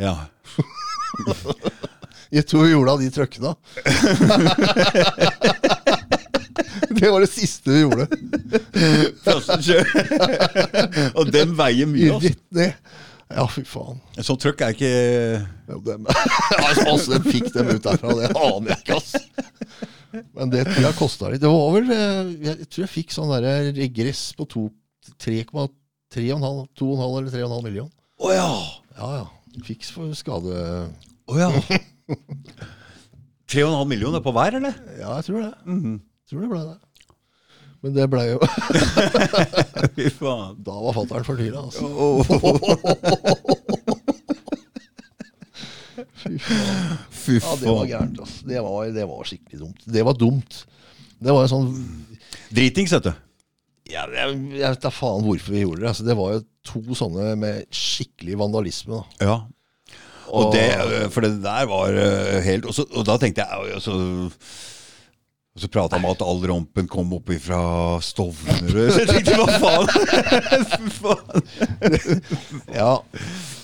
Ja. 0.00 0.14
Jeg 2.34 2.44
tror 2.48 2.64
vi 2.66 2.72
gjorde 2.74 2.92
av 2.92 3.00
de 3.00 3.08
trøkkene. 3.14 3.54
det 6.98 7.10
var 7.10 7.20
det 7.24 7.30
siste 7.32 7.72
vi 7.72 7.80
gjorde. 7.84 8.06
Flassensjø. 9.24 9.78
og 11.18 11.30
den 11.32 11.54
veier 11.58 11.88
mye, 11.90 12.10
altså. 12.16 12.28
Rett 12.28 12.44
ned. 12.58 12.72
Ja, 13.28 13.44
fy 13.52 13.60
faen. 13.68 13.98
En 14.16 14.24
sånn 14.24 14.38
trøkk 14.40 14.62
er 14.64 14.72
ikke 14.72 14.88
Ja, 14.88 15.76
dem, 15.84 16.06
altså, 16.64 16.84
altså, 16.94 17.18
de 17.18 17.32
fikk 17.34 17.50
dem 17.52 17.68
ut 17.74 17.82
derfra, 17.84 18.14
det 18.16 18.30
aner 18.32 18.72
jeg 18.72 18.78
ikke, 18.80 18.96
ass. 18.96 19.10
Men 20.32 20.52
det 20.54 20.62
tror 20.70 20.86
jeg 20.86 20.96
kosta 20.96 21.28
litt. 21.34 21.42
Det 21.44 21.50
var 21.52 21.74
vel 21.76 21.90
eh, 21.92 22.30
Jeg 22.46 22.68
tror 22.72 22.84
jeg 22.86 22.92
fikk 22.94 23.12
sånn 23.12 23.34
der 23.34 23.68
regress 23.76 24.22
på 24.38 24.46
to- 24.48 24.70
3,3,5 25.24 25.68
2,5 26.16 27.18
eller 27.20 27.30
3,5 27.34 27.62
million. 27.68 27.90
Å 28.24 28.32
ja! 28.32 28.48
Ja, 28.98 29.10
ja. 29.20 29.26
Fikk 29.66 29.84
for 29.92 30.10
skade 30.16 30.54
Å 31.28 31.36
ja. 31.38 31.50
3,5 32.08 33.88
millioner 33.88 34.20
på 34.24 34.32
hver, 34.36 34.52
eller? 34.60 34.74
Ja, 35.00 35.10
jeg 35.18 35.24
tror 35.28 35.38
det. 35.46 35.54
Jeg 35.64 36.00
Tror 36.28 36.40
det 36.44 36.50
ble 36.52 36.62
det. 36.66 36.78
Men 37.78 37.90
det 37.94 38.08
blei 38.10 38.24
jo 38.32 38.38
Fy 39.96 40.06
faen. 40.18 40.56
Da 40.66 40.74
var 40.82 40.92
fatter'n 40.96 41.26
fortvila, 41.28 41.58
altså. 41.68 41.86
Fy 46.18 46.34
faen. 46.42 46.98
Fy 47.14 47.36
Ja, 47.38 47.52
det 47.60 47.68
var 47.68 47.78
faen. 47.78 47.88
gærent, 47.92 48.18
altså. 48.24 48.38
Det 48.48 48.58
var, 48.64 48.78
det 48.94 49.04
var 49.08 49.24
skikkelig 49.28 49.58
dumt. 49.62 49.80
Det 49.86 50.02
var 50.06 50.14
dumt. 50.18 50.52
Det 51.18 51.32
var 51.34 51.40
jo 51.46 51.50
sånn 51.52 51.68
Dritings, 52.54 52.92
vet 52.96 53.06
du. 53.08 53.12
Ja, 53.88 54.02
jeg, 54.12 54.26
jeg 54.58 54.68
vet 54.74 54.82
da 54.84 54.90
faen 54.92 55.24
hvorfor 55.24 55.52
vi 55.54 55.62
gjorde 55.64 55.80
det. 55.82 55.88
Altså, 55.92 56.04
det 56.06 56.16
var 56.18 56.28
jo 56.36 56.40
to 56.68 56.80
sånne 56.98 57.24
med 57.40 57.54
skikkelig 57.74 58.34
vandalisme. 58.42 58.94
da. 59.00 59.04
Ja. 59.30 59.36
Og 60.34 60.52
det, 60.54 60.66
for 61.14 61.24
det 61.24 61.38
der 61.44 61.68
var 61.70 61.94
eh, 61.96 62.40
helt 62.44 62.66
Og, 62.68 62.74
så, 62.76 62.84
og 62.92 63.06
da 63.08 63.16
tenkte 63.20 63.44
jeg 63.44 63.76
og 63.78 63.82
så, 63.82 63.94
og 65.56 65.62
så 65.62 65.70
prata 65.72 65.96
han 65.96 66.04
om 66.04 66.12
at 66.12 66.22
all 66.22 66.42
rompen 66.50 66.86
kom 66.90 67.10
opp 67.16 67.32
ifra 67.34 67.60
Stovner. 68.04 68.68
Så 68.92 69.02
jeg 69.02 69.08
tenkte 69.10 69.38
hva 69.40 69.56
faen? 69.58 69.88
Faen. 71.00 72.22
Ja, 72.76 72.92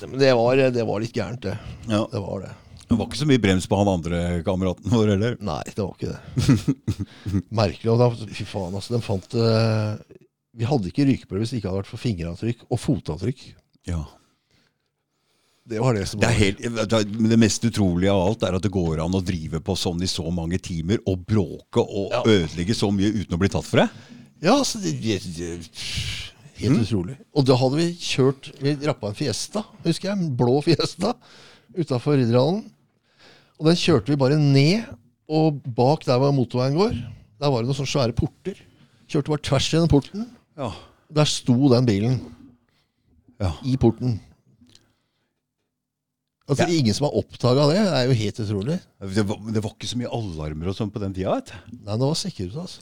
men 0.09 0.17
det 0.19 0.33
var, 0.35 0.65
det 0.75 0.87
var 0.89 1.05
litt 1.05 1.15
gærent, 1.15 1.45
det. 1.47 1.55
Ja. 1.87 2.03
Det 2.11 2.23
var 2.25 2.43
det. 2.47 2.51
Det 2.89 2.99
var 2.99 3.07
ikke 3.07 3.21
så 3.23 3.29
mye 3.31 3.43
brems 3.43 3.69
på 3.71 3.79
han 3.79 3.93
andre 3.95 4.25
kameraten 4.47 4.91
vår 4.93 5.15
heller. 5.15 5.39
Nei, 5.45 5.62
det 5.71 5.85
var 5.85 5.95
ikke 5.95 6.12
det. 6.17 6.19
Merkelig. 7.62 7.93
Og 7.95 8.03
da, 8.03 8.11
fy 8.41 8.49
faen, 8.49 8.75
altså. 8.75 8.97
De 8.97 9.01
fant 9.05 9.39
Vi 10.55 10.69
hadde 10.69 10.91
ikke 10.91 11.07
rykeprøve 11.12 11.45
hvis 11.45 11.55
det 11.55 11.62
ikke 11.62 11.71
hadde 11.71 11.85
vært 11.85 11.95
for 11.95 12.03
fingeravtrykk 12.03 12.67
og 12.69 12.83
fotavtrykk. 12.83 13.47
Ja. 13.89 14.03
Det 15.65 15.81
var 15.81 15.95
det 15.97 16.05
som 16.11 16.21
Det, 16.21 16.27
var 16.29 16.35
er 16.35 16.39
helt, 16.43 16.59
det 16.93 17.29
det 17.31 17.39
mest 17.41 17.65
utrolige 17.65 18.12
av 18.12 18.21
alt 18.27 18.43
er 18.45 18.57
at 18.59 18.65
det 18.67 18.71
går 18.75 19.01
an 19.01 19.15
å 19.17 19.23
drive 19.25 19.62
på 19.65 19.77
sånn 19.81 20.03
i 20.05 20.09
så 20.11 20.27
mange 20.35 20.59
timer 20.61 21.01
og 21.09 21.23
bråke 21.25 21.81
og 21.81 22.12
Ja. 22.12 22.21
ødelegge 22.27 22.77
så 22.77 22.91
mye 22.93 23.09
uten 23.15 23.33
å 23.37 23.41
bli 23.41 23.49
tatt 23.49 23.65
for 23.65 23.81
det. 23.81 23.89
Ja, 24.45 24.59
altså 24.59 24.81
det, 24.83 24.93
det, 25.01 25.23
det, 25.39 25.55
Helt 26.61 26.83
utrolig. 26.85 27.17
Og 27.35 27.47
da 27.49 27.57
hadde 27.59 27.79
vi 27.81 27.87
kjørt 27.99 28.51
Vi 28.61 28.75
rappa 28.87 29.09
en 29.11 29.17
Fiesta, 29.19 29.65
husker 29.87 30.11
jeg. 30.11 30.19
En 30.21 30.37
blå 30.37 30.61
Fiesta 30.62 31.15
utafor 31.75 32.19
Ridderhallen. 32.21 32.61
Og 33.59 33.67
den 33.71 33.79
kjørte 33.81 34.12
vi 34.12 34.19
bare 34.21 34.37
ned, 34.39 34.85
og 35.33 35.62
bak 35.65 36.05
der 36.05 36.21
hvor 36.21 36.35
motorveien 36.37 36.77
går, 36.77 36.93
der 37.41 37.51
var 37.51 37.62
det 37.65 37.71
noen 37.71 37.79
sånne 37.81 37.91
svære 37.95 38.15
porter. 38.19 38.61
Kjørte 39.09 39.33
bare 39.33 39.43
tvers 39.49 39.71
gjennom 39.73 39.89
porten. 39.91 40.29
Ja. 40.61 40.69
Der 41.15 41.25
sto 41.31 41.57
den 41.73 41.87
bilen 41.89 42.21
Ja. 43.41 43.55
i 43.65 43.77
porten. 43.81 44.21
Altså, 46.45 46.67
Ja. 46.69 46.75
Ingen 46.77 46.93
som 46.95 47.07
har 47.09 47.15
oppdaga 47.17 47.63
det. 47.71 47.79
Det 47.87 47.95
er 47.97 48.05
jo 48.11 48.15
helt 48.21 48.39
utrolig. 48.45 48.75
Det, 49.01 49.23
var, 49.31 49.37
det 49.55 49.61
var 49.65 49.73
ikke 49.73 49.89
så 49.89 49.97
mye 50.01 50.11
alarmer 50.13 50.67
og 50.69 50.75
sånn 50.77 50.91
på 50.93 51.01
den 51.01 51.15
tida, 51.17 51.31
vet 51.39 51.49
du. 51.53 51.57
Nei, 51.79 51.95
det 51.97 52.05
var 52.05 52.15
Securitas. 52.21 52.73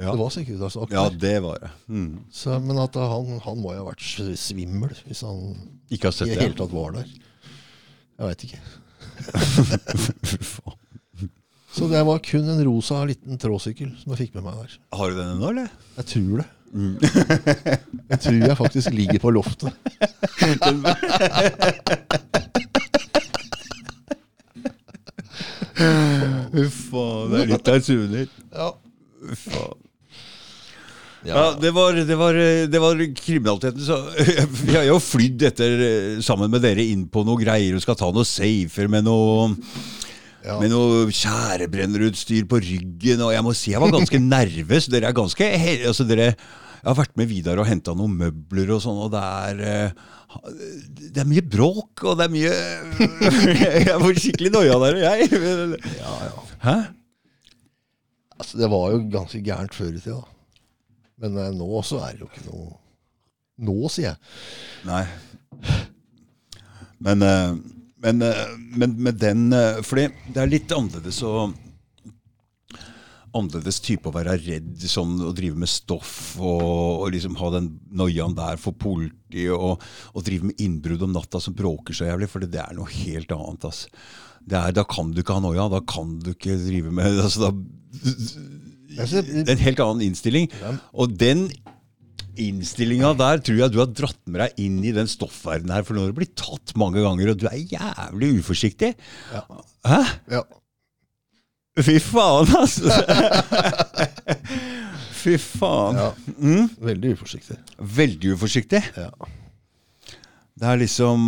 Ja. 0.00 0.10
Det 0.14 0.20
var 0.22 0.30
Securitas-vakt 0.32 0.92
Ja, 0.94 1.02
det 1.12 1.34
var 1.44 1.56
det. 1.60 1.70
Mm. 1.92 2.12
Så, 2.32 2.54
men 2.64 2.78
at 2.80 2.94
han, 2.96 3.34
han 3.44 3.58
må 3.60 3.74
jo 3.74 3.82
ha 3.82 3.88
vært 3.90 4.04
svimmel 4.40 4.94
hvis 5.08 5.20
han 5.26 5.38
Ikke 5.92 6.06
har 6.08 6.14
sett 6.16 6.28
det 6.30 6.36
det. 6.38 6.44
hele 6.46 6.56
tatt 6.60 6.72
var 6.72 6.90
der. 7.00 7.08
Jeg 8.20 8.26
veit 8.30 8.42
ikke. 8.46 8.60
Så 11.70 11.86
det 11.90 12.00
var 12.06 12.18
kun 12.24 12.48
en 12.50 12.64
rosa 12.66 13.02
liten 13.06 13.38
tråsykkel 13.38 13.90
som 14.00 14.10
jeg 14.14 14.18
fikk 14.24 14.32
med 14.38 14.44
meg 14.48 14.54
der. 14.62 14.70
Har 14.98 15.06
du 15.12 15.16
den 15.20 15.30
ennå, 15.36 15.46
eller? 15.52 15.68
Jeg 16.00 16.06
tror 16.14 16.34
det. 16.40 16.48
jeg 18.10 18.18
tror 18.24 18.40
jeg 18.46 18.56
faktisk 18.58 18.88
ligger 18.94 19.18
på 19.22 19.30
loftet. 19.34 19.72
Fy 26.50 26.64
faen, 26.68 27.29
det 27.29 27.29
er 27.44 27.52
litt 27.54 27.70
av 27.70 27.78
en 27.80 27.86
suvenir. 27.86 28.34
Ja. 28.52 28.72
Faen. 29.44 29.86
Ja, 31.20 31.50
det 31.60 31.70
var, 31.76 31.92
det 31.92 32.16
var, 32.16 32.36
det 32.72 32.80
var 32.80 33.00
kriminaliteten. 33.16 33.82
Så, 33.84 33.98
vi 34.64 34.72
har 34.72 34.86
jo 34.88 34.96
flydd 35.04 35.42
etter 35.50 35.82
sammen 36.24 36.48
med 36.52 36.62
dere 36.64 36.84
inn 36.88 37.04
på 37.12 37.24
noe 37.28 37.36
greier 37.42 37.76
og 37.76 37.82
skal 37.84 37.98
ta 38.00 38.08
noen 38.08 38.28
safer 38.28 38.88
med 38.92 39.04
noe 39.08 39.50
Ja. 40.40 40.54
Med 40.56 40.70
noe 40.72 41.10
skjærebrennerutstyr 41.12 42.46
på 42.48 42.62
ryggen. 42.64 43.20
Og 43.26 43.34
jeg 43.34 43.44
må 43.44 43.52
si 43.52 43.74
jeg 43.74 43.82
var 43.82 43.92
ganske 43.92 44.20
nervøs. 44.36 44.88
Dere 44.88 45.10
er 45.10 45.16
ganske 45.18 45.50
altså 45.90 46.06
dere, 46.08 46.30
Jeg 46.80 46.88
har 46.88 46.96
vært 46.96 47.12
med 47.20 47.28
Vidar 47.28 47.60
og 47.60 47.68
henta 47.68 47.92
noen 47.92 48.14
møbler 48.16 48.72
og 48.72 48.80
sånn, 48.80 49.02
og 49.04 49.10
det 49.12 49.20
er 49.20 49.60
eh, 49.68 50.06
Det 51.12 51.20
er 51.20 51.28
mye 51.28 51.44
bråk, 51.44 52.06
og 52.08 52.16
det 52.16 52.30
er 52.30 52.32
mye 52.32 52.54
Jeg 53.90 54.00
får 54.00 54.22
skikkelig 54.24 54.54
noia 54.56 54.80
der, 54.86 55.02
jeg. 55.04 55.28
Ja, 56.00 56.16
ja. 56.30 56.48
Hæ? 56.64 56.78
Altså, 58.40 58.58
det 58.60 58.70
var 58.72 58.90
jo 58.94 59.02
ganske 59.12 59.40
gærent 59.44 59.76
før 59.76 59.92
i 59.92 60.00
tida. 60.00 60.20
Men 61.20 61.36
eh, 61.36 61.52
nå 61.56 61.82
så 61.86 62.00
er 62.06 62.16
det 62.16 62.24
jo 62.24 62.30
ikke 62.32 62.46
noe 62.48 62.70
Nå, 63.60 63.74
sier 63.92 64.14
jeg. 64.14 64.20
Nei. 64.88 65.02
Men, 67.04 67.24
eh, 67.24 67.56
men, 68.00 68.22
eh, 68.24 68.46
men 68.76 68.94
med 69.02 69.18
den 69.20 69.50
eh, 69.52 69.80
Fordi 69.84 70.06
det 70.32 70.40
er 70.40 70.52
litt 70.52 70.72
annerledes 70.72 71.22
å 71.24 71.50
Annerledes 73.36 73.78
type 73.84 74.10
å 74.10 74.14
være 74.14 74.34
redd 74.42 74.80
sånn, 74.90 75.20
og 75.22 75.36
drive 75.38 75.60
med 75.60 75.70
stoff 75.70 76.34
og, 76.40 77.04
og 77.04 77.12
liksom 77.14 77.36
ha 77.38 77.52
den 77.54 77.68
noiaen 77.94 78.34
der 78.34 78.58
for 78.58 78.74
politiet 78.74 79.52
og, 79.54 79.84
og 80.10 80.24
drive 80.26 80.48
med 80.48 80.58
innbrudd 80.58 81.04
om 81.06 81.12
natta 81.14 81.38
som 81.38 81.54
bråker 81.54 81.94
så 81.94 82.08
jævlig, 82.08 82.26
for 82.32 82.42
det 82.42 82.58
er 82.58 82.74
noe 82.74 82.90
helt 82.90 83.30
annet. 83.36 83.68
ass. 83.68 83.84
Det 84.42 84.58
er, 84.58 84.74
da 84.74 84.82
kan 84.82 85.12
du 85.14 85.22
ikke 85.22 85.36
ha 85.38 85.44
noia, 85.44 85.68
da 85.70 85.78
kan 85.78 86.16
du 86.18 86.32
ikke 86.32 86.58
drive 86.58 86.90
med 86.90 87.20
altså, 87.28 87.44
da, 87.46 87.52
en 88.00 89.64
helt 89.64 89.84
annen 89.84 90.06
innstilling. 90.08 90.48
Og 90.92 91.16
den 91.20 91.48
innstillinga 92.40 93.12
der 93.18 93.42
tror 93.44 93.58
jeg 93.58 93.74
du 93.74 93.80
har 93.82 93.90
dratt 93.92 94.20
med 94.30 94.40
deg 94.44 94.62
inn 94.64 94.78
i 94.86 94.94
den 94.96 95.10
stoffverdenen 95.10 95.74
her. 95.74 95.84
For 95.86 95.96
nå 95.96 96.04
har 96.04 96.14
du 96.14 96.20
blitt 96.20 96.36
tatt 96.40 96.74
mange 96.80 97.02
ganger, 97.04 97.32
og 97.32 97.40
du 97.40 97.46
er 97.50 97.60
jævlig 97.60 98.32
uforsiktig. 98.40 98.94
Ja. 99.34 99.44
Hæ? 99.88 100.00
Ja. 100.38 100.44
Fy 101.80 101.96
faen, 102.02 102.50
altså! 102.58 102.90
Fy 105.20 105.36
faen. 105.40 106.00
ja. 106.00 106.08
Mm? 106.40 106.70
Veldig 106.80 107.12
uforsiktig. 107.18 107.58
Veldig 107.78 108.34
uforsiktig. 108.36 108.80
Ja. 108.96 109.10
Det 110.60 110.68
er 110.68 110.80
liksom 110.82 111.22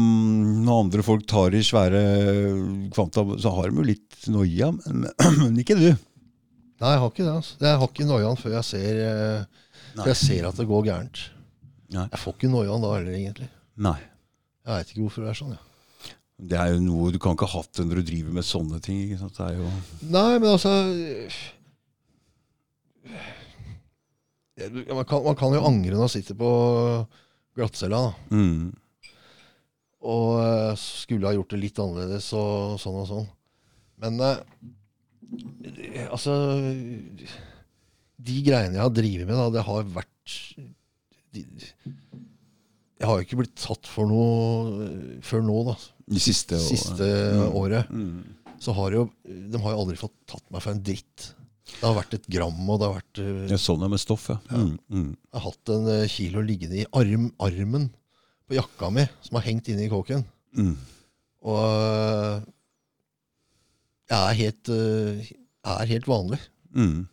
Når 0.66 0.80
andre 0.82 1.04
folk 1.06 1.22
tar 1.28 1.54
i 1.56 1.62
svære 1.64 2.00
kvanta, 2.92 3.24
så 3.40 3.52
har 3.56 3.70
de 3.70 3.80
jo 3.80 3.86
litt 3.86 4.26
noia, 4.32 4.72
men, 4.76 5.06
men 5.40 5.60
ikke 5.62 5.78
du. 5.78 5.88
Nei, 6.82 6.92
jeg 6.96 7.02
har 7.02 7.10
ikke 7.12 7.24
det. 7.26 7.34
altså. 7.38 7.58
Jeg 7.62 7.78
har 7.78 7.90
ikke 7.92 8.08
noiaen 8.08 8.38
før 8.40 8.54
jeg 8.56 8.66
ser 8.66 9.02
eh, 9.06 9.66
før 9.94 10.08
jeg 10.10 10.18
ser 10.18 10.48
at 10.48 10.56
det 10.58 10.66
går 10.66 10.86
gærent. 10.88 11.20
Nei. 11.94 12.06
Jeg 12.08 12.22
får 12.22 12.34
ikke 12.34 12.50
noiaen 12.50 12.82
da 12.82 12.90
heller, 12.96 13.14
egentlig. 13.18 13.50
Nei. 13.86 13.98
Jeg 14.62 14.72
veit 14.72 14.90
ikke 14.90 15.04
hvorfor 15.04 15.24
det 15.24 15.30
er 15.30 15.38
sånn. 15.38 15.54
Ja. 15.54 15.62
Det 16.42 16.58
er 16.58 16.72
jo 16.72 16.82
noe 16.82 17.12
du 17.14 17.20
kan 17.22 17.36
ikke 17.36 17.46
ha 17.52 17.60
hatt 17.60 17.78
det 17.78 17.86
når 17.86 18.00
du 18.00 18.08
driver 18.10 18.36
med 18.38 18.46
sånne 18.48 18.80
ting. 18.82 18.98
Ikke 19.04 19.20
sant? 19.20 19.38
Det 19.38 19.50
jo 19.60 19.68
Nei, 20.10 20.30
men 20.42 20.48
altså 20.50 20.72
man, 24.90 25.04
kan, 25.06 25.22
man 25.22 25.38
kan 25.38 25.54
jo 25.54 25.64
angre 25.66 25.94
når 25.94 26.04
man 26.04 26.12
sitter 26.12 26.38
på 26.38 26.52
glattcella. 27.58 28.08
mm. 28.34 28.70
Og 30.02 30.28
eh, 30.42 30.72
skulle 30.82 31.28
ha 31.28 31.36
gjort 31.36 31.52
det 31.54 31.60
litt 31.62 31.76
annerledes 31.78 32.32
og 32.34 32.74
sånn 32.82 32.96
og 33.04 33.06
sånn. 33.06 33.26
Men 34.02 34.16
eh, 34.18 34.40
altså 36.12 36.34
De 38.22 38.36
greiene 38.46 38.76
jeg 38.78 38.82
har 38.84 38.94
drevet 38.94 39.26
med, 39.28 39.36
da, 39.38 39.48
det 39.56 39.64
har 39.66 39.86
vært 39.96 40.36
de, 41.34 41.42
Jeg 43.00 43.08
har 43.08 43.18
jo 43.18 43.24
ikke 43.26 43.38
blitt 43.40 43.56
tatt 43.58 43.88
for 43.90 44.06
noe 44.10 44.86
eh, 44.86 45.14
før 45.24 45.42
nå, 45.46 45.56
da. 45.72 45.76
De 46.12 46.20
siste. 46.22 46.58
Siste 46.60 47.06
Mm. 47.32 47.54
året. 47.58 47.88
Mm. 47.90 48.20
Så 48.62 48.74
har 48.76 48.92
jo 48.94 49.06
De 49.24 49.58
har 49.58 49.72
jo 49.74 49.80
aldri 49.82 49.96
fått 49.98 50.14
tatt 50.30 50.44
meg 50.52 50.62
for 50.62 50.74
en 50.74 50.82
dritt. 50.84 51.30
Det 51.72 51.82
har 51.88 51.96
vært 51.96 52.14
et 52.18 52.26
gram, 52.30 52.58
og 52.68 52.78
det 52.78 52.86
har 52.88 52.98
vært 53.00 53.20
eh, 53.24 53.46
Ja, 53.54 53.58
sånn 53.58 53.82
er 53.82 53.90
med 53.90 54.02
stoff, 54.02 54.28
ja. 54.30 54.38
Mm. 54.52 54.76
Mm. 54.92 55.08
Jeg 55.16 55.38
har 55.40 55.46
hatt 55.48 55.72
en 55.74 55.88
eh, 55.96 56.06
kilo 56.12 56.44
liggende 56.46 56.82
i 56.82 56.86
arm, 56.92 57.30
armen 57.42 57.88
på 58.46 58.58
jakka 58.58 58.90
mi, 58.92 59.06
som 59.24 59.38
har 59.40 59.46
hengt 59.48 59.70
inne 59.72 59.86
i 59.86 59.90
kåken. 59.90 60.22
Mm. 60.58 60.74
Og 61.42 61.56
jeg 61.58 62.42
er 64.18 64.38
helt, 64.38 64.68
øh, 64.72 65.32
er 65.64 65.90
helt 65.90 66.08
vanlig. 66.08 66.38
Mm. 66.74 67.06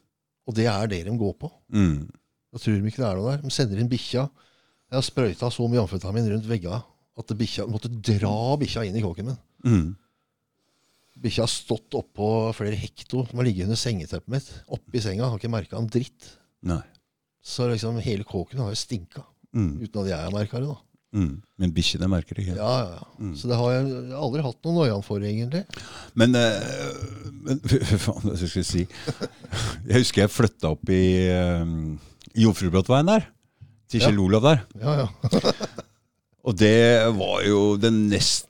Og 0.47 0.55
det 0.57 0.65
er 0.71 0.89
det 0.89 1.03
de 1.05 1.17
går 1.17 1.35
på. 1.39 1.51
Mm. 1.69 2.09
Da 2.49 2.57
tror 2.57 2.75
de 2.75 2.89
ikke 2.89 3.03
det 3.03 3.09
er 3.09 3.19
noe 3.19 3.31
der. 3.31 3.43
De 3.45 3.53
sender 3.53 3.81
inn 3.81 3.91
bikkja. 3.91 4.25
Jeg 4.89 4.97
har 4.97 5.05
sprøyta 5.05 5.51
så 5.53 5.67
mye 5.69 5.83
amfetamin 5.83 6.29
rundt 6.31 6.49
veggene 6.49 6.81
at 7.19 7.33
bikkja, 7.37 7.67
måtte 7.69 7.91
dra 7.91 8.55
bikkja 8.59 8.85
inn 8.87 8.97
i 8.97 9.03
kåken 9.03 9.29
min. 9.29 9.39
Mm. 9.67 9.89
Bikkja 11.19 11.43
har 11.43 11.51
stått 11.51 11.97
oppå 11.99 12.29
flere 12.55 12.79
hekto. 12.79 13.25
som 13.27 13.41
har 13.41 13.45
ligget 13.45 13.67
under 13.67 13.79
sengeteppet 13.79 14.31
mitt. 14.31 14.49
Oppi 14.71 15.01
senga. 15.03 15.27
Har 15.27 15.37
ikke 15.37 15.51
merka 15.51 15.77
en 15.77 15.91
dritt. 15.91 16.31
Nei. 16.65 16.81
Så 17.43 17.67
liksom 17.69 17.99
hele 18.03 18.23
kåken 18.27 18.63
har 18.63 18.71
jo 18.71 18.79
stinka. 18.79 19.25
Mm. 19.55 19.81
Uten 19.83 20.01
at 20.03 20.09
jeg 20.11 20.23
har 20.23 20.33
merka 20.33 20.61
det, 20.61 20.71
da. 20.71 20.77
Mm. 21.15 21.39
Men 21.57 21.71
bikkjene 21.73 22.09
merker 22.11 22.37
det 22.37 22.45
ikke. 22.45 22.57
Ja, 22.59 22.73
ja, 22.83 22.99
ja. 22.99 23.31
Så 23.39 23.49
det 23.49 23.57
har 23.57 23.71
jeg, 23.73 23.93
aldri 24.19 24.43
hatt 24.45 24.59
noen 24.67 24.77
noian 24.77 25.05
for, 25.05 25.23
egentlig. 25.25 25.63
Men, 26.19 26.37
eh, 26.37 26.99
men 27.47 27.61
faen 28.05 28.27
hva 28.27 28.37
skal 28.37 28.61
jeg 28.61 28.69
si? 28.69 28.85
Jeg 29.89 30.03
husker 30.03 30.25
jeg 30.25 30.33
flytta 30.33 30.73
opp 30.75 30.91
i, 30.93 31.03
i 31.25 32.43
Jomfrubråtveien 32.45 33.09
der. 33.09 33.25
Til 33.89 34.03
Kjell 34.05 34.21
Olav 34.21 34.45
der. 34.45 34.61
Ja, 34.83 35.05
ja. 35.05 35.41
Og 36.47 36.55
det 36.57 36.77
var 37.17 37.41
jo 37.47 37.63
den 37.81 38.05
nest 38.11 38.45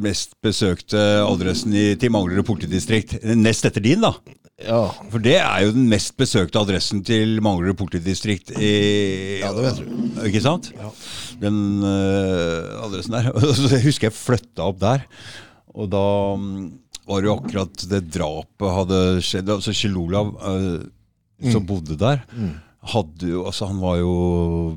mest 0.00 0.32
besøkte 0.42 0.98
adressen 1.22 1.74
i, 1.76 1.94
til 2.00 2.10
Manglerud 2.10 2.46
politidistrikt. 2.48 3.18
Nest 3.38 3.66
etter 3.68 3.84
din, 3.84 4.02
da. 4.02 4.14
Ja, 4.60 4.80
For 5.12 5.22
det 5.22 5.38
er 5.40 5.62
jo 5.64 5.72
den 5.72 5.86
mest 5.88 6.16
besøkte 6.20 6.60
adressen 6.60 7.00
til 7.06 7.38
Manglerud 7.44 7.78
politidistrikt. 7.80 8.52
I, 8.58 9.40
Ja, 9.40 9.52
det 9.56 9.64
vet 9.64 9.78
du. 9.80 10.24
Ikke 10.28 10.42
sant? 10.44 10.72
Den 11.40 11.80
uh, 11.84 12.84
adressen 12.84 13.16
der. 13.16 13.30
Så 13.56 13.70
jeg 13.74 13.86
husker 13.88 14.10
jeg 14.10 14.18
flytta 14.18 14.68
opp 14.68 14.80
der. 14.82 15.04
Og 15.74 15.90
da 15.92 16.06
mm, 16.36 16.64
var 17.10 17.20
det 17.20 17.30
jo 17.30 17.36
akkurat 17.38 17.86
det 17.90 18.02
drapet 18.14 18.74
hadde 18.78 19.04
skjedd. 19.26 19.54
Altså 19.54 19.74
Kjell 19.76 19.96
Olav 20.00 20.34
øh, 20.38 20.82
som 21.52 21.64
bodde 21.64 21.96
der, 21.96 22.20
hadde 22.90 23.28
jo 23.28 23.42
Altså 23.48 23.66
Han 23.68 23.80
var 23.82 23.98
jo 24.00 24.12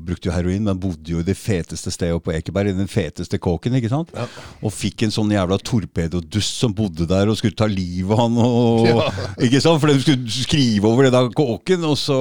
brukte 0.04 0.28
jo 0.28 0.34
heroin, 0.34 0.64
men 0.64 0.80
bodde 0.80 1.12
jo 1.12 1.20
i 1.22 1.26
det 1.26 1.36
feteste 1.38 1.92
stedet 1.92 2.20
på 2.24 2.34
Ekeberg. 2.34 2.72
I 2.72 2.76
den 2.76 2.90
feteste 2.90 3.38
kåken, 3.40 3.76
ikke 3.78 3.92
sant? 3.92 4.12
Og 4.60 4.72
fikk 4.74 5.06
en 5.06 5.14
sånn 5.14 5.32
jævla 5.32 5.58
torpedodust 5.60 6.60
som 6.60 6.74
bodde 6.76 7.08
der 7.08 7.30
og 7.30 7.38
skulle 7.40 7.56
ta 7.56 7.68
livet 7.70 8.12
av 8.12 8.24
han. 8.26 8.38
Og, 8.40 8.84
Ja. 8.90 9.08
Ikke 9.46 9.62
sant? 9.64 9.80
For 9.82 9.90
de 9.90 10.00
skulle 10.02 10.44
skrive 10.44 10.90
over 10.90 11.06
det 11.06 11.14
da 11.14 11.24
kåken, 11.32 11.84
og 11.88 11.96
så 12.00 12.18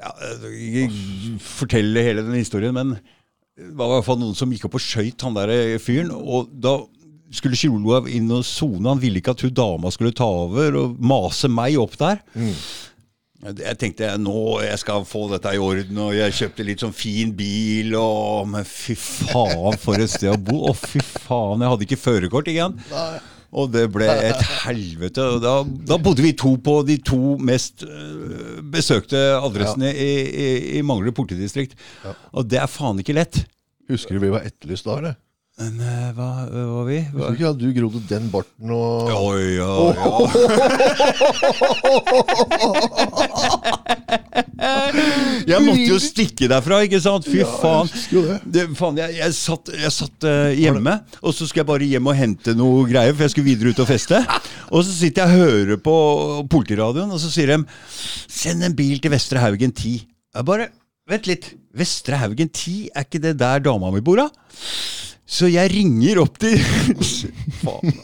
ja, 0.00 0.12
Ikke 0.52 0.86
fortelle 1.44 2.04
hele 2.04 2.24
den 2.26 2.40
historien, 2.40 2.76
men 2.76 2.96
det 3.58 3.74
var 3.76 3.90
i 3.90 3.96
hvert 3.98 4.06
fall 4.06 4.20
noen 4.20 4.36
som 4.36 4.52
gikk 4.52 4.64
opp 4.68 4.78
og 4.78 4.84
skøyt 4.84 5.22
han 5.26 5.36
der 5.36 5.52
fyren. 5.82 6.12
Og 6.12 6.48
da 6.52 6.78
skulle 7.32 7.58
Olav 7.72 8.08
inn 8.12 8.30
og 8.32 8.44
sone. 8.48 8.86
Han 8.88 9.00
ville 9.02 9.20
ikke 9.20 9.34
at 9.36 9.44
hun 9.44 9.52
dama 9.56 9.92
skulle 9.92 10.14
ta 10.16 10.28
over 10.28 10.78
og 10.80 10.96
mase 11.00 11.50
meg 11.52 11.76
opp 11.80 11.98
der. 12.00 12.22
Jeg 13.42 13.74
tenkte 13.80 14.12
nå 14.22 14.60
jeg 14.62 14.78
skal 14.78 15.02
få 15.08 15.24
dette 15.32 15.50
i 15.50 15.58
orden, 15.58 15.96
og 15.98 16.12
jeg 16.14 16.36
kjøpte 16.38 16.66
litt 16.66 16.84
sånn 16.84 16.94
fin 16.94 17.32
bil. 17.34 17.96
Og, 17.98 18.46
men 18.52 18.66
fy 18.68 18.94
faen, 18.98 19.78
for 19.82 19.98
et 19.98 20.12
sted 20.12 20.30
å 20.30 20.38
bo. 20.38 20.60
Å, 20.70 20.74
fy 20.78 21.02
faen, 21.02 21.64
jeg 21.64 21.74
hadde 21.74 21.88
ikke 21.88 22.02
førerkort 22.04 22.52
igjen. 22.52 22.78
Og 23.52 23.68
det 23.68 23.84
ble 23.92 24.06
et 24.08 24.44
helvete. 24.62 25.24
Og 25.34 25.42
da, 25.44 25.54
da 25.92 25.98
bodde 26.00 26.24
vi 26.24 26.32
to 26.38 26.54
på 26.64 26.78
de 26.88 26.96
to 27.04 27.36
mest 27.36 27.84
øh, 27.84 28.62
besøkte 28.72 29.20
adressene 29.36 29.90
i, 29.92 30.12
i, 30.24 30.46
i 30.78 30.84
Manglerud 30.86 31.16
politidistrikt. 31.18 31.76
Og 32.32 32.48
det 32.48 32.62
er 32.62 32.70
faen 32.70 33.02
ikke 33.02 33.16
lett. 33.16 33.42
Husker 33.92 34.16
du 34.16 34.24
vi 34.24 34.32
var 34.32 34.46
etterlyst 34.48 34.88
da, 34.88 34.96
eller? 35.02 35.18
Men 35.60 35.80
øh, 35.84 36.14
hva 36.16 36.28
var 36.48 36.86
vi? 36.88 36.98
Hva? 37.12 37.26
Du 37.28 37.34
ikke 37.36 37.48
at 37.50 37.58
du 37.60 37.66
grodde 37.76 38.00
den 38.08 38.30
barten 38.32 38.70
og 38.72 39.10
Oi, 39.12 39.58
ja, 39.58 39.68
ja. 39.98 40.08
Jeg 45.52 45.60
måtte 45.64 45.84
jo 45.84 45.98
stikke 46.00 46.48
derfra, 46.50 46.78
ikke 46.86 47.00
sant? 47.02 47.26
Fy 47.28 47.42
faen. 47.44 47.90
det. 47.90 48.38
Det, 48.54 48.64
faen 48.78 48.98
jeg, 49.00 49.16
jeg 49.18 49.34
satt, 49.36 49.70
jeg 49.76 49.92
satt 49.92 50.26
uh, 50.28 50.52
hjemme, 50.56 50.94
og 51.20 51.34
så 51.34 51.44
skulle 51.44 51.62
jeg 51.64 51.70
bare 51.72 51.88
hjem 51.90 52.10
og 52.12 52.16
hente 52.16 52.54
noe 52.56 52.86
greier, 52.88 53.12
for 53.16 53.26
jeg 53.26 53.34
skulle 53.34 53.50
videre 53.50 53.72
ut 53.74 53.82
og 53.82 53.90
feste. 53.90 54.22
Og 54.72 54.80
så 54.86 54.92
sitter 54.94 55.28
jeg 55.28 55.28
og 55.28 55.36
hører 55.42 55.80
på 55.84 55.94
politiradioen, 56.48 57.10
og 57.12 57.20
så 57.20 57.28
sier 57.28 57.50
de 57.50 57.58
'Send 58.32 58.64
en 58.64 58.72
bil 58.76 59.02
til 59.04 59.12
Vestre 59.12 59.42
Haugen 59.42 59.68
10'. 59.68 60.06
Jeg 60.32 60.46
bare 60.48 60.70
Vent 61.10 61.26
litt. 61.26 61.50
Vestre 61.76 62.16
Haugen 62.20 62.48
10, 62.48 62.88
er 62.94 63.04
ikke 63.04 63.20
det 63.20 63.34
der 63.40 63.60
dama 63.60 63.90
mi 63.90 64.00
bor, 64.04 64.16
da? 64.22 64.28
Så 65.32 65.48
jeg 65.48 65.70
ringer 65.72 66.20
opp 66.26 66.36
til 66.42 66.58
Faen. 67.62 67.94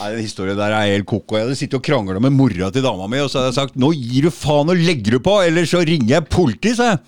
Nei, 0.00 0.08
Den 0.14 0.20
historien 0.22 0.56
der 0.58 0.72
er 0.72 0.90
helt 0.94 1.08
koko. 1.08 1.36
Jeg 1.36 1.46
hadde 1.48 1.56
sittet 1.58 1.78
og 1.80 1.84
krangla 1.84 2.20
med 2.22 2.32
mora 2.36 2.68
til 2.72 2.84
dama 2.84 3.08
mi, 3.10 3.18
og 3.24 3.28
så 3.32 3.40
hadde 3.40 3.50
jeg 3.50 3.58
sagt 3.58 3.78
'nå 3.80 3.90
gir 3.96 4.28
du 4.28 4.30
faen 4.32 4.70
og 4.72 4.78
legger 4.80 5.16
du 5.16 5.24
på', 5.24 5.40
eller 5.48 5.66
så 5.68 5.80
ringer 5.84 6.14
jeg 6.14 6.28
politi', 6.32 6.74
sa 6.76 6.92
jeg. 6.92 7.00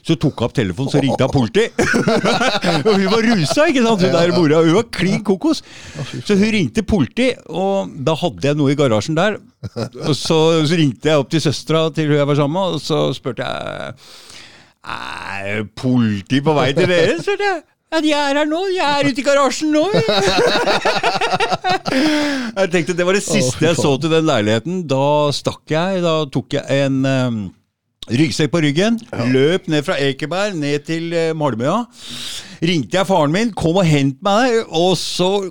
Så 0.00 0.14
tok 0.16 0.38
hun 0.40 0.46
opp 0.46 0.54
telefonen, 0.56 0.88
så 0.88 1.00
ringte 1.04 1.26
hun 1.28 1.34
politi. 1.34 1.66
og 2.88 2.94
hun 2.94 3.08
var 3.12 3.26
rusa, 3.26 3.66
ikke 3.68 3.82
sant, 3.84 4.00
hun 4.06 4.14
der 4.14 4.32
mora. 4.32 4.62
Hun 4.64 4.78
var 4.78 4.86
klin 4.96 5.20
kokos. 5.26 5.60
Så 6.24 6.36
hun 6.40 6.52
ringte 6.54 6.82
politi, 6.88 7.26
og 7.52 7.90
da 8.08 8.14
hadde 8.16 8.48
jeg 8.48 8.56
noe 8.56 8.72
i 8.72 8.78
garasjen 8.80 9.18
der. 9.18 9.36
Og 10.06 10.14
så, 10.16 10.38
så 10.64 10.78
ringte 10.80 11.10
jeg 11.12 11.20
opp 11.20 11.28
til 11.34 11.44
søstera 11.44 11.90
til 11.92 12.08
hun 12.08 12.16
jeg 12.22 12.30
var 12.32 12.40
sammen 12.40 12.56
med, 12.56 12.78
og 12.78 12.80
så 12.80 13.02
spurte 13.12 13.44
jeg 13.44 13.92
Er 14.88 15.64
politi 15.76 16.40
på 16.40 16.56
vei 16.56 16.70
til 16.72 16.88
dere? 16.88 17.20
spurte 17.20 17.44
jeg. 17.50 17.60
Ja, 17.90 17.98
de 17.98 18.12
er 18.14 18.36
her 18.38 18.46
nå. 18.46 18.60
De 18.70 18.78
er 18.78 19.08
ute 19.10 19.18
i 19.18 19.24
garasjen 19.26 19.72
nå. 19.74 19.82
Jeg 22.60 22.70
tenkte 22.70 22.94
Det 22.94 23.06
var 23.06 23.16
det 23.18 23.24
siste 23.24 23.64
jeg 23.66 23.78
så 23.78 23.96
til 23.98 24.12
den 24.12 24.28
leiligheten. 24.28 24.84
Da 24.90 25.30
stakk 25.34 25.72
jeg. 25.72 26.02
Da 26.04 26.12
tok 26.30 26.54
jeg 26.54 26.84
en 26.86 27.00
um, 27.02 27.40
ryggsekk 28.06 28.52
på 28.52 28.62
ryggen. 28.62 29.00
Løp 29.34 29.66
ned 29.72 29.82
fra 29.86 29.98
Ekeberg 30.06 30.54
ned 30.60 30.86
til 30.86 31.10
uh, 31.10 31.34
Malmøya. 31.34 31.80
Ringte 32.62 33.00
jeg 33.00 33.10
faren 33.10 33.34
min, 33.34 33.50
kom 33.58 33.80
og 33.80 33.86
hent 33.88 34.22
meg, 34.22 34.60
og 34.68 34.94
så 35.00 35.30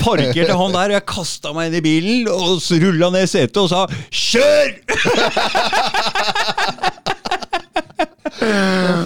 parkerte 0.00 0.56
han 0.56 0.72
der. 0.78 0.88
og 0.88 0.96
Jeg 0.96 1.08
kasta 1.12 1.52
meg 1.56 1.68
inn 1.68 1.80
i 1.82 1.84
bilen 1.84 2.28
og 2.32 2.56
så 2.64 2.80
rulla 2.80 3.12
ned 3.12 3.28
setet 3.28 3.60
og 3.60 3.68
sa 3.74 3.84
'kjør'! 4.08 4.72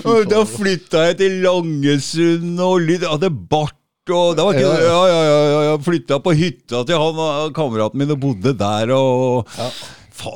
Og 0.09 0.27
da 0.31 0.43
flytta 0.49 1.07
jeg 1.11 1.21
til 1.23 1.39
Langesund 1.45 2.61
og 2.63 2.83
litt, 2.89 3.07
hadde 3.07 3.31
bart. 3.31 3.79
Og 4.11 4.35
det 4.35 4.43
var 4.43 4.57
ikke, 4.59 4.71
ja, 4.83 5.01
ja, 5.07 5.19
ja, 5.23 5.59
ja, 5.69 5.75
flytta 5.79 6.19
på 6.25 6.33
hytta 6.35 6.81
til 6.89 6.99
han 6.99 7.53
kameraten 7.55 8.03
min 8.03 8.15
og 8.17 8.23
bodde 8.25 8.55
der. 8.59 8.91
Og 8.97 9.53
fa 9.55 9.69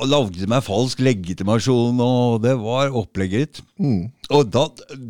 lagde 0.09 0.47
meg 0.49 0.63
falsk 0.65 0.99
legitimasjon, 1.05 1.99
og 2.03 2.41
det 2.43 2.55
var 2.59 2.91
opplegget. 2.91 3.61
ditt. 3.61 4.11
Og 4.33 4.49
da, 4.51 4.65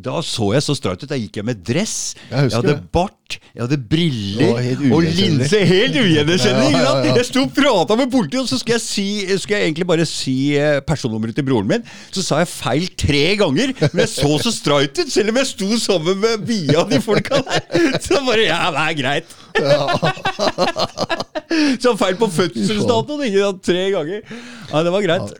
da 0.06 0.20
så 0.22 0.52
jeg 0.54 0.62
så 0.66 0.76
streit 0.78 1.02
ut. 1.02 1.10
Da 1.10 1.18
gikk 1.18 1.40
jeg 1.40 1.46
med 1.48 1.64
dress, 1.66 2.14
Jeg 2.30 2.52
jeg, 2.52 2.54
hadde 2.54 2.76
det. 2.76 2.92
bart, 2.94 3.38
jeg 3.56 3.64
hadde 3.64 3.80
briller 3.90 4.60
og 4.94 5.02
linse. 5.08 5.62
Helt 5.72 5.96
ugjenkjennelig! 5.98 6.68
ikke 6.68 6.78
Ja, 6.78 6.84
ja, 6.84 6.92
ja. 7.08 7.16
Jeg 7.18 7.26
sto 7.26 7.42
og 7.48 7.54
prata 7.56 7.98
med 7.98 8.12
politiet, 8.14 8.44
og 8.44 8.52
så 8.52 8.60
skulle 8.60 8.78
jeg, 8.78 8.86
si, 8.86 9.08
skulle 9.42 9.58
jeg 9.64 9.72
egentlig 9.72 9.88
bare 9.90 10.06
si 10.10 10.36
eh, 10.60 10.78
personnummeret 10.86 11.36
til 11.40 11.48
broren 11.48 11.68
min. 11.72 11.88
Så 12.14 12.22
sa 12.28 12.44
jeg 12.44 12.52
feil 12.52 12.86
tre 13.00 13.24
ganger, 13.42 13.74
men 13.88 14.04
jeg 14.06 14.14
så 14.14 14.38
så 14.44 14.54
streit 14.54 14.94
ut, 15.02 15.10
selv 15.14 15.34
om 15.34 15.42
jeg 15.42 15.52
sto 15.56 15.72
sammen 15.82 16.22
med 16.22 16.46
av 16.78 16.92
de 16.92 17.02
folka 17.02 17.42
der. 17.48 17.98
Så 18.04 18.22
bare 18.28 18.46
Ja, 18.48 18.70
det 18.76 18.86
er 18.86 18.98
greit. 19.02 19.38
så 21.84 21.94
feil 22.00 22.18
på 22.20 22.28
fødselsdatoen, 22.34 23.24
ikke? 23.30 23.50
Tre 23.68 23.84
ganger. 23.94 24.24
Ja, 24.72 24.84
det 24.86 24.94
var 24.96 25.06
greit. 25.06 25.36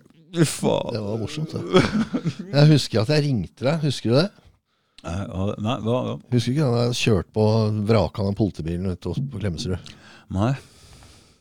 Faen. 0.48 0.92
Det 0.94 1.02
var 1.02 1.18
morsomt, 1.22 1.54
det. 1.56 1.84
Jeg 2.52 2.68
husker 2.74 3.02
at 3.06 3.12
jeg 3.16 3.24
ringte 3.26 3.66
deg. 3.68 3.80
Husker 3.88 4.12
du 4.12 4.18
det? 4.20 4.28
Nei, 5.08 5.14
hva- 5.32 5.56
nei, 5.64 5.76
hva? 5.86 5.98
Husker 6.34 6.52
du 6.52 6.58
ikke 6.58 6.72
da 6.74 6.82
jeg 6.90 6.98
kjørte 7.00 7.32
på 7.38 7.46
vraka 7.88 8.26
av 8.28 8.34
politibilen 8.38 8.92
ute 8.92 9.14
på 9.32 9.40
Klemetsrud? 9.40 9.94
Nei. 10.36 10.52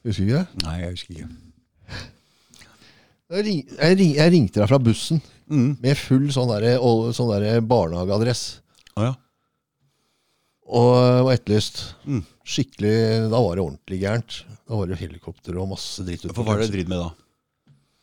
Husker 0.07 0.23
du 0.23 0.29
ikke 0.31 0.43
det? 0.45 0.63
Nei, 0.67 0.77
jeg 0.85 0.95
husker 0.95 1.17
ikke. 1.17 1.31
Jeg, 3.27 3.43
ring, 3.43 3.63
jeg, 3.75 3.97
ring, 3.99 4.13
jeg 4.21 4.33
ringte 4.37 4.63
deg 4.63 4.71
fra 4.71 4.79
bussen 4.83 5.23
Mm. 5.47 5.77
med 5.79 5.95
full 5.95 6.25
sånn, 6.35 6.49
der, 6.51 6.81
sånn 7.15 7.29
der 7.31 7.61
barnehageadress. 7.63 8.41
Å 8.99 9.05
ja. 9.05 9.13
Og 10.67 10.97
var 11.29 11.37
etterlyst. 11.37 11.83
Mm. 12.03 12.25
Skikkelig, 12.43 12.95
Da 13.31 13.39
var 13.45 13.55
det 13.55 13.63
ordentlig 13.63 14.01
gærent. 14.03 14.41
Da 14.67 14.75
var 14.81 14.89
det 14.91 14.99
helikopter 14.99 15.57
og 15.63 15.69
masse 15.71 16.03
dritt. 16.07 16.25
Hva 16.35 16.45
var 16.47 16.59
det 16.63 16.71
dritt 16.73 16.89
med 16.91 16.99
da? 16.99 17.11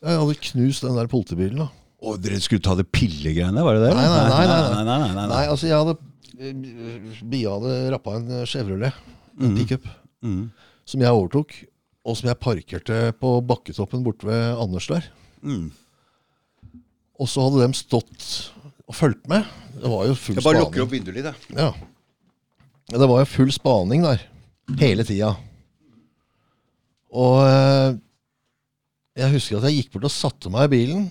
Jeg 0.04 0.20
hadde 0.20 0.36
knust 0.48 0.84
den 0.84 0.96
der 0.96 1.08
politibilen. 1.12 1.58
da 1.64 1.68
Og 2.04 2.18
dere 2.24 2.40
skulle 2.40 2.64
ta 2.64 2.74
det 2.76 2.86
pillegreiene, 2.92 3.62
var 3.64 3.76
det 3.78 3.84
det? 3.88 3.92
Nei, 3.96 4.08
nei, 4.08 4.24
nei, 4.28 4.46
nei, 4.48 4.84
nei, 4.84 4.98
nei, 4.98 5.12
nei, 5.18 5.26
nei. 5.32 5.44
Altså 5.52 5.68
jeg 5.68 5.76
hadde 5.76 5.94
eh, 6.40 7.22
Bia 7.30 7.52
hadde 7.58 7.76
rappa 7.94 8.16
en 8.18 8.32
Chevrolet, 8.48 8.92
en 9.40 9.56
pickup, 9.56 9.86
Mm. 10.24 10.50
som 10.88 11.00
jeg 11.04 11.12
overtok. 11.12 11.52
Og 12.04 12.16
som 12.16 12.28
jeg 12.28 12.36
parkerte 12.40 12.96
på 13.20 13.30
bakketoppen 13.44 14.02
borte 14.04 14.24
ved 14.28 14.56
Anders 14.60 14.86
der. 14.88 15.04
Mm. 15.44 15.70
Og 17.20 17.28
så 17.30 17.44
hadde 17.46 17.64
de 17.68 17.76
stått 17.78 18.26
og 18.88 18.94
fulgt 18.96 19.28
med. 19.30 19.44
Det 19.80 19.88
var 19.88 20.06
jo 20.08 20.14
full 20.16 20.36
Jeg 20.36 20.44
bare 20.44 20.54
spaning. 20.58 20.64
lukker 20.66 20.82
opp 20.84 20.92
vinduet 20.92 21.14
litt, 21.16 21.24
jeg. 21.24 21.56
Ja. 21.56 21.70
Ja, 22.92 22.98
Det 22.98 23.08
var 23.08 23.20
jo 23.22 23.28
full 23.30 23.52
spaning 23.52 24.02
der. 24.04 24.20
Hele 24.80 25.04
tida. 25.04 25.30
Og 27.14 27.40
eh, 27.46 27.96
jeg 29.22 29.34
husker 29.36 29.60
at 29.60 29.68
jeg 29.68 29.82
gikk 29.84 29.92
bort 29.94 30.08
og 30.08 30.14
satte 30.14 30.50
meg 30.52 30.66
i 30.66 30.72
bilen. 30.74 31.04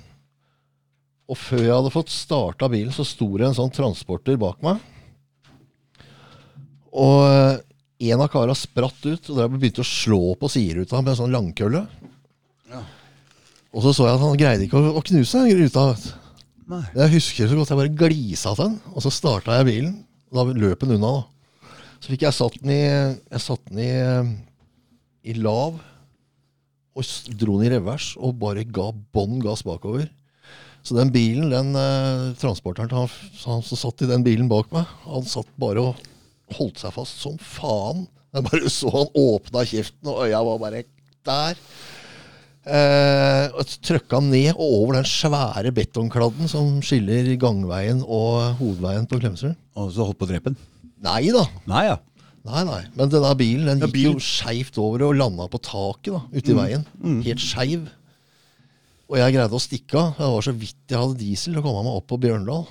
Og 1.31 1.39
før 1.39 1.61
jeg 1.63 1.75
hadde 1.75 1.93
fått 1.93 2.11
starta 2.11 2.67
bilen, 2.71 2.91
så 2.95 3.05
sto 3.07 3.29
det 3.39 3.47
en 3.47 3.55
sånn 3.55 3.71
transporter 3.73 4.35
bak 4.39 4.59
meg. 4.65 4.81
Og 6.93 7.21
eh, 7.29 7.61
en 8.11 8.23
av 8.25 8.31
kara 8.33 8.55
spratt 8.57 9.05
ut 9.05 9.29
og 9.31 9.37
drev 9.37 9.55
begynte 9.55 9.85
å 9.85 9.87
slå 9.87 10.33
på 10.39 10.49
sideruta 10.51 10.99
med 10.99 11.13
en 11.13 11.21
sånn 11.21 11.33
langkølle. 11.33 11.85
Og 13.73 13.81
så 13.81 13.93
så 13.95 14.05
jeg 14.05 14.17
at 14.17 14.21
han 14.21 14.37
greide 14.37 14.67
ikke 14.67 14.77
å, 14.77 14.91
å 14.99 15.05
knuse 15.05 15.45
ruta. 15.47 15.85
du. 15.95 16.09
Nei. 16.73 16.83
Jeg 16.95 17.13
husker 17.15 17.49
så 17.49 17.57
godt 17.57 17.71
jeg 17.71 17.79
bare 17.79 17.95
glisa 18.03 18.53
til 18.53 18.67
den, 18.67 18.75
og 18.93 19.05
så 19.05 19.11
starta 19.13 19.57
jeg 19.59 19.69
bilen. 19.71 19.95
Og 20.29 20.39
da 20.39 20.59
løp 20.65 20.83
den 20.83 20.97
unna. 20.97 21.13
da. 21.21 21.71
Så 22.03 22.11
fikk 22.11 22.27
jeg 22.27 22.35
satt 22.35 22.59
den 22.59 22.73
i, 22.75 22.83
jeg 22.83 23.41
satt 23.41 23.63
den 23.71 23.81
i, 23.81 23.89
eh, 24.03 24.31
i 25.31 25.37
lav, 25.39 25.79
og 26.93 27.37
dro 27.39 27.57
den 27.59 27.67
i 27.67 27.73
revers, 27.73 28.13
og 28.21 28.37
bare 28.41 28.65
ga 28.65 28.91
bånn 29.15 29.39
gass 29.43 29.65
bakover. 29.65 30.09
Så 30.83 30.97
den 30.97 31.13
bilen, 31.13 31.47
den 31.53 31.71
eh, 31.79 32.33
transporteren 32.41 32.91
han, 32.91 33.11
han 33.45 33.63
som 33.63 33.79
satt 33.79 34.03
i 34.03 34.09
den 34.09 34.25
bilen 34.25 34.49
bak 34.51 34.71
meg, 34.75 34.89
han 35.07 35.25
satt 35.27 35.47
bare 35.61 35.83
og 35.89 36.01
holdt 36.57 36.81
seg 36.83 36.93
fast 36.95 37.23
som 37.23 37.37
faen. 37.39 38.05
Jeg 38.33 38.45
bare 38.49 38.71
så 38.73 38.91
han 38.91 39.11
åpna 39.17 39.63
kjeften, 39.69 40.11
og 40.11 40.25
øya 40.25 40.41
var 40.43 40.61
bare 40.61 40.83
der. 41.23 41.59
Eh, 42.63 43.63
trøkka 43.83 44.19
ned 44.23 44.53
og 44.53 44.63
over 44.63 44.97
den 44.99 45.07
svære 45.07 45.71
betongkladden 45.75 46.51
som 46.51 46.77
skiller 46.85 47.31
gangveien 47.39 48.03
og 48.03 48.59
hovedveien 48.59 49.07
på 49.07 49.19
Klemetsrud. 49.19 49.55
Og 49.79 49.91
så 49.95 50.07
holdt 50.07 50.19
på 50.19 50.27
å 50.27 50.31
drepe 50.33 50.51
den. 50.51 50.59
Nei 51.03 51.27
da. 51.35 51.43
Nei, 51.67 51.87
ja. 51.89 51.97
Nei, 52.43 52.61
nei. 52.67 52.81
Men 52.97 53.07
denne 53.11 53.29
bilen 53.39 53.65
den 53.69 53.79
Ja, 53.79 53.87
gikk 53.87 53.93
bilen. 53.95 54.13
jo 54.17 54.23
skeivt 54.23 54.77
over 54.83 55.05
og 55.07 55.15
landa 55.15 55.45
på 55.47 55.61
taket 55.63 56.11
da, 56.13 56.21
ute 56.33 56.51
i 56.51 56.57
veien. 56.57 56.83
Helt 57.23 57.39
skeiv. 57.43 57.85
Og 59.07 59.17
jeg 59.19 59.33
greide 59.35 59.55
å 59.55 59.61
stikke 59.63 59.95
av. 59.99 60.13
Det 60.17 60.27
var 60.33 60.41
så 60.47 60.53
vidt 60.57 60.75
jeg 60.91 60.99
hadde 60.99 61.19
diesel 61.21 61.53
til 61.53 61.61
å 61.61 61.65
komme 61.65 61.83
meg 61.87 61.95
opp 61.99 62.07
på 62.11 62.19
Bjørndal. 62.23 62.65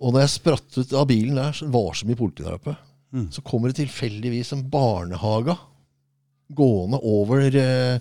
Og 0.00 0.14
når 0.14 0.20
jeg 0.24 0.32
spratt 0.38 0.78
ut 0.80 0.92
av 0.96 1.06
bilen 1.10 1.36
der, 1.38 1.52
så 1.54 1.68
var 1.70 1.90
det 1.92 1.98
så 2.00 2.06
mye 2.08 2.16
politi 2.18 2.42
der 2.46 2.56
oppe. 2.56 2.74
Så 3.34 3.42
kommer 3.42 3.68
det 3.70 3.76
tilfeldigvis 3.82 4.52
en 4.54 4.64
barnehage 4.70 5.56
gående 6.54 6.98
over, 7.06 7.42
eh, 7.58 7.98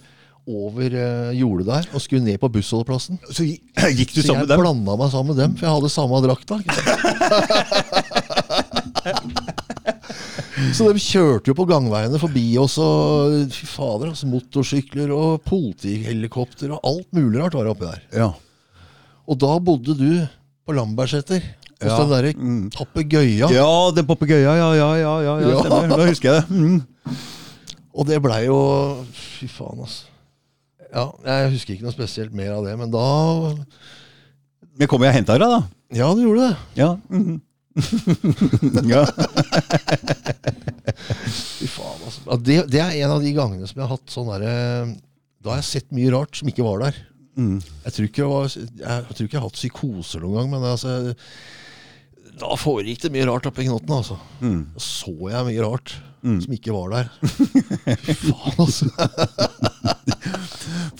over 0.49 0.85
eh, 0.93 1.31
jordet 1.37 1.65
der 1.67 1.87
og 1.93 2.01
skulle 2.01 2.23
ned 2.25 2.39
på 2.41 2.49
bussholdeplassen. 2.53 3.19
Så 3.29 3.43
gikk 3.99 4.13
du 4.15 4.21
Så 4.21 4.27
sammen 4.33 4.45
med 4.45 4.49
dem? 4.49 4.53
Så 4.53 4.53
jeg 4.55 4.61
blanda 4.63 4.97
meg 5.01 5.11
sammen 5.13 5.33
med 5.35 5.41
dem, 5.43 5.53
for 5.57 5.65
jeg 5.65 5.75
hadde 5.77 5.89
samme 5.93 6.21
drakta. 6.25 6.55
så 10.75 10.89
de 10.89 11.01
kjørte 11.01 11.51
jo 11.51 11.55
på 11.57 11.65
gangveiene 11.69 12.19
forbi 12.21 12.45
oss, 12.61 12.77
og 12.81 13.51
fy 13.53 13.67
fader, 13.69 14.11
altså, 14.11 14.29
motorsykler 14.29 15.13
og 15.15 15.41
politihelikopter 15.47 16.75
og 16.75 16.83
alt 16.87 17.09
mulig 17.15 17.41
rart 17.41 17.57
var 17.57 17.67
det 17.67 17.73
oppi 17.73 17.87
der. 17.87 18.03
Ja. 18.23 18.29
Og 19.29 19.39
da 19.39 19.55
bodde 19.61 19.95
du 19.97 20.11
på 20.65 20.75
Lambertseter, 20.77 21.41
hos 21.79 21.87
Ja, 21.87 21.97
den 22.01 22.09
derre 22.11 22.31
mm. 22.35 23.51
ja, 23.55 23.69
den 23.95 24.07
papegøya, 24.07 24.55
Ja, 24.59 24.69
ja, 24.75 24.89
ja, 24.99 25.13
ja, 25.23 25.35
ja, 25.39 25.59
stemmer. 25.63 25.87
Nå 25.87 26.07
husker 26.09 26.33
jeg 26.33 26.43
det. 26.43 26.49
Mm. 26.51 27.15
Og 27.95 28.07
det 28.07 28.19
blei 28.23 28.41
jo 28.45 28.59
Fy 29.15 29.47
faen, 29.47 29.79
altså. 29.85 30.09
Ja, 30.89 31.05
jeg 31.23 31.53
husker 31.53 31.75
ikke 31.75 31.85
noe 31.85 31.95
spesielt 31.95 32.33
mer 32.35 32.55
av 32.57 32.65
det, 32.65 32.73
men 32.79 32.91
da 32.91 33.05
Men 34.79 34.89
kom 34.89 35.05
jeg 35.05 35.13
og 35.13 35.17
henta 35.19 35.37
deg, 35.37 35.45
da? 35.45 35.61
Ja, 35.95 36.09
du 36.13 36.23
gjorde 36.25 36.49
det. 36.49 36.55
Ja. 36.81 36.89
mhm. 37.09 37.39
ja. 38.93 39.03
Fy 41.59 41.67
faen, 41.69 42.01
altså. 42.05 42.23
Ja, 42.25 42.37
det, 42.49 42.57
det 42.73 42.81
er 42.83 42.97
en 43.03 43.13
av 43.15 43.23
de 43.23 43.31
gangene 43.35 43.67
som 43.69 43.79
jeg 43.79 43.85
har 43.87 43.93
hatt 43.95 44.13
sånn 44.13 44.29
derre 44.31 44.53
Da 45.39 45.53
har 45.53 45.61
jeg 45.61 45.69
sett 45.69 45.95
mye 45.95 46.11
rart 46.13 46.35
som 46.39 46.49
ikke 46.51 46.65
var 46.65 46.83
der. 46.87 46.99
Mm. 47.39 47.57
Jeg 47.85 47.95
tror 47.95 48.09
ikke, 48.09 48.21
jeg, 48.25 48.31
var, 48.33 48.51
jeg, 48.51 48.67
jeg 48.83 49.15
tror 49.15 49.25
ikke 49.25 49.37
jeg 49.37 49.41
har 49.41 49.47
hatt 49.49 49.59
psykoser 49.61 50.23
noen 50.25 50.35
gang, 50.41 50.49
men 50.51 50.65
altså 50.73 50.95
Da 52.39 52.55
foregikk 52.59 53.05
det 53.05 53.13
mye 53.15 53.27
rart 53.29 53.47
oppi 53.49 53.63
knotten, 53.69 53.95
altså. 53.95 54.17
Mm. 54.43 54.61
Da 54.75 54.83
så 54.83 55.15
jeg 55.31 55.49
mye 55.51 55.65
rart 55.67 55.97
Mm. 56.19 56.41
som 56.43 56.51
ikke 56.51 56.73
var 56.75 56.89
der. 56.91 57.05
Faen, 58.27 58.57
altså. 58.59 58.89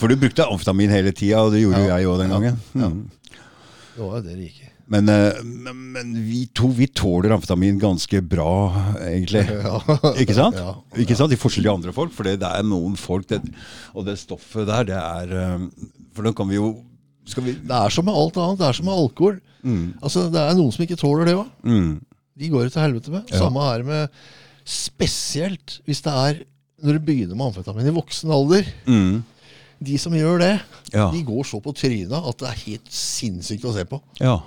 For 0.00 0.08
du 0.08 0.14
brukte 0.16 0.46
amfetamin 0.48 0.88
hele 0.94 1.12
tida, 1.12 1.42
og 1.44 1.52
det 1.52 1.60
gjorde 1.60 1.82
jo 1.82 1.90
Ja. 1.90 1.98
jeg 2.00 2.08
òg 2.08 2.22
den 2.22 2.32
gangen. 2.32 2.56
Ja. 2.72 2.88
Mm. 2.88 3.02
Det 3.98 4.00
var 4.00 4.14
jo 4.16 4.22
det 4.24 4.36
det 4.38 4.46
gikk. 4.46 4.59
Men, 4.90 5.06
eh, 5.08 5.38
men, 5.44 5.82
men 5.94 6.12
vi 6.26 6.44
to 6.56 6.68
vi 6.74 6.88
tåler 6.90 7.30
amfetamin 7.36 7.78
ganske 7.78 8.20
bra, 8.26 8.52
egentlig. 9.06 9.44
Ja. 9.60 9.78
Ikke 10.18 10.34
sant? 10.34 10.58
Ja. 10.58 10.74
Ikke 10.98 11.16
sant? 11.18 11.34
I 11.34 11.38
forskjellige 11.38 11.76
andre 11.78 11.94
folk. 11.94 12.12
For 12.16 12.26
det, 12.26 12.40
er 12.42 12.66
noen 12.66 12.96
folk 12.98 13.28
det, 13.30 13.38
Og 13.94 14.06
det 14.08 14.18
stoffet 14.18 14.66
der, 14.66 14.88
det 14.90 14.98
er 14.98 15.34
eh, 15.38 15.64
For 16.16 16.26
nå 16.26 16.34
kan 16.36 16.50
vi 16.50 16.58
jo 16.58 16.72
Skal 17.30 17.46
vi 17.46 17.54
Det 17.54 17.76
er 17.76 17.94
som 17.94 18.08
med 18.08 18.18
alt 18.18 18.38
annet. 18.42 18.58
Det 18.58 18.68
er 18.68 18.78
som 18.80 18.90
med 18.90 18.98
alkohol. 18.98 19.40
Mm. 19.62 19.86
Altså, 20.02 20.26
Det 20.32 20.42
er 20.42 20.58
noen 20.58 20.74
som 20.74 20.86
ikke 20.86 20.98
tåler 20.98 21.30
det 21.30 21.38
òg. 21.38 21.50
Mm. 21.62 21.90
De 22.40 22.50
går 22.50 22.66
det 22.66 22.74
til 22.74 22.82
helvete 22.88 23.14
med. 23.14 23.30
Ja. 23.30 23.44
Samme 23.44 23.66
er 23.70 23.82
det 23.82 23.90
med 23.90 24.22
Spesielt 24.70 25.80
hvis 25.88 26.02
det 26.04 26.12
er 26.14 26.46
når 26.80 26.96
du 26.96 27.04
begynner 27.04 27.36
med 27.36 27.50
amfetamin 27.50 27.90
i 27.90 27.92
voksen 27.92 28.30
alder. 28.32 28.66
Mm. 28.88 29.20
De 29.84 29.96
som 30.00 30.14
gjør 30.16 30.40
det, 30.40 30.54
de 30.92 31.20
går 31.24 31.44
så 31.48 31.60
på 31.62 31.72
trynet 31.76 32.16
at 32.16 32.40
det 32.40 32.48
er 32.48 32.62
helt 32.66 32.88
sinnssykt 32.92 33.66
å 33.68 33.74
se 33.76 33.84
på. 33.88 34.00
ja. 34.22 34.40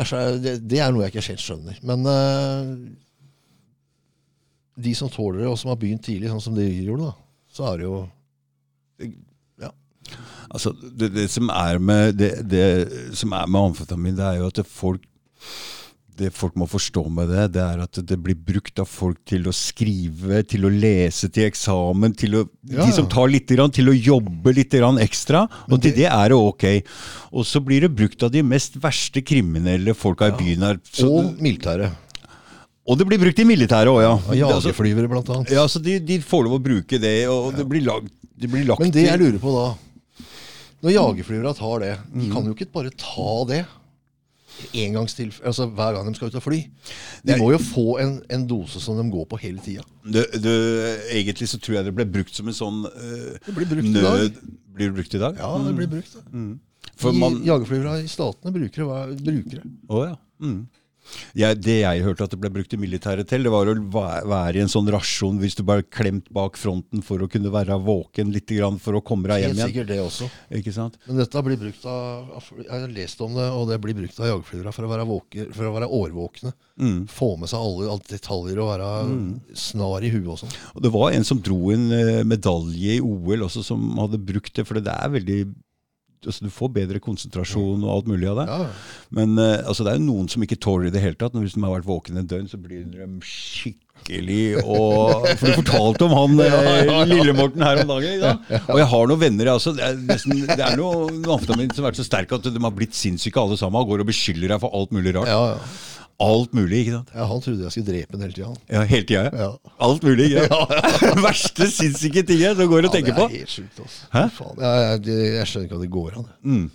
Det, 0.00 0.56
det 0.64 0.80
er 0.80 0.92
noe 0.92 1.04
jeg 1.04 1.14
ikke 1.14 1.26
helt 1.28 1.44
skjønner. 1.44 1.80
Men 1.86 2.06
uh, 2.08 2.74
de 4.80 4.94
som 4.96 5.10
tåler 5.12 5.42
det, 5.42 5.50
og 5.50 5.58
som 5.60 5.72
har 5.72 5.80
begynt 5.80 6.04
tidlig, 6.06 6.30
sånn 6.30 6.44
som 6.44 6.56
de 6.56 6.66
gjorde, 6.68 7.10
da, 7.10 7.14
så 7.50 7.70
er 7.70 7.80
det 7.80 7.88
jo 7.88 8.00
Ja. 9.60 9.70
Altså, 10.48 10.72
det, 10.72 11.10
det, 11.14 11.26
som 11.32 11.50
er 11.52 11.78
med, 11.78 12.14
det, 12.18 12.32
det 12.48 12.66
som 13.16 13.32
er 13.36 13.46
med 13.50 13.70
amfetamin, 13.70 14.16
det 14.16 14.26
er 14.26 14.40
jo 14.40 14.48
at 14.50 14.62
folk 14.66 15.04
det 16.20 16.30
folk 16.36 16.54
må 16.60 16.66
forstå 16.70 17.02
med 17.16 17.30
det, 17.32 17.46
det 17.56 17.62
er 17.64 17.80
at 17.82 17.98
det 18.06 18.18
blir 18.22 18.36
brukt 18.36 18.78
av 18.82 18.86
folk 18.90 19.18
til 19.28 19.48
å 19.48 19.54
skrive, 19.56 20.42
til 20.48 20.66
å 20.68 20.70
lese 20.72 21.30
til 21.32 21.48
eksamen, 21.48 22.12
til 22.20 22.36
å, 22.40 22.44
Ja, 22.68 22.84
de 22.84 22.92
som 22.96 23.08
tar 23.10 23.30
litt, 23.32 23.48
til 23.50 23.88
å 23.90 23.96
jobbe 23.96 24.52
litt 24.54 24.76
ekstra. 24.76 25.46
Og 25.70 25.80
til 25.82 25.96
det 25.96 26.06
er 26.10 26.28
det 26.32 26.36
ok. 26.38 26.64
Og 27.32 27.44
så 27.48 27.62
blir 27.64 27.80
det 27.86 27.90
brukt 27.96 28.22
av 28.22 28.30
de 28.30 28.42
mest 28.42 28.76
verste 28.82 29.22
kriminelle 29.24 29.94
folka 29.96 30.28
i 30.30 30.36
byen 30.38 30.62
her. 30.68 30.78
Så, 30.92 31.08
Og 31.08 31.40
militæret. 31.40 31.90
og 32.86 32.98
det 32.98 33.06
blir 33.06 33.18
brukt 33.18 33.38
i 33.38 33.44
militæret 33.44 33.90
òg, 33.90 34.02
ja. 34.02 34.14
Jagerflyvere, 34.46 35.08
blant 35.08 35.28
annet. 35.30 35.50
ja, 35.50 35.66
så 35.66 35.80
de, 35.82 35.98
de 35.98 36.20
får 36.20 36.44
lov 36.44 36.58
å 36.60 36.62
bruke 36.62 36.98
det, 37.00 37.28
og 37.28 37.54
det 37.56 37.66
blir, 37.68 37.82
lag, 37.86 38.06
det 38.36 38.50
blir 38.50 38.64
lagt 38.66 38.80
Men 38.80 38.90
det 38.94 39.06
jeg 39.08 39.18
lurer 39.20 39.38
på 39.42 39.52
da 39.54 39.68
Når 40.82 40.94
jagerflyvere 40.96 41.54
tar 41.58 41.78
det, 41.80 41.94
de 42.12 42.26
Mm. 42.26 42.32
kan 42.32 42.44
jo 42.48 42.54
ikke 42.54 42.72
bare 42.72 42.90
ta 42.96 43.44
det 43.48 43.66
altså 44.74 45.66
hver 45.66 45.96
gang 45.96 46.08
de 46.08 46.14
skal 46.18 46.30
ut 46.30 46.38
og 46.40 46.44
fly. 46.44 46.60
De 47.26 47.36
må 47.40 47.50
jo 47.54 47.60
få 47.62 47.86
en, 48.02 48.16
en 48.30 48.46
dose 48.50 48.80
som 48.82 48.98
de 48.98 49.04
går 49.12 49.28
på 49.30 49.38
hele 49.42 49.62
tida. 49.64 49.84
Egentlig 51.10 51.48
så 51.50 51.60
tror 51.60 51.80
jeg 51.80 51.88
det 51.88 51.94
ble 51.96 52.08
brukt 52.08 52.34
som 52.34 52.48
en 52.50 52.56
sånn 52.56 52.82
uh, 52.86 53.36
Det 53.46 53.54
blir 53.56 53.70
brukt 53.70 53.92
i 53.92 54.04
dag. 54.04 54.42
Blir 54.74 54.90
det 54.90 54.96
brukt 54.98 55.14
i 55.14 55.22
dag? 55.22 55.38
Ja, 55.40 55.52
det 55.66 55.76
blir 55.78 55.90
brukt. 55.90 56.16
Mm. 56.32 56.58
For 57.00 57.16
man, 57.16 57.40
I, 57.40 57.48
Jagerflyvere 57.48 58.02
i 58.04 58.10
statene 58.10 58.52
bruker 58.54 58.82
det. 58.82 58.88
hver- 58.88 59.16
bruker 59.24 59.62
det. 59.62 59.72
Oh, 59.88 60.04
ja. 60.08 60.16
Mm. 60.40 60.62
Jeg, 61.38 61.58
det 61.62 61.78
jeg 61.82 62.04
hørte 62.04 62.26
at 62.26 62.34
det 62.34 62.40
ble 62.40 62.52
brukt 62.54 62.74
i 62.74 62.80
militæret 62.80 63.28
til, 63.30 63.46
det 63.46 63.52
var 63.52 63.70
å 63.70 63.76
være 63.80 64.58
i 64.58 64.62
en 64.64 64.72
sånn 64.72 64.88
rasjon 64.92 65.40
hvis 65.42 65.56
du 65.58 65.62
bare 65.66 65.86
klemt 65.86 66.30
bak 66.34 66.58
fronten 66.60 67.04
for 67.06 67.22
å 67.22 67.28
kunne 67.30 67.52
være 67.52 67.78
våken 67.84 68.32
litt 68.34 68.50
grann 68.50 68.80
for 68.82 68.98
å 68.98 69.04
komme 69.04 69.30
deg 69.30 69.44
hjem 69.44 69.56
igjen. 69.56 69.72
sikkert 69.72 69.90
det 69.92 70.00
også. 70.02 70.30
Ikke 70.60 70.74
sant? 70.74 70.98
Men 71.06 71.22
dette 71.22 71.44
blir 71.46 71.60
brukt 71.60 71.86
av 71.88 72.50
Jeg 72.58 72.70
har 72.72 72.92
lest 72.94 73.22
om 73.24 73.36
det, 73.38 73.48
og 73.54 73.68
det 73.70 73.80
blir 73.82 73.96
brukt 73.98 74.20
av 74.20 74.30
jagerflyvere 74.30 74.74
for 74.76 74.86
å 74.86 74.92
være, 74.92 75.08
våke, 75.08 75.48
for 75.56 75.70
å 75.70 75.74
være 75.76 75.90
årvåkne. 76.00 76.54
Mm. 76.80 77.00
Få 77.12 77.32
med 77.40 77.50
seg 77.52 77.62
alle, 77.62 77.88
alle 77.92 78.10
detaljer 78.10 78.60
og 78.62 78.70
være 78.72 78.90
snar 79.58 80.06
i 80.06 80.12
huet 80.12 80.30
og 80.34 80.38
sånn. 80.42 80.54
Og 80.74 80.84
det 80.84 80.92
var 80.94 81.16
en 81.16 81.26
som 81.26 81.40
dro 81.44 81.58
en 81.74 81.90
eh, 81.94 82.22
medalje 82.28 82.98
i 82.98 83.02
OL 83.04 83.46
også, 83.48 83.64
som 83.66 83.90
hadde 84.00 84.22
brukt 84.22 84.54
det, 84.56 84.66
for 84.68 84.80
det 84.80 84.94
er 84.94 85.12
veldig 85.18 85.40
altså 86.26 86.46
Du 86.46 86.52
får 86.52 86.72
bedre 86.74 87.02
konsentrasjon 87.02 87.84
og 87.84 87.92
alt 87.94 88.10
mulig 88.10 88.28
av 88.30 88.40
det. 88.40 88.46
Ja, 88.50 89.04
Men 89.16 89.36
uh, 89.38 89.60
altså, 89.64 89.84
det 89.84 89.92
er 89.92 90.00
jo 90.00 90.08
noen 90.08 90.28
som 90.32 90.44
ikke 90.44 90.58
tåler 90.60 90.88
det 90.88 90.94
i 90.94 90.96
det 90.98 91.04
hele 91.04 91.20
tatt. 91.20 91.36
Hvis 91.38 91.56
de 91.56 91.62
har 91.64 91.76
vært 91.78 91.88
våkne 91.88 92.24
et 92.24 92.30
døgn, 92.30 92.50
så 92.50 92.60
blir 92.60 92.84
de 92.84 93.08
skikkelig 93.24 94.64
og 94.64 95.26
For 95.36 95.50
du 95.50 95.58
fortalte 95.60 96.06
om 96.06 96.14
han 96.16 96.40
eh, 96.46 96.92
Lille-Morten 97.10 97.64
her 97.64 97.82
om 97.82 97.92
dagen. 97.94 98.24
Sant? 98.24 98.50
Og 98.72 98.80
jeg 98.80 98.88
har 98.94 99.12
noen 99.12 99.22
venner 99.22 99.52
altså. 99.54 99.74
Det 99.76 99.86
er, 99.86 100.00
nesten, 100.08 100.44
det 100.48 100.64
er 100.64 100.80
noe 100.80 101.08
amfetamin 101.36 101.72
som 101.72 101.84
har 101.84 101.92
vært 101.92 102.00
så 102.00 102.08
sterk 102.08 102.36
at 102.36 102.48
de 102.48 102.64
har 102.64 102.76
blitt 102.76 102.96
sinnssyke 102.96 103.40
alle 103.40 103.60
sammen. 103.60 103.80
Og 103.80 103.94
går 103.94 104.04
og 104.04 104.12
beskylder 104.12 104.54
deg 104.56 104.62
for 104.64 104.76
alt 104.76 104.92
mulig 104.96 105.16
rart. 105.18 105.30
ja, 105.30 105.54
ja. 105.54 105.88
Alt 106.20 106.52
mulig, 106.52 106.82
ikke 106.84 106.92
sant? 106.98 107.10
ja, 107.16 107.24
Han 107.30 107.40
trodde 107.40 107.64
jeg 107.64 107.72
skulle 107.72 107.88
drepe 107.94 108.12
den 108.16 108.24
hele 108.26 108.34
tida. 108.36 108.50
Ja, 108.68 108.82
Hele 108.90 109.06
tida. 109.08 109.22
Ja. 109.40 109.50
Alt 109.86 110.02
mulig. 110.04 110.26
Ikke 110.30 110.48
sant? 110.50 111.20
Verste 111.26 111.68
sinnssyke 111.72 112.24
ting 112.28 112.42
jeg 112.42 112.56
går 112.60 112.88
og 112.88 112.92
tenker 112.92 113.14
det 113.14 113.18
på. 113.22 113.28
er 113.30 113.38
helt 113.38 113.54
sjukt. 113.54 113.78
Altså. 113.80 114.08
Hæ? 114.12 114.24
Faen. 114.36 114.60
Jeg, 114.60 115.04
jeg, 115.08 115.30
jeg 115.38 115.50
skjønner 115.52 115.68
ikke 115.70 115.78
at 115.80 115.84
det 115.86 115.92
går 115.96 116.18
an. 116.20 116.26
Mm. 116.44 116.66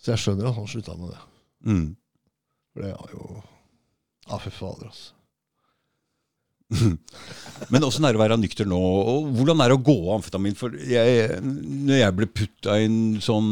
Så 0.00 0.12
jeg 0.14 0.22
skjønner 0.22 0.50
at 0.52 0.58
han 0.60 0.68
slutta 0.70 0.94
med 1.00 1.10
det. 1.16 1.22
Mm. 1.70 1.88
For 2.70 2.84
det 2.86 2.92
er 2.94 3.16
jo 3.16 3.24
Ja, 4.30 4.38
fy 4.44 4.52
fader, 4.54 4.86
altså. 4.92 5.16
Men 7.74 7.82
åssen 7.82 8.04
er 8.06 8.14
det 8.14 8.20
å 8.20 8.22
være 8.22 8.38
nykter 8.38 8.68
nå? 8.70 8.78
Og 8.78 9.30
hvordan 9.34 9.60
er 9.64 9.72
det 9.72 9.78
å 9.80 9.84
gå 9.90 9.96
av 10.04 10.20
amfetamin? 10.20 10.54
For 10.58 10.74
jeg, 10.86 11.40
når 11.42 11.98
jeg 12.04 12.16
ble 12.20 12.28
putta 12.30 12.76
i 12.78 12.86
en 12.86 13.00
sånn 13.24 13.50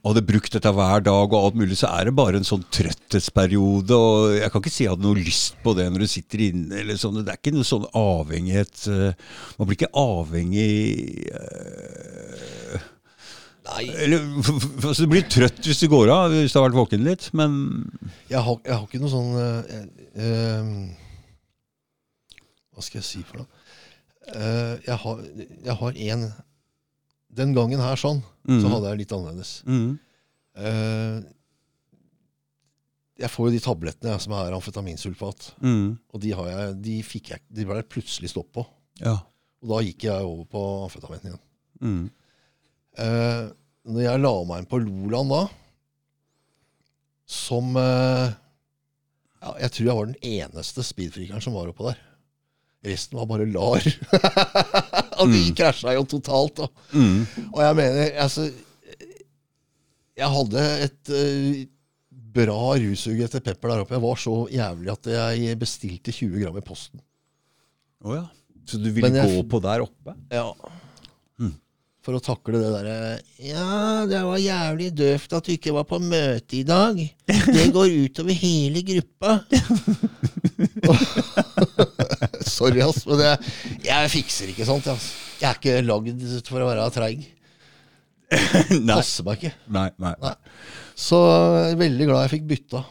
og 0.00 0.14
hadde 0.14 0.24
brukt 0.24 0.54
dette 0.54 0.70
hver 0.72 1.02
dag, 1.04 1.26
og 1.28 1.34
alt 1.36 1.56
mulig, 1.60 1.76
så 1.76 1.90
er 1.92 2.08
det 2.08 2.14
bare 2.16 2.38
en 2.40 2.46
sånn 2.46 2.62
trøtthetsperiode. 2.72 3.96
og 3.96 4.36
Jeg 4.38 4.52
kan 4.52 4.62
ikke 4.62 4.72
si 4.72 4.86
jeg 4.86 4.94
hadde 4.94 5.04
noe 5.04 5.20
lyst 5.20 5.58
på 5.60 5.74
det 5.76 5.90
når 5.92 6.04
du 6.04 6.08
sitter 6.08 6.44
inne. 6.46 6.78
eller 6.80 6.96
sånn, 7.00 7.20
Det 7.20 7.34
er 7.34 7.40
ikke 7.40 7.52
noe 7.52 7.68
sånn 7.68 7.84
avhengighet 7.92 8.86
eh, 8.88 9.12
Man 9.58 9.68
blir 9.68 9.76
ikke 9.76 9.92
avhengig 10.00 11.28
eh, 11.36 12.88
Nei, 13.68 13.84
eller, 14.06 14.24
altså, 14.88 15.04
Du 15.04 15.12
blir 15.12 15.28
trøtt 15.28 15.60
hvis 15.68 15.84
du 15.84 15.88
går 15.92 16.08
av, 16.16 16.32
hvis 16.32 16.56
du 16.56 16.58
har 16.62 16.68
vært 16.70 16.80
våken 16.80 17.04
litt, 17.04 17.28
men 17.36 17.60
jeg 18.32 18.40
har, 18.40 18.56
jeg 18.64 18.72
har 18.72 18.86
ikke 18.88 19.04
noe 19.04 19.12
sånn 19.12 19.32
eh, 19.36 19.84
eh, 20.16 20.74
Hva 22.72 22.86
skal 22.86 23.02
jeg 23.02 23.08
si 23.10 23.26
for 23.26 23.44
noe? 23.44 23.52
Uh, 24.30 24.78
jeg 24.86 24.94
har 25.02 25.22
jeg 25.66 25.74
har 25.80 25.96
en 26.12 26.20
Den 27.32 27.52
gangen 27.54 27.78
her 27.80 27.94
sånn, 27.96 28.22
så 28.46 28.60
Mhm. 28.66 28.70
hadde 28.72 28.88
jeg 28.90 28.98
litt 28.98 29.12
annerledes. 29.12 29.62
mm, 29.64 29.98
Eh, 30.56 31.20
jeg 33.20 33.30
får 33.30 33.46
jo 33.46 33.50
de 33.54 33.60
tablettene 33.60 34.18
som 34.20 34.32
er 34.32 34.50
amfetaminsulfat. 34.52 35.52
mm, 35.62 35.98
Og 36.12 36.20
de, 36.20 36.30
har 36.32 36.46
jeg, 36.48 36.82
de 36.82 37.02
fikk 37.02 37.28
jeg 37.30 37.40
De 37.52 37.64
ble 37.64 37.82
plutselig 37.82 38.30
stopp 38.30 38.52
på. 38.52 38.66
ja. 39.00 39.18
Og 39.62 39.68
da 39.68 39.78
gikk 39.84 40.04
jeg 40.08 40.22
over 40.24 40.44
på 40.46 40.60
amfetamin 40.88 41.20
igjen. 41.20 41.38
Mm. 41.80 42.10
Eh, 42.98 43.50
når 43.86 44.02
jeg 44.02 44.20
la 44.20 44.44
meg 44.44 44.58
inn 44.58 44.66
på 44.66 44.80
Loland 44.84 45.28
da, 45.30 45.48
som 47.26 47.76
eh, 47.76 48.32
ja, 49.42 49.54
Jeg 49.60 49.70
tror 49.70 49.86
jeg 49.86 49.96
var 49.96 50.06
den 50.06 50.20
eneste 50.22 50.82
speedfreakeren 50.82 51.42
som 51.42 51.54
var 51.54 51.68
oppå 51.70 51.86
der. 51.92 51.98
Resten 52.84 53.18
var 53.18 53.26
bare 53.26 53.46
lar. 53.46 53.80
og 55.22 55.32
de 55.34 55.42
krasja 55.56 55.94
jo 55.96 56.04
totalt. 56.08 56.62
Da. 56.62 56.66
Mm. 56.96 57.20
Og 57.52 57.60
jeg 57.64 57.78
mener 57.82 58.16
altså, 58.24 58.48
Jeg 60.20 60.28
hadde 60.34 60.64
et 60.88 61.12
uh, 61.16 61.62
bra 62.40 62.58
russug 62.82 63.22
etter 63.24 63.40
pepper 63.44 63.72
der 63.72 63.84
oppe. 63.84 63.96
Jeg 63.96 64.04
var 64.04 64.20
så 64.20 64.34
jævlig 64.52 64.92
at 64.92 65.08
jeg 65.38 65.58
bestilte 65.60 66.12
20 66.12 66.42
gram 66.44 66.60
i 66.60 66.64
posten. 66.66 67.00
Oh, 68.04 68.14
ja. 68.16 68.26
Så 68.68 68.78
du 68.78 68.90
ville 68.90 69.08
jeg- 69.10 69.40
gå 69.40 69.48
på 69.50 69.62
der 69.64 69.86
oppe? 69.86 70.14
Ja. 70.30 70.50
For 72.00 72.16
å 72.16 72.20
takle 72.24 72.56
det 72.56 72.68
derre 72.72 73.18
Ja, 73.44 74.06
det 74.08 74.22
var 74.24 74.38
jævlig 74.40 74.86
døvt 74.96 75.34
at 75.36 75.44
du 75.44 75.50
ikke 75.52 75.74
var 75.76 75.84
på 75.84 75.98
møte 76.00 76.56
i 76.56 76.62
dag. 76.64 76.96
Det 77.28 77.66
går 77.74 77.92
utover 78.06 78.32
hele 78.40 78.80
gruppa. 78.88 79.34
Sorry, 82.56 82.80
ass, 82.84 83.02
men 83.06 83.20
jeg, 83.24 83.52
jeg 83.84 84.10
fikser 84.14 84.50
ikke 84.52 84.66
sånt. 84.68 84.86
ass. 84.92 85.10
Jeg 85.40 85.48
er 85.50 85.58
ikke 85.60 85.76
lagd 85.86 86.24
for 86.48 86.60
å 86.64 86.68
være 86.70 86.86
treig. 86.94 87.26
Passer 88.90 89.26
meg 89.26 89.40
ikke. 89.40 89.52
nei. 89.74 89.88
Nei. 90.00 90.14
Nei. 90.22 90.34
Så 91.00 91.18
jeg 91.24 91.72
er 91.74 91.80
veldig 91.80 92.06
glad 92.10 92.26
jeg 92.26 92.34
fikk 92.38 92.46
bytta. 92.50 92.84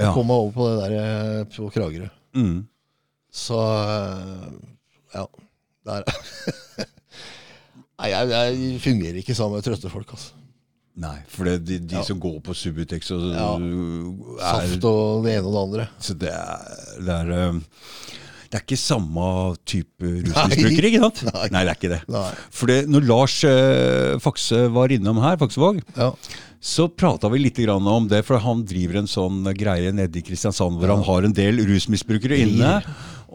Ja. 0.00 0.12
Kom 0.14 0.28
meg 0.28 0.36
over 0.42 0.52
på 0.56 0.68
det 0.70 0.78
der 0.82 0.94
eh, 1.00 1.44
på 1.54 1.68
Kragerø. 1.72 2.08
Mm. 2.36 2.56
Så 3.32 3.58
eh, 3.60 4.48
ja. 5.16 5.26
Der. 5.86 6.02
Nei, 7.96 8.08
jeg, 8.12 8.28
jeg 8.32 8.80
fungerer 8.84 9.20
ikke 9.22 9.36
sammen 9.38 9.56
med 9.56 9.64
trøtte 9.64 9.88
folk. 9.92 10.10
altså. 10.16 10.34
Nei, 11.00 11.16
for 11.28 11.44
det, 11.48 11.58
de, 11.68 11.76
de 11.92 11.98
Ja. 11.98 12.02
som 12.08 12.18
går 12.20 12.38
på 12.44 12.54
Subutex 12.56 13.10
og 13.12 13.24
Ja. 13.34 13.50
er, 13.56 14.68
Saft 14.68 14.84
og 14.88 15.24
det 15.26 15.34
ene 15.38 15.48
og 15.50 15.52
det 15.56 15.62
andre. 15.66 15.86
Så 16.00 16.16
det 16.16 16.30
er, 16.32 16.76
det 17.04 17.16
er 17.16 17.58
Det 18.50 18.58
er 18.60 18.64
ikke 18.64 18.78
samme 18.80 19.28
type 19.68 20.10
rusmisbrukere, 20.26 20.90
ikke 20.90 21.02
sant? 21.04 21.22
Nei. 21.52 21.62
det 21.66 21.72
er 21.72 21.78
ikke 21.78 21.92
det. 21.94 22.00
Nei. 22.12 22.26
For 22.54 22.70
det, 22.70 22.78
når 22.92 23.06
Lars 23.08 23.36
eh, 23.48 24.16
Fakse 24.22 24.66
var 24.74 24.94
innom 24.94 25.18
her, 25.24 25.38
Faksevåg, 25.40 25.82
Ja. 25.96 26.12
så 26.60 26.88
prata 26.90 27.28
vi 27.32 27.42
litt 27.44 27.58
grann 27.62 27.86
om 27.90 28.08
det, 28.10 28.22
for 28.26 28.38
han 28.42 28.64
driver 28.66 29.02
en 29.02 29.10
sånn 29.10 29.42
greie 29.58 29.92
nede 29.94 30.18
i 30.20 30.24
Kristiansand 30.26 30.78
hvor 30.80 30.94
han 30.94 31.04
har 31.06 31.26
en 31.28 31.36
del 31.36 31.60
rusmisbrukere 31.68 32.38
inne. 32.46 32.78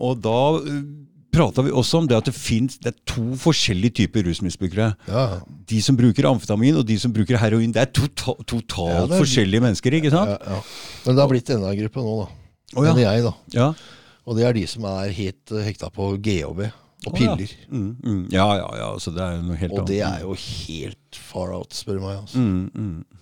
Og 0.01 0.17
da 0.23 0.37
uh, 0.57 0.81
prata 1.31 1.63
vi 1.63 1.71
også 1.71 2.01
om 2.01 2.07
det 2.09 2.17
at 2.17 2.27
det 2.27 2.33
finnes 2.35 2.75
det 2.81 2.91
er 2.91 2.97
to 3.07 3.23
forskjellige 3.39 4.01
typer 4.01 4.25
rusmisbrukere. 4.27 4.89
Ja. 5.07 5.23
De 5.69 5.79
som 5.85 5.95
bruker 5.99 6.27
amfetamin, 6.27 6.75
og 6.81 6.83
de 6.89 6.97
som 6.99 7.13
bruker 7.15 7.39
heroin. 7.39 7.71
Det 7.71 7.85
er 7.85 7.91
tota 7.95 8.35
totalt 8.43 9.11
Ja, 9.13 9.21
forskjellige 9.21 9.63
mennesker, 9.63 9.95
ikke 10.01 10.11
sant? 10.11 10.33
Ja, 10.35 10.57
ja. 10.57 10.61
Men 11.05 11.15
det 11.15 11.23
har 11.23 11.31
blitt 11.31 11.51
enda 11.55 11.71
en 11.71 11.79
gruppe 11.85 12.03
nå, 12.03 12.17
da. 12.23 12.29
Oh, 12.71 12.83
ja. 12.87 12.91
Mener 12.95 13.03
jeg, 13.07 13.23
da. 13.29 13.69
Og 14.27 14.37
det 14.37 14.45
er 14.47 14.57
de 14.57 14.65
som 14.69 14.85
er 14.89 15.13
helt 15.15 15.53
eh, 15.55 15.65
hekta 15.65 15.89
på 15.93 16.13
GHB 16.21 16.67
og 17.07 17.15
piller. 17.15 17.39
piller. 17.39 17.55
Ja. 17.55 17.71
Mm, 17.71 17.95
mm. 18.03 18.25
ja, 18.33 18.47
ja, 18.59 18.67
ja. 18.77 18.91
Så 19.01 19.13
det 19.15 19.23
er 19.25 19.39
jo 19.39 19.47
noe 19.47 19.57
helt 19.57 19.73
Og 19.73 19.87
det 19.89 20.03
er 20.05 20.21
jo 20.25 20.35
helt 20.37 21.21
far 21.31 21.55
out, 21.57 21.73
spør 21.73 21.97
du 21.97 22.03
meg. 22.05 22.19
Altså. 22.19 22.43
Mm, 22.43 22.69
mm. 22.75 23.21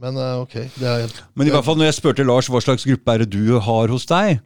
Men 0.00 0.20
eh, 0.20 0.36
ok. 0.44 0.54
Det 0.78 0.92
er, 0.92 1.18
Men 1.34 1.50
i 1.50 1.54
hvert 1.54 1.66
fall 1.66 1.80
når 1.80 1.90
jeg 1.90 1.98
spurte 1.98 2.26
Lars 2.26 2.48
hva 2.52 2.62
slags 2.64 2.86
gruppe 2.88 3.16
er 3.16 3.24
det 3.24 3.32
du 3.34 3.58
har 3.60 3.92
hos 3.92 4.06
deg, 4.10 4.40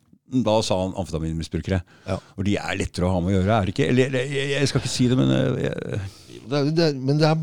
da 0.45 0.57
sa 0.64 0.80
han 0.80 0.97
amfetaminmisbrukere. 0.99 1.82
Ja. 2.09 2.16
Og 2.39 2.49
de 2.49 2.57
er 2.59 2.78
lettere 2.80 3.07
å 3.07 3.12
ha 3.12 3.20
med 3.22 3.35
å 3.35 3.37
gjøre, 3.37 3.59
er 3.59 3.68
det 3.68 3.74
ikke? 3.76 3.91
Eller 3.93 4.16
jeg, 4.24 4.49
jeg 4.55 4.70
skal 4.70 4.82
ikke 4.82 4.95
si 4.95 5.11
det, 5.12 5.18
men 5.20 5.30
eh, 5.37 5.68
jeg, 5.68 6.01
det 6.45 6.59
er, 6.59 6.72
det 6.74 6.89
er, 6.89 6.97
men 6.99 7.20
det 7.20 7.28
er 7.28 7.39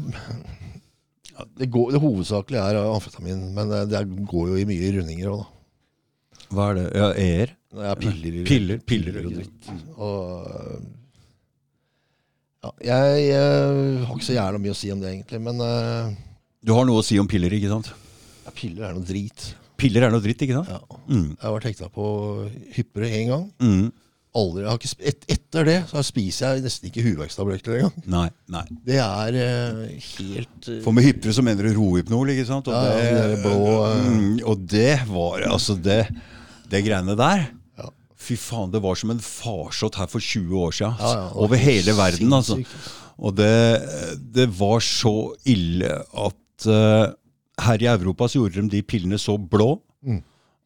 det, 1.58 1.70
går, 1.74 1.94
det 1.96 2.02
hovedsakelige 2.02 2.66
er 2.74 2.82
amfetamin, 2.82 3.48
men 3.56 3.72
det, 3.90 4.04
går 4.30 4.52
jo 4.52 4.60
i 4.60 4.68
mye 4.70 4.94
rundinger 4.98 5.32
òg, 5.32 5.44
da. 5.46 5.61
Hva 6.52 6.70
er 6.72 6.80
det? 6.82 6.86
Ja, 7.00 7.10
ER? 7.16 7.54
Er 7.72 7.96
piller, 8.02 8.42
Piller, 8.48 8.82
piller, 8.84 9.22
og 9.26 9.36
dritt. 9.38 9.70
Og 9.96 10.82
ja, 12.62 12.72
jeg, 12.86 13.22
jeg 13.32 14.04
har 14.06 14.18
ikke 14.18 14.28
så 14.28 14.36
gjerne 14.36 14.60
mye 14.62 14.74
å 14.76 14.78
si 14.78 14.92
om 14.94 15.00
det, 15.02 15.14
egentlig. 15.16 15.40
Men 15.42 15.64
eh, 15.66 16.12
Du 16.68 16.74
har 16.78 16.86
noe 16.86 17.02
å 17.02 17.06
si 17.06 17.18
om 17.22 17.30
piller, 17.32 17.54
ikke 17.58 17.72
sant? 17.72 17.90
ja, 18.46 18.52
piller 18.58 18.90
er 18.90 18.96
noe 18.98 19.06
drit. 19.08 19.48
Piller 19.82 20.04
er 20.08 20.14
noe 20.14 20.22
dritt, 20.22 20.44
ikke 20.46 20.60
sant? 20.60 20.70
Ja. 20.70 21.00
Mm. 21.10 21.28
Jeg 21.32 21.42
har 21.48 21.56
vært 21.56 21.68
hekta 21.72 21.88
på 21.94 22.06
hyppigere 22.76 23.10
én 23.22 23.32
gang. 23.32 23.48
Mm. 23.64 23.88
Aldri, 24.42 24.62
jeg 24.64 24.70
har 24.72 24.78
ikke, 24.80 24.90
sp- 24.94 25.08
et, 25.12 25.26
etter 25.34 25.66
det 25.68 25.78
så 25.90 26.02
spiser 26.08 26.54
jeg 26.56 26.64
nesten 26.68 26.88
ikke 26.88 27.02
huvudverkstabletter 27.04 27.80
engang. 27.80 28.06
Nei, 28.14 28.28
nei. 28.54 28.62
Det 28.88 29.00
er 29.04 29.38
eh, 29.42 29.82
helt 30.14 30.70
eh, 30.72 30.78
For 30.86 30.96
med 30.96 31.04
hyppere 31.08 31.34
så 31.36 31.44
mener 31.44 31.68
du 31.68 31.74
rohypnol, 31.80 32.32
ikke 32.36 32.46
sant? 32.48 32.70
Og, 32.72 32.78
Ja, 32.78 32.94
ja, 32.94 33.10
det 33.26 33.26
der 33.34 33.42
blå, 33.44 33.74
eh. 33.90 34.06
mm, 34.06 34.38
og 34.54 34.68
det 34.72 34.94
var 35.10 35.48
altså 35.50 35.76
det, 35.84 35.98
det 36.72 36.84
greiene 36.86 37.16
der. 37.20 37.46
Ja. 37.80 37.90
Fy 38.22 38.38
faen, 38.40 38.72
det 38.74 38.82
var 38.84 38.98
som 39.00 39.14
en 39.14 39.22
farsott 39.24 39.98
her 40.00 40.10
for 40.12 40.24
20 40.24 40.58
år 40.66 40.76
siden. 40.78 40.98
Ja, 41.00 41.14
ja, 41.20 41.30
over 41.46 41.60
hele 41.60 41.96
verden, 41.98 42.34
altså. 42.34 42.60
Og 43.22 43.36
det, 43.38 43.52
det 44.34 44.48
var 44.58 44.80
så 44.82 45.14
ille 45.46 45.92
at 46.02 46.68
uh, 46.68 47.12
her 47.62 47.84
i 47.84 47.90
Europa 47.92 48.26
så 48.32 48.40
gjorde 48.42 48.64
de 48.64 48.78
de 48.80 48.84
pillene 48.88 49.20
så 49.22 49.38
blå 49.38 49.76
Mm. 50.02 50.24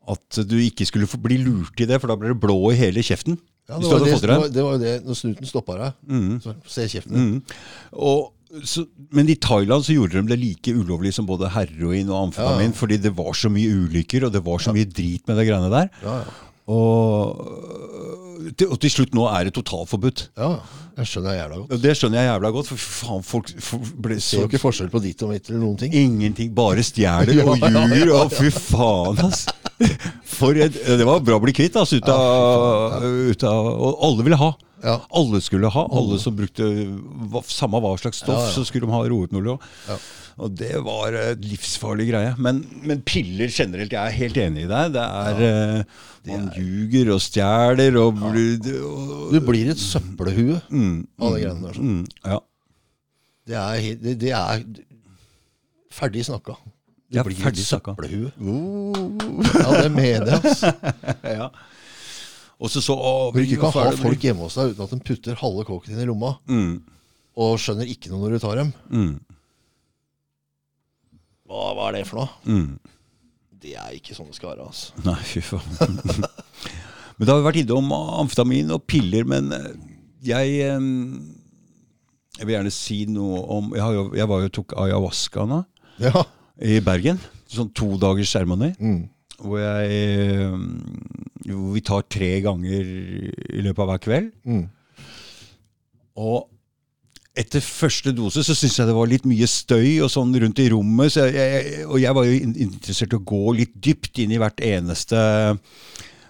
at 0.07 0.37
du 0.47 0.53
ikke 0.63 0.85
skulle 0.87 1.09
bli 1.19 1.35
lurt 1.41 1.81
i 1.83 1.85
det, 1.89 1.97
for 1.99 2.07
da 2.07 2.15
ble 2.15 2.29
det 2.31 2.37
blå 2.39 2.55
i 2.71 2.77
hele 2.79 3.01
kjeften. 3.03 3.35
Ja, 3.67 3.79
det, 3.81 3.89
var 3.89 3.99
det, 3.99 4.13
det, 4.21 4.29
var, 4.29 4.47
det 4.53 4.63
var 4.63 4.75
jo 4.77 4.79
det 4.79 4.93
når 5.03 5.17
snuten 5.19 5.49
stoppa 5.49 5.75
deg. 5.79 5.97
Mm. 6.07 6.37
Så, 6.39 6.53
se 6.69 6.85
kjeften. 6.93 7.17
Mm. 7.17 7.55
Og, 7.97 8.29
så, 8.63 8.85
men 9.11 9.29
i 9.29 9.35
Thailand 9.41 9.85
så 9.87 9.95
gjorde 9.95 10.21
de 10.21 10.31
det 10.31 10.39
like 10.39 10.73
ulovlig 10.77 11.13
som 11.15 11.25
både 11.27 11.49
heroin 11.55 12.09
og 12.11 12.27
amfetamin, 12.27 12.71
Ja, 12.71 12.77
fordi 12.77 12.97
det 13.01 13.11
var 13.17 13.33
så 13.33 13.49
mye 13.51 13.71
ulykker, 13.73 14.27
og 14.27 14.33
det 14.35 14.43
var 14.45 14.61
så 14.63 14.73
mye 14.75 14.87
drit 14.87 15.27
med 15.27 15.39
de 15.41 15.47
greiene 15.49 15.71
der. 15.73 15.89
Ja, 16.05 16.17
ja. 16.23 16.41
Og, 16.65 18.49
til, 18.57 18.71
og 18.73 18.79
til 18.81 18.89
slutt 18.89 19.13
nå 19.13 19.27
er 19.29 19.45
det 19.45 19.53
totalforbudt. 19.57 20.29
ja, 20.37 20.55
det 20.95 21.05
skjønner 21.09 21.33
jeg 21.35 21.41
jævla 21.43 21.57
godt. 21.59 21.81
Det 21.83 21.93
skjønner 21.99 22.21
jeg 22.21 22.29
jævla 22.29 22.51
godt, 22.55 22.69
for 22.71 22.83
faen, 22.95 23.23
folk, 23.27 23.49
for, 23.67 23.89
ble 24.05 24.17
Ser 24.23 24.45
jo 24.45 24.47
ikke 24.49 24.61
forskjell 24.63 24.89
på 24.93 25.01
ditt 25.03 25.21
og 25.25 25.33
mitt 25.33 25.49
eller 25.49 25.59
noen 25.61 25.77
ting. 25.81 25.93
Ingenting, 25.93 26.53
bare 26.55 26.85
stjeler 26.87 27.41
og 27.49 27.59
ljuger, 27.59 28.13
og 28.15 28.31
fy 28.33 28.49
faen, 28.53 29.19
ass. 29.27 29.45
For 30.35 30.55
et, 30.55 30.75
det 30.99 31.03
var 31.07 31.19
bra 31.23 31.35
å 31.35 31.43
bli 31.43 31.53
kvitt, 31.55 31.75
ass, 31.79 31.91
ut 31.95 32.07
av, 32.11 33.03
ut 33.03 33.43
av 33.47 33.67
Og 33.75 34.01
alle 34.07 34.25
ville 34.27 34.39
ha. 34.39 34.53
Ja. 34.83 34.97
Alle 35.15 35.39
skulle 35.41 35.69
ha. 35.71 35.85
Alle 35.95 36.17
som 36.21 36.35
brukte 36.35 36.65
samme 37.49 37.79
hva 37.81 37.93
slags 38.01 38.19
stoff, 38.23 38.51
så 38.53 38.65
skulle 38.67 38.85
de 38.87 38.93
ha 38.93 39.01
rohypnol 39.07 39.53
òg. 39.55 39.65
Ja. 39.89 39.97
Og 40.45 40.51
det 40.59 40.73
var 40.83 41.15
en 41.15 41.39
livsfarlig 41.47 42.09
greie. 42.09 42.33
Men, 42.43 42.59
men 42.83 42.99
piller 43.07 43.47
generelt, 43.47 43.93
jeg 43.95 44.01
er 44.11 44.17
helt 44.17 44.37
enig 44.43 44.65
i 44.65 44.71
deg. 44.71 44.91
Det 44.97 45.05
er, 45.05 45.39
eh, 45.45 46.01
Man 46.27 46.49
ljuger 46.57 47.13
og 47.15 47.21
stjeler 47.23 47.95
og, 48.01 48.19
og 48.19 49.31
Du 49.31 49.39
blir 49.47 49.71
et 49.71 49.79
søppelhue 49.79 50.59
mm, 50.67 50.97
av 51.21 51.37
de 51.37 51.45
greiene 51.45 51.69
der. 51.69 51.79
mm, 51.79 52.03
ja. 52.25 52.39
Det 53.45 53.55
er, 53.61 53.87
det, 54.01 54.15
det 54.25 54.31
er 54.35 54.65
ferdig 55.93 56.25
snakka. 56.27 56.57
Du 57.05 57.19
Ja, 57.19 57.23
blir 57.23 57.37
ferdig 57.37 57.61
et 57.63 57.69
snakka. 57.69 57.93
søppelhue. 57.95 58.33
Uh, 58.41 59.45
Ja, 59.55 59.81
det 59.85 59.91
mener 59.93 60.33
jeg. 60.33 60.41
Altså. 60.43 60.73
ja. 61.23 61.49
Og 62.59 62.69
så 62.71 62.79
så 62.81 62.95
å, 62.95 63.31
Du 63.35 63.41
ikke 63.43 63.59
kan 63.59 63.73
ha 63.75 63.89
folk 63.99 64.21
hjemme 64.23 64.45
hos 64.47 64.55
deg 64.55 64.71
uten 64.73 64.85
at 64.85 64.93
de 64.95 64.99
putter 65.03 65.35
halve 65.41 65.65
kåken 65.67 65.91
din 65.95 66.03
i 66.05 66.07
lomma, 66.07 66.37
mm, 66.47 66.75
og 67.43 67.57
skjønner 67.59 67.89
ikke 67.91 68.09
noe 68.13 68.21
når 68.23 68.37
du 68.37 68.43
tar 68.45 68.55
dem. 68.61 68.69
mm, 68.89 69.15
Hva, 71.45 71.63
hva 71.77 71.87
er 71.91 71.97
det 71.99 72.05
for 72.09 72.21
noe? 72.23 72.29
mm. 72.47 72.91
Det 73.65 73.73
er 73.81 73.95
ikke 73.97 74.13
sånn 74.13 74.27
det 74.29 74.35
skal 74.37 74.51
være. 74.53 74.67
altså. 74.67 74.93
Nei, 75.07 75.17
fy 75.25 75.41
faen. 75.41 75.77
men 77.17 77.25
da 77.25 77.33
har 77.33 77.39
vi 77.41 77.47
vært 77.47 77.59
innom 77.63 77.87
amfetamin 77.95 78.73
og 78.75 78.83
piller, 78.89 79.25
men 79.29 79.49
eh, 79.55 79.71
jeg 80.25 80.59
eh, 80.67 80.89
Jeg 82.39 82.45
vil 82.49 82.55
gjerne 82.57 82.73
si 82.73 82.97
noe 83.09 83.39
om 83.55 83.71
Jeg, 83.73 83.81
har 83.85 83.93
jo, 83.95 84.03
jeg 84.19 84.27
var 84.31 84.41
jo 84.43 84.51
tok 84.59 84.73
ayahuasca 84.85 85.45
nå, 85.49 85.59
Ja. 86.03 86.25
i 86.59 86.77
Bergen. 86.83 87.19
Sånn 87.49 87.69
to 87.77 87.93
dagers 88.01 88.31
seremoni. 88.35 88.73
Mm. 88.79 89.03
Hvor 89.41 89.59
jeg 89.59 89.91
eh, 89.91 90.57
Hvor 91.51 91.71
vi 91.75 91.83
tar 91.85 92.05
tre 92.09 92.31
ganger 92.45 92.91
i 93.51 93.63
løpet 93.65 93.83
av 93.83 93.91
hver 93.91 94.03
kveld. 94.05 94.29
Mm. 94.47 94.65
Og 96.15 96.45
etter 97.35 97.59
første 97.59 98.13
dose 98.15 98.45
så 98.47 98.55
syntes 98.55 98.77
jeg 98.79 98.87
det 98.87 98.95
var 98.95 99.09
litt 99.11 99.25
mye 99.27 99.47
støy 99.49 99.99
og 100.05 100.11
sånn 100.13 100.31
rundt 100.39 100.61
i 100.63 100.69
rommet. 100.71 101.11
Så 101.11 101.27
jeg, 101.27 101.35
jeg, 101.35 101.85
og 101.89 101.99
jeg 101.99 102.15
var 102.15 102.27
jo 102.27 102.37
interessert 102.47 103.15
i 103.15 103.19
å 103.19 103.25
gå 103.33 103.43
litt 103.59 103.75
dypt 103.75 104.23
inn 104.23 104.35
i 104.35 104.39
hvert 104.41 104.63
eneste 104.63 105.19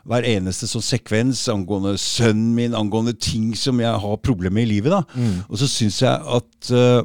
hver 0.06 0.26
eneste 0.30 0.68
sånn 0.70 0.84
sekvens 0.86 1.40
angående 1.50 1.96
sønnen 1.98 2.52
min, 2.54 2.76
angående 2.78 3.16
ting 3.18 3.54
som 3.58 3.80
jeg 3.82 4.02
har 4.04 4.20
problemer 4.22 4.60
med 4.60 4.68
i 4.68 4.74
livet. 4.76 4.94
da. 4.94 5.02
Og 5.50 5.58
så 5.62 5.70
syns 5.70 6.02
jeg 6.04 6.36
at 6.38 6.70
eh, 6.74 7.00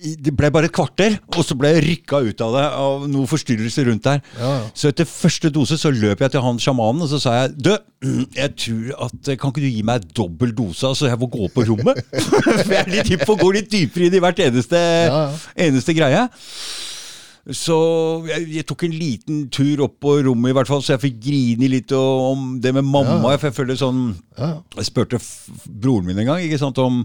det 0.00 0.32
ble 0.36 0.48
bare 0.52 0.68
et 0.70 0.74
kvarter, 0.74 1.18
og 1.36 1.44
så 1.44 1.54
ble 1.58 1.70
jeg 1.74 1.84
rykka 1.84 2.20
ut 2.26 2.42
av 2.46 2.54
det 2.56 2.64
av 2.80 3.06
noe 3.12 3.28
forstyrrelse 3.30 3.84
rundt 3.88 4.06
der. 4.06 4.20
Ja, 4.38 4.50
ja. 4.56 4.68
Så 4.74 4.88
etter 4.92 5.08
første 5.08 5.50
dose 5.52 5.76
så 5.80 5.92
løp 5.92 6.22
jeg 6.24 6.32
til 6.34 6.44
han 6.44 6.60
sjamanen 6.62 7.04
og 7.04 7.10
så 7.12 7.20
sa 7.22 7.34
jeg 7.42 7.54
Du, 7.60 7.70
jeg 8.36 8.54
tror 8.56 9.06
at 9.06 9.32
Kan 9.40 9.52
ikke 9.52 9.60
du 9.64 9.68
gi 9.68 9.82
meg 9.86 10.06
dobbel 10.16 10.54
dose, 10.56 10.94
så 10.96 11.08
jeg 11.10 11.20
får 11.20 11.32
gå 11.36 11.48
på 11.54 11.66
rommet? 11.68 12.00
For 12.64 12.72
jeg 12.72 12.82
er 12.84 12.94
litt 12.94 13.10
hypp 13.12 13.26
på 13.28 13.36
å 13.36 13.42
gå 13.44 13.50
litt 13.58 13.68
dypere 13.72 14.08
inn 14.08 14.16
i 14.16 14.22
hvert 14.24 14.40
eneste, 14.46 14.80
Ja, 14.80 15.20
ja. 15.28 15.66
eneste 15.68 15.94
greie. 15.96 16.22
Så 17.56 17.74
jeg, 18.28 18.44
jeg 18.58 18.66
tok 18.68 18.84
en 18.86 18.94
liten 18.94 19.38
tur 19.52 19.80
opp 19.86 19.96
på 20.04 20.18
rommet, 20.26 20.52
i 20.52 20.56
hvert 20.58 20.68
fall, 20.70 20.82
så 20.84 20.92
jeg 20.94 21.02
fikk 21.06 21.20
grine 21.24 21.70
litt 21.72 21.92
om 21.96 22.58
det 22.62 22.74
med 22.76 22.84
mamma. 22.86 23.32
For 23.40 23.48
jeg 23.48 23.56
føler 23.56 23.78
sånn 23.80 24.02
Ja. 24.38 24.50
Jeg 24.76 24.88
spurte 24.90 25.18
broren 25.66 26.06
min 26.08 26.20
en 26.22 26.28
gang 26.34 26.44
ikke 26.44 26.60
sant, 26.60 26.78
om 26.78 27.00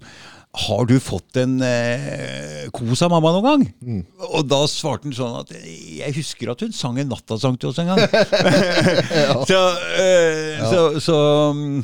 har 0.55 0.85
du 0.87 0.95
fått 1.03 1.37
en 1.41 1.57
eh, 1.65 2.67
kos 2.75 3.01
av 3.05 3.11
mamma 3.11 3.33
noen 3.35 3.45
gang? 3.45 3.65
Mm. 3.83 4.03
Og 4.29 4.45
da 4.47 4.61
svarte 4.71 5.09
han 5.09 5.15
sånn 5.17 5.39
at 5.41 5.51
jeg 5.55 6.15
husker 6.15 6.53
at 6.53 6.63
hun 6.63 6.75
sang 6.75 6.99
en 7.01 7.11
nattasang 7.11 7.57
til 7.59 7.73
oss 7.73 7.81
en 7.83 7.91
gang. 7.91 8.03
så, 9.49 9.61
eh, 9.99 10.63
så, 10.63 10.85
så, 11.03 11.17
mm, 11.57 11.83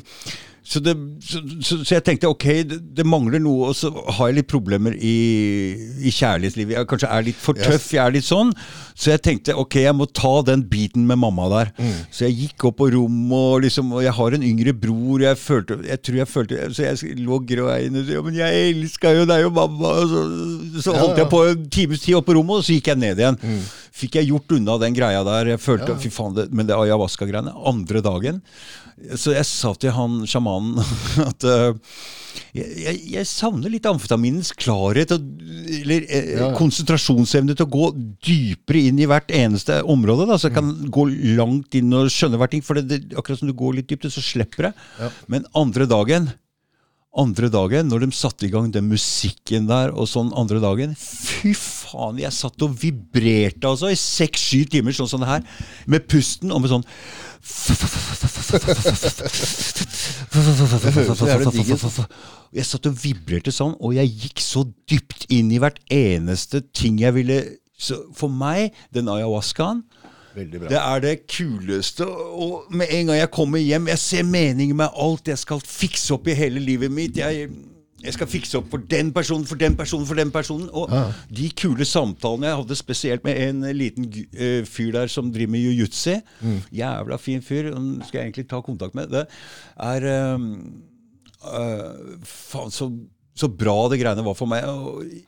så, 0.72 0.80
det, 0.80 0.94
så, 1.20 1.42
så, 1.60 1.78
så 1.84 1.96
jeg 1.98 2.04
tenkte 2.08 2.30
ok, 2.32 2.46
det, 2.64 2.78
det 2.96 3.04
mangler 3.04 3.42
noe, 3.44 3.72
og 3.72 3.76
så 3.76 3.90
har 3.92 4.30
jeg 4.30 4.38
litt 4.38 4.48
problemer 4.52 4.94
i, 4.96 5.16
i 6.00 6.14
kjærlighetslivet. 6.16 6.78
Jeg 6.78 6.88
kanskje 6.88 7.10
er 7.12 7.26
litt 7.28 7.42
for 7.42 7.60
tøff, 7.60 7.90
jeg 7.92 8.00
er 8.00 8.14
litt 8.16 8.28
sånn. 8.28 8.54
Så 8.96 9.12
jeg 9.12 9.24
tenkte 9.26 9.58
ok, 9.60 9.82
jeg 9.84 9.98
må 9.98 10.08
ta 10.16 10.32
den 10.48 10.64
biten 10.72 11.04
med 11.10 11.20
mamma 11.20 11.50
der. 11.52 11.74
Så 12.14 12.30
jeg 12.30 12.38
gikk 12.46 12.70
opp 12.70 12.80
på 12.80 12.88
rommet, 12.96 13.36
og 13.36 13.66
liksom, 13.66 13.92
og 13.98 14.06
jeg 14.06 14.16
har 14.16 14.38
en 14.38 14.48
yngre 14.48 14.76
bror. 14.86 15.26
Jeg 15.26 15.40
følte, 15.42 15.82
jeg 15.90 16.04
tror 16.06 16.22
jeg 16.22 16.32
følte 16.32 16.70
Så 16.72 16.88
jeg 16.88 17.20
lå 17.20 17.42
grein 17.50 17.98
og 18.00 18.08
sa 18.08 18.16
ja, 18.16 18.24
men 18.24 18.38
jeg 18.40 18.64
elska 18.72 19.16
jo 19.18 19.28
deg 19.28 19.48
og 19.50 19.58
mamma. 19.58 19.96
Og 20.02 20.14
så, 20.14 20.26
så 20.88 20.96
holdt 20.96 21.18
Ja, 21.18 21.18
ja. 21.18 21.24
jeg 21.26 21.32
på 21.34 21.42
en 21.50 21.66
times 21.82 22.06
tid 22.06 22.16
opp 22.16 22.30
på 22.32 22.38
rommet, 22.40 22.62
og 22.62 22.68
så 22.68 22.78
gikk 22.78 22.94
jeg 22.94 23.02
ned 23.02 23.20
igjen. 23.20 23.42
Fikk 24.02 24.22
jeg 24.22 24.32
gjort 24.32 24.56
unna 24.56 24.80
den 24.86 24.96
greia 24.96 25.26
der. 25.28 25.52
Jeg 25.52 25.64
følte, 25.68 26.00
fy 26.00 26.14
faen, 26.16 26.38
det, 26.38 26.48
Men 26.56 26.70
det 26.70 26.80
ayahuasca-greiene 26.80 27.52
Andre 27.68 28.00
dagen 28.06 28.40
Så 29.18 29.34
jeg 29.36 29.48
sa 29.50 29.72
til 29.80 29.94
han 29.96 30.22
sjamanen 30.30 30.82
at 31.30 31.46
uh, 31.48 31.72
jeg, 32.56 32.68
jeg, 32.84 33.00
jeg 33.14 33.28
savner 33.30 33.72
litt 33.72 33.88
amfetaminens 33.90 34.52
klarhet 34.60 35.14
og, 35.16 35.26
eller 35.82 36.06
eh, 36.08 36.30
Ja, 36.36 36.46
ja. 36.46 36.50
konsentrasjonsevne 36.58 37.56
til 37.58 37.68
å 37.68 37.72
gå 37.72 37.90
dypere 38.24 38.86
inn 38.90 39.02
i 39.02 39.08
hvert 39.10 39.32
eneste 39.36 39.82
område. 39.90 40.28
Da, 40.30 40.38
så 40.40 40.50
jeg 40.50 40.58
kan 40.60 40.72
gå 40.94 41.08
langt 41.40 41.76
inn 41.78 41.92
og 41.98 42.12
skjønne 42.14 42.40
hver 42.42 42.52
ting. 42.52 42.64
For 42.66 42.80
det, 42.80 42.88
det, 42.92 43.02
akkurat 43.20 43.42
som 43.42 43.52
du 43.52 43.56
går 43.58 43.80
litt 43.80 43.92
dypt, 43.92 44.10
så 44.14 44.24
slipper 44.24 44.70
det. 44.70 44.74
Ja. 45.02 45.12
Men 45.32 45.48
andre 45.58 45.88
dagen 45.90 46.32
andre 47.12 47.50
dagen, 47.52 47.90
når 47.92 48.06
de 48.06 48.16
satte 48.16 48.46
i 48.48 48.52
gang 48.52 48.70
den 48.72 48.88
musikken 48.88 49.66
der, 49.68 49.92
og 49.92 50.08
sånn 50.08 50.30
andre 50.38 50.62
dagen 50.64 50.94
Fy 50.96 51.52
faen, 51.58 52.22
jeg 52.22 52.32
satt 52.32 52.64
og 52.64 52.78
vibrerte 52.80 53.68
altså 53.68 53.92
i 53.92 53.98
seks-sju 54.00 54.64
timer, 54.72 54.96
sånn 54.96 55.10
som 55.12 55.24
det 55.24 55.28
her. 55.28 55.44
Med 55.92 56.08
pusten 56.08 56.54
og 56.56 56.64
med 56.64 56.72
sånn. 56.72 56.86
Jeg 62.56 62.68
satt 62.70 62.88
og 62.88 62.96
vibrerte 63.04 63.52
sånn, 63.56 63.76
og 63.80 63.96
jeg 63.98 64.14
gikk 64.28 64.44
så 64.44 64.64
dypt 64.88 65.28
inn 65.34 65.52
i 65.52 65.60
hvert 65.60 65.82
eneste 65.92 66.64
ting 66.72 67.02
jeg 67.02 67.18
ville 67.18 67.42
så 67.82 67.98
For 68.14 68.30
meg, 68.30 68.76
den 68.94 69.10
ayahuascaen. 69.10 69.82
Det 70.36 70.80
er 70.80 71.00
det 71.04 71.16
kuleste. 71.28 72.08
Og 72.08 72.64
med 72.70 72.88
en 72.90 73.12
gang 73.12 73.18
jeg 73.18 73.32
kommer 73.32 73.60
hjem, 73.60 73.88
jeg 73.92 74.00
ser 74.00 74.24
meningen 74.24 74.78
med 74.78 74.96
alt. 74.96 75.28
Jeg 75.28 75.38
skal 75.42 75.62
fikse 75.66 76.14
opp 76.16 76.28
i 76.28 76.38
hele 76.38 76.60
livet 76.60 76.92
mitt. 76.92 77.18
Jeg, 77.18 77.50
jeg 78.02 78.16
skal 78.16 78.30
fikse 78.32 78.58
opp 78.58 78.72
for 78.72 78.84
den 78.92 79.12
personen, 79.14 79.46
for 79.46 79.60
den 79.60 79.76
personen, 79.78 80.08
for 80.10 80.20
den 80.20 80.32
personen. 80.32 80.70
Og 80.74 80.90
de 81.30 81.50
kule 81.58 81.86
samtalene 81.86 82.50
jeg 82.50 82.62
hadde 82.64 82.80
spesielt 82.80 83.26
med 83.28 83.42
en 83.48 83.66
liten 83.78 84.08
eh, 84.34 84.62
fyr 84.66 84.92
der 84.96 85.12
som 85.12 85.32
driver 85.34 85.52
med 85.52 85.66
jiu-jitsu. 85.68 86.20
Jævla 86.72 87.18
fin 87.22 87.42
fyr. 87.42 87.74
Han 87.74 88.02
skal 88.08 88.20
jeg 88.20 88.32
egentlig 88.32 88.48
ta 88.50 88.62
kontakt 88.66 88.96
med. 88.96 89.12
Det 89.12 89.26
er 89.78 90.34
um, 90.36 90.52
uh, 91.46 92.18
Faen, 92.24 92.72
så, 92.72 92.90
så 93.34 93.48
bra 93.48 93.88
det 93.90 93.98
greiene 94.02 94.24
var 94.26 94.36
for 94.36 94.46
meg. 94.52 94.66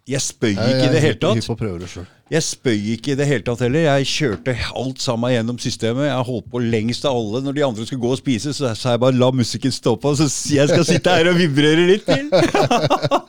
Jeg 0.05 0.19
spøy 0.19 0.51
Jeg- 0.53 0.73
ikke 0.75 0.89
i 0.89 0.91
det 0.91 1.01
hele 1.01 1.15
tatt. 1.15 1.35
det. 1.79 2.05
Jeg 2.33 2.41
spøy 2.43 2.75
ikke 2.97 3.11
i 3.13 3.15
det 3.15 3.27
hele 3.27 3.43
tatt 3.47 3.59
heller. 3.63 3.79
Jeg 3.85 4.05
kjørte 4.05 4.55
alt 4.75 4.99
sammen 4.99 5.31
gjennom 5.31 5.57
systemet. 5.59 6.09
Jeg 6.09 6.25
holdt 6.27 6.49
på 6.51 6.59
lengst 6.59 7.05
av 7.05 7.15
alle. 7.15 7.41
Når 7.45 7.53
de 7.55 7.63
andre 7.63 7.85
skulle 7.85 8.01
gå 8.03 8.11
og 8.11 8.17
spise, 8.19 8.51
så 8.53 8.73
sa 8.75 8.91
jeg 8.91 8.99
bare 8.99 9.15
la 9.17 9.31
musikken 9.31 9.71
stå 9.71 9.95
på, 10.01 10.11
så 10.19 10.27
jeg 10.53 10.67
skal 10.67 10.83
sitte 10.85 11.09
her 11.15 11.29
og 11.31 11.37
vibrere 11.39 11.87
litt 11.87 12.05
til. 12.05 12.27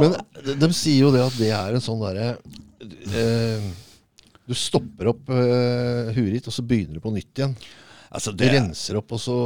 Men 0.00 0.14
de, 0.44 0.54
de 0.60 0.68
sier 0.76 1.00
jo 1.06 1.10
det 1.14 1.22
at 1.24 1.36
det 1.40 1.50
er 1.56 1.76
en 1.78 1.84
sånn 1.84 2.02
derre 2.02 2.28
eh, 3.16 3.66
Du 4.46 4.54
stopper 4.58 5.10
opp 5.12 5.30
eh, 5.32 6.12
huet 6.16 6.36
ditt, 6.36 6.46
og 6.50 6.54
så 6.54 6.62
begynner 6.66 6.98
du 7.00 7.02
på 7.04 7.14
nytt 7.14 7.32
igjen. 7.40 7.56
altså, 8.12 8.34
Du 8.36 8.44
renser 8.46 9.00
opp, 9.00 9.16
og 9.16 9.20
så 9.22 9.38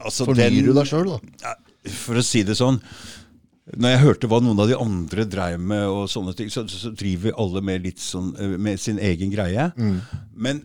altså, 0.00 0.26
fornyer 0.28 0.50
den- 0.58 0.68
du 0.68 0.74
deg 0.76 0.90
sjøl, 0.90 1.14
da. 1.14 1.20
Ja, 1.46 1.54
For 1.94 2.18
å 2.20 2.24
si 2.26 2.42
det 2.44 2.56
sånn 2.58 2.80
Når 3.76 3.90
jeg 3.92 4.00
hørte 4.00 4.28
hva 4.30 4.38
noen 4.40 4.60
av 4.62 4.68
de 4.70 4.76
andre 4.80 5.24
dreiv 5.28 5.60
med, 5.60 5.84
og 5.92 6.06
sånne 6.08 6.32
ting, 6.38 6.48
så, 6.50 6.62
så 6.70 6.92
driver 6.96 7.34
alle 7.36 7.60
med 7.60 7.82
litt 7.84 8.00
sånn 8.00 8.30
eh, 8.40 8.54
Med 8.56 8.80
sin 8.80 8.98
egen 8.98 9.30
greie. 9.34 9.66
Men 10.32 10.62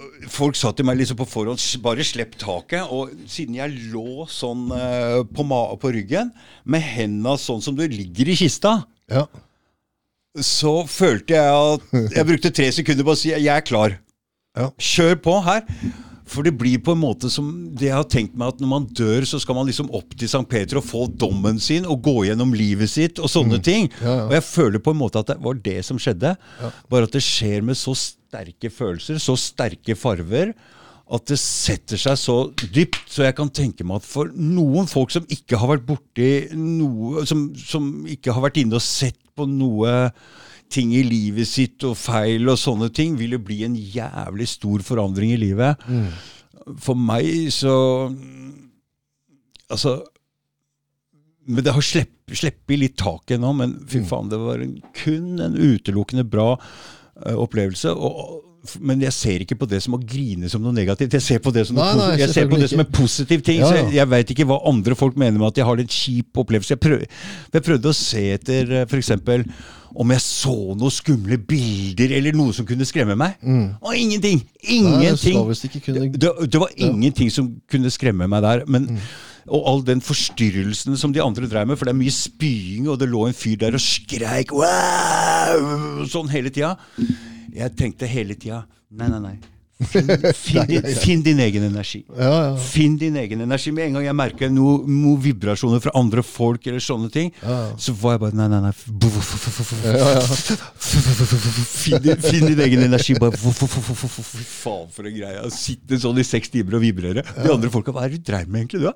øh, 0.00 0.26
folk 0.28 0.58
sa 0.58 0.72
til 0.76 0.84
meg 0.84 0.98
liksom 1.00 1.16
på 1.16 1.26
forhånd 1.30 1.62
bare 1.84 2.04
slipp 2.04 2.36
taket. 2.40 2.90
Og 2.92 3.14
siden 3.30 3.56
jeg 3.56 3.78
lå 3.94 4.26
sånn 4.28 4.68
eh, 4.76 5.22
på, 5.24 5.46
på 5.80 5.94
ryggen, 5.96 6.32
med 6.64 6.84
henda 6.84 7.38
sånn 7.40 7.64
som 7.64 7.76
du 7.78 7.86
ligger 7.88 8.28
i 8.28 8.36
kista, 8.36 8.82
Ja. 9.12 9.26
så 10.40 10.86
følte 10.88 11.36
jeg 11.36 11.52
at 11.52 12.14
Jeg 12.16 12.26
brukte 12.26 12.50
tre 12.50 12.70
sekunder 12.72 13.04
på 13.04 13.12
å 13.14 13.18
si 13.20 13.30
'jeg 13.30 13.46
er 13.46 13.60
klar'. 13.62 13.98
Ja. 14.56 14.70
Kjør 14.78 15.16
på 15.22 15.40
her. 15.44 15.62
For 16.24 16.46
det 16.46 16.54
blir 16.56 16.80
på 16.80 16.94
en 16.94 17.02
måte 17.02 17.28
som 17.32 17.50
det 17.76 17.90
jeg 17.90 17.96
har 17.98 18.06
tenkt 18.08 18.36
meg 18.38 18.54
at 18.54 18.60
når 18.62 18.70
man 18.70 18.86
dør, 18.96 19.26
så 19.28 19.40
skal 19.42 19.58
man 19.58 19.68
liksom 19.68 19.90
opp 19.94 20.14
til 20.16 20.28
St. 20.30 20.44
Peter 20.48 20.80
og 20.80 20.86
få 20.88 21.04
dommen 21.20 21.58
sin 21.60 21.84
og 21.84 22.00
gå 22.06 22.14
gjennom 22.30 22.54
livet 22.56 22.88
sitt 22.90 23.20
og 23.20 23.28
sånne 23.32 23.60
ting. 23.64 23.90
Mm. 23.92 23.98
Ja, 24.00 24.14
ja. 24.14 24.28
Og 24.30 24.36
jeg 24.38 24.46
føler 24.48 24.84
på 24.84 24.94
en 24.94 25.02
måte 25.02 25.20
at 25.20 25.34
det 25.34 25.36
var 25.44 25.58
det 25.66 25.80
som 25.84 26.00
skjedde. 26.00 26.32
Bare 26.92 27.08
at 27.10 27.16
det 27.16 27.24
skjer 27.24 27.66
med 27.66 27.76
så 27.76 27.92
sterke 27.98 28.72
følelser, 28.72 29.20
så 29.20 29.36
sterke 29.40 29.98
farver. 30.00 30.54
At 31.12 31.28
det 31.28 31.36
setter 31.36 32.00
seg 32.00 32.16
så 32.16 32.38
dypt. 32.72 33.02
Så 33.12 33.26
jeg 33.26 33.36
kan 33.36 33.52
tenke 33.52 33.84
meg 33.84 34.00
at 34.00 34.08
for 34.08 34.32
noen 34.32 34.88
folk 34.88 35.12
som 35.12 35.28
ikke 35.28 35.60
har 35.60 35.74
vært 35.74 35.84
borti 35.90 36.30
noe 36.56 37.26
Som, 37.28 37.50
som 37.60 37.90
ikke 38.08 38.32
har 38.32 38.46
vært 38.46 38.62
inne 38.62 38.80
og 38.80 38.84
sett 38.84 39.20
på 39.36 39.44
noe 39.50 39.92
ting 40.74 40.94
i 40.96 41.04
livet 41.06 41.48
sitt 41.48 41.84
og 41.86 41.96
feil 42.00 42.50
og 42.50 42.58
sånne 42.60 42.90
ting, 42.94 43.18
vil 43.20 43.36
det 43.36 43.44
bli 43.46 43.62
en 43.66 43.76
jævlig 43.78 44.48
stor 44.50 44.84
forandring 44.86 45.34
i 45.34 45.40
livet. 45.40 45.86
For 46.80 46.96
meg 46.98 47.52
så 47.52 47.76
Altså 49.72 49.98
men 51.44 51.64
Det 51.64 51.72
har 51.76 51.84
sluppet 51.84 52.14
sluppet 52.32 52.80
litt 52.80 52.96
taket 52.96 53.40
nå, 53.40 53.50
men 53.52 53.74
fy 53.90 54.00
faen, 54.08 54.30
det 54.32 54.38
var 54.40 54.62
en, 54.64 54.78
kun 54.96 55.42
en 55.44 55.56
utelukkende 55.58 56.24
bra 56.24 56.54
uh, 56.56 57.36
opplevelse. 57.36 57.92
Og, 57.92 58.43
men 58.80 59.02
jeg 59.04 59.14
ser 59.16 59.44
ikke 59.44 59.58
på 59.60 59.68
det 59.68 59.80
som 59.84 59.96
å 59.96 60.00
grine 60.00 60.48
som 60.50 60.62
noe 60.64 60.74
negativt. 60.74 61.16
Jeg 61.18 61.24
ser 61.24 61.42
på 61.44 61.52
det 61.54 61.66
som, 61.68 61.78
Nei, 61.78 61.90
nei, 61.98 62.10
jeg 62.22 62.32
ser 62.32 62.48
på 62.50 62.58
det 62.60 62.70
som 62.72 62.82
en 62.82 62.90
positiv 62.94 63.44
ting. 63.44 63.60
Ja, 63.60 63.68
Så 63.68 63.76
ja. 63.76 63.84
jeg, 63.84 63.96
jeg 63.98 64.10
veit 64.14 64.34
ikke 64.34 64.46
hva 64.48 64.60
andre 64.70 64.96
folk 64.98 65.18
mener 65.20 65.38
med 65.38 65.50
at 65.52 65.60
jeg 65.60 65.68
har 65.68 65.80
litt 65.80 65.94
kjip 65.94 66.42
opplevelse. 66.44 66.74
Jeg, 66.76 66.82
prøv, 66.84 67.04
jeg 67.54 67.66
prøvde 67.68 67.92
å 67.92 67.96
se 67.98 68.24
etter 68.38 68.76
f.eks. 68.84 68.90
for 68.90 69.02
eksempel 69.02 69.46
om 69.94 70.10
jeg 70.10 70.24
så 70.24 70.54
noen 70.74 70.90
skumle 70.90 71.38
bilder 71.38 72.16
eller 72.16 72.34
noe 72.34 72.54
som 72.56 72.66
kunne 72.66 72.86
skremme 72.88 73.14
meg. 73.18 73.36
Og 73.44 73.94
ingenting! 73.94 74.42
Ingenting! 74.64 75.38
Nei, 75.38 75.84
kunne 75.84 76.08
det, 76.16 76.32
det 76.50 76.62
var 76.64 76.74
ingenting 76.74 77.30
som 77.30 77.52
kunne 77.70 77.92
skremme 77.94 78.28
meg 78.30 78.44
der. 78.46 78.66
Men, 78.66 78.90
Mm. 78.94 79.06
Og 79.52 79.66
all 79.68 79.82
den 79.84 80.00
forstyrrelsen 80.00 80.96
som 80.96 81.12
de 81.12 81.20
andre 81.20 81.48
drev 81.50 81.68
med, 81.68 81.76
for 81.76 81.84
det 81.84 81.92
er 81.92 81.98
mye 81.98 82.14
spying, 82.14 82.86
og 82.88 82.96
det 83.00 83.10
lå 83.12 83.26
en 83.28 83.36
fyr 83.36 83.58
der 83.60 83.76
og 83.76 83.82
skreik 83.84 84.54
wow! 84.56 86.04
sånn 86.08 86.30
hele 86.32 86.52
tida. 86.54 86.78
Jeg 87.52 87.76
tenkte 87.76 88.08
hele 88.08 88.34
tida 88.38 88.64
nei, 88.94 89.08
nei, 89.10 89.20
nei. 89.20 89.34
Finn, 89.84 90.06
finn, 90.38 90.66
din, 90.70 90.84
finn 91.02 91.22
din 91.26 91.40
egen 91.42 91.64
energi. 91.66 92.04
Ja, 92.16 92.28
ja. 92.30 92.56
Finn 92.62 92.94
din 92.96 93.16
egen 93.18 93.40
energi. 93.42 93.72
Med 93.74 93.88
en 93.88 93.96
gang 93.98 94.04
jeg 94.06 94.16
merker 94.16 94.52
noen 94.52 94.86
noe 95.02 95.18
vibrasjoner 95.20 95.82
fra 95.82 95.90
andre 95.98 96.22
folk, 96.24 96.62
eller 96.70 96.78
sånne 96.82 97.10
ting, 97.12 97.32
så 97.42 97.94
var 97.98 98.14
jeg 98.14 98.22
bare 98.22 98.38
Nei, 98.38 98.46
nei, 98.52 98.60
nei. 98.62 98.72
Finn, 101.74 101.98
din, 102.06 102.22
finn 102.22 102.46
din 102.52 102.64
egen 102.68 102.86
energi. 102.86 103.18
Bare 103.18 103.34
Fy 103.34 104.46
faen, 104.46 104.88
for 104.94 105.10
en 105.10 105.18
greie. 105.18 105.42
Sitte 105.54 105.98
sånn 106.06 106.22
i 106.22 106.26
seks 106.26 106.54
timer 106.54 106.78
og 106.78 106.86
vibrere. 106.86 107.26
De 107.42 107.50
andre 107.50 107.72
folka 107.74 107.94
Hva 107.94 108.06
er 108.06 108.14
det 108.14 108.22
du 108.22 108.30
dreiv 108.30 108.46
med, 108.48 108.58
egentlig, 108.64 108.86
du? 108.86 108.90
da? 108.90 108.94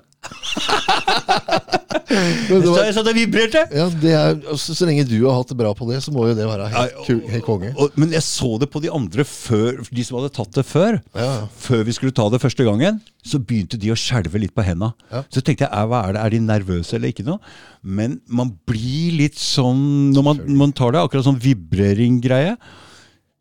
Det 2.49 2.59
Så 2.65 2.71
var, 2.73 2.85
jeg 2.87 2.95
satt 2.97 3.09
og 3.11 3.17
vibrerte. 3.19 3.63
ja, 3.77 3.87
det 4.03 4.13
er, 4.17 4.39
så, 4.57 4.75
så 4.79 4.87
lenge 4.89 5.05
du 5.09 5.17
har 5.27 5.35
hatt 5.37 5.51
det 5.53 5.57
bra 5.61 5.75
på 5.77 5.89
det, 5.91 5.99
så 6.05 6.13
må 6.15 6.25
jo 6.29 6.35
det 6.39 6.47
være 6.49 6.69
helt, 6.73 6.95
Ja, 6.97 7.05
ku- 7.05 7.29
helt 7.33 7.45
konge. 7.45 7.73
Og, 7.77 7.93
men 8.01 8.15
jeg 8.17 8.25
så 8.25 8.55
det 8.63 8.71
på 8.73 8.81
de 8.85 8.89
andre 8.95 9.27
før, 9.29 9.83
de 9.93 10.05
som 10.09 10.17
hadde 10.21 10.31
tatt 10.39 10.57
det 10.57 10.65
før. 10.69 10.99
Ja. 11.19 11.29
Før 11.61 11.85
vi 11.89 11.97
skulle 11.99 12.17
ta 12.17 12.27
det 12.33 12.41
første 12.41 12.65
gangen, 12.65 13.03
så 13.29 13.41
begynte 13.45 13.77
de 13.83 13.93
å 13.93 13.99
skjelve 13.99 14.41
litt 14.41 14.55
på 14.57 14.65
henda. 14.65 14.95
Ja. 15.13 15.21
Så 15.29 15.43
tenkte 15.45 15.67
jeg, 15.67 15.73
er, 15.75 15.89
hva 15.93 16.03
er 16.09 16.17
det, 16.17 16.25
er 16.25 16.37
de 16.37 16.43
nervøse 16.49 16.97
eller 16.97 17.13
ikke 17.13 17.27
noe? 17.29 17.39
Men 17.85 18.19
man 18.27 18.55
blir 18.69 19.19
litt 19.21 19.37
sånn 19.39 20.11
når 20.17 20.29
man, 20.33 20.45
man 20.65 20.73
tar 20.77 20.97
det, 20.97 21.05
akkurat 21.05 21.29
sånn 21.29 21.41
vibrering-greie. 21.45 22.57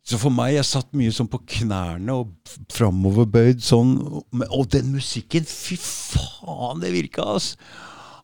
Så 0.08 0.16
for 0.20 0.32
meg, 0.32 0.54
jeg 0.56 0.64
satt 0.64 0.92
mye 0.96 1.12
sånn 1.12 1.28
på 1.28 1.40
knærne 1.56 2.14
og 2.16 2.30
framoverbøyd 2.72 3.60
sånn. 3.64 3.90
Og 4.48 4.68
den 4.72 4.92
musikken, 4.94 5.44
fy 5.48 5.76
faen, 5.80 6.80
det 6.84 6.92
virka, 6.94 7.26
ass! 7.36 7.54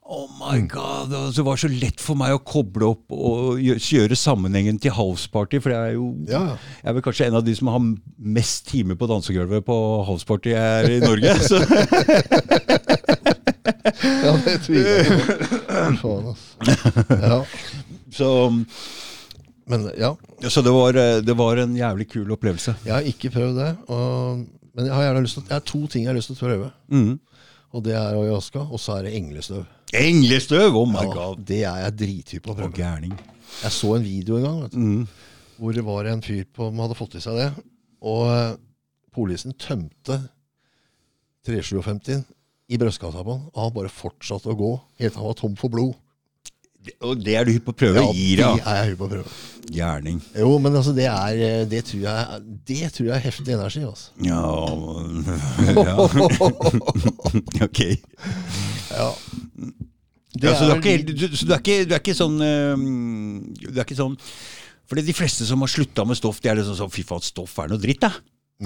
Oh 0.04 0.28
my 0.36 0.60
god, 0.68 1.12
altså, 1.14 1.40
Det 1.40 1.44
var 1.46 1.56
så 1.56 1.68
lett 1.72 2.00
for 2.02 2.18
meg 2.20 2.34
å 2.36 2.40
koble 2.44 2.90
opp 2.92 3.14
og 3.16 3.60
gjøre 3.62 4.16
sammenhengen 4.18 4.76
til 4.82 4.92
houseparty, 4.92 5.62
for 5.64 5.72
jeg 5.72 5.80
er 5.80 5.94
jo 5.96 6.10
Ja, 6.28 6.42
jeg 6.82 6.90
er 6.90 6.96
vel 6.98 7.04
kanskje 7.06 7.28
en 7.30 7.38
av 7.40 7.46
de 7.46 7.54
som 7.56 7.70
har 7.72 7.80
mest 8.36 8.66
timer 8.68 8.98
på 9.00 9.08
dansegulvet 9.08 9.64
på 9.64 9.76
houseparty 10.04 10.52
her 10.52 10.90
i 10.92 10.98
Norge. 11.00 11.32
Så. 11.48 11.60
Ja, 14.24 14.32
det 14.44 14.58
tviler 14.64 15.00
jeg 15.00 15.96
på. 16.02 16.12
Ja. 17.08 17.38
Så, 18.12 18.28
Men 19.66 19.86
ja, 19.96 20.10
så 20.48 20.60
det, 20.64 20.72
var, 20.74 20.96
eh, 21.00 21.22
det 21.24 21.36
var 21.38 21.56
en 21.62 21.72
jævlig 21.76 22.10
kul 22.12 22.32
opplevelse. 22.36 22.76
jeg 22.84 22.92
har 22.92 23.08
ikke 23.08 23.30
prøvd 23.32 23.56
det. 23.62 23.70
Og, 23.88 24.44
men 24.76 24.90
jeg 24.90 24.94
har 24.94 25.16
til, 25.16 25.46
jeg 25.48 25.54
har 25.56 25.64
to 25.64 25.86
ting 25.86 26.04
jeg 26.04 26.12
har 26.12 26.18
lyst 26.18 26.28
til 26.32 26.36
å 26.36 26.44
prøve. 26.44 26.68
Mm. 26.92 27.14
Og 27.74 27.84
det 27.86 27.96
er 27.96 28.12
ayahuasca, 28.12 28.66
og 28.68 28.80
så 28.80 28.98
er 28.98 29.08
det 29.08 29.16
englestøv. 29.16 29.64
Englestøv! 29.92 30.74
Oh 30.76 30.86
my 30.88 31.04
Ja, 31.04 31.12
god. 31.12 31.44
det 31.46 31.62
er 31.64 31.76
jeg 31.84 31.96
drithypp 32.00 32.42
på 32.48 32.54
å 32.54 32.64
Og 32.66 32.74
gærning. 32.74 33.14
Jeg 33.62 33.70
så 33.72 33.94
en 33.96 34.02
video 34.04 34.36
en 34.38 34.42
gang 34.48 34.60
vet 34.62 34.72
du, 34.72 34.78
Mm. 34.78 35.08
hvor 35.58 35.72
det 35.72 35.84
var 35.84 36.04
en 36.06 36.22
fyr 36.22 36.44
på, 36.52 36.68
som 36.70 36.78
hadde 36.78 36.94
fått 36.98 37.14
i 37.14 37.20
seg 37.20 37.36
det. 37.38 37.50
Og 38.02 38.26
uh, 38.26 38.56
politien 39.14 39.52
tømte 39.54 40.28
357 41.46 42.24
i 42.70 42.76
brystkassa 42.80 43.22
på 43.22 43.30
han, 43.36 43.44
og 43.54 43.60
han 43.62 43.72
bare 43.76 43.88
fortsatte 43.92 44.48
å 44.50 44.56
gå 44.58 44.72
helt 44.98 45.12
til 45.12 45.20
han 45.20 45.26
var 45.28 45.34
tom 45.38 45.54
for 45.56 45.68
blod. 45.70 45.94
Og 47.00 47.16
det 47.24 47.34
er 47.36 47.44
du 47.46 47.52
hypp 47.52 47.64
på 47.64 47.72
å 47.72 47.76
prøve? 47.80 48.00
Ja, 48.12 48.50
det 48.56 48.64
er 48.66 48.76
jeg 48.82 48.90
hypp 48.90 48.98
på 48.98 49.06
å 49.06 49.12
prøve. 49.14 49.30
Gjerning. 49.72 50.18
Jo, 50.36 50.58
men 50.60 50.74
altså, 50.76 50.92
det 50.92 51.06
er 51.08 51.38
eh, 51.40 51.62
Det 51.64 51.78
tror 51.88 52.02
jeg, 52.04 52.40
det 52.68 52.90
tror 52.92 53.06
jeg 53.06 53.14
er 53.16 53.22
heftig 53.24 53.54
energi, 53.54 53.84
altså. 53.88 54.10
Ja, 54.20 54.42
ja. 55.88 55.96
Ok. 57.64 57.80
Ja. 58.98 59.10
Det 60.34 60.48
Ja, 60.50 60.54
så, 60.58 60.64
du 60.66 60.70
er 60.72 60.74
er 60.74 60.80
ikke, 60.82 61.12
du, 61.14 61.36
så 61.38 61.46
du, 61.46 61.52
er 61.54 61.60
ikke, 61.62 61.78
du 61.86 61.92
er 61.94 62.00
ikke 62.02 62.14
sånn 62.18 62.40
eh, 62.42 62.74
Du 63.70 63.76
er 63.78 63.84
ikke 63.84 63.94
sånn 63.98 64.16
For 64.90 64.98
de 64.98 65.14
fleste 65.14 65.46
som 65.46 65.62
har 65.62 65.70
slutta 65.70 66.02
med 66.08 66.18
stoff, 66.18 66.40
de 66.42 66.50
er 66.50 66.58
liksom 66.58 66.74
sånn 66.80 66.90
Fy 66.94 67.04
faen, 67.06 67.22
stoff 67.22 67.54
er 67.62 67.70
noe 67.70 67.78
dritt, 67.82 68.02
da. 68.02 68.10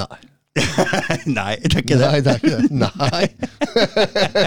Nei. 0.01 0.19
Nei, 1.39 1.53
det 1.63 1.75
er 1.77 1.83
ikke 1.85 1.99
det. 2.01 2.09
Nei, 2.09 2.21
det 2.25 2.33
er 2.33 2.39
ikke 2.41 2.57
det. 2.57 2.71
Nei. 2.73 3.25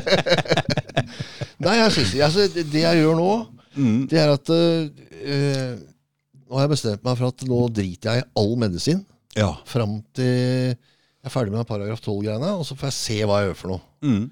Nei, 1.61 1.75
jeg 1.77 1.91
synes 1.95 2.13
altså, 2.25 2.47
det, 2.57 2.65
jeg 2.83 3.01
gjør 3.03 3.17
nå, 3.21 3.31
Mm. 3.71 4.01
det 4.11 4.17
er 4.19 4.27
at 4.33 4.49
eh, 4.51 5.77
Nå 6.51 6.57
har 6.57 6.65
jeg 6.65 6.71
bestemt 6.73 7.05
meg 7.07 7.13
for 7.15 7.29
at 7.31 7.43
nå 7.47 7.59
driter 7.71 8.17
jeg 8.17 8.25
i 8.25 8.27
all 8.41 8.57
medisin 8.59 9.05
Ja. 9.37 9.53
fram 9.63 9.93
til 10.11 10.73
jeg 10.73 11.29
er 11.29 11.31
ferdig 11.31 11.53
med 11.53 11.63
paragraf 11.69 12.01
12-greiene, 12.03 12.49
og 12.57 12.65
så 12.67 12.75
får 12.75 12.89
jeg 12.89 12.97
se 12.97 13.17
hva 13.29 13.37
jeg 13.39 13.47
gjør 13.51 13.57
for 13.61 13.71
noe. 13.71 13.81
Mm. 14.03 14.25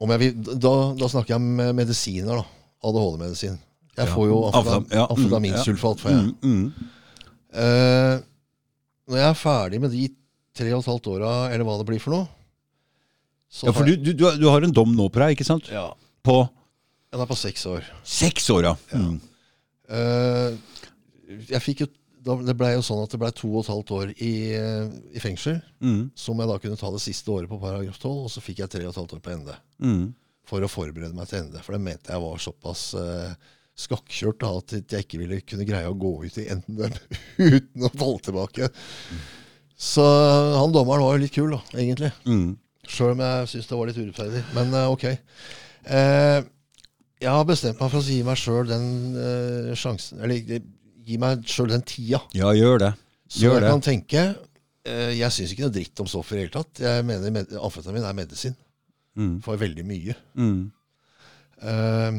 Om 0.00 0.10
jeg 0.12 0.20
vil, 0.20 0.58
da, 0.60 0.72
da 0.98 1.08
snakker 1.08 1.32
jeg 1.34 1.40
om 1.40 1.76
medisiner, 1.78 2.36
da. 2.42 2.44
ADHD-medisin. 2.86 3.54
Jeg 3.96 4.08
får 4.12 4.26
jo 4.28 4.38
Amfetam- 4.50 4.90
ja, 4.92 5.06
mm, 5.06 5.12
amfetaminsulfat. 5.14 6.02
får 6.02 6.10
jeg. 6.12 6.24
Mm, 6.42 6.50
mm. 6.52 6.90
Eh, 7.56 8.18
når 9.08 9.16
jeg 9.22 9.28
er 9.30 9.38
ferdig 9.40 9.80
med 9.80 9.90
de 9.96 10.02
tre 10.56 10.72
og 10.74 10.82
et 10.82 10.90
halvt 10.90 11.08
åra, 11.14 11.30
eller 11.52 11.64
hva 11.64 11.78
det 11.80 11.86
blir 11.88 12.00
for 12.02 12.12
noe 12.12 12.26
Ja, 13.62 13.72
for 13.72 13.86
du, 13.88 13.94
du, 13.96 14.12
du 14.12 14.48
har- 14.50 14.62
en 14.66 14.72
dom 14.74 14.92
nå 14.96 15.06
på 15.08 15.22
deg, 15.22 15.36
ikke 15.38 15.46
sant? 15.46 15.68
ja, 15.72 15.86
På 16.26 16.48
Den 17.12 17.20
er 17.22 17.26
på 17.30 17.36
seks 17.38 17.64
år. 17.70 17.84
seks 18.04 18.50
år, 18.50 18.62
ja. 18.64 18.74
Mm. 18.92 19.20
Eh, 19.88 20.56
jeg 21.48 21.62
fikk 21.62 21.80
jo 21.80 21.86
Det 22.26 22.54
blei 22.58 22.72
jo 22.74 22.84
sånn 22.84 23.04
at 23.04 23.12
det 23.12 23.20
blei 23.22 23.32
to 23.36 23.48
og 23.52 23.62
et 23.62 23.70
halvt 23.70 23.92
år 23.96 24.12
i, 24.16 24.34
eh, 24.58 24.94
i 25.14 25.22
fengsel. 25.22 25.60
Mm. 25.80 26.08
Som 26.18 26.42
jeg 26.42 26.50
da 26.50 26.56
kunne 26.62 26.78
ta 26.80 26.90
det 26.94 27.02
siste 27.04 27.30
året 27.32 27.50
på 27.50 27.60
paragraf 27.62 28.00
12, 28.00 28.14
og 28.26 28.32
så 28.32 28.42
fikk 28.42 28.64
jeg 28.64 28.72
tre 28.72 28.82
og 28.86 28.92
et 28.92 29.00
halvt 29.00 29.14
år 29.18 29.22
på 29.22 29.36
ND. 29.40 29.52
Mm. 29.86 30.02
For 30.46 30.62
å 30.62 30.70
forberede 30.70 31.14
meg 31.14 31.30
til 31.30 31.46
ND. 31.46 31.60
For 31.62 31.76
det 31.76 31.84
mente 31.86 32.12
jeg 32.14 32.22
var 32.22 32.42
såpass 32.42 32.82
uh, 32.98 33.32
skakkjørt 33.76 34.42
da, 34.42 34.52
at 34.58 34.76
jeg 34.78 35.06
ikke 35.06 35.20
ville 35.22 35.40
kunne 35.46 35.66
greie 35.68 35.88
å 35.90 35.96
gå 35.98 36.12
ut 36.24 36.38
i 36.40 36.48
enden, 36.54 36.94
uten 37.56 37.86
å 37.86 37.92
falle 37.94 38.22
tilbake. 38.24 38.70
Så 39.76 40.04
han 40.56 40.72
dommeren 40.72 41.04
var 41.04 41.16
jo 41.16 41.24
litt 41.24 41.34
kul, 41.36 41.52
da, 41.52 41.60
egentlig. 41.76 42.12
Mm. 42.24 42.54
Sjøl 42.86 43.16
om 43.16 43.22
jeg 43.24 43.50
syns 43.52 43.68
det 43.68 43.78
var 43.78 43.90
litt 43.90 43.98
urettferdig. 44.00 44.44
Men 44.56 44.76
eh, 44.78 44.92
ok. 44.94 45.06
Eh, 45.96 46.38
jeg 47.22 47.32
har 47.32 47.46
bestemt 47.48 47.80
meg 47.80 47.92
for 47.92 48.00
å 48.00 48.06
gi 48.06 48.22
meg 48.26 48.40
sjøl 48.40 48.66
den 48.68 48.88
eh, 49.16 49.68
sjansen 49.78 50.18
Eller 50.20 50.56
eh, 50.56 50.64
gi 51.06 51.16
meg 51.22 51.44
sjøl 51.46 51.68
den 51.70 51.82
tida. 51.86 52.20
Ja, 52.34 52.50
gjør 52.56 52.78
det. 52.82 52.92
Så 53.28 53.40
Gjør 53.46 53.56
jeg 53.56 53.62
det. 53.64 53.70
kan 53.70 53.80
tenke 53.82 54.20
eh, 54.86 55.12
Jeg 55.18 55.30
syns 55.34 55.52
ikke 55.52 55.64
noe 55.66 55.74
dritt 55.74 56.00
om 56.02 56.06
stoffer 56.06 56.36
i 56.36 56.38
det 56.40 56.46
hele 56.46 56.54
tatt. 56.62 56.80
Jeg 56.84 57.04
mener 57.08 57.58
amfetamin 57.62 58.04
er 58.06 58.12
medisin 58.14 58.56
Mm. 59.16 59.38
for 59.42 59.56
veldig 59.56 59.82
mye. 59.88 60.12
Mm. 60.36 60.70
Uh, 61.64 62.18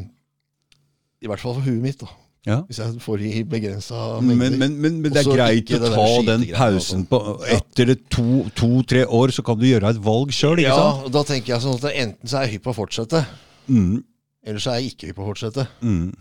I 1.22 1.28
hvert 1.30 1.40
fall 1.44 1.54
for 1.60 1.62
huet 1.68 1.82
mitt, 1.84 2.00
da. 2.02 2.08
Ja. 2.48 2.56
Hvis 2.66 2.80
jeg 2.80 3.02
får 3.04 3.22
i 3.28 3.44
begrensa 3.44 4.20
Men, 4.24 4.38
mengder. 4.40 4.58
men, 4.62 4.76
men, 4.82 4.98
men 5.04 5.12
det 5.14 5.20
er 5.26 5.30
greit 5.36 5.72
å 5.76 5.80
ta 5.92 6.06
den 6.30 6.46
pausen 6.56 7.04
sånn. 7.04 7.08
på 7.12 7.20
Ja. 7.44 7.58
Etter 7.58 7.86
det 7.92 7.98
to- 8.10 8.48
to-tre 8.56 9.04
år 9.06 9.34
så 9.36 9.44
kan 9.46 9.60
du 9.60 9.66
gjøre 9.68 9.90
et 9.92 10.00
valg 10.02 10.32
sjøl, 10.32 10.58
ikke 10.62 10.70
ja, 10.72 10.76
sant? 10.78 11.06
og 11.06 11.12
da 11.12 11.24
tenker 11.28 11.54
jeg 11.54 11.62
sånn 11.66 11.76
at 11.84 11.92
enten 11.94 12.28
så 12.32 12.38
er 12.40 12.46
jeg 12.48 12.54
hypp 12.56 12.64
på 12.64 12.72
å 12.74 12.78
fortsette, 12.80 13.26
Mm. 13.70 14.04
eller 14.46 14.60
så 14.64 14.72
er 14.72 14.80
jeg 14.80 14.94
ikke 14.96 15.08
hypp 15.12 15.18
på 15.20 15.26
å 15.26 15.30
fortsette. 15.36 15.68
Mm. 15.84 16.16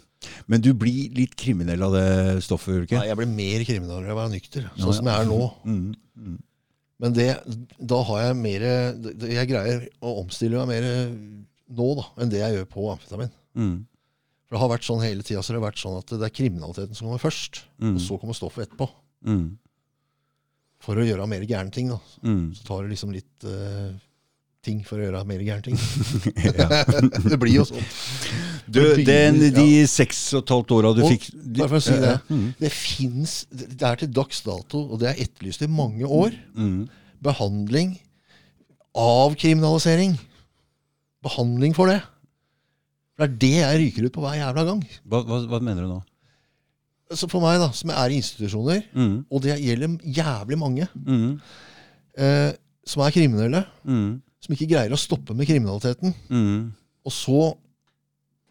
Men 0.50 0.62
du 0.64 0.70
blir 0.78 1.12
litt 1.16 1.34
kriminell 1.38 1.82
av 1.86 1.94
det 1.94 2.08
stoffet, 2.46 2.72
gjør 2.74 2.86
ikke? 2.86 3.00
Nei, 3.00 3.08
jeg 3.10 3.18
blir 3.20 3.32
mer 3.32 3.64
kriminell 3.68 4.04
av 4.04 4.14
å 4.14 4.20
være 4.20 4.32
nykter, 4.32 4.68
Ja, 4.68 4.76
sånn 4.84 4.98
som 5.00 5.10
jeg 5.10 5.24
er 5.24 5.28
nå. 5.30 5.40
Mm. 5.66 5.82
Mm. 6.16 6.38
Men 7.04 7.16
det, 7.16 7.26
da 7.92 7.98
har 8.08 8.22
jeg 8.24 8.36
mer 8.40 8.62
Jeg 8.64 9.48
greier 9.50 9.82
å 10.00 10.14
omstille 10.22 10.62
meg 10.64 10.70
mer 10.70 10.86
nå 11.76 11.90
da, 11.98 12.06
enn 12.22 12.32
det 12.32 12.40
jeg 12.40 12.56
gjør 12.56 12.68
på 12.72 12.88
amfetamin. 12.94 13.32
Mm. 13.58 13.76
For 14.46 14.54
det 14.54 14.62
har 14.62 14.70
vært 14.70 14.86
sånn 14.86 15.02
hele 15.02 15.24
tida, 15.26 15.42
så 15.42 15.52
det 15.52 15.58
har 15.58 15.66
vært 15.66 15.82
sånn 15.82 15.98
at 15.98 16.12
det 16.14 16.26
er 16.28 16.34
kriminaliteten 16.34 16.94
som 16.94 17.08
kommer 17.08 17.22
først. 17.22 17.64
Mm. 17.82 17.96
Og 17.96 18.02
så 18.04 18.18
kommer 18.22 18.38
stoffet 18.38 18.68
etterpå. 18.68 18.86
Mm. 19.26 19.46
For 20.86 21.00
å 21.00 21.06
gjøre 21.06 21.26
mer 21.26 21.46
gærne 21.48 21.74
ting, 21.74 21.90
da. 21.90 21.98
Mm. 22.22 22.52
Så 22.54 22.68
tar 22.68 22.84
det 22.84 22.92
liksom 22.94 23.14
litt 23.16 23.46
eh, 23.50 23.96
ting 24.66 24.80
for 24.86 24.98
å 24.98 25.06
gjøre 25.06 25.22
mer 25.30 25.42
gærne 25.46 25.62
ting. 25.68 25.78
Det 27.30 27.38
blir 27.40 27.54
jo 27.60 27.64
sånn. 27.68 27.86
Du, 28.66 28.80
den, 29.06 29.38
de 29.54 29.66
seks 29.86 30.18
og 30.34 30.42
et 30.42 30.50
halvt 30.56 30.72
åra 30.74 30.90
du 30.96 31.04
Og 31.06 31.12
fikk 31.14 31.28
bare 31.60 31.68
for 31.70 31.78
å 31.78 31.84
si 31.86 31.94
det. 32.02 32.14
Mm. 32.34 32.46
Det 32.58 32.70
fins 32.74 33.34
Det 33.54 33.86
er 33.86 34.00
til 34.02 34.10
dags 34.16 34.40
dato, 34.46 34.80
og 34.90 34.98
det 35.02 35.12
er 35.12 35.22
etterlyst 35.26 35.62
i 35.62 35.70
mange 35.70 36.02
år, 36.08 36.34
Mm. 36.58 36.88
behandling 37.22 37.94
av 38.96 39.36
kriminalisering. 39.38 40.16
Behandling 41.24 41.74
for 41.76 41.90
det. 41.92 42.00
For 43.16 43.24
det 43.24 43.30
er 43.30 43.38
det 43.40 43.54
jeg 43.62 43.80
ryker 43.84 44.06
ut 44.10 44.14
på 44.18 44.24
hver 44.26 44.36
jævla 44.40 44.64
gang. 44.68 44.82
Hva, 45.08 45.22
hva, 45.24 45.38
hva 45.48 45.60
mener 45.64 45.86
du 45.86 45.94
nå? 45.94 46.02
Så 47.16 47.28
for 47.30 47.38
meg, 47.44 47.60
da, 47.62 47.68
som 47.76 47.92
er 47.94 48.10
i 48.12 48.18
institusjoner, 48.18 48.82
Mm. 48.92 49.24
og 49.30 49.42
det 49.44 49.60
gjelder 49.62 49.94
jævlig 50.02 50.58
mange, 50.58 50.88
Mm. 51.06 51.40
eh, 52.18 52.52
som 52.84 53.02
er 53.06 53.10
kriminelle, 53.14 53.64
Mm. 53.86 54.20
Som 54.46 54.54
ikke 54.56 54.68
greier 54.70 54.94
å 54.94 54.98
stoppe 55.00 55.34
med 55.36 55.48
kriminaliteten, 55.50 56.14
Mm. 56.30 56.72
og 57.06 57.12
så 57.12 57.54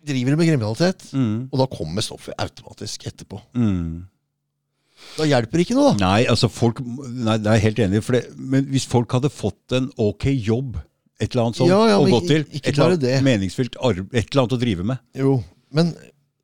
driver 0.05 0.35
de 0.35 0.37
med 0.37 0.47
kriminalitet, 0.51 1.07
Mm. 1.15 1.47
og 1.51 1.59
da 1.59 1.65
kommer 1.71 2.03
stoffet 2.05 2.35
automatisk 2.37 3.07
etterpå. 3.09 3.39
Mm. 3.55 4.03
Da 5.17 5.23
hjelper 5.27 5.59
ikke 5.63 5.75
noe, 5.75 5.93
da. 5.95 6.05
Nei, 6.05 6.25
altså 6.31 6.47
folk 6.49 6.79
Nei, 6.79 7.37
det 7.37 7.47
er 7.51 7.57
jeg 7.59 7.65
helt 7.65 7.79
enig 7.83 7.99
i. 8.01 8.21
Men 8.37 8.65
hvis 8.71 8.85
folk 8.87 9.11
hadde 9.11 9.29
fått 9.33 9.75
en 9.75 9.89
ok 9.97 10.25
jobb, 10.33 10.77
et 11.19 11.31
eller 11.33 11.45
annet 11.47 11.55
sånt 11.59 11.69
Ja, 11.69 11.81
ja, 11.87 11.97
å 11.99 12.07
gå 12.09 12.21
til, 12.27 12.45
et 12.53 12.67
eller 12.71 12.85
annet 12.91 12.99
det. 13.03 13.23
meningsfylt 13.23 13.75
arbeid, 13.81 14.13
et 14.13 14.29
eller 14.31 14.43
annet 14.45 14.55
å 14.57 14.59
drive 14.59 14.83
med 14.85 14.99
Jo, 15.15 15.43
men 15.71 15.93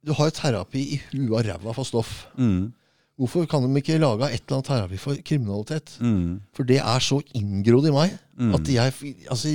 du 0.03 0.13
har 0.13 0.29
jo 0.29 0.35
terapi 0.35 0.81
i 0.95 1.01
huet 1.13 1.31
og 1.31 1.45
ræva 1.45 1.73
for 1.75 1.83
stoff. 1.85 2.27
mm. 2.37 2.73
Hvorfor 3.21 3.45
kan 3.51 3.61
de 3.67 3.81
ikke 3.83 3.99
lage 4.01 4.31
et 4.33 4.41
eller 4.41 4.57
annet 4.57 4.69
terapi 4.71 4.97
for 4.97 5.19
kriminalitet? 5.27 5.93
Mm. 6.01 6.39
For 6.57 6.65
det 6.65 6.79
er 6.81 7.03
så 7.05 7.21
inngrodd 7.37 7.85
i 7.91 7.93
meg 7.93 8.17
Mm. 8.41 8.55
at 8.57 8.65
jeg 8.73 8.93
altså, 9.29 9.51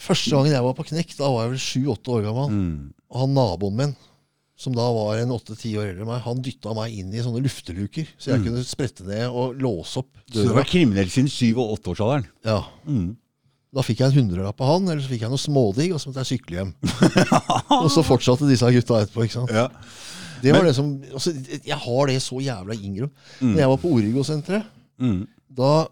Første 0.00 0.30
gangen 0.32 0.52
jeg 0.54 0.62
var 0.64 0.76
på 0.78 0.84
knekk, 0.88 1.10
da 1.18 1.28
var 1.28 1.42
jeg 1.44 1.50
vel 1.52 1.60
sju-åtte 1.64 2.12
år 2.14 2.22
gammel. 2.28 2.52
Mm. 2.54 2.92
Og 3.10 3.18
han 3.20 3.34
naboen 3.36 3.74
min, 3.76 3.90
som 4.60 4.72
da 4.76 4.86
var 4.96 5.18
en 5.20 5.32
åtte-ti 5.34 5.74
år 5.76 5.90
eldre 5.90 6.04
enn 6.06 6.08
meg, 6.08 6.22
han 6.24 6.40
dytta 6.44 6.72
meg 6.76 6.94
inn 6.96 7.10
i 7.12 7.20
sånne 7.24 7.42
lufteluker. 7.44 8.06
Så 8.16 8.30
jeg 8.32 8.44
kunne 8.46 8.62
sprette 8.64 9.04
ned 9.08 9.26
og 9.28 9.58
låse 9.60 10.00
opp 10.00 10.08
Så 10.30 10.44
du 10.44 10.52
var 10.54 10.62
døra. 10.62 10.70
kriminell 10.70 11.10
siden 11.12 11.28
syv- 11.32 11.60
og 11.60 11.74
åtteårsalderen? 11.78 12.24
Ja. 12.48 12.62
Mm. 12.86 13.10
Da 13.76 13.84
fikk 13.86 14.00
jeg 14.02 14.08
en 14.10 14.16
hundrelapp 14.22 14.60
av 14.64 14.72
han, 14.72 14.88
eller 14.88 15.02
så 15.04 15.10
fikk 15.12 15.26
jeg 15.26 15.30
noe 15.34 15.38
smådigg, 15.44 15.92
og 15.94 16.00
så 16.00 16.08
måtte 16.10 16.24
jeg 16.24 16.30
sykle 16.38 16.56
hjem. 16.62 16.72
og 17.82 17.90
så 17.92 18.02
fortsatte 18.06 18.48
disse 18.48 18.72
gutta 18.72 19.02
etterpå. 19.04 19.26
ikke 19.28 19.36
sant? 19.36 19.52
Ja. 19.54 19.68
Det 20.42 20.52
var 20.52 20.60
Men- 20.62 20.66
det 20.70 20.74
som, 20.76 21.02
altså, 21.12 21.32
Jeg 21.64 21.76
har 21.78 22.06
det 22.06 22.20
så 22.22 22.40
jævla 22.40 22.74
Ingrum. 22.82 23.10
Når 23.40 23.56
jeg 23.58 23.68
var 23.68 23.76
på 23.76 23.92
Origo-senteret, 23.94 24.64
Mm. 25.00 25.26
da 25.50 25.86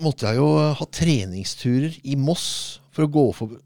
måtte 0.00 0.26
jeg 0.28 0.36
jo 0.36 0.74
ha 0.74 0.84
treningsturer 0.86 1.98
i 2.04 2.14
Moss 2.16 2.80
for 2.92 3.06
å 3.06 3.10
gå 3.10 3.34
forbi, 3.34 3.56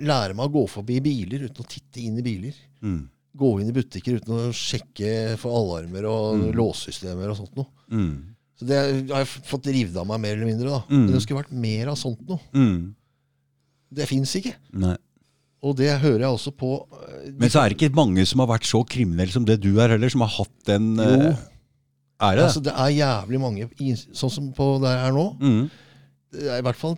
lære 0.00 0.34
meg 0.34 0.48
å 0.48 0.52
gå 0.52 0.68
forbi 0.68 1.00
biler 1.00 1.44
uten 1.48 1.64
å 1.64 1.68
titte 1.68 2.00
inn 2.02 2.18
i 2.18 2.22
biler. 2.22 2.54
Mm. 2.82 3.08
Gå 3.36 3.60
inn 3.60 3.68
i 3.68 3.72
butikker 3.72 4.16
uten 4.20 4.34
å 4.34 4.52
sjekke 4.52 5.36
for 5.38 5.50
alarmer 5.54 6.04
og 6.08 6.54
låssystemer 6.54 7.30
og 7.30 7.36
sånt 7.36 7.56
noe. 7.56 7.66
Mm. 7.90 8.24
Så 8.58 8.66
det 8.66 9.10
har 9.10 9.24
jeg 9.24 9.26
fått 9.46 9.66
revet 9.72 9.96
av 9.96 10.06
meg 10.06 10.20
mer 10.20 10.34
eller 10.36 10.46
mindre. 10.46 10.68
da. 10.70 10.80
Mm. 10.90 11.04
Men 11.06 11.12
det 11.12 11.22
skulle 11.22 11.42
vært 11.42 11.52
mer 11.52 11.88
av 11.88 11.96
sånt 11.96 12.26
noe. 12.28 12.40
Mm. 12.52 12.94
Det 13.92 14.06
fins 14.08 14.34
ikke. 14.36 14.54
Nei. 14.72 14.96
Og 15.62 15.76
det 15.76 15.90
hører 16.00 16.22
jeg 16.24 16.30
også 16.32 16.52
på 16.56 16.70
eh, 16.96 17.30
Men 17.36 17.50
så 17.52 17.60
er 17.60 17.68
det 17.68 17.76
ikke 17.80 17.94
mange 17.94 18.24
som 18.26 18.40
har 18.40 18.48
vært 18.48 18.64
så 18.68 18.80
kriminelle 18.88 19.32
som 19.34 19.44
det 19.44 19.58
du 19.60 19.74
er 19.80 19.92
heller, 19.92 20.08
som 20.12 20.22
har 20.24 20.32
hatt 20.38 20.54
den 20.70 20.98
eh, 20.98 21.06
Jo. 21.30 21.30
Er 22.20 22.36
det 22.36 22.44
Altså, 22.44 22.60
det 22.60 22.72
er 22.76 22.90
jævlig 22.92 23.40
mange, 23.40 23.68
i- 23.80 23.94
sånn 23.96 24.30
som 24.32 24.50
på 24.52 24.66
der 24.82 24.92
jeg 24.98 25.06
er 25.08 25.12
nå. 25.16 25.26
Mm. 25.40 25.70
Det 26.32 26.48
er 26.52 26.58
i 26.58 26.64
hvert 26.66 26.76
fall 26.76 26.96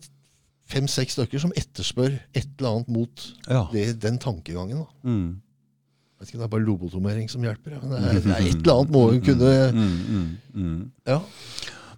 fem-seks 0.72 1.14
stykker 1.14 1.38
som 1.42 1.52
etterspør 1.58 2.16
et 2.34 2.48
eller 2.58 2.70
annet 2.72 2.88
mot 2.90 3.26
Ja. 3.48 3.68
det, 3.72 4.00
den 4.02 4.18
tankegangen. 4.18 4.78
da. 4.82 4.86
Mm. 5.08 5.28
Jeg 5.36 6.18
vet 6.18 6.28
ikke 6.28 6.38
om 6.38 6.42
det 6.42 6.48
er 6.48 6.54
bare 6.56 6.66
lobotomering 6.66 7.30
som 7.30 7.42
hjelper. 7.42 7.70
ja, 7.76 7.78
Men 7.82 7.90
det 7.90 7.98
er, 8.02 8.20
det 8.20 8.32
er 8.34 8.48
et 8.48 8.56
eller 8.62 8.74
annet 8.80 8.90
må 8.94 9.04
hun 9.10 9.20
kunne 9.20 9.52
Mm, 9.72 9.98
mm, 10.08 10.36
mm. 10.54 10.90
Ja, 11.06 11.20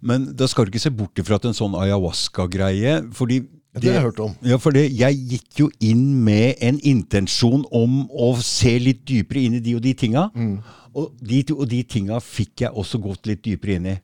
Men 0.02 0.24
da 0.36 0.46
skal 0.46 0.64
du 0.66 0.70
ikke 0.72 0.80
se 0.84 0.90
bort 0.90 1.14
ifra 1.16 1.36
at 1.36 1.44
en 1.48 1.56
sånn 1.56 1.72
ayahuasca-greie 1.80 3.10
fordi 3.14 3.40
det 3.82 3.90
har 3.90 3.96
jeg 3.98 4.04
hørt 4.06 4.20
om. 4.22 4.34
Ja, 4.46 4.56
for 4.62 4.70
det, 4.76 4.84
jeg 4.94 5.16
gikk 5.32 5.58
jo 5.58 5.68
inn 5.82 6.04
med 6.24 6.60
en 6.62 6.78
intensjon 6.86 7.64
om 7.74 8.04
å 8.10 8.28
se 8.44 8.76
litt 8.78 9.04
dypere 9.08 9.42
inn 9.48 9.56
i 9.58 9.62
de 9.64 9.74
og 9.74 9.82
de 9.82 9.94
tinga. 9.98 10.28
Mm. 10.34 10.56
Og 10.94 11.16
de 11.18 11.40
og 11.56 11.66
de 11.68 11.80
tinga 11.82 12.20
fikk 12.22 12.62
jeg 12.66 12.70
også 12.70 13.00
gått 13.02 13.26
litt 13.26 13.42
dypere 13.42 13.78
inn 13.80 13.86
i. 13.90 13.96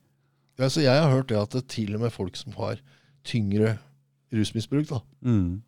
Ja, 0.59 0.67
så 0.69 0.83
jeg 0.83 0.93
har 0.99 1.11
hørt 1.13 1.29
det 1.31 1.39
at 1.39 1.55
det 1.55 1.69
til 1.71 1.95
og 1.95 2.03
med 2.03 2.13
folk 2.13 2.35
som 2.37 2.53
har 2.59 2.81
tyngre 3.25 3.79
rusmisbruk, 4.35 4.89
da, 4.89 5.01
Mm. 5.23 5.63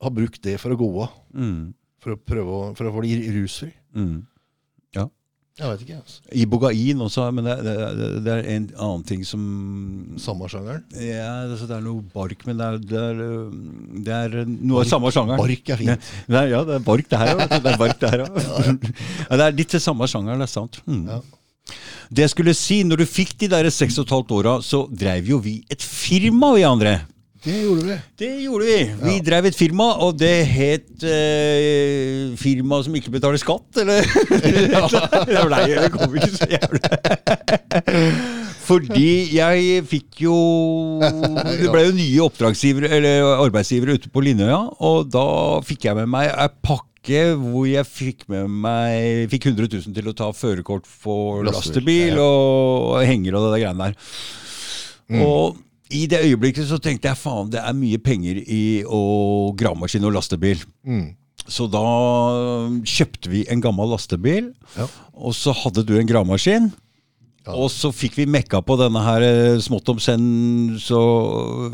har 0.00 0.10
brukt 0.10 0.42
det 0.42 0.58
for 0.60 0.70
å 0.70 0.76
gå 0.76 0.90
av. 1.02 1.10
Mm. 1.34 1.72
For 2.00 2.12
å 2.12 2.16
prøve 2.20 2.48
å, 2.48 2.76
for 2.76 2.84
å 2.88 3.00
bli 3.00 3.16
rusfri. 3.32 3.72
Mm. 3.94 4.26
Jeg 5.58 5.68
vet 5.68 5.80
ikke. 5.84 5.96
altså. 6.00 6.20
Ibogain 6.40 7.00
også, 7.04 7.24
men 7.34 7.44
det, 7.44 7.56
det, 7.66 7.74
det- 8.24 8.34
er 8.36 8.46
en 8.54 8.68
annen 8.78 9.02
ting 9.04 9.24
som 9.28 9.42
Samme 10.16 10.48
sjangeren. 10.48 10.84
Ja, 10.96 11.42
altså 11.50 11.66
det 11.68 11.76
er 11.76 11.82
noe 11.84 12.00
bark, 12.14 12.46
men 12.46 12.56
det 12.56 12.68
er, 12.68 12.78
det 12.92 13.00
er, 13.00 13.20
øh, 13.26 13.50
det 14.06 14.14
er 14.14 14.38
noe 14.48 14.80
av 14.84 14.88
samme 14.88 15.10
sjangeren. 15.12 15.42
Bark 15.42 15.68
er 15.74 15.76
fint. 15.82 16.08
Det 16.30 16.38
er, 16.40 16.48
ja, 16.54 16.62
det 16.64 16.78
er 16.78 16.86
bark 16.86 17.10
det 17.10 17.18
her 17.20 17.34
òg. 17.34 17.44
Det 17.50 17.74
er 17.74 17.76
bark 17.82 18.00
det 18.00 18.10
her 18.14 18.24
også. 18.28 18.78
ja, 19.26 19.36
det 19.36 19.44
er 19.50 19.58
litt 19.60 19.68
til 19.74 19.84
samme 19.84 20.08
sjangeren, 20.08 20.40
det 20.40 20.48
er 20.48 20.54
sant. 20.54 20.80
Mm. 20.86 21.04
Ja. 21.10 21.20
Det 22.10 22.24
jeg 22.24 22.32
skulle 22.32 22.54
si, 22.58 22.80
når 22.82 23.02
du 23.02 23.06
fikk 23.06 23.36
de 23.44 23.48
der 23.52 23.68
seks 23.70 23.98
og 24.00 24.08
et 24.08 24.14
halvt 24.16 24.32
åra, 24.40 24.56
så 24.64 24.86
dreiv 24.90 25.28
jo 25.34 25.38
vi 25.44 25.58
et 25.70 25.82
firma, 25.84 26.54
vi 26.56 26.64
andre. 26.66 26.96
Det 27.40 27.54
gjorde 27.56 27.86
vi. 27.86 27.94
Det 28.20 28.30
gjorde 28.42 28.66
vi. 28.68 28.80
Vi 29.00 29.14
drev 29.24 29.46
et 29.48 29.56
firma, 29.56 29.86
og 30.04 30.18
det 30.20 30.42
het 30.44 31.04
eh, 31.08 32.34
Firma 32.36 32.82
som 32.84 32.98
ikke 32.98 33.14
betaler 33.14 33.40
skatt, 33.40 33.78
eller? 33.80 34.04
det 35.30 35.44
ble, 35.48 35.60
det 35.70 35.86
kom 35.94 36.18
ikke 36.20 36.28
så 36.34 36.48
jævlig 36.50 36.82
Fordi 38.68 39.12
jeg 39.38 39.86
fikk 39.88 40.20
jo 40.26 40.36
Det 41.00 41.70
ble 41.72 41.86
jo 41.86 41.96
nye 41.96 42.26
oppdragsgivere, 42.26 42.92
eller 42.98 43.32
arbeidsgivere 43.38 43.96
ute 43.96 44.12
på 44.12 44.24
Linnøya, 44.26 44.60
og 44.84 45.08
da 45.08 45.24
fikk 45.64 45.88
jeg 45.88 45.96
med 46.02 46.12
meg 46.12 46.28
ei 46.34 46.50
pakke 46.60 47.24
hvor 47.40 47.64
jeg 47.64 47.88
fikk 47.88 48.26
med 48.28 48.52
meg 48.68 49.32
Fikk 49.32 49.48
100 49.54 49.72
000 49.80 49.96
til 49.96 50.12
å 50.12 50.16
ta 50.18 50.28
førerkort 50.36 50.84
for 50.84 51.40
Lastebil, 51.48 52.20
og 52.20 53.00
henger 53.00 53.40
og 53.40 53.48
det 53.48 53.56
der 53.56 53.64
greiene 53.64 53.88
der. 53.88 54.14
Og 55.24 55.56
i 55.90 56.06
det 56.10 56.20
øyeblikket 56.24 56.68
så 56.68 56.78
tenkte 56.82 57.08
jeg 57.10 57.18
faen, 57.18 57.50
det 57.52 57.60
er 57.62 57.72
mye 57.76 57.98
penger 57.98 58.38
i 58.46 58.82
å 58.86 59.00
gravemaskin 59.58 60.04
og 60.06 60.12
lastebil. 60.14 60.62
Mm. 60.86 61.08
Så 61.50 61.66
da 61.72 61.80
kjøpte 62.86 63.30
vi 63.32 63.44
en 63.50 63.62
gammel 63.64 63.90
lastebil, 63.90 64.52
Ja. 64.76 64.86
og 65.14 65.34
så 65.34 65.52
hadde 65.56 65.84
du 65.86 65.96
en 65.98 66.06
gravemaskin. 66.06 66.70
Ja. 67.46 67.54
Og 67.56 67.70
så 67.72 67.88
fikk 67.94 68.18
vi 68.18 68.26
mekka 68.28 68.58
på 68.68 68.74
denne 68.76 69.00
her 69.00 69.24
eh, 69.24 69.54
smått 69.64 69.88
om 69.88 69.98
senn, 70.02 70.76
så 70.76 70.98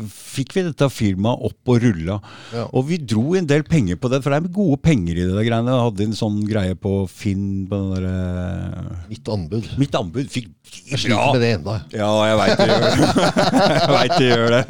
fikk 0.07 0.53
vi 0.55 0.63
dette 0.69 0.87
firmaet 0.93 1.43
opp 1.49 1.71
og 1.73 1.81
rulla. 1.83 2.15
Ja. 2.55 2.63
Og 2.71 2.85
vi 2.87 2.97
dro 3.03 3.33
en 3.35 3.49
del 3.49 3.65
penger 3.67 3.99
på 3.99 4.07
det, 4.13 4.21
for 4.23 4.31
det 4.31 4.39
er 4.39 4.53
gode 4.55 4.79
penger 4.85 5.17
i 5.19 5.25
det 5.27 5.33
der 5.35 5.43
greiene. 5.49 5.73
Jeg 5.75 5.85
hadde 5.89 6.07
en 6.07 6.15
sånn 6.21 6.37
greie 6.47 6.77
på 6.79 6.93
Finn 7.11 7.65
på 7.67 7.81
den 7.81 7.91
derre 7.97 8.95
Mitt 9.11 9.27
anbud. 9.33 9.67
Mitt 9.81 9.95
anbud 9.99 10.31
fikk 10.31 10.53
Jeg 10.87 10.99
sliter 11.03 11.33
med 11.35 11.43
det 11.43 11.51
ennå. 11.57 11.75
Ja, 11.95 12.09
jeg 12.27 12.39
veit 12.39 12.57
det 12.59 12.67
gjør 12.67 12.81
det. 12.85 12.91
jeg 13.77 13.91
veit 13.97 14.15
det 14.17 14.27
gjør 14.31 14.55
det. 14.55 14.63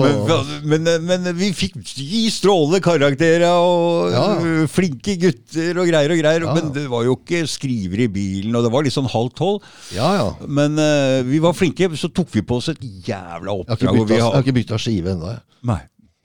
Men, 0.00 0.82
men, 0.86 1.04
men 1.10 1.28
vi 1.38 1.50
fikk 1.56 1.76
gi 1.96 2.22
strålende 2.34 2.80
karakterer 2.84 3.46
og 3.50 4.14
Ja. 4.14 4.24
flinke 4.70 5.14
gutter 5.20 5.78
og 5.82 5.90
greier 5.90 6.14
og 6.14 6.22
greier. 6.22 6.46
Men 6.54 6.72
det 6.74 6.86
var 6.90 7.06
jo 7.06 7.14
ikke 7.18 7.44
skriver 7.50 8.06
i 8.06 8.10
bilen, 8.10 8.54
og 8.58 8.66
det 8.66 8.72
var 8.74 8.86
litt 8.86 8.94
sånn 8.96 9.10
halv 9.10 9.32
tolv. 9.40 9.64
Ja, 9.96 10.10
ja. 10.20 10.28
Men 10.46 10.76
uh, 10.78 11.20
vi 11.26 11.40
var 11.42 11.56
flinke, 11.56 11.88
så 11.98 12.12
tok 12.12 12.30
vi 12.36 12.44
på 12.46 12.60
oss 12.60 12.70
et 12.72 12.80
jævla 12.84 13.48
Jeg 13.48 13.48
har 13.48 13.56
oppdrag. 13.64 13.80
ikke 13.80 14.04
bytta, 14.04 14.18
jeg 14.20 14.28
har 14.28 14.44
ikke 14.44 14.58
bytta 14.60 14.78
skive 14.84 15.16
ennå. 15.16 15.32
jeg. 15.34 15.42
Nei. 15.72 15.80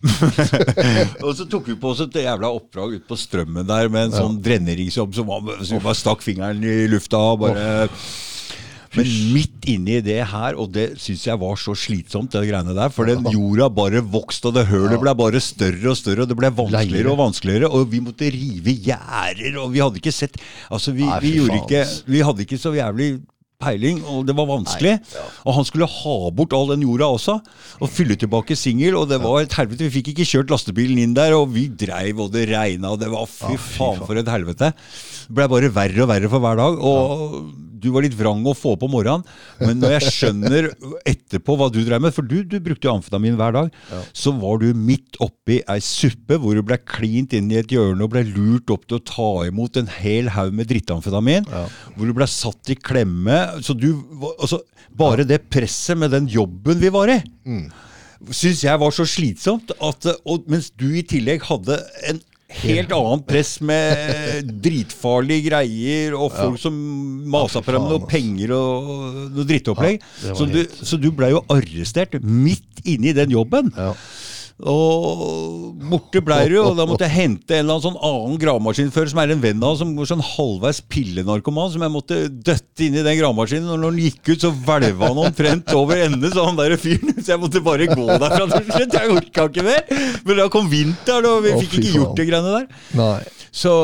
og 1.26 1.32
så 1.34 1.45
tok 1.49 1.70
vi 1.72 1.76
på 1.82 1.89
oss 1.95 2.03
et 2.03 2.18
jævla 2.22 2.51
oppdrag 2.53 2.97
ute 2.99 3.07
på 3.09 3.18
strømmen 3.18 3.66
der 3.66 3.88
med 3.89 4.09
en 4.09 4.13
Ja. 4.13 4.22
sånn 4.22 4.38
dreneringsjobb 4.43 5.16
som 5.18 5.32
så 5.63 5.72
vi 5.72 5.80
bare 5.82 5.97
stakk 5.97 6.22
fingeren 6.22 6.61
i 6.61 6.86
lufta 6.91 7.18
og 7.34 7.39
bare 7.45 7.88
Men 8.96 9.12
midt 9.36 9.68
inni 9.72 10.00
det 10.06 10.20
her, 10.32 10.56
og 10.62 10.72
det 10.76 10.88
syns 11.02 11.26
jeg 11.28 11.39
var 11.41 11.56
så 11.60 11.76
slitsomt, 11.78 12.32
det 12.36 12.46
greiene 12.50 12.76
der, 12.78 12.89
for 12.96 13.10
den 13.10 13.26
jorda 13.34 13.70
bare 13.74 14.02
vokste, 14.02 14.50
og 14.52 14.58
det 14.60 14.68
hølet 14.72 15.00
ble 15.02 15.16
bare 15.20 15.41
større 15.43 15.91
og 15.91 16.00
større, 16.00 16.24
og 16.26 16.32
det 16.32 16.38
ble 16.39 16.52
vanskeligere 16.56 17.12
og 17.14 17.20
vanskeligere, 17.26 17.70
og 17.70 17.88
vi 17.91 18.02
måtte 18.06 18.32
rive 18.34 18.76
gjerder, 18.86 19.58
og 19.62 19.72
vi 19.76 19.84
hadde 19.84 20.02
ikke 20.02 20.16
sett 20.16 20.38
Altså, 20.72 20.91
vi, 20.96 21.06
vi 21.22 21.38
gjorde 21.39 21.62
ikke. 21.64 21.86
Vi 22.10 22.22
hadde 22.26 22.43
ikke 22.46 22.58
så 22.62 22.72
jævlig 22.76 23.16
peiling, 23.62 24.02
og 24.12 24.26
det 24.28 24.34
var 24.36 24.50
vanskelig. 24.50 24.98
Og 25.48 25.56
han 25.56 25.66
skulle 25.68 25.88
ha 25.88 26.16
bort 26.36 26.54
all 26.54 26.74
den 26.74 26.84
jorda 26.84 27.08
også, 27.16 27.38
og 27.80 27.89
fylle 27.89 28.18
tilbake 28.20 28.58
singel, 28.60 28.98
og 29.00 29.08
det 29.10 29.22
var 29.24 29.46
et 29.46 29.56
helvete. 29.56 29.88
Vi 29.88 29.93
fikk 30.02 30.12
ikke 30.14 30.28
kjørt 30.28 30.52
lastebilen 30.52 31.00
inn 31.02 31.14
der, 31.18 31.34
og 31.38 31.54
vi 31.56 31.68
dreiv, 31.72 32.20
og 32.26 32.34
det 32.36 32.50
regna, 32.52 32.91
og 32.96 33.00
det 33.02 33.10
var 33.14 33.26
fy 33.32 33.54
Ja, 33.56 33.60
fy 33.60 33.78
faen 33.78 34.00
faen. 34.02 34.08
for 34.10 34.20
et 34.20 34.32
helvete. 34.34 34.74
Det 34.76 35.38
ble 35.39 35.48
bare 35.56 35.72
verre 35.78 36.04
og 36.04 36.12
verre 36.12 36.32
for 36.36 36.43
hver 36.43 36.60
dag. 36.60 36.84
Og 36.91 37.39
du 37.86 37.92
var 37.94 38.04
litt 38.06 38.18
vrang 38.18 38.42
å 38.50 38.56
få 38.58 38.74
på 38.82 38.90
morgenen, 38.92 39.24
men 39.62 39.80
når 39.80 39.96
jeg 40.00 40.12
skjønner 40.16 40.68
etterpå 41.08 41.56
hva 41.60 41.70
du 41.72 41.80
drev 41.86 42.02
med, 42.04 42.14
for 42.16 42.26
du, 42.26 42.40
du 42.44 42.58
brukte 42.66 42.90
jo 42.90 42.96
amfetamin 42.98 43.38
hver 43.40 43.54
dag, 43.56 43.72
så 44.18 44.34
var 44.42 44.60
du 44.64 44.68
midt 44.76 45.20
oppi 45.24 45.62
ei 45.72 45.80
suppe 45.86 46.40
hvor 46.42 46.58
du 46.58 46.64
ble 46.66 46.80
klint 46.82 47.36
inn 47.38 47.52
i 47.54 47.60
et 47.62 47.72
hjørne 47.72 48.02
og 48.08 48.12
ble 48.16 48.26
lurt 48.34 48.74
opp 48.74 48.88
til 48.90 48.98
å 49.00 49.06
ta 49.06 49.30
imot 49.48 49.78
en 49.82 49.92
hel 50.02 50.32
haug 50.36 50.54
med 50.58 50.70
drittamfetamin, 50.74 51.46
Ja. 51.52 51.66
hvor 51.96 52.10
du 52.10 52.14
ble 52.18 52.28
satt 52.28 52.74
i 52.74 52.76
klemme. 52.76 53.38
Så 53.64 53.78
du, 53.78 53.92
altså, 54.40 54.62
bare 54.96 55.24
det 55.28 55.44
presset 55.54 55.98
med 56.02 56.12
den 56.16 56.28
jobben 56.32 56.80
vi 56.82 56.90
var 56.90 57.12
i, 57.14 57.22
Mm. 57.46 57.68
syns 58.32 58.64
jeg 58.64 58.80
var 58.82 58.92
så 58.96 59.04
slitsomt. 59.06 59.72
At, 59.84 60.06
og, 60.26 60.48
mens 60.50 60.72
du 60.72 60.88
i 60.98 61.04
tillegg 61.06 61.44
hadde 61.46 61.78
en 62.10 62.22
helt 62.64 62.93
annet 62.95 63.26
press 63.30 63.56
med 63.66 64.51
dritfarlige 64.64 65.47
greier 65.49 66.16
og 66.18 66.32
folk 66.34 66.60
som 66.62 66.76
masa 67.32 67.62
på 67.64 67.74
deg 67.76 67.84
med 67.84 67.93
noe 67.95 68.10
penger 68.10 68.53
og 68.56 68.89
noe 69.36 69.47
drittopplegg. 69.49 70.03
Ja, 70.26 70.36
så, 70.38 70.47
du, 70.50 70.62
så 70.66 71.00
du 71.01 71.09
blei 71.16 71.32
jo 71.34 71.43
arrestert 71.54 72.17
midt 72.24 72.84
inni 72.86 73.13
den 73.17 73.34
jobben. 73.34 73.71
Og 74.56 75.74
borte 75.84 76.22
blei 76.24 76.46
du, 76.48 76.56
og 76.62 76.78
da 76.78 76.86
måtte 76.88 77.04
jeg 77.04 77.12
hente 77.12 77.58
en 77.58 77.66
eller 77.66 77.76
annen 77.76 77.84
sånn 77.84 77.98
annen 78.08 78.38
gravemaskinfører 78.40 79.12
som 79.12 79.20
er 79.20 79.34
en 79.34 79.42
venn 79.44 79.66
av, 79.68 79.74
som 79.82 79.92
går 79.98 80.08
sånn 80.08 80.24
halvveis 80.24 80.80
pillenarkoman, 80.88 81.74
som 81.74 81.84
jeg 81.84 81.92
måtte 81.92 82.20
døtte 82.32 82.86
inn 82.86 82.96
i 82.96 83.04
den 83.04 83.18
gravemaskinen. 83.20 83.68
Og 83.74 83.82
når 83.82 83.92
han 83.92 84.00
gikk 84.06 84.32
ut, 84.32 84.46
så 84.46 84.54
hvelva 84.56 85.12
han 85.12 85.20
omtrent 85.26 85.76
over 85.76 86.06
ende, 86.06 86.32
så 86.32 86.48
han 86.48 86.56
der 86.62 86.78
fyren. 86.80 87.12
Så 87.20 87.34
jeg 87.34 87.44
måtte 87.44 87.64
bare 87.66 87.90
gå 87.92 88.08
derfra 88.08 88.48
til 88.54 88.72
slutt. 88.72 88.96
Jeg 88.96 89.14
orka 89.18 89.48
ikke 89.52 89.68
mer. 89.68 89.84
Men 90.24 90.40
da 90.40 90.48
kom 90.56 90.72
vinteren, 90.72 91.28
og 91.34 91.44
vi 91.44 91.58
fikk 91.66 91.78
ikke 91.82 91.94
gjort 91.98 92.16
de 92.22 92.30
greiene 92.32 92.56
der. 92.56 92.82
Nei. 92.96 93.20
Så 93.56 93.76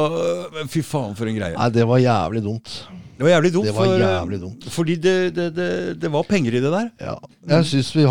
fy 0.71 0.87
faen, 0.87 1.19
for 1.19 1.27
en 1.27 1.35
greie. 1.35 1.55
Nei, 1.59 1.69
det 1.75 1.83
var 1.87 1.99
jævlig 1.99 2.47
dumt. 2.47 2.79
Det 3.21 3.27
var 3.27 3.35
jævlig 3.35 3.51
dumt. 3.53 3.67
Det 3.67 3.73
var 3.77 3.85
for, 3.85 3.99
jævlig 4.01 4.37
dumt. 4.41 4.63
Fordi 4.73 4.93
det, 4.97 5.15
det, 5.35 5.43
det, 5.53 5.69
det 6.01 6.09
var 6.09 6.23
penger 6.25 6.55
i 6.57 6.61
det 6.63 6.71
der. 6.73 6.87
Ja. 6.97 7.13
Jeg 7.51 7.67
syns 7.69 7.91
vi, 7.93 8.05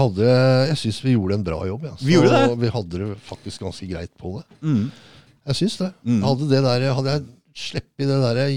vi 1.08 1.14
gjorde 1.16 1.34
en 1.40 1.46
bra 1.48 1.58
jobb. 1.66 1.88
Ja. 1.88 1.96
Vi 1.98 2.14
gjorde 2.14 2.30
det. 2.30 2.58
Vi 2.60 2.70
hadde 2.76 3.00
det 3.00 3.08
faktisk 3.26 3.64
ganske 3.66 3.88
greit 3.90 4.12
på 4.22 4.36
det. 4.38 4.46
Mm. 4.62 4.84
Jeg 5.50 5.58
syns 5.58 5.76
det. 5.80 5.90
Mm. 6.06 6.22
Hadde, 6.28 6.46
det 6.52 6.62
der, 6.62 6.86
hadde 6.94 7.16
jeg 7.16 7.26
sluppet 7.64 8.06
det 8.12 8.20
der 8.22 8.54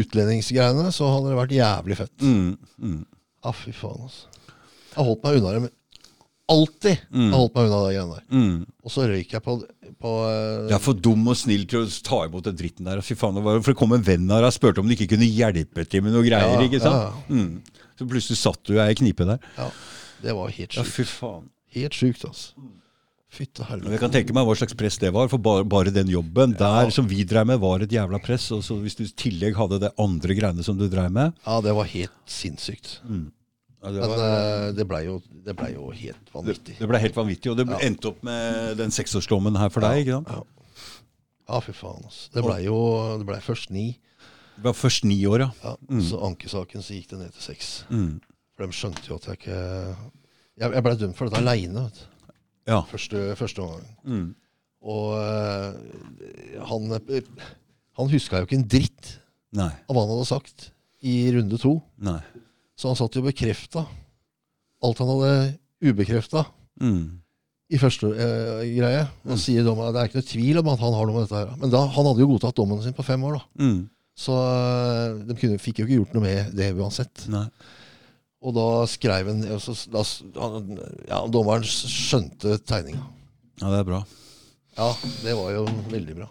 utlendingsgreiene, 0.00 0.88
så 0.96 1.12
hadde 1.12 1.34
det 1.34 1.40
vært 1.42 1.56
jævlig 1.58 2.00
fett. 2.00 2.24
Mm. 2.24 2.56
Mm. 2.80 3.02
Ja, 3.44 3.52
fy 3.52 3.76
faen, 3.76 4.08
altså. 4.08 4.32
Jeg 4.94 5.06
holdt 5.10 5.28
meg 5.28 5.42
unna 5.42 5.52
det. 5.58 5.72
Alltid 6.52 7.02
mm. 7.12 7.32
holdt 7.34 7.56
meg 7.56 7.68
unna 7.68 7.80
de 7.82 7.90
greiene 7.92 8.16
der. 8.16 8.24
Mm. 8.32 8.54
Og 8.84 8.94
så 8.94 9.06
røyk 9.10 9.34
jeg 9.36 9.44
på, 9.44 9.56
på 10.00 10.14
uh, 10.24 10.68
Jeg 10.70 10.76
er 10.78 10.84
for 10.84 11.02
dum 11.08 11.26
og 11.28 11.36
snill 11.38 11.66
til 11.68 11.84
å 11.84 11.90
ta 12.08 12.22
imot 12.28 12.48
den 12.48 12.58
dritten 12.58 12.88
der. 12.88 13.02
Fy 13.04 13.18
faen, 13.18 13.36
det 13.38 13.44
var, 13.44 13.60
for 13.60 13.74
det 13.74 13.80
kom 13.80 13.94
en 13.96 14.06
venn 14.06 14.30
her 14.32 14.48
og 14.48 14.54
spurte 14.56 14.82
om 14.82 14.88
du 14.88 14.96
ikke 14.96 15.10
kunne 15.14 15.28
hjelpe 15.28 15.84
til 15.84 16.06
med 16.06 16.16
noe 16.16 16.24
greier. 16.26 16.56
Ja, 16.56 16.64
ikke 16.64 16.82
sant? 16.84 17.04
ja, 17.04 17.36
Mm. 17.38 17.76
Så 17.98 18.06
plutselig 18.06 18.38
satt 18.38 18.60
du 18.62 18.76
i 18.76 18.82
ei 18.84 18.94
knipe 18.94 19.26
der. 19.26 19.42
Ja, 19.56 19.72
det 20.22 20.34
var 20.38 20.52
helt 20.54 20.76
Ja, 20.78 20.84
fy 20.86 21.02
faen. 21.02 21.48
Helt 21.74 21.96
sjukt, 21.98 22.22
altså. 22.28 22.54
Fytte 23.28 23.66
helvete. 23.68 23.92
Jeg 23.92 24.00
kan 24.00 24.12
tenke 24.14 24.32
meg 24.36 24.46
hva 24.48 24.54
slags 24.56 24.76
press 24.78 24.96
det 25.02 25.10
var, 25.12 25.26
for 25.28 25.42
bare, 25.42 25.64
bare 25.68 25.92
den 25.92 26.08
jobben 26.08 26.54
der 26.56 26.88
som 26.94 27.10
vi 27.10 27.26
dreiv 27.28 27.50
med, 27.50 27.58
var 27.60 27.82
et 27.84 27.92
jævla 27.92 28.20
press. 28.24 28.46
Og 28.56 28.62
så 28.64 28.78
hvis 28.80 28.96
du 28.96 29.02
i 29.04 29.10
tillegg 29.12 29.58
hadde 29.58 29.82
det 29.82 29.90
andre 30.00 30.36
greiene 30.38 30.64
som 30.64 30.78
du 30.78 30.86
dreiv 30.88 31.12
med 31.12 31.34
Ja, 31.44 31.58
det 31.64 31.74
var 31.76 31.90
helt 31.90 32.32
sinnssykt. 32.38 32.94
Ja, 33.82 33.90
det, 33.94 34.00
var, 34.02 34.18
Men 34.18 34.74
det 34.76 34.86
blei 34.90 35.00
jo, 35.06 35.18
det 35.46 35.54
ble 35.56 35.68
jo 35.74 35.90
helt 35.94 36.30
vanvittig. 36.34 36.74
det 36.80 36.88
ble 36.90 36.98
helt 37.02 37.16
vanvittig, 37.16 37.50
og 37.52 37.58
det 37.60 37.66
endte 37.86 38.10
opp 38.10 38.22
med 38.26 38.76
den 38.80 38.90
seksårsdommen 38.94 39.56
her 39.60 39.70
for 39.70 39.84
deg. 39.86 40.02
ikke 40.02 40.18
sant? 40.18 40.32
Ja. 40.34 40.42
Ja, 41.48 41.60
fy 41.64 41.72
faen. 41.72 42.02
Altså. 42.04 42.26
Det 42.34 42.42
blei 42.44 42.58
jo 42.66 42.78
det 43.20 43.26
ble 43.28 43.38
først 43.40 43.70
ni. 43.72 43.86
Det 44.58 44.64
var 44.66 44.74
først 44.76 45.04
ni 45.08 45.16
år, 45.30 45.46
ja. 45.46 45.50
Ja, 45.62 46.00
Så 46.04 46.18
ankesaken 46.26 46.82
så 46.82 46.96
gikk 46.98 47.12
det 47.14 47.20
ned 47.22 47.30
til 47.36 47.44
seks. 47.46 47.70
Mm. 47.88 48.18
For 48.58 48.66
de 48.66 48.74
skjønte 48.76 49.06
jo 49.08 49.16
at 49.20 49.28
jeg 49.30 49.38
ikke 49.38 49.58
Jeg, 50.58 50.72
jeg 50.74 50.82
blei 50.82 50.96
dømt 50.98 51.16
for 51.16 51.28
dette 51.30 51.38
aleine 51.40 51.84
Ja. 52.66 52.82
første, 52.90 53.36
første 53.38 53.62
omgang. 53.62 53.86
Mm. 54.04 54.26
Og 54.82 55.14
øh, 55.14 56.64
han, 56.68 56.90
han 57.98 58.10
huska 58.12 58.42
jo 58.42 58.48
ikke 58.48 58.58
en 58.58 58.68
dritt 58.68 59.14
Nei. 59.54 59.70
av 59.88 59.94
hva 59.96 60.02
han 60.04 60.12
hadde 60.16 60.28
sagt 60.28 60.68
i 61.06 61.14
runde 61.32 61.56
to. 61.62 61.78
Nei. 62.02 62.18
Så 62.78 62.90
han 62.92 62.98
satt 62.98 63.16
jo 63.18 63.24
og 63.24 63.30
bekrefta 63.32 63.82
alt 64.86 65.00
han 65.02 65.08
hadde 65.10 65.32
ubekrefta 65.90 66.44
Mm. 66.78 67.18
i 67.74 67.78
første 67.82 68.06
eh, 68.14 68.60
greie. 68.76 69.00
Og 69.26 69.38
sier 69.42 69.64
dommeren 69.66 69.90
det 69.96 69.98
er 70.04 70.10
ikke 70.12 70.20
noe 70.20 70.28
tvil 70.30 70.60
om 70.60 70.68
at 70.70 70.78
han 70.84 70.94
har 70.94 71.08
noe 71.08 71.16
med 71.16 71.24
dette 71.26 71.40
her. 71.40 71.56
Men 71.58 71.72
da, 71.74 71.80
han 71.90 72.06
hadde 72.06 72.22
jo 72.22 72.28
godtatt 72.30 72.54
dommen 72.60 72.78
sin 72.84 72.94
på 72.94 73.02
fem 73.02 73.24
år, 73.26 73.40
da. 73.40 73.64
Mm. 73.66 73.80
Så 74.18 74.36
eh, 74.38 75.18
de 75.26 75.36
kunne, 75.40 75.58
fikk 75.62 75.80
jo 75.82 75.88
ikke 75.88 75.98
gjort 75.98 76.14
noe 76.14 76.22
med 76.28 76.54
det 76.54 76.70
uansett. 76.78 77.24
Nei. 77.34 77.42
Og 78.46 78.54
da 78.54 78.68
skrev 78.86 79.26
han 79.32 79.42
så, 79.58 79.74
da, 79.90 80.04
han, 80.38 80.70
Ja, 81.10 81.18
dommeren 81.34 81.66
skjønte 81.66 82.60
tegninga. 82.62 83.02
Ja, 83.58 83.72
det 83.74 83.80
er 83.82 83.88
bra. 83.90 84.00
Ja, 84.78 84.92
det 85.26 85.34
var 85.34 85.50
jo 85.56 85.64
veldig 85.90 86.14
bra. 86.20 86.28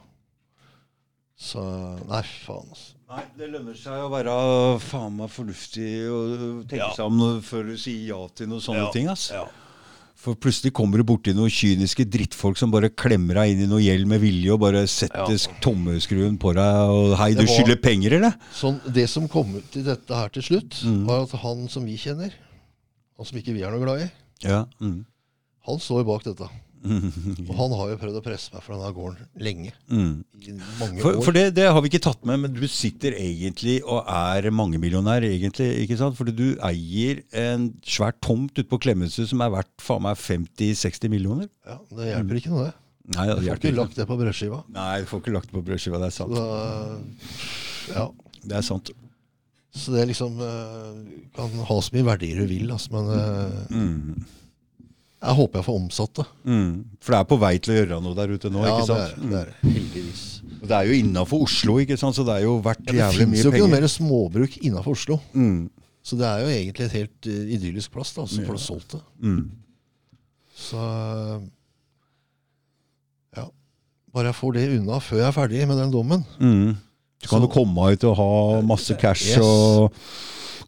Så 1.37 1.61
Nei, 2.07 2.23
faen, 2.47 2.71
altså. 2.71 2.95
Nei, 3.07 3.23
Det 3.39 3.47
lønner 3.53 3.77
seg 3.79 4.01
å 4.03 4.09
være 4.11 4.33
faen 4.83 5.13
meg 5.15 5.29
fornuftig 5.31 5.91
og 6.11 6.65
tenke 6.67 6.81
Ja. 6.81 6.89
seg 6.91 7.05
om 7.05 7.41
før 7.41 7.63
du 7.69 7.77
sier 7.79 8.03
ja 8.09 8.27
til 8.35 8.47
noen 8.51 8.59
sånne 8.61 8.83
Ja, 8.83 8.91
ting. 8.91 9.07
ass. 9.07 9.29
ja. 9.31 9.45
For 10.17 10.35
plutselig 10.35 10.73
kommer 10.73 10.97
du 10.97 11.03
borti 11.05 11.31
noen 11.33 11.47
kyniske 11.49 12.03
drittfolk 12.09 12.57
som 12.57 12.71
bare 12.71 12.89
klemmer 12.89 13.35
deg 13.35 13.51
inn 13.53 13.61
i 13.63 13.67
noe 13.67 13.79
gjeld 13.79 14.07
med 14.07 14.19
vilje 14.19 14.51
og 14.51 14.59
bare 14.59 14.83
setter 14.87 15.29
Ja. 15.29 15.53
tommeskruen 15.61 16.37
på 16.37 16.53
deg 16.53 16.89
og 16.89 17.15
Hei, 17.17 17.33
du 17.33 17.45
skylder 17.45 17.79
penger, 17.81 18.13
eller? 18.17 18.33
Sånn, 18.51 18.81
det 18.91 19.07
som 19.09 19.27
kom 19.29 19.55
ut 19.55 19.77
i 19.77 19.83
dette 19.83 20.09
her 20.13 20.27
til 20.29 20.41
slutt, 20.43 20.83
Mm. 20.83 21.05
var 21.05 21.21
at 21.23 21.31
han 21.31 21.69
som 21.69 21.85
vi 21.85 21.95
kjenner, 21.95 22.33
han 23.15 23.25
som 23.25 23.37
ikke 23.37 23.53
vi 23.53 23.61
er 23.61 23.71
noe 23.71 23.79
glad 23.85 24.01
i, 24.01 24.11
Ja. 24.41 24.65
Mm. 24.81 25.05
han 25.65 25.77
står 25.79 26.03
bak 26.03 26.23
dette. 26.23 26.49
Og 27.49 27.53
han 27.57 27.73
har 27.79 27.89
jo 27.91 27.97
prøvd 27.99 28.17
å 28.19 28.23
presse 28.25 28.53
meg 28.53 28.61
for 28.63 28.75
denne 28.77 28.91
gården 28.95 29.29
lenge. 29.43 29.71
Mm. 29.91 30.11
I 30.37 30.53
mange 30.79 31.01
For, 31.03 31.17
år. 31.17 31.23
for 31.25 31.35
det, 31.35 31.45
det 31.57 31.65
har 31.67 31.81
vi 31.83 31.89
ikke 31.91 32.03
tatt 32.05 32.21
med, 32.29 32.39
men 32.43 32.53
du 32.55 32.63
sitter 32.71 33.15
egentlig 33.17 33.79
og 33.83 34.05
er 34.07 34.49
mangemillionær, 34.53 35.25
egentlig. 35.27 35.69
ikke 35.83 35.97
sant? 35.99 36.17
Fordi 36.19 36.35
du 36.37 36.45
eier 36.67 37.23
en 37.41 37.69
svær 37.85 38.13
tomt 38.23 38.53
ute 38.55 38.67
på 38.69 38.79
Klemetsrud 38.85 39.27
som 39.31 39.41
er 39.43 39.51
verdt 39.57 39.73
faen 39.83 40.05
meg 40.05 40.19
50-60 40.21 41.09
millioner. 41.13 41.49
ja, 41.67 41.79
det 41.97 42.11
hjelper 42.13 42.41
ikke 42.43 42.53
noe, 42.53 42.69
det. 42.69 42.75
Nei, 43.15 43.25
det 43.29 43.35
du 43.39 43.43
får 43.47 43.55
ikke 43.57 43.69
ikke. 43.71 43.77
lagt 43.81 43.95
det 44.01 44.05
på 44.09 44.15
brødskiva. 44.19 44.57
Nei, 44.75 44.93
du 45.01 45.05
får 45.07 45.21
ikke 45.23 45.31
lagt 45.37 45.47
det 45.51 45.55
på 45.55 45.65
brødskiva. 45.69 45.99
Det 46.03 46.09
er 46.09 46.15
sant. 46.17 46.33
Da, 46.35 46.97
ja. 47.95 48.07
Det 48.47 48.57
er 48.59 48.65
sant. 48.67 48.91
Så 49.77 49.93
det 49.93 50.07
liksom 50.09 50.39
eh, 50.41 50.97
kan 51.37 51.53
ha 51.69 51.75
så 51.85 51.93
mye 51.93 52.07
verdier 52.07 52.39
du 52.41 52.49
vil, 52.49 52.71
altså, 52.73 52.91
men 52.95 53.11
eh, 53.13 53.77
Mm. 53.77 54.25
Jeg 55.27 55.35
håper 55.37 55.59
jeg 55.59 55.65
får 55.67 55.77
omsatt 55.81 56.13
det. 56.21 56.25
Mm. 56.47 56.69
For 57.03 57.13
det 57.13 57.19
er 57.19 57.27
på 57.27 57.37
vei 57.41 57.53
til 57.59 57.73
å 57.73 57.77
gjøre 57.77 57.97
noe 58.05 58.15
der 58.17 58.31
ute 58.31 58.51
nå, 58.53 58.61
ja, 58.63 58.75
ikke 58.77 58.85
det 58.87 58.95
er 58.97 59.09
sant? 59.11 59.17
det. 59.21 59.29
det 59.31 59.39
er 59.41 59.49
det. 59.51 59.73
Heldigvis. 59.77 60.21
Mm. 60.43 60.53
Og 60.57 60.67
det 60.71 60.77
er 60.77 60.87
jo 60.87 60.99
innafor 61.01 61.43
Oslo, 61.47 61.75
ikke 61.83 61.97
sant? 61.99 62.15
så 62.17 62.23
det 62.27 62.37
er 62.37 62.45
jo 62.47 62.53
verdt 62.65 62.85
Ja, 62.85 62.91
det 62.91 63.01
jævlig 63.01 63.19
finnes 63.25 63.33
mye 63.35 63.43
jo 63.43 63.51
ikke 63.51 63.65
noe 63.65 63.73
mer 63.75 63.87
småbruk 63.91 64.57
innafor 64.63 64.95
Oslo. 64.97 65.19
Mm. 65.33 65.59
Så 66.07 66.15
det 66.21 66.27
er 66.29 66.39
jo 66.45 66.51
egentlig 66.55 66.85
et 66.87 66.95
helt 67.01 67.27
uh, 67.27 67.53
idyllisk 67.57 67.91
plass, 67.91 68.13
da, 68.15 68.23
så 68.31 68.45
får 68.47 68.55
du 68.55 68.63
solgt 68.63 68.95
det. 68.95 69.01
Mm. 69.27 69.41
Så 70.57 70.83
ja. 73.37 73.45
Bare 74.15 74.31
jeg 74.31 74.37
får 74.39 74.55
det 74.57 74.65
unna 74.79 74.99
før 75.03 75.19
jeg 75.21 75.27
er 75.29 75.35
ferdig 75.35 75.67
med 75.69 75.81
den 75.83 75.91
dommen. 75.93 76.23
Mm. 76.39 76.77
Så 77.21 77.29
kan 77.29 77.41
Så- 77.41 77.47
du 77.47 77.53
komme 77.53 77.91
ut 77.91 78.03
og 78.07 78.15
ha 78.15 78.61
masse 78.61 78.95
cash 79.01 79.27
Yes. 79.33 79.37
og 79.41 79.91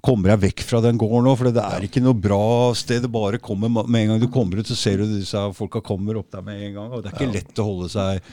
komme 0.05 0.29
deg 0.29 0.39
vekk 0.45 0.63
fra 0.63 0.79
den 0.83 0.97
gården 0.99 1.27
nå, 1.27 1.33
for 1.39 1.49
det 1.51 1.63
er 1.63 1.85
ikke 1.85 2.01
noe 2.03 2.15
bra 2.17 2.71
sted. 2.77 3.03
Det 3.03 3.11
bare 3.11 3.41
kommer 3.43 3.71
Med 3.83 4.01
en 4.01 4.13
gang 4.13 4.21
du 4.23 4.29
kommer 4.31 4.61
ut, 4.61 4.67
så 4.69 4.77
ser 4.79 5.01
du 5.01 5.05
disse 5.11 5.41
folka 5.57 5.81
kommer 5.85 6.19
opp 6.21 6.31
der 6.31 6.43
med 6.45 6.61
en 6.69 6.73
gang. 6.77 6.89
Og 6.95 7.03
det 7.03 7.11
er 7.11 7.19
ikke 7.19 7.35
lett 7.35 7.61
å 7.61 7.67
holde 7.67 7.91
seg 7.93 8.23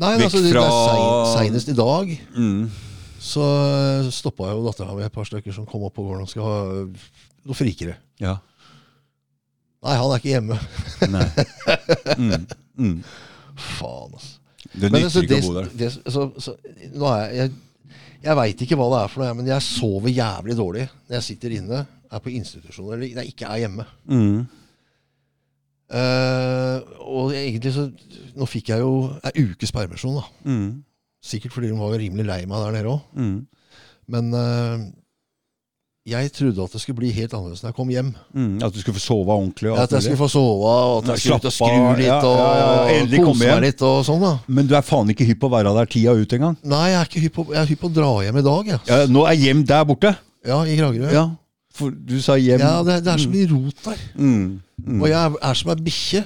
Nei, 0.00 0.12
Vekk 0.20 0.28
altså, 0.28 0.42
fra- 0.52 0.66
sein- 0.70 1.32
Seinest 1.34 1.70
i 1.72 1.74
dag 1.74 2.12
mm. 2.36 2.60
så 3.18 3.46
stoppa 4.14 4.52
jo 4.52 4.62
dattera 4.68 4.94
mi 4.94 5.02
et 5.02 5.14
par 5.14 5.26
stykker 5.26 5.54
som 5.56 5.66
kom 5.66 5.82
opp 5.88 5.96
på 5.96 6.04
gården 6.06 6.28
og 6.28 6.30
skal 6.30 6.46
ha 6.46 6.60
noe 6.86 7.56
frikere. 7.58 7.96
Ja. 8.22 8.36
Nei, 9.80 9.96
han 9.96 10.12
er 10.12 10.20
ikke 10.20 10.34
hjemme. 10.34 10.58
Nei. 11.08 11.26
Mm. 12.20 12.46
Mm. 12.78 12.94
Faen, 13.78 14.14
altså. 14.14 14.36
Det 14.70 14.90
nytter 14.92 15.24
ikke 15.24 15.40
å 15.40 15.46
bo 15.48 15.54
der. 15.56 15.68
det, 15.80 15.88
så, 16.12 16.26
så, 16.38 16.54
nå 16.94 17.08
er 17.10 17.22
jeg 17.24 17.36
Jeg, 17.40 17.52
jeg 18.20 18.36
veit 18.36 18.62
ikke 18.64 18.76
hva 18.78 18.88
det 18.92 19.00
er 19.00 19.12
for 19.12 19.24
noe, 19.24 19.36
men 19.38 19.48
jeg 19.48 19.64
sover 19.64 20.12
jævlig 20.12 20.56
dårlig 20.58 20.86
når 21.08 21.16
jeg 21.16 21.26
sitter 21.26 21.56
inne, 21.56 21.84
er 22.10 22.22
på 22.22 22.32
institusjon 22.34 22.94
eller 22.94 23.14
nei, 23.20 23.28
ikke 23.30 23.48
er 23.48 23.62
hjemme. 23.64 23.86
Mm. 24.10 24.40
Uh, 25.90 26.78
og 27.02 27.32
egentlig 27.34 27.72
så 27.74 27.88
Nå 28.38 28.46
fikk 28.46 28.68
jeg 28.70 28.78
jo 28.78 29.08
ei 29.26 29.42
ukes 29.42 29.72
permisjon, 29.74 30.20
da. 30.20 30.22
Mm. 30.46 30.68
Sikkert 31.20 31.52
fordi 31.52 31.68
de 31.68 31.76
var 31.76 31.96
rimelig 31.98 32.24
lei 32.28 32.44
meg 32.48 32.62
der 32.62 32.76
nede 32.76 32.92
òg. 32.92 33.00
Mm. 33.18 33.40
Men 34.10 34.30
eh, 34.34 34.84
jeg 36.08 36.30
trodde 36.32 36.64
at 36.64 36.72
det 36.72 36.80
skulle 36.80 36.96
bli 36.96 37.10
helt 37.12 37.34
annerledes 37.36 37.60
når 37.60 37.70
jeg 37.70 37.76
kom 37.76 37.90
hjem. 37.92 38.08
Mm. 38.32 38.54
At 38.64 38.72
du 38.72 38.80
skulle 38.80 38.96
få 38.96 39.02
sove 39.04 39.34
ordentlig. 39.34 39.68
Og 39.70 39.82
At 39.82 39.92
jeg 39.92 40.06
skulle 40.06 40.20
få 40.22 40.30
sove, 40.32 40.70
og 40.70 41.02
at 41.02 41.10
jeg 41.12 41.22
skulle 41.24 41.36
ut 41.36 41.48
og 41.50 41.52
skru 41.52 41.90
litt 41.98 42.06
Ja, 42.06 42.16
og 42.24 42.38
ja, 42.40 42.54
ja, 42.56 42.94
endelig 42.96 43.20
kose 43.26 43.50
meg 43.50 43.60
litt 43.66 43.84
og 43.84 44.00
sånn, 44.08 44.24
da. 44.24 44.32
Men 44.48 44.70
du 44.70 44.74
er 44.78 44.86
faen 44.86 45.12
ikke 45.12 45.28
hypp 45.28 45.42
på 45.44 45.50
å 45.50 45.54
være 45.58 45.74
der 45.76 45.92
tida 45.92 46.16
ut 46.16 46.34
engang? 46.38 46.56
Nei, 46.72 46.86
jeg 46.94 46.98
er 47.02 47.12
ikke 47.12 47.24
hypp 47.26 47.36
på, 47.36 47.46
jeg 47.52 47.60
er 47.60 47.70
hypp 47.74 47.84
på 47.84 47.92
å 47.92 47.94
dra 48.00 48.10
hjem 48.24 48.40
i 48.40 48.46
dag, 48.48 48.72
jeg. 48.72 48.82
Ja, 48.88 48.98
nå 49.12 49.26
er 49.28 49.38
hjem 49.44 49.62
der 49.68 49.86
borte. 49.92 50.16
Ja, 50.48 50.62
i 50.64 50.80
Kragerø. 50.80 51.12
Ja, 51.12 51.26
for 51.76 51.92
du 51.92 52.16
sa 52.24 52.38
hjem. 52.40 52.64
Ja, 52.64 52.80
det, 52.86 53.02
det 53.04 53.12
er 53.12 53.20
så 53.20 53.32
mye 53.32 53.50
rot 53.52 53.84
der. 53.84 54.04
Mm. 54.16 54.44
Mm. 54.80 55.00
Og 55.02 55.08
jeg 55.12 55.20
er, 55.36 55.58
som 55.60 55.74
ei 55.74 55.82
bikkje 55.84 56.24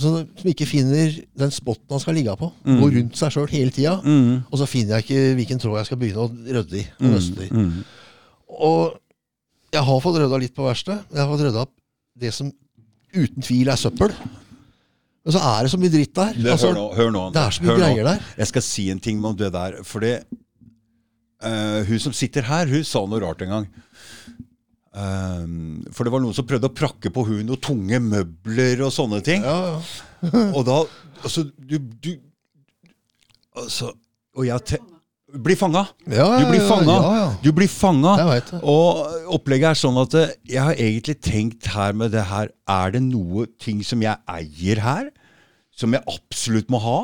som 0.00 0.48
ikke 0.48 0.66
finner 0.66 1.12
den 1.38 1.50
spotten 1.52 1.92
han 1.92 2.00
skal 2.02 2.16
ligge 2.16 2.34
på. 2.40 2.48
Mm. 2.64 2.78
Går 2.80 2.94
rundt 2.96 3.18
seg 3.18 3.34
sjøl 3.34 3.50
hele 3.52 3.74
tida. 3.74 3.98
Mm. 4.04 4.42
Og 4.48 4.60
så 4.60 4.68
finner 4.70 4.96
jeg 4.96 5.06
ikke 5.06 5.34
hvilken 5.38 5.60
tråd 5.62 5.80
jeg 5.80 5.90
skal 5.90 6.00
begynne 6.00 6.24
å 6.24 6.56
rydde 6.58 6.78
i. 6.80 6.84
Og, 6.98 7.10
nøste 7.12 7.46
i. 7.46 7.50
Mm. 7.52 7.82
og 8.52 9.01
jeg 9.72 9.82
har 9.88 10.00
fått 10.04 10.18
rydda 10.20 10.38
litt 10.42 10.54
på 10.56 10.66
verkstedet. 10.66 11.06
Jeg 11.12 11.22
har 11.22 11.30
fått 11.32 11.44
rydda 11.46 11.64
opp 11.66 11.74
det 12.22 12.32
som 12.36 12.50
uten 13.12 13.44
tvil 13.44 13.70
er 13.72 13.80
søppel. 13.80 14.12
Men 15.22 15.34
så 15.36 15.40
er 15.46 15.64
det 15.64 15.70
så 15.72 15.78
mye 15.80 15.92
dritt 15.92 16.14
der. 16.18 16.32
Det, 16.36 16.50
Altså, 16.52 16.72
hør 16.72 16.78
nå. 16.78 16.86
hør 16.98 17.10
nå. 17.14 17.24
det 17.34 17.42
er 17.42 17.54
så 17.56 17.62
mye 17.64 17.76
greier 17.78 18.08
der. 18.10 18.24
Jeg 18.42 18.50
skal 18.50 18.64
si 18.66 18.88
en 18.92 19.00
ting 19.02 19.22
om 19.24 19.36
det 19.38 19.52
der. 19.54 19.78
For 19.86 20.02
det 20.04 20.14
eh, 21.42 21.80
Hun 21.88 22.02
som 22.02 22.12
sitter 22.16 22.42
her, 22.48 22.66
hun 22.70 22.84
sa 22.84 23.04
noe 23.06 23.22
rart 23.22 23.44
en 23.46 23.54
gang. 23.56 23.68
Um, 24.92 25.84
for 25.88 26.04
det 26.04 26.12
var 26.12 26.20
noen 26.20 26.34
som 26.36 26.44
prøvde 26.44 26.68
å 26.68 26.74
prakke 26.76 27.08
på 27.14 27.22
hun 27.24 27.46
noen 27.48 27.60
tunge 27.64 27.96
møbler 28.04 28.82
og 28.84 28.90
sånne 28.92 29.22
ting. 29.24 29.40
Ja, 29.46 29.78
ja. 29.78 30.42
Og 30.52 30.66
da 30.68 30.82
Altså, 31.22 31.44
du, 31.54 31.76
du 31.78 32.16
Altså 33.54 33.92
Og 34.34 34.44
jeg 34.46 34.58
blir 35.40 35.56
fanga. 35.56 35.86
Ja, 36.10 36.26
Du 36.40 36.46
blir 36.50 36.60
fanga. 36.68 36.96
Ja, 36.98 37.12
ja. 37.16 37.26
Du 37.42 37.50
blir 37.56 37.68
fanga. 37.70 38.14
Og 38.62 39.32
opplegget 39.38 39.70
er 39.72 39.80
sånn 39.80 39.98
at 40.02 40.14
eh, 40.18 40.34
jeg 40.52 40.62
har 40.62 40.76
egentlig 40.76 41.16
tenkt 41.24 41.70
her 41.72 41.92
med 41.96 42.12
det 42.12 42.24
her 42.28 42.50
Er 42.68 42.92
det 42.94 43.02
noe 43.06 43.46
ting 43.60 43.82
som 43.86 44.02
jeg 44.04 44.16
eier 44.28 44.82
her, 44.84 45.10
som 45.76 45.92
jeg 45.96 46.04
absolutt 46.10 46.70
må 46.72 46.80
ha? 46.82 46.98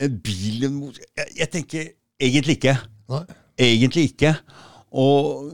En 0.00 0.16
bil 0.24 0.64
en 0.68 0.80
jeg, 0.92 1.28
jeg 1.42 1.50
tenker 1.52 1.88
egentlig 2.20 2.58
ikke. 2.60 2.76
Nei. 3.12 3.22
Egentlig 3.66 4.10
ikke. 4.12 4.34
Og 4.92 5.52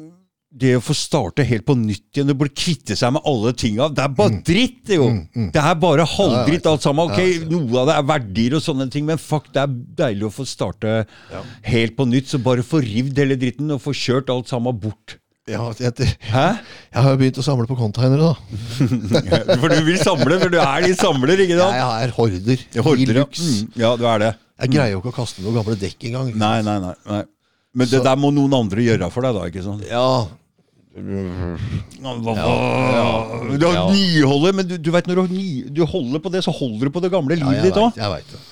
det 0.53 0.75
å 0.77 0.83
få 0.85 0.93
starte 0.97 1.45
helt 1.49 1.65
på 1.65 1.75
nytt 1.79 2.19
igjen, 2.19 2.29
og 2.35 2.39
bli 2.43 2.51
kvitte 2.53 2.97
seg 2.99 3.15
med 3.17 3.25
alle 3.29 3.55
tinga 3.57 3.87
Det 3.95 4.03
er 4.05 4.13
bare 4.19 4.43
dritt, 4.45 4.83
det 4.91 4.99
jo! 4.99 5.07
Det 5.55 5.63
er 5.63 5.79
bare 5.81 6.05
halvdritt 6.05 6.67
alt 6.69 6.85
sammen. 6.85 7.09
Ok, 7.09 7.49
Noe 7.51 7.81
av 7.81 7.89
det 7.89 7.97
er 7.97 8.07
verdier 8.11 8.59
og 8.59 8.65
sånne 8.65 8.87
ting, 8.93 9.07
men 9.09 9.21
fuck, 9.21 9.49
det 9.55 9.63
er 9.65 9.73
deilig 10.03 10.29
å 10.29 10.35
få 10.35 10.47
starte 10.49 11.03
helt 11.67 11.97
på 11.97 12.07
nytt. 12.11 12.29
Så 12.33 12.43
bare 12.45 12.65
få 12.67 12.83
rivd 12.85 13.19
hele 13.23 13.39
dritten 13.41 13.73
og 13.73 13.81
få 13.85 13.95
kjørt 13.97 14.31
alt 14.35 14.53
sammen 14.53 14.77
bort. 14.83 15.17
Ja, 15.51 15.65
jeg, 15.75 15.91
jeg 15.99 17.01
har 17.03 17.09
jo 17.11 17.19
begynt 17.19 17.41
å 17.41 17.43
samle 17.43 17.67
på 17.67 17.75
containere, 17.75 18.29
da. 18.31 19.57
For 19.63 19.73
du 19.73 19.81
vil 19.89 19.99
samle, 19.99 20.37
for 20.39 20.53
du 20.53 20.61
er 20.63 20.85
din 20.87 20.95
samler, 20.95 21.43
ikke 21.43 21.57
sant? 21.59 21.75
Jeg 21.81 22.05
er 22.07 22.13
horder. 22.15 22.63
Horder, 22.87 23.19
ja. 23.25 23.25
Mm, 23.27 23.73
ja, 23.83 23.91
du 23.99 24.07
er 24.07 24.23
det. 24.23 24.31
Jeg 24.63 24.71
greier 24.77 24.93
jo 24.95 25.01
ikke 25.03 25.11
å 25.11 25.17
kaste 25.17 25.43
noen 25.43 25.57
gamle 25.59 25.75
dekk 25.81 26.07
engang. 26.13 26.31
Nei, 26.39 26.59
nei, 26.63 26.77
nei. 26.85 26.93
nei. 27.11 27.25
Men 27.75 27.89
det 27.89 27.99
Så- 27.99 28.05
der 28.05 28.21
må 28.21 28.31
noen 28.31 28.55
andre 28.55 28.85
gjøre 28.87 29.11
for 29.11 29.27
deg, 29.27 29.35
da. 29.35 29.49
ikke 29.51 29.65
sant? 29.67 29.83
Ja, 29.89 30.05
Ja, 30.05 30.29
Du 33.59 33.67
har 33.69 33.93
nyholdet, 33.93 34.57
men 34.59 34.69
du, 34.69 34.75
du 34.77 34.91
vet 34.95 35.09
når 35.09 35.23
du, 35.23 35.35
ni, 35.35 35.47
du 35.73 35.83
holder 35.89 36.23
på 36.25 36.33
det, 36.35 36.43
så 36.45 36.53
holder 36.55 36.89
du 36.91 36.95
på 36.95 37.03
det 37.05 37.13
gamle 37.13 37.39
livet 37.39 37.61
jeg 37.63 37.71
ditt 37.71 37.81
òg. 37.81 37.97
jeg 37.97 38.27
det. 38.33 38.43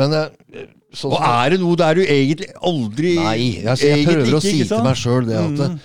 Men 0.00 0.14
eh, 0.16 0.66
sånn 0.96 1.14
Og 1.16 1.24
er 1.26 1.54
det 1.54 1.60
noe 1.60 1.78
der 1.78 1.98
du 1.98 2.02
egentlig 2.04 2.50
aldri 2.62 3.14
Nei, 3.18 3.38
jeg, 3.58 3.80
jeg 3.82 4.04
prøver 4.06 4.20
prøver 4.22 4.36
å 4.38 4.42
si 4.44 4.52
ikke 4.56 4.68
til 4.70 4.84
meg 4.86 5.00
sjøl 5.00 5.26
det 5.26 5.38
at 5.40 5.56
mm. 5.58 5.78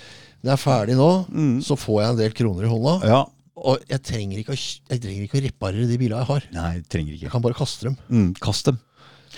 når 0.46 0.52
jeg 0.52 0.56
er 0.56 0.62
ferdig 0.62 0.98
nå, 1.00 1.10
Mm. 1.36 1.56
så 1.66 1.78
får 1.80 2.02
jeg 2.04 2.14
en 2.14 2.20
del 2.22 2.36
kroner 2.38 2.68
i 2.68 2.70
hånda. 2.70 2.94
Ja. 3.10 3.22
Og 3.66 3.86
jeg 3.90 4.04
trenger 4.06 4.42
ikke 4.42 4.54
å, 4.54 4.60
jeg 4.60 5.02
trenger 5.02 5.26
ikke 5.26 5.40
å 5.40 5.44
reparere 5.46 5.88
de 5.90 5.98
bilene 5.98 6.22
jeg 6.22 6.30
har. 6.30 6.48
Nei, 6.54 6.74
trenger 6.92 7.18
Jeg 7.18 7.32
kan 7.34 7.42
bare 7.42 7.58
kaste 7.58 7.88
dem. 7.90 7.96
Mm, 8.12 8.34
kast 8.44 8.68
dem. 8.70 8.78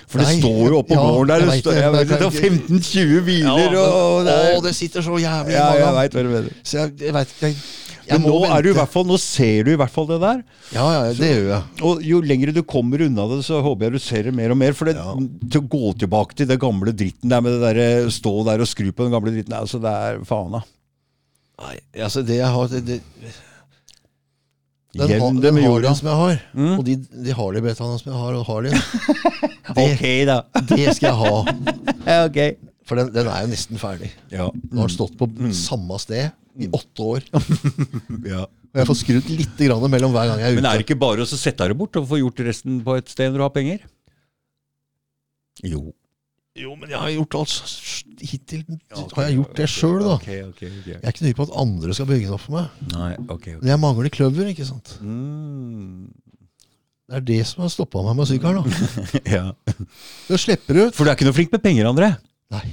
For 0.08 0.22
det 0.24 0.28
Nei, 0.30 0.36
står 0.40 0.70
jo 0.72 0.78
oppå 0.80 0.96
ja, 0.96 1.02
gården 1.04 1.32
der. 1.34 1.42
Det, 1.44 1.56
står, 1.60 1.78
vet, 1.92 2.12
det 2.14 2.18
er 2.18 2.36
15-20 2.38 3.26
biler, 3.28 3.58
men, 3.60 3.74
og 3.76 4.22
det 4.24 4.36
å, 4.56 4.62
det 4.64 4.72
sitter 4.78 5.04
så 5.04 5.18
jævlig 5.20 5.58
Ja, 5.58 5.66
mange 5.68 5.82
jeg 5.82 5.98
vet 5.98 6.16
hva 6.16 6.24
du 6.24 6.30
mener. 6.32 6.54
Så 6.64 6.78
jeg, 6.80 6.94
jeg 7.02 7.16
vet 7.18 7.34
jeg, 7.44 7.58
jeg 8.08 8.22
Men 8.22 8.30
nå, 8.32 8.38
du 8.64 8.70
i 8.72 8.76
hvert 8.78 8.94
fall, 8.94 9.04
nå 9.10 9.18
ser 9.20 9.68
du 9.68 9.74
i 9.74 9.80
hvert 9.82 9.92
fall 9.92 10.08
det 10.08 10.22
der. 10.24 10.40
Ja, 10.72 10.86
ja, 10.96 11.02
det 11.18 11.32
gjør 11.34 11.50
jeg. 11.52 11.60
Og 11.90 12.06
jo 12.08 12.22
lengre 12.24 12.54
du 12.56 12.62
kommer 12.64 13.04
unna 13.04 13.26
det, 13.34 13.42
så 13.50 13.60
håper 13.66 13.90
jeg 13.90 13.98
du 13.98 14.06
ser 14.06 14.30
det 14.30 14.34
mer 14.38 14.56
og 14.56 14.60
mer. 14.62 14.78
For 14.80 14.88
det, 14.88 14.96
Ja. 14.96 15.12
til 15.52 15.60
å 15.60 15.68
gå 15.76 15.92
tilbake 16.06 16.40
til 16.40 16.48
det 16.48 16.60
gamle 16.64 16.96
dritten 16.96 17.36
der 17.36 17.44
med 17.44 17.58
det 17.58 17.74
der, 17.76 18.08
stå 18.16 18.34
der 18.48 18.64
og 18.64 18.72
skru 18.72 18.88
på 18.94 19.04
den 19.04 19.12
gamle 19.18 19.36
dritten, 19.36 19.60
altså 19.60 19.82
det 19.84 19.92
er 19.92 20.24
faen 20.30 20.56
da. 20.56 20.64
Nei, 21.68 21.76
altså 22.06 22.24
det 22.24 22.40
jeg 22.40 22.54
har 22.54 22.72
det, 22.72 22.84
det, 22.86 23.02
Den, 24.98 25.12
ha, 25.12 25.18
Jevn 25.18 25.42
dem 25.44 25.58
med 25.58 25.66
jorda. 25.68 25.92
Som 25.98 26.10
jeg 26.10 26.18
har, 26.22 26.40
Mm. 26.58 26.72
og 26.80 26.84
de, 26.88 26.96
de 27.28 27.36
Harley-betaene 27.38 28.00
som 28.02 28.12
jeg 28.12 28.22
har, 28.22 28.38
og 28.40 28.46
Harleyen, 28.48 28.82
det, 29.78 29.86
Ok, 29.86 30.04
da. 30.30 30.38
det 30.72 30.96
skal 30.98 31.12
jeg 31.12 31.18
ha. 31.22 32.26
okay. 32.26 32.56
For 32.88 33.00
den, 33.00 33.12
den 33.16 33.28
er 33.28 33.44
jo 33.44 33.52
nesten 33.52 33.82
ferdig. 33.82 34.10
Ja. 34.32 34.48
Nå 34.72 34.80
har 34.84 34.88
den 34.88 34.96
stått 34.96 35.18
på 35.20 35.28
samme 35.56 35.98
sted 36.02 36.32
i 36.58 36.70
åtte 36.74 37.04
år. 37.04 37.26
ja. 38.34 38.46
Og 38.48 38.82
jeg 38.82 38.88
får 38.90 38.98
skrudd 39.00 39.30
litt 39.34 39.62
mellom 39.92 40.14
hver 40.16 40.30
gang 40.32 40.42
jeg 40.42 40.48
er 40.50 40.56
ute. 40.56 40.62
Men 40.62 40.70
er 40.72 40.80
det 40.80 40.86
ikke 40.88 41.00
bare 41.02 41.24
å 41.26 41.30
sette 41.30 41.68
det 41.68 41.78
bort 41.78 41.98
og 42.00 42.08
få 42.10 42.20
gjort 42.22 42.42
resten 42.48 42.80
på 42.86 42.98
et 43.00 43.10
sted 43.12 43.32
når 43.32 43.42
du 43.42 43.46
har 43.48 43.54
penger? 43.56 43.86
Jo. 45.66 45.82
Jo, 46.58 46.74
men 46.74 46.90
jeg 46.90 46.98
har 46.98 47.12
gjort 47.14 47.36
alt 47.38 48.22
hittil. 48.26 48.64
Har 49.14 49.28
jeg 49.28 49.36
gjort 49.38 49.60
det 49.60 49.68
sjøl, 49.70 50.00
da? 50.02 50.16
Jeg 50.26 50.96
er 50.98 51.12
ikke 51.12 51.26
nøye 51.28 51.38
på 51.38 51.46
at 51.46 51.54
andre 51.62 51.94
skal 51.94 52.08
bygge 52.10 52.26
det 52.30 52.34
opp 52.34 52.46
for 52.48 52.58
meg. 52.58 52.88
Nei. 52.96 53.12
Men 53.60 53.70
jeg 53.70 53.82
mangler 53.84 54.14
kløver, 54.14 54.50
ikke 54.54 54.66
sant. 54.66 54.96
Mm. 55.06 56.08
Det 57.08 57.22
er 57.22 57.24
det 57.30 57.38
som 57.48 57.64
har 57.64 57.72
stoppa 57.72 58.02
meg 58.04 58.18
med 58.20 58.28
sykkelen. 58.28 58.66
ja. 59.38 59.46
Du 60.28 60.34
slipper 60.42 60.82
ut. 60.82 60.98
For 60.98 61.06
du 61.06 61.14
er 61.14 61.16
ikke 61.16 61.30
noe 61.30 61.38
flink 61.38 61.54
med 61.54 61.64
penger, 61.64 61.88
André. 61.94 62.10
Nei. 62.52 62.66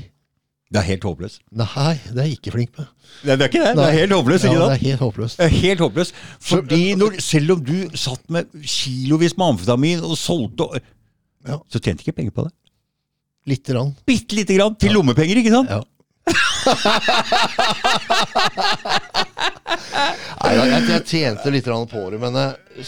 Det 0.75 0.81
er 0.81 0.89
helt 0.89 1.05
håpløst. 1.07 1.39
Nei, 1.55 1.93
det 2.09 2.19
er 2.19 2.27
jeg 2.27 2.39
ikke 2.41 2.55
flink 2.57 2.73
med. 2.81 2.89
Nei, 3.23 3.37
det 3.37 3.45
er 3.45 3.53
ikke 3.53 3.63
det. 3.63 3.75
Det 3.79 3.85
er 3.85 3.97
helt 4.01 4.17
håpløst, 4.17 4.47
Ja, 4.49 4.55
det 4.57 4.73
er 4.73 4.83
helt 4.89 5.05
håpløst. 5.05 5.39
Det 5.39 5.47
er 5.47 5.55
helt 5.55 5.85
håpløst. 5.85 6.17
Fordi 6.49 6.83
når, 6.99 7.21
selv 7.23 7.55
om 7.55 7.63
du 7.69 7.77
satt 7.95 8.25
med 8.33 8.51
kilovis 8.65 9.37
med 9.39 9.53
amfetamin 9.53 10.03
og 10.03 10.17
solgte 10.19 10.73
Ja. 11.45 11.61
Så 11.71 11.79
tjente 11.79 12.01
ikke 12.03 12.17
penger 12.17 12.35
på 12.35 12.49
det. 12.49 12.55
Lite 13.47 13.73
grann. 13.75 13.91
Bitte 14.09 14.39
lite 14.39 14.55
grann 14.57 14.77
til 14.81 14.95
lommepenger, 14.97 15.41
ikke 15.43 15.53
sant? 15.53 15.71
Ja. 15.71 15.83
Nei, 20.41 20.53
jeg, 20.55 20.69
jeg, 20.71 20.85
jeg 20.89 21.03
tjente 21.11 21.53
litt 21.53 21.67
grann 21.69 21.89
på 21.91 22.07
det, 22.13 22.21
men 22.23 22.39
jeg, 22.41 22.87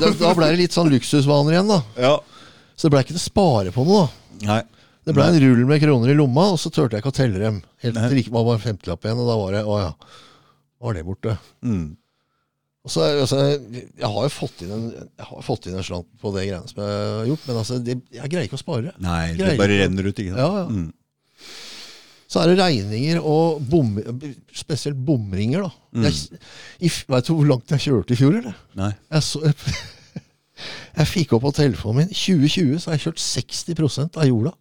da, 0.00 0.12
da 0.16 0.32
ble 0.36 0.48
det 0.52 0.60
litt 0.62 0.76
sånn 0.76 0.90
luksusvaner 0.92 1.56
igjen, 1.56 1.72
da. 1.72 1.80
Ja. 2.00 2.14
Så 2.76 2.88
det 2.88 2.94
ble 2.94 3.02
ikke 3.04 3.14
til 3.16 3.20
å 3.20 3.26
spare 3.26 3.74
på 3.74 3.84
noe, 3.88 4.06
da. 4.06 4.46
Nei. 4.48 4.62
Det 5.02 5.14
ble 5.16 5.24
en 5.26 5.40
rull 5.42 5.64
med 5.66 5.80
kroner 5.82 6.12
i 6.12 6.14
lomma, 6.14 6.44
og 6.54 6.60
så 6.62 6.70
turte 6.70 6.94
jeg 6.94 7.02
ikke 7.02 7.10
å 7.10 7.16
telle 7.16 7.40
dem. 7.42 7.56
Helt 7.82 7.96
til 7.98 8.20
det 8.20 8.28
var 8.30 8.46
bare 8.46 8.60
en 8.60 8.62
femtilapp 8.62 9.02
igjen, 9.08 9.18
og 9.18 9.26
da 9.32 9.34
var 9.40 9.56
det 9.56 9.62
Å 9.66 9.78
ja, 9.80 9.88
var 10.82 10.94
det 10.94 11.02
borte. 11.06 11.34
Mm. 11.66 11.88
Og 12.82 12.90
så, 12.90 13.04
altså, 13.22 13.38
jeg 13.62 14.08
har 14.10 14.24
jo 14.26 14.30
fått 14.34 14.64
inn 14.64 14.72
en, 14.74 14.86
fått 15.46 15.68
inn 15.70 15.76
en 15.78 15.84
slant 15.86 16.08
på 16.18 16.32
det 16.34 16.48
greiene 16.48 16.66
som 16.66 16.80
jeg 16.82 16.96
har 16.98 17.28
gjort, 17.28 17.44
men 17.46 17.60
altså, 17.60 17.78
det, 17.78 17.94
jeg 18.10 18.32
greier 18.32 18.48
ikke 18.48 18.58
å 18.58 18.62
spare. 18.62 18.94
Nei, 19.02 19.20
det 19.38 19.52
bare 19.60 19.76
ikke. 19.76 19.84
renner 19.84 20.08
ut, 20.08 20.22
ikke 20.24 20.32
sant? 20.32 20.42
Ja, 20.42 20.64
ja. 20.64 20.66
Mm. 20.66 20.90
Så 22.32 22.40
er 22.40 22.48
det 22.48 22.56
regninger 22.58 23.20
og 23.28 23.60
bom, 23.68 23.92
spesielt 24.56 24.98
bomringer, 25.06 25.66
da. 25.66 25.70
Mm. 25.92 26.06
Jeg, 26.08 26.92
vet 27.12 27.28
du 27.28 27.34
hvor 27.36 27.50
langt 27.50 27.74
jeg 27.76 27.84
kjørte 27.86 28.16
i 28.16 28.18
fjor, 28.18 28.38
eller? 28.40 28.56
Nei. 28.80 28.90
Jeg, 29.12 29.26
så, 29.28 29.42
jeg, 29.46 30.24
jeg 30.98 31.10
fikk 31.12 31.36
opp 31.36 31.44
på 31.44 31.54
telefonen 31.60 32.06
min. 32.06 32.14
2020 32.16 32.80
så 32.80 32.90
har 32.90 32.98
jeg 32.98 33.04
kjørt 33.06 33.24
60% 33.28 34.18
av 34.18 34.30
jorda. 34.30 34.54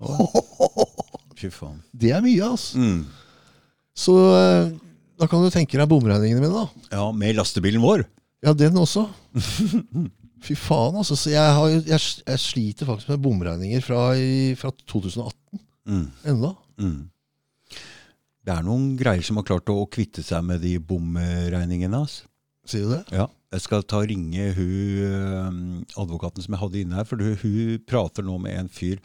Fy 1.40 1.50
faen. 1.52 1.80
Det 1.92 2.14
er 2.14 2.24
mye, 2.24 2.52
altså. 2.54 2.80
Mm. 2.80 3.02
Så 3.96 4.14
eh, 4.38 4.70
da 5.20 5.26
kan 5.30 5.42
du 5.44 5.50
tenke 5.54 5.78
deg 5.80 5.88
bomregningene 5.90 6.42
mine, 6.42 6.52
da. 6.64 6.88
Ja, 6.92 7.06
med 7.16 7.36
lastebilen 7.38 7.80
vår. 7.84 8.04
Ja, 8.44 8.52
den 8.52 8.76
også. 8.78 9.06
Fy 10.46 10.54
faen, 10.60 10.98
altså. 11.00 11.16
Så 11.18 11.30
jeg, 11.32 11.40
har, 11.56 11.68
jeg, 11.72 12.00
jeg 12.26 12.42
sliter 12.42 12.86
faktisk 12.90 13.08
med 13.14 13.22
bomregninger 13.24 13.82
fra, 13.84 14.10
i, 14.20 14.54
fra 14.60 14.72
2018 14.86 15.62
Mm. 15.86 16.08
enda. 16.26 16.48
Mm. 16.82 17.04
Det 18.46 18.50
er 18.56 18.64
noen 18.66 18.88
greier 18.98 19.22
som 19.22 19.38
har 19.38 19.44
klart 19.46 19.70
å 19.70 19.84
kvitte 19.86 20.22
seg 20.26 20.42
med 20.42 20.58
de 20.62 20.72
bomregningene. 20.82 22.00
Altså. 22.02 22.26
Sier 22.66 22.88
du 22.88 22.90
det? 22.96 23.04
Ja. 23.14 23.28
Jeg 23.54 23.62
skal 23.62 23.84
ta 23.86 24.00
og 24.02 24.08
ringe 24.10 24.48
hun 24.56 25.84
advokaten 25.94 26.42
som 26.42 26.56
jeg 26.56 26.60
hadde 26.64 26.80
inne 26.82 26.98
her, 26.98 27.06
for 27.06 27.22
hun, 27.22 27.36
hun 27.38 27.78
prater 27.86 28.26
nå 28.26 28.34
med 28.42 28.58
en 28.64 28.68
fyr. 28.74 28.98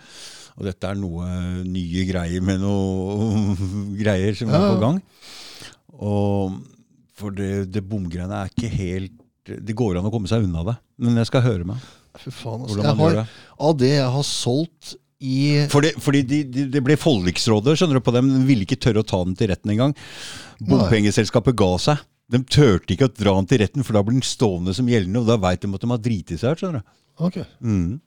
Og 0.57 0.65
dette 0.65 0.89
er 0.89 0.97
noe 0.97 1.29
nye 1.69 2.07
greier 2.09 2.41
med 2.49 2.63
noe 2.65 3.53
greier 4.01 4.33
som 4.41 4.49
er 4.49 4.57
Ja, 4.57 4.65
ja. 4.65 4.73
på 4.73 4.81
gang. 4.81 4.99
Og 5.99 6.59
for 7.17 7.35
det, 7.35 7.67
det 7.73 7.83
bomgreiene 7.85 8.43
er 8.43 8.51
ikke 8.51 8.69
helt 8.71 9.17
Det 9.61 9.75
går 9.77 9.99
an 9.99 10.07
å 10.07 10.11
komme 10.13 10.29
seg 10.29 10.45
unna 10.45 10.63
det. 10.69 10.75
Men 11.01 11.19
jeg 11.19 11.29
skal 11.29 11.43
høre 11.45 11.67
meg 11.67 11.81
Fy 12.19 12.31
faen, 12.35 12.65
altså. 12.65 12.81
Jeg 12.81 12.97
har, 12.99 13.15
det. 13.15 13.25
av 13.67 13.75
det 13.79 13.91
jeg 13.93 14.11
har 14.15 14.25
solgt 14.27 14.95
i 15.21 15.35
For 15.71 15.85
det, 15.85 15.93
fordi 16.01 16.23
de, 16.27 16.39
de, 16.49 16.65
det 16.73 16.81
ble 16.83 16.97
forliksrådet 16.99 17.77
skjønner 17.79 17.99
du, 17.99 18.03
på 18.03 18.13
dem. 18.15 18.31
De 18.33 18.41
ville 18.47 18.65
ikke 18.65 18.79
tørre 18.81 19.03
å 19.03 19.07
ta 19.07 19.21
den 19.23 19.37
til 19.39 19.51
retten 19.51 19.71
engang. 19.71 19.93
Bompengeselskapet 20.59 21.55
ga 21.55 21.69
seg. 21.79 22.01
De 22.31 22.41
turte 22.47 22.95
ikke 22.95 23.07
å 23.09 23.13
dra 23.13 23.35
den 23.37 23.47
til 23.47 23.61
retten, 23.61 23.85
for 23.85 23.95
da 23.95 24.03
blir 24.03 24.17
den 24.17 24.25
stående 24.27 24.75
som 24.75 24.89
gjeldende. 24.89 25.21
Og 25.21 25.29
da 25.29 25.37
veit 25.39 25.63
de 25.63 25.69
at 25.71 25.85
de 25.85 25.91
har 25.93 26.01
driti 26.03 26.39
seg 26.41 26.55
ut. 26.55 26.63
skjønner 26.63 26.81
du. 26.81 26.97
Okay. 27.29 27.45
Mm. 27.61 27.99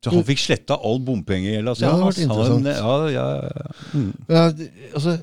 Så 0.00 0.14
han 0.14 0.24
fikk 0.30 0.40
sletta 0.40 0.78
all 0.80 1.02
bompengegjeld. 1.04 1.68
Altså. 1.74 1.84
Ja, 1.84 1.92
det 1.92 2.00
har 2.00 2.12
vært 2.12 2.22
interessant. 2.24 2.70
Ja, 2.70 2.94
ja, 3.12 3.26
ja, 3.36 3.50
ja. 3.66 3.74
Mm. 3.92 4.10
Jeg, 4.30 4.70
altså, 4.94 5.16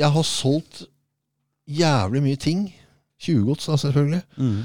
jeg 0.00 0.14
har 0.16 0.28
solgt 0.28 0.84
jævlig 1.68 2.22
mye 2.24 2.40
ting. 2.40 2.64
Tjuvgods, 3.22 3.66
da, 3.68 3.76
selvfølgelig. 3.78 4.22
Mm. 4.36 4.62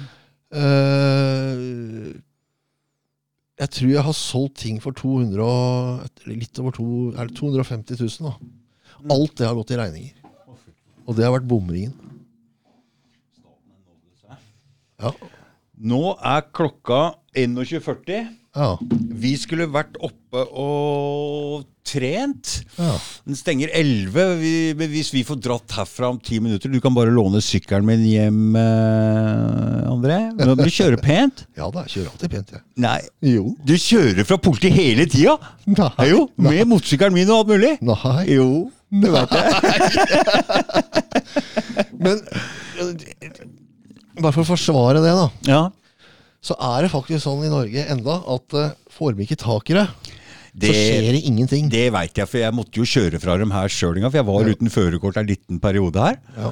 Uh, 0.48 2.15
jeg 3.57 3.69
tror 3.74 3.90
jeg 3.90 4.06
har 4.06 4.15
solgt 4.15 4.60
ting 4.61 4.78
for 4.82 4.95
200 4.98 5.41
og, 5.44 6.22
litt 6.30 6.60
over 6.61 6.76
to, 6.78 6.88
er 7.18 7.30
det 7.30 7.38
250 7.38 8.02
000. 8.02 8.30
Da. 8.30 8.34
Alt 9.14 9.38
det 9.40 9.48
har 9.48 9.57
gått 9.57 9.74
i 9.74 9.80
regninger. 9.80 10.14
Og 11.07 11.15
det 11.18 11.26
har 11.26 11.34
vært 11.34 11.48
bomringen. 11.49 11.95
Ja. 14.98 15.11
Nå 15.78 16.02
er 16.26 16.45
klokka 16.57 17.02
21.40. 17.38 18.32
Ja. 18.57 18.71
Vi 19.21 19.35
skulle 19.38 19.67
vært 19.69 19.97
oppe 20.03 20.41
og 20.57 21.65
trent. 21.88 22.55
ja. 22.75 22.95
Den 23.23 23.38
stenger 23.39 23.69
11. 23.71 24.23
Vi, 24.41 24.51
hvis 24.91 25.11
vi 25.15 25.21
får 25.27 25.38
dratt 25.45 25.71
herfra 25.77 26.09
om 26.11 26.17
ti 26.19 26.39
minutter 26.43 26.67
Du 26.73 26.81
kan 26.84 26.91
bare 26.95 27.13
låne 27.15 27.39
sykkelen 27.43 27.85
min 27.88 28.03
hjem, 28.03 28.41
eh, 28.59 29.85
André. 29.88 30.17
Nå 30.35 30.49
må 30.57 30.65
du 30.67 30.73
kjøre 30.73 30.99
pent. 30.99 31.45
ja 31.59 31.69
da, 31.71 31.85
kjører 31.88 32.09
alltid 32.11 32.34
pent, 32.34 32.51
jeg. 32.57 32.63
Nei, 32.84 32.97
Jo. 33.29 33.53
du 33.63 33.75
kjører 33.79 34.27
fra 34.27 34.38
politiet 34.41 34.75
hele 34.75 35.07
tida! 35.11 35.38
Nei. 35.67 35.91
Jo, 36.11 36.25
med 36.35 36.65
motorsykkelen 36.73 37.15
min 37.15 37.29
og 37.31 37.45
alt 37.45 37.53
mulig. 37.55 37.73
Nei. 37.88 38.25
Jo, 38.35 38.49
du 38.91 39.07
vet 39.13 39.31
det. 39.31 39.45
Men 42.03 42.21
eh, 42.21 43.41
bare 44.21 44.34
for 44.34 44.43
å 44.43 44.49
forsvare 44.51 45.01
det, 45.03 45.13
da. 45.17 45.27
Ja. 45.47 45.63
Så 46.43 46.55
er 46.61 46.85
det 46.85 46.91
faktisk 46.93 47.23
sånn 47.26 47.43
i 47.47 47.49
Norge 47.51 47.88
enda 47.91 48.19
at 48.35 48.53
uh, 48.55 48.69
får 48.93 49.15
vi 49.18 49.26
ikke 49.27 49.39
tak 49.41 49.72
i 49.73 49.77
det, 49.80 49.88
Det, 50.57 50.69
så 50.69 50.77
skjer 50.77 51.09
det 51.18 51.23
ingenting. 51.27 51.68
det 51.69 51.88
veit 51.93 52.18
jeg, 52.18 52.27
for 52.30 52.38
jeg 52.41 52.53
måtte 52.55 52.80
jo 52.80 52.85
kjøre 52.88 53.19
fra 53.22 53.35
dem 53.41 53.51
her 53.51 53.68
sjøl. 53.73 53.99
For 54.05 54.18
jeg 54.22 54.26
var 54.30 54.45
Ja. 54.47 54.53
uten 54.55 54.69
førerkort 54.73 55.18
en 55.18 55.27
liten 55.27 55.59
periode 55.59 55.99
her. 56.01 56.18
Ja. 56.38 56.51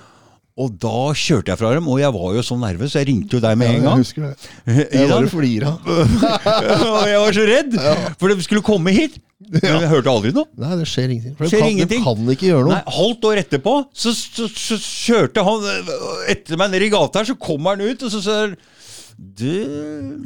Og 0.55 0.71
da 0.79 1.11
kjørte 1.11 1.51
jeg 1.51 1.59
fra 1.59 1.73
dem, 1.75 1.87
og 1.91 1.97
jeg 1.99 2.13
var 2.15 2.35
jo 2.37 2.41
så 2.47 2.55
nervøs, 2.55 2.93
så 2.93 3.01
jeg 3.01 3.09
ringte 3.09 3.35
jo 3.35 3.41
deg 3.43 3.57
med 3.59 3.67
en 3.67 3.73
Jeg 3.75 3.83
gang. 3.83 3.97
husker 3.99 4.21
det. 4.23 4.91
Jeg 5.01 5.09
var 5.09 5.25
flira. 5.27 5.73
og 6.39 7.07
jeg 7.09 7.19
var 7.19 7.33
så 7.35 7.45
redd, 7.49 7.73
for 8.19 8.31
de 8.31 8.45
skulle 8.45 8.63
komme 8.63 8.93
hit. 8.95 9.17
Men 9.51 9.65
jeg 9.83 9.89
hørte 9.91 10.09
aldri 10.09 10.31
noe. 10.33 10.47
Nei, 10.57 10.77
det 10.79 10.85
skjer 10.87 11.11
ingenting. 11.11 11.33
For 11.37 11.51
Skjer 11.51 11.59
kan, 11.65 11.73
ingenting. 11.73 12.05
kan 12.05 12.29
ikke 12.31 12.47
gjøre 12.47 12.63
noe. 12.69 12.77
Nei, 12.77 12.93
Halvt 12.95 13.27
år 13.29 13.41
etterpå 13.43 13.73
så, 13.93 14.13
så, 14.15 14.47
så 14.49 14.77
kjørte 14.79 15.43
han 15.45 15.67
øh, 15.69 15.91
etter 16.31 16.57
meg 16.61 16.71
ned 16.71 16.85
i 16.87 16.89
gata 16.93 17.19
her, 17.21 17.27
så 17.29 17.35
kommer 17.37 17.75
han 17.75 17.83
ut, 17.91 18.05
og 18.07 18.15
så 18.15 18.23
han, 18.39 18.55
Du 19.17 20.25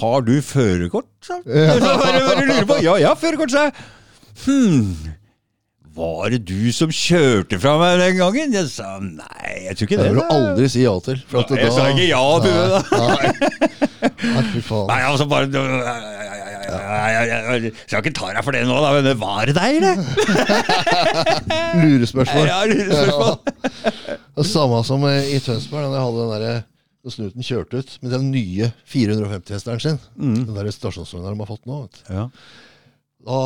Har 0.00 0.20
du 0.26 0.40
førerkort? 0.42 1.06
på. 1.28 2.78
Ja, 2.82 2.94
jeg 3.00 3.08
har 3.08 3.18
førerkort, 3.18 3.50
sa 3.54 3.68
jeg. 3.68 3.72
Hm. 4.44 4.94
Var 5.94 6.32
det 6.34 6.40
du 6.48 6.72
som 6.74 6.90
kjørte 6.90 7.58
fra 7.62 7.76
meg 7.78 8.00
den 8.02 8.16
gangen? 8.18 8.54
Jeg 8.56 8.66
sa 8.72 8.96
nei, 8.98 9.52
jeg 9.68 9.76
tror 9.78 9.86
ikke 9.86 9.98
Det 10.00 10.02
det. 10.02 10.08
vil 10.10 10.18
du 10.18 10.32
aldri 10.34 10.66
si 10.72 10.82
ja 10.82 10.94
til. 11.06 11.20
At 11.38 11.52
Jeg 11.54 11.70
sa 11.76 11.84
ikke 11.92 12.08
ja 12.08 12.24
til 12.42 12.50
det, 12.50 12.66
da. 12.72 12.80
Nei, 14.24 14.42
fy 14.50 14.62
faen. 14.66 14.88
Nei, 14.90 14.98
altså 15.06 15.28
bare 15.30 15.46
Jeg 17.62 17.72
skal 17.86 18.02
ikke 18.02 18.14
ta 18.18 18.32
deg 18.34 18.42
for 18.42 18.58
det 18.58 18.64
nå, 18.66 18.74
da, 18.82 18.90
men 18.98 19.06
var 19.22 19.46
det 19.46 19.54
deg, 19.54 19.78
det! 19.84 19.94
Lurespørsmål. 21.84 22.50
Ja, 22.50 22.58
lurespørsmål. 22.66 23.34
Det 24.34 24.46
samme 24.50 24.82
som 24.90 25.06
i 25.14 25.38
Tønsberg, 25.46 25.92
da 25.92 26.00
jeg 26.00 26.06
hadde 26.08 26.24
den 26.24 26.32
derre 26.34 26.54
da 27.04 27.12
snuten 27.12 27.44
kjørte 27.44 27.82
ut 27.82 27.90
med 28.02 28.14
den 28.14 28.30
nye 28.32 28.70
450-hesteren 28.88 29.82
sin. 29.84 29.98
Mm. 30.16 30.38
Den 30.48 30.54
der 30.56 30.70
stasjonsvogna 30.72 31.34
de 31.34 31.42
har 31.42 31.50
fått 31.50 31.66
nå. 31.68 31.82
Vet. 31.84 32.00
Ja. 32.08 32.28
Da 33.24 33.38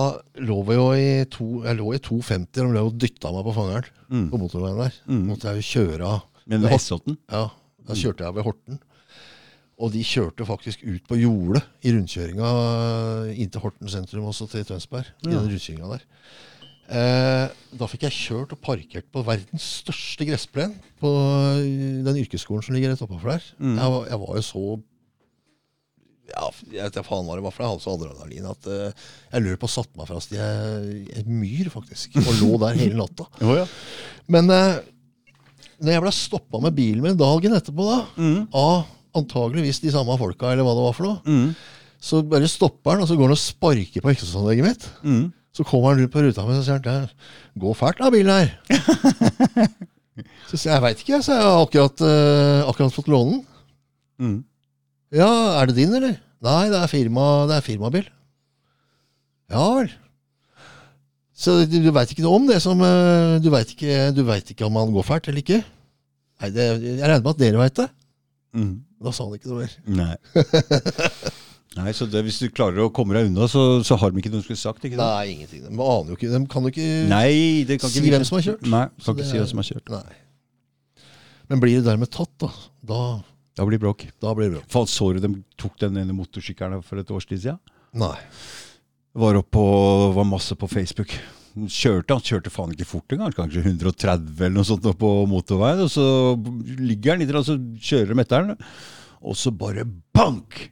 lå 0.43 0.57
vi 0.67 0.75
jo 0.79 0.87
i 0.99 1.09
to, 1.31 1.47
jeg 1.67 1.79
lå 1.79 1.93
i 1.95 2.01
250, 2.03 2.63
og 2.65 2.75
de 2.75 2.75
ble 2.75 2.99
dytta 3.07 3.33
meg 3.35 3.47
på 3.47 3.55
fangeren 3.59 3.95
Mm. 4.09 4.31
på 4.33 4.39
motorveien 4.41 4.79
der. 4.81 4.95
Mm. 5.07 5.25
Måtte 5.29 5.51
jeg 5.51 5.61
jo 5.61 5.67
kjøre 5.69 6.07
av. 6.09 6.23
Men 6.49 6.63
ved 6.65 6.73
S8-en? 6.79 7.19
Ja, 7.29 7.43
da 7.85 7.95
kjørte 7.99 8.25
jeg 8.25 8.35
ved 8.39 8.47
Horten. 8.47 8.79
Og 9.79 9.93
de 9.93 10.01
kjørte 10.03 10.47
faktisk 10.49 10.81
ut 10.89 11.05
på 11.07 11.19
jordet 11.21 11.61
i 11.85 11.93
rundkjøringa 11.93 12.49
inn 13.37 13.51
til 13.53 13.61
Horten 13.63 13.91
sentrum, 13.93 14.25
også 14.31 14.49
til 14.51 14.65
Tønsberg. 14.67 15.07
I 15.23 15.29
den 15.29 15.45
rundkjøringa 15.45 15.91
der. 15.93 16.07
Eh, 16.89 17.47
da 17.79 17.87
fikk 17.91 18.07
jeg 18.07 18.15
kjørt 18.17 18.53
og 18.57 18.61
parkert 18.65 19.09
på 19.13 19.21
verdens 19.27 19.67
største 19.83 20.25
gressplen 20.25 20.73
på 21.03 21.11
den 22.07 22.21
yrkesskolen 22.23 22.65
som 22.65 22.77
ligger 22.77 22.95
rett 22.95 23.03
oppafor 23.05 23.35
der. 23.35 23.49
Mm. 23.61 23.75
Jeg, 23.77 23.93
var, 23.93 24.07
jeg 24.09 24.21
var 24.23 24.39
jo 24.39 24.45
så 24.47 24.63
ja, 26.29 26.49
Jeg 26.73 26.83
vet 26.85 26.97
ikke 26.97 27.07
faen 27.09 27.25
hva 27.29 27.37
det 27.39 27.45
var, 27.45 27.55
for 27.57 27.65
jeg 27.65 27.73
hadde 27.73 27.85
så 27.85 27.95
adrenalin 27.97 28.49
at 28.51 28.69
eh, 28.73 29.07
jeg 29.33 29.59
på 29.61 29.69
og 29.69 29.73
satte 29.73 29.97
meg 30.01 30.09
fast 30.11 30.33
i 30.37 30.41
ei 30.41 31.25
myr, 31.29 31.71
faktisk. 31.73 32.19
Og 32.21 32.35
lå 32.41 32.51
der 32.65 32.77
hele 32.81 32.99
natta. 33.01 33.29
jo, 33.45 33.55
ja. 33.63 33.65
Men 34.33 34.53
eh, 34.53 34.81
når 35.79 35.95
jeg 35.95 36.05
ble 36.05 36.13
stoppa 36.17 36.61
med 36.65 36.77
bilen 36.77 37.05
min 37.05 37.19
dagen 37.21 37.57
etterpå, 37.57 37.85
da, 37.89 37.99
Mm. 38.19 38.47
av 38.57 38.87
antageligvis 39.19 39.81
de 39.85 39.93
samme 39.95 40.17
folka, 40.21 40.51
eller 40.53 40.65
hva 40.67 40.75
det 40.77 40.85
var 40.89 40.97
for 40.97 41.09
noe, 41.09 41.21
Mm. 41.25 41.53
så 42.01 42.21
bare 42.29 42.49
stopper 42.51 42.93
han, 42.97 43.03
og 43.05 43.09
så 43.11 43.17
går 43.19 43.29
han 43.31 43.37
og 43.37 43.41
sparker 43.45 44.05
på 44.05 44.13
eksosanlegget 44.13 44.67
mitt. 44.69 44.89
Mm. 45.05 45.25
Så 45.57 45.65
kommer 45.67 45.93
han 45.93 46.03
rundt 46.03 46.13
på 46.15 46.23
ruta 46.23 46.45
mi 46.47 46.57
og 46.57 46.65
sier 46.67 46.79
han, 46.79 47.07
«Det 47.09 47.63
går 47.63 47.77
fælt 47.79 48.03
da, 48.03 48.11
bilen 48.15 48.35
her. 48.35 48.51
så 50.49 50.59
sier 50.59 50.71
jeg, 50.71 50.77
jeg 50.77 50.85
veit 50.85 51.03
ikke, 51.05 51.23
så 51.25 51.35
jeg 51.35 51.47
har 51.47 51.63
akkurat, 51.65 52.05
uh, 52.05 52.69
akkurat 52.71 52.95
fått 52.95 53.11
låne 53.13 53.39
den. 53.39 53.45
Mm. 54.19 54.39
Ja, 55.19 55.31
er 55.61 55.71
det 55.71 55.79
din, 55.79 55.95
eller? 55.95 56.19
Nei, 56.45 56.69
det 56.71 56.79
er, 56.79 56.91
firma, 56.91 57.25
det 57.51 57.59
er 57.59 57.67
firmabil. 57.67 58.07
Ja 59.49 59.65
vel. 59.79 59.91
Så 61.39 61.55
du, 61.71 61.79
du 61.81 61.91
veit 61.95 62.11
ikke 62.13 62.25
noe 62.27 62.37
om 62.37 62.49
det 62.49 62.59
som 62.61 62.81
uh, 62.83 63.39
Du 63.41 63.47
veit 63.55 63.71
ikke, 63.71 64.11
ikke 64.53 64.67
om 64.67 64.77
han 64.81 64.91
går 64.93 65.07
fælt 65.07 65.31
eller 65.31 65.41
ikke? 65.45 65.63
Nei, 66.43 66.51
det, 66.55 66.67
jeg 66.83 67.01
regner 67.03 67.25
med 67.25 67.33
at 67.33 67.41
dere 67.41 67.63
veit 67.63 67.79
det. 67.79 67.89
Mm. 68.59 68.75
Da 69.03 69.15
sa 69.15 69.27
han 69.27 69.39
ikke 69.39 69.53
noe 69.53 69.65
mer. 69.65 69.77
Nei. 69.87 70.15
Nei, 71.77 71.93
så 71.93 72.07
det, 72.11 72.23
Hvis 72.25 72.39
du 72.41 72.49
klarer 72.51 72.81
å 72.87 72.91
komme 72.95 73.13
deg 73.15 73.29
unna, 73.29 73.47
så, 73.47 73.83
så 73.85 73.97
har 74.01 74.11
de 74.11 74.19
ikke 74.23 74.31
noe 74.33 74.41
de 74.41 74.47
skulle 74.47 74.59
sagt? 74.59 74.83
ikke 74.89 74.97
sant? 74.97 75.05
Nei, 75.05 75.35
ingenting. 75.35 75.63
De 75.67 75.69
aner 75.85 76.09
jo 76.15 76.17
ikke 76.17 76.31
De 76.33 76.41
kan 76.51 76.65
jo 76.65 76.73
ikke 76.73 76.87
Nei, 77.11 77.65
det 77.69 77.77
kan 77.83 77.91
Si 77.93 78.01
ikke 78.01 78.15
hvem 78.17 78.25
som 78.27 78.39
har 78.39 78.47
kjørt. 78.49 78.65
Nei, 78.73 78.85
Så 78.99 79.13
kan 79.13 79.19
ikke 79.19 79.23
det 79.23 79.29
si 79.29 79.37
er- 79.37 79.43
hvem 79.45 79.51
som 79.53 79.61
har 79.63 79.69
kjørt. 79.69 79.93
Nei. 79.93 80.17
Men 81.49 81.61
blir 81.63 81.77
det 81.79 81.85
dermed 81.89 82.11
tatt, 82.13 82.33
da? 82.41 82.51
Da, 82.85 83.01
Da 83.57 83.65
blir 83.69 83.79
det 83.79 83.85
bråk. 83.85 84.07
da 84.21 84.33
blir 84.35 84.49
det 84.51 84.57
bra. 84.59 84.65
Faen, 84.69 84.87
Så 84.89 85.13
du 85.15 85.21
de 85.21 85.45
tok 85.61 85.77
den 85.79 85.97
ene 85.97 86.13
motorsykkelen 86.17 86.83
for 86.85 86.99
et 86.99 87.11
års 87.11 87.27
tid 87.27 87.41
siden? 87.45 87.59
Nei. 87.95 88.17
Var 89.19 89.35
oppe 89.41 89.51
på, 89.57 90.15
var 90.15 90.25
masse 90.29 90.55
på 90.57 90.69
Facebook. 90.69 91.11
Han 91.57 91.67
Kjørte, 91.67 92.13
han 92.15 92.21
kjørte 92.23 92.51
faen 92.55 92.71
ikke 92.75 92.87
fort 92.87 93.09
engang, 93.17 93.33
kanskje 93.35 93.65
130 93.65 94.37
eller 94.41 94.51
noe 94.55 94.65
sånt 94.69 94.85
på 94.99 95.13
motorveien. 95.27 95.81
Og 95.83 95.91
så 95.91 96.05
ligger 96.79 97.13
han 97.17 97.21
litt, 97.25 97.35
og 97.35 97.45
så 97.49 97.57
kjører 97.81 98.15
de 98.15 98.21
etter 98.23 98.45
han, 98.45 98.59
og 99.23 99.35
så 99.35 99.51
bare 99.51 99.85
bank! 100.15 100.71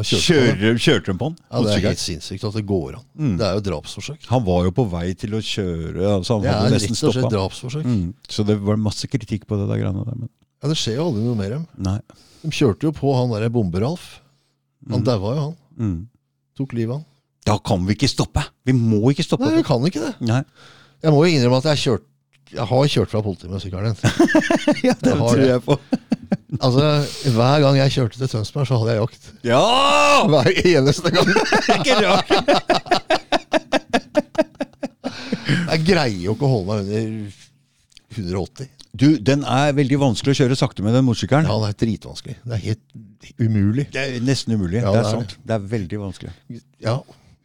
Kjørte 0.00 0.70
kjørte 0.80 1.10
de 1.10 1.16
på 1.18 1.26
han. 1.28 1.36
Ja, 1.50 1.60
det 1.66 1.72
er 1.74 1.82
helt 1.90 2.00
sinnssykt 2.00 2.44
at 2.46 2.54
det 2.56 2.62
går 2.68 2.94
an. 2.96 3.04
Mm. 3.18 3.32
Det 3.40 3.46
er 3.46 3.54
jo 3.58 3.62
drapsforsøk. 3.66 4.26
Han 4.30 4.44
var 4.46 4.64
jo 4.64 4.70
på 4.76 4.84
vei 4.92 5.12
til 5.18 5.34
å 5.36 5.40
kjøre, 5.44 6.04
altså 6.16 6.38
han 6.38 6.42
Det 6.46 6.52
er 6.54 6.74
nesten 6.76 6.94
rett 6.94 7.08
og 7.10 7.16
slett 7.16 7.32
drapsforsøk. 7.34 7.84
Mm. 7.84 8.14
Så 8.30 8.46
det 8.46 8.56
var 8.64 8.76
masse 8.80 9.10
kritikk 9.10 9.46
på 9.50 9.58
det 9.60 9.66
der 9.68 9.82
greiene 9.82 10.04
der. 10.06 10.16
Men 10.16 10.30
Ja, 10.62 10.68
Det 10.68 10.76
skjer 10.76 10.96
jo 11.00 11.06
aldri 11.10 11.22
noe 11.24 11.34
mer. 11.36 11.48
dem. 11.50 11.66
nei. 11.76 11.98
De 12.42 12.48
kjørte 12.50 12.82
jo 12.88 12.92
på 12.92 13.12
han 13.16 13.28
derre 13.34 13.50
Bomberalf. 13.52 14.20
Han 14.90 15.00
Mm. 15.00 15.04
daua 15.04 15.34
jo, 15.34 15.40
han. 15.40 15.56
Mm. 15.78 16.08
Tok 16.56 16.72
livet 16.72 16.90
av 16.94 16.96
han. 17.00 17.06
Da 17.44 17.58
kan 17.58 17.84
vi 17.86 17.94
ikke 17.94 18.08
stoppe! 18.08 18.44
Vi 18.64 18.72
må 18.72 19.00
ikke 19.10 19.24
stoppe. 19.24 19.44
Nei, 19.48 19.56
vi 19.56 19.62
kan 19.62 19.80
ikke 19.84 20.00
det. 20.06 20.14
Nei. 20.20 20.42
Jeg 21.02 21.12
må 21.12 21.24
jo 21.26 21.32
innrømme 21.36 21.56
at 21.58 21.64
jeg, 21.64 21.76
har 21.76 21.82
kjørt, 21.84 22.04
jeg 22.52 22.66
har 22.66 22.86
kjørt 22.86 23.08
fra 23.08 23.22
politiet 23.22 23.50
med 23.50 23.60
sykkelen. 23.60 23.96
Ja, 24.84 24.94
det 24.94 25.12
Jeg 25.12 25.18
tror 25.18 25.44
jeg 25.44 25.62
på. 25.64 25.78
Altså, 26.58 27.06
Hver 27.30 27.60
gang 27.62 27.76
jeg 27.78 27.92
kjørte 27.94 28.18
til 28.18 28.26
Tønsberg, 28.32 28.66
så 28.66 28.74
hadde 28.80 28.90
jeg 28.96 29.00
jakt. 29.04 29.22
Ja! 29.46 29.62
Hver 30.26 30.50
eneste 30.72 31.06
gang. 31.14 31.28
Ikke 31.76 31.94
rart. 32.02 32.26
Jeg 35.70 35.78
greier 35.86 36.18
jo 36.24 36.32
ikke 36.34 36.48
å 36.48 36.54
holde 36.56 36.66
meg 36.66 36.78
under 36.82 36.98
180. 38.18 38.66
Du, 39.00 39.06
den 39.22 39.46
er 39.46 39.70
veldig 39.78 39.98
vanskelig 40.02 40.34
å 40.34 40.38
kjøre 40.40 40.58
sakte 40.58 40.82
med 40.82 40.90
den 40.98 41.06
motorsykkelen. 41.06 41.46
Ja, 41.46 41.54
det 41.62 41.68
er 41.70 41.78
dritvanskelig. 41.84 42.34
Det 42.42 42.54
er 42.56 42.62
helt 42.64 42.82
umulig. 43.38 43.86
Det 43.94 44.02
er 44.02 44.18
nesten 44.26 44.50
umulig. 44.58 44.82
Ja, 44.82 44.90
det 44.90 44.90
er 44.90 44.98
det 44.98 45.06
er 45.06 45.14
sant. 45.20 45.38
Det 45.46 45.54
er 45.54 45.62
veldig 45.76 45.98
vanskelig. 46.02 46.32
Ja, 46.82 46.98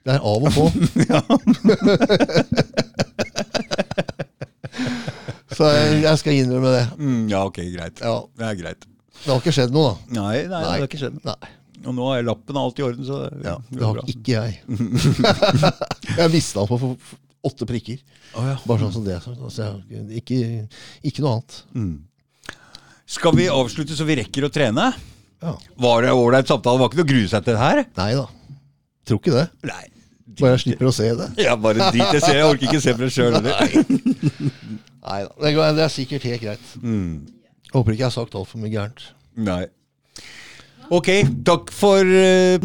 det 0.06 0.12
er 0.18 0.22
av 0.26 0.42
og 0.42 0.50
på. 0.58 0.66
Så 5.56 5.70
jeg, 5.72 6.02
jeg 6.04 6.20
skal 6.20 6.36
innrømme 6.42 6.72
det. 6.74 6.84
Mm, 7.00 7.22
ja, 7.32 7.46
ok, 7.48 7.62
greit. 7.76 8.02
Ja, 8.04 8.18
Det 8.36 8.46
er 8.50 8.58
greit. 8.60 8.88
Det 9.24 9.32
har 9.32 9.40
ikke 9.42 9.54
skjedd 9.56 9.76
noe, 9.76 9.94
da. 9.94 10.18
Nei, 10.20 10.34
nei, 10.50 10.64
det 10.64 10.72
har 10.72 10.88
ikke 10.88 11.02
skjedd. 11.02 11.20
Nei, 11.26 11.52
Og 11.86 11.94
nå 11.98 12.10
er 12.16 12.26
lappen 12.26 12.58
alt 12.62 12.80
i 12.82 12.86
orden, 12.86 13.06
så 13.08 13.22
det, 13.26 13.32
ja, 13.46 13.56
det 13.70 13.86
har 13.86 13.98
bra. 14.00 14.04
ikke 14.12 14.36
jeg. 14.36 14.60
jeg 16.20 16.34
mista 16.34 16.66
den 16.66 16.82
på 16.84 16.92
åtte 17.46 17.68
prikker. 17.70 18.00
Oh, 18.34 18.46
ja. 18.50 18.56
Bare 18.66 18.82
sånn 18.86 18.94
som 18.96 19.06
det. 19.06 19.20
Altså, 19.22 19.72
ikke, 20.18 20.40
ikke 21.06 21.26
noe 21.26 21.36
annet. 21.38 21.60
Mm. 21.78 21.96
Skal 23.16 23.36
vi 23.38 23.46
avslutte 23.54 23.94
så 23.98 24.08
vi 24.08 24.18
rekker 24.18 24.48
å 24.48 24.52
trene? 24.54 24.88
Ja. 25.46 25.54
Var 25.86 26.08
det 26.08 26.14
ålreit 26.18 26.50
samtale? 26.50 26.82
Var 26.82 26.90
ikke 26.90 27.02
noe 27.04 27.06
å 27.06 27.12
grue 27.12 27.30
seg 27.30 27.46
til 27.46 27.54
det 27.54 27.62
her? 27.62 27.84
Nei 28.00 28.12
da. 28.18 28.26
Tror 29.06 29.22
ikke 29.22 29.36
det. 29.36 29.46
Nei. 29.70 29.84
Bare 30.40 30.56
jeg 30.56 30.64
slipper 30.66 30.90
å 30.90 30.94
se 30.96 31.12
det. 31.16 31.28
Ja, 31.46 31.54
bare 31.56 31.92
drit 31.94 32.18
jeg 32.18 32.24
ser. 32.26 32.40
Jeg 32.40 32.48
orker 32.50 32.66
ikke 32.68 32.82
se 32.84 32.96
på 32.98 33.06
det 33.06 33.12
sjøl 33.14 33.36
heller. 33.38 33.54
Nei 35.06 35.20
da. 35.22 35.30
Det, 35.38 35.52
det 35.78 35.84
er 35.86 35.94
sikkert 35.94 36.26
helt 36.28 36.42
greit. 36.48 36.72
Mm. 36.82 37.12
Håper 37.76 37.92
ikke 37.96 38.06
jeg 38.06 38.08
har 38.08 38.16
sagt 38.16 38.38
altfor 38.40 38.62
mye 38.62 38.72
gærent. 38.72 39.10
Nei. 39.36 39.66
Ok, 40.94 41.10
takk 41.44 41.72
for 41.74 42.06
eh, 42.08 42.62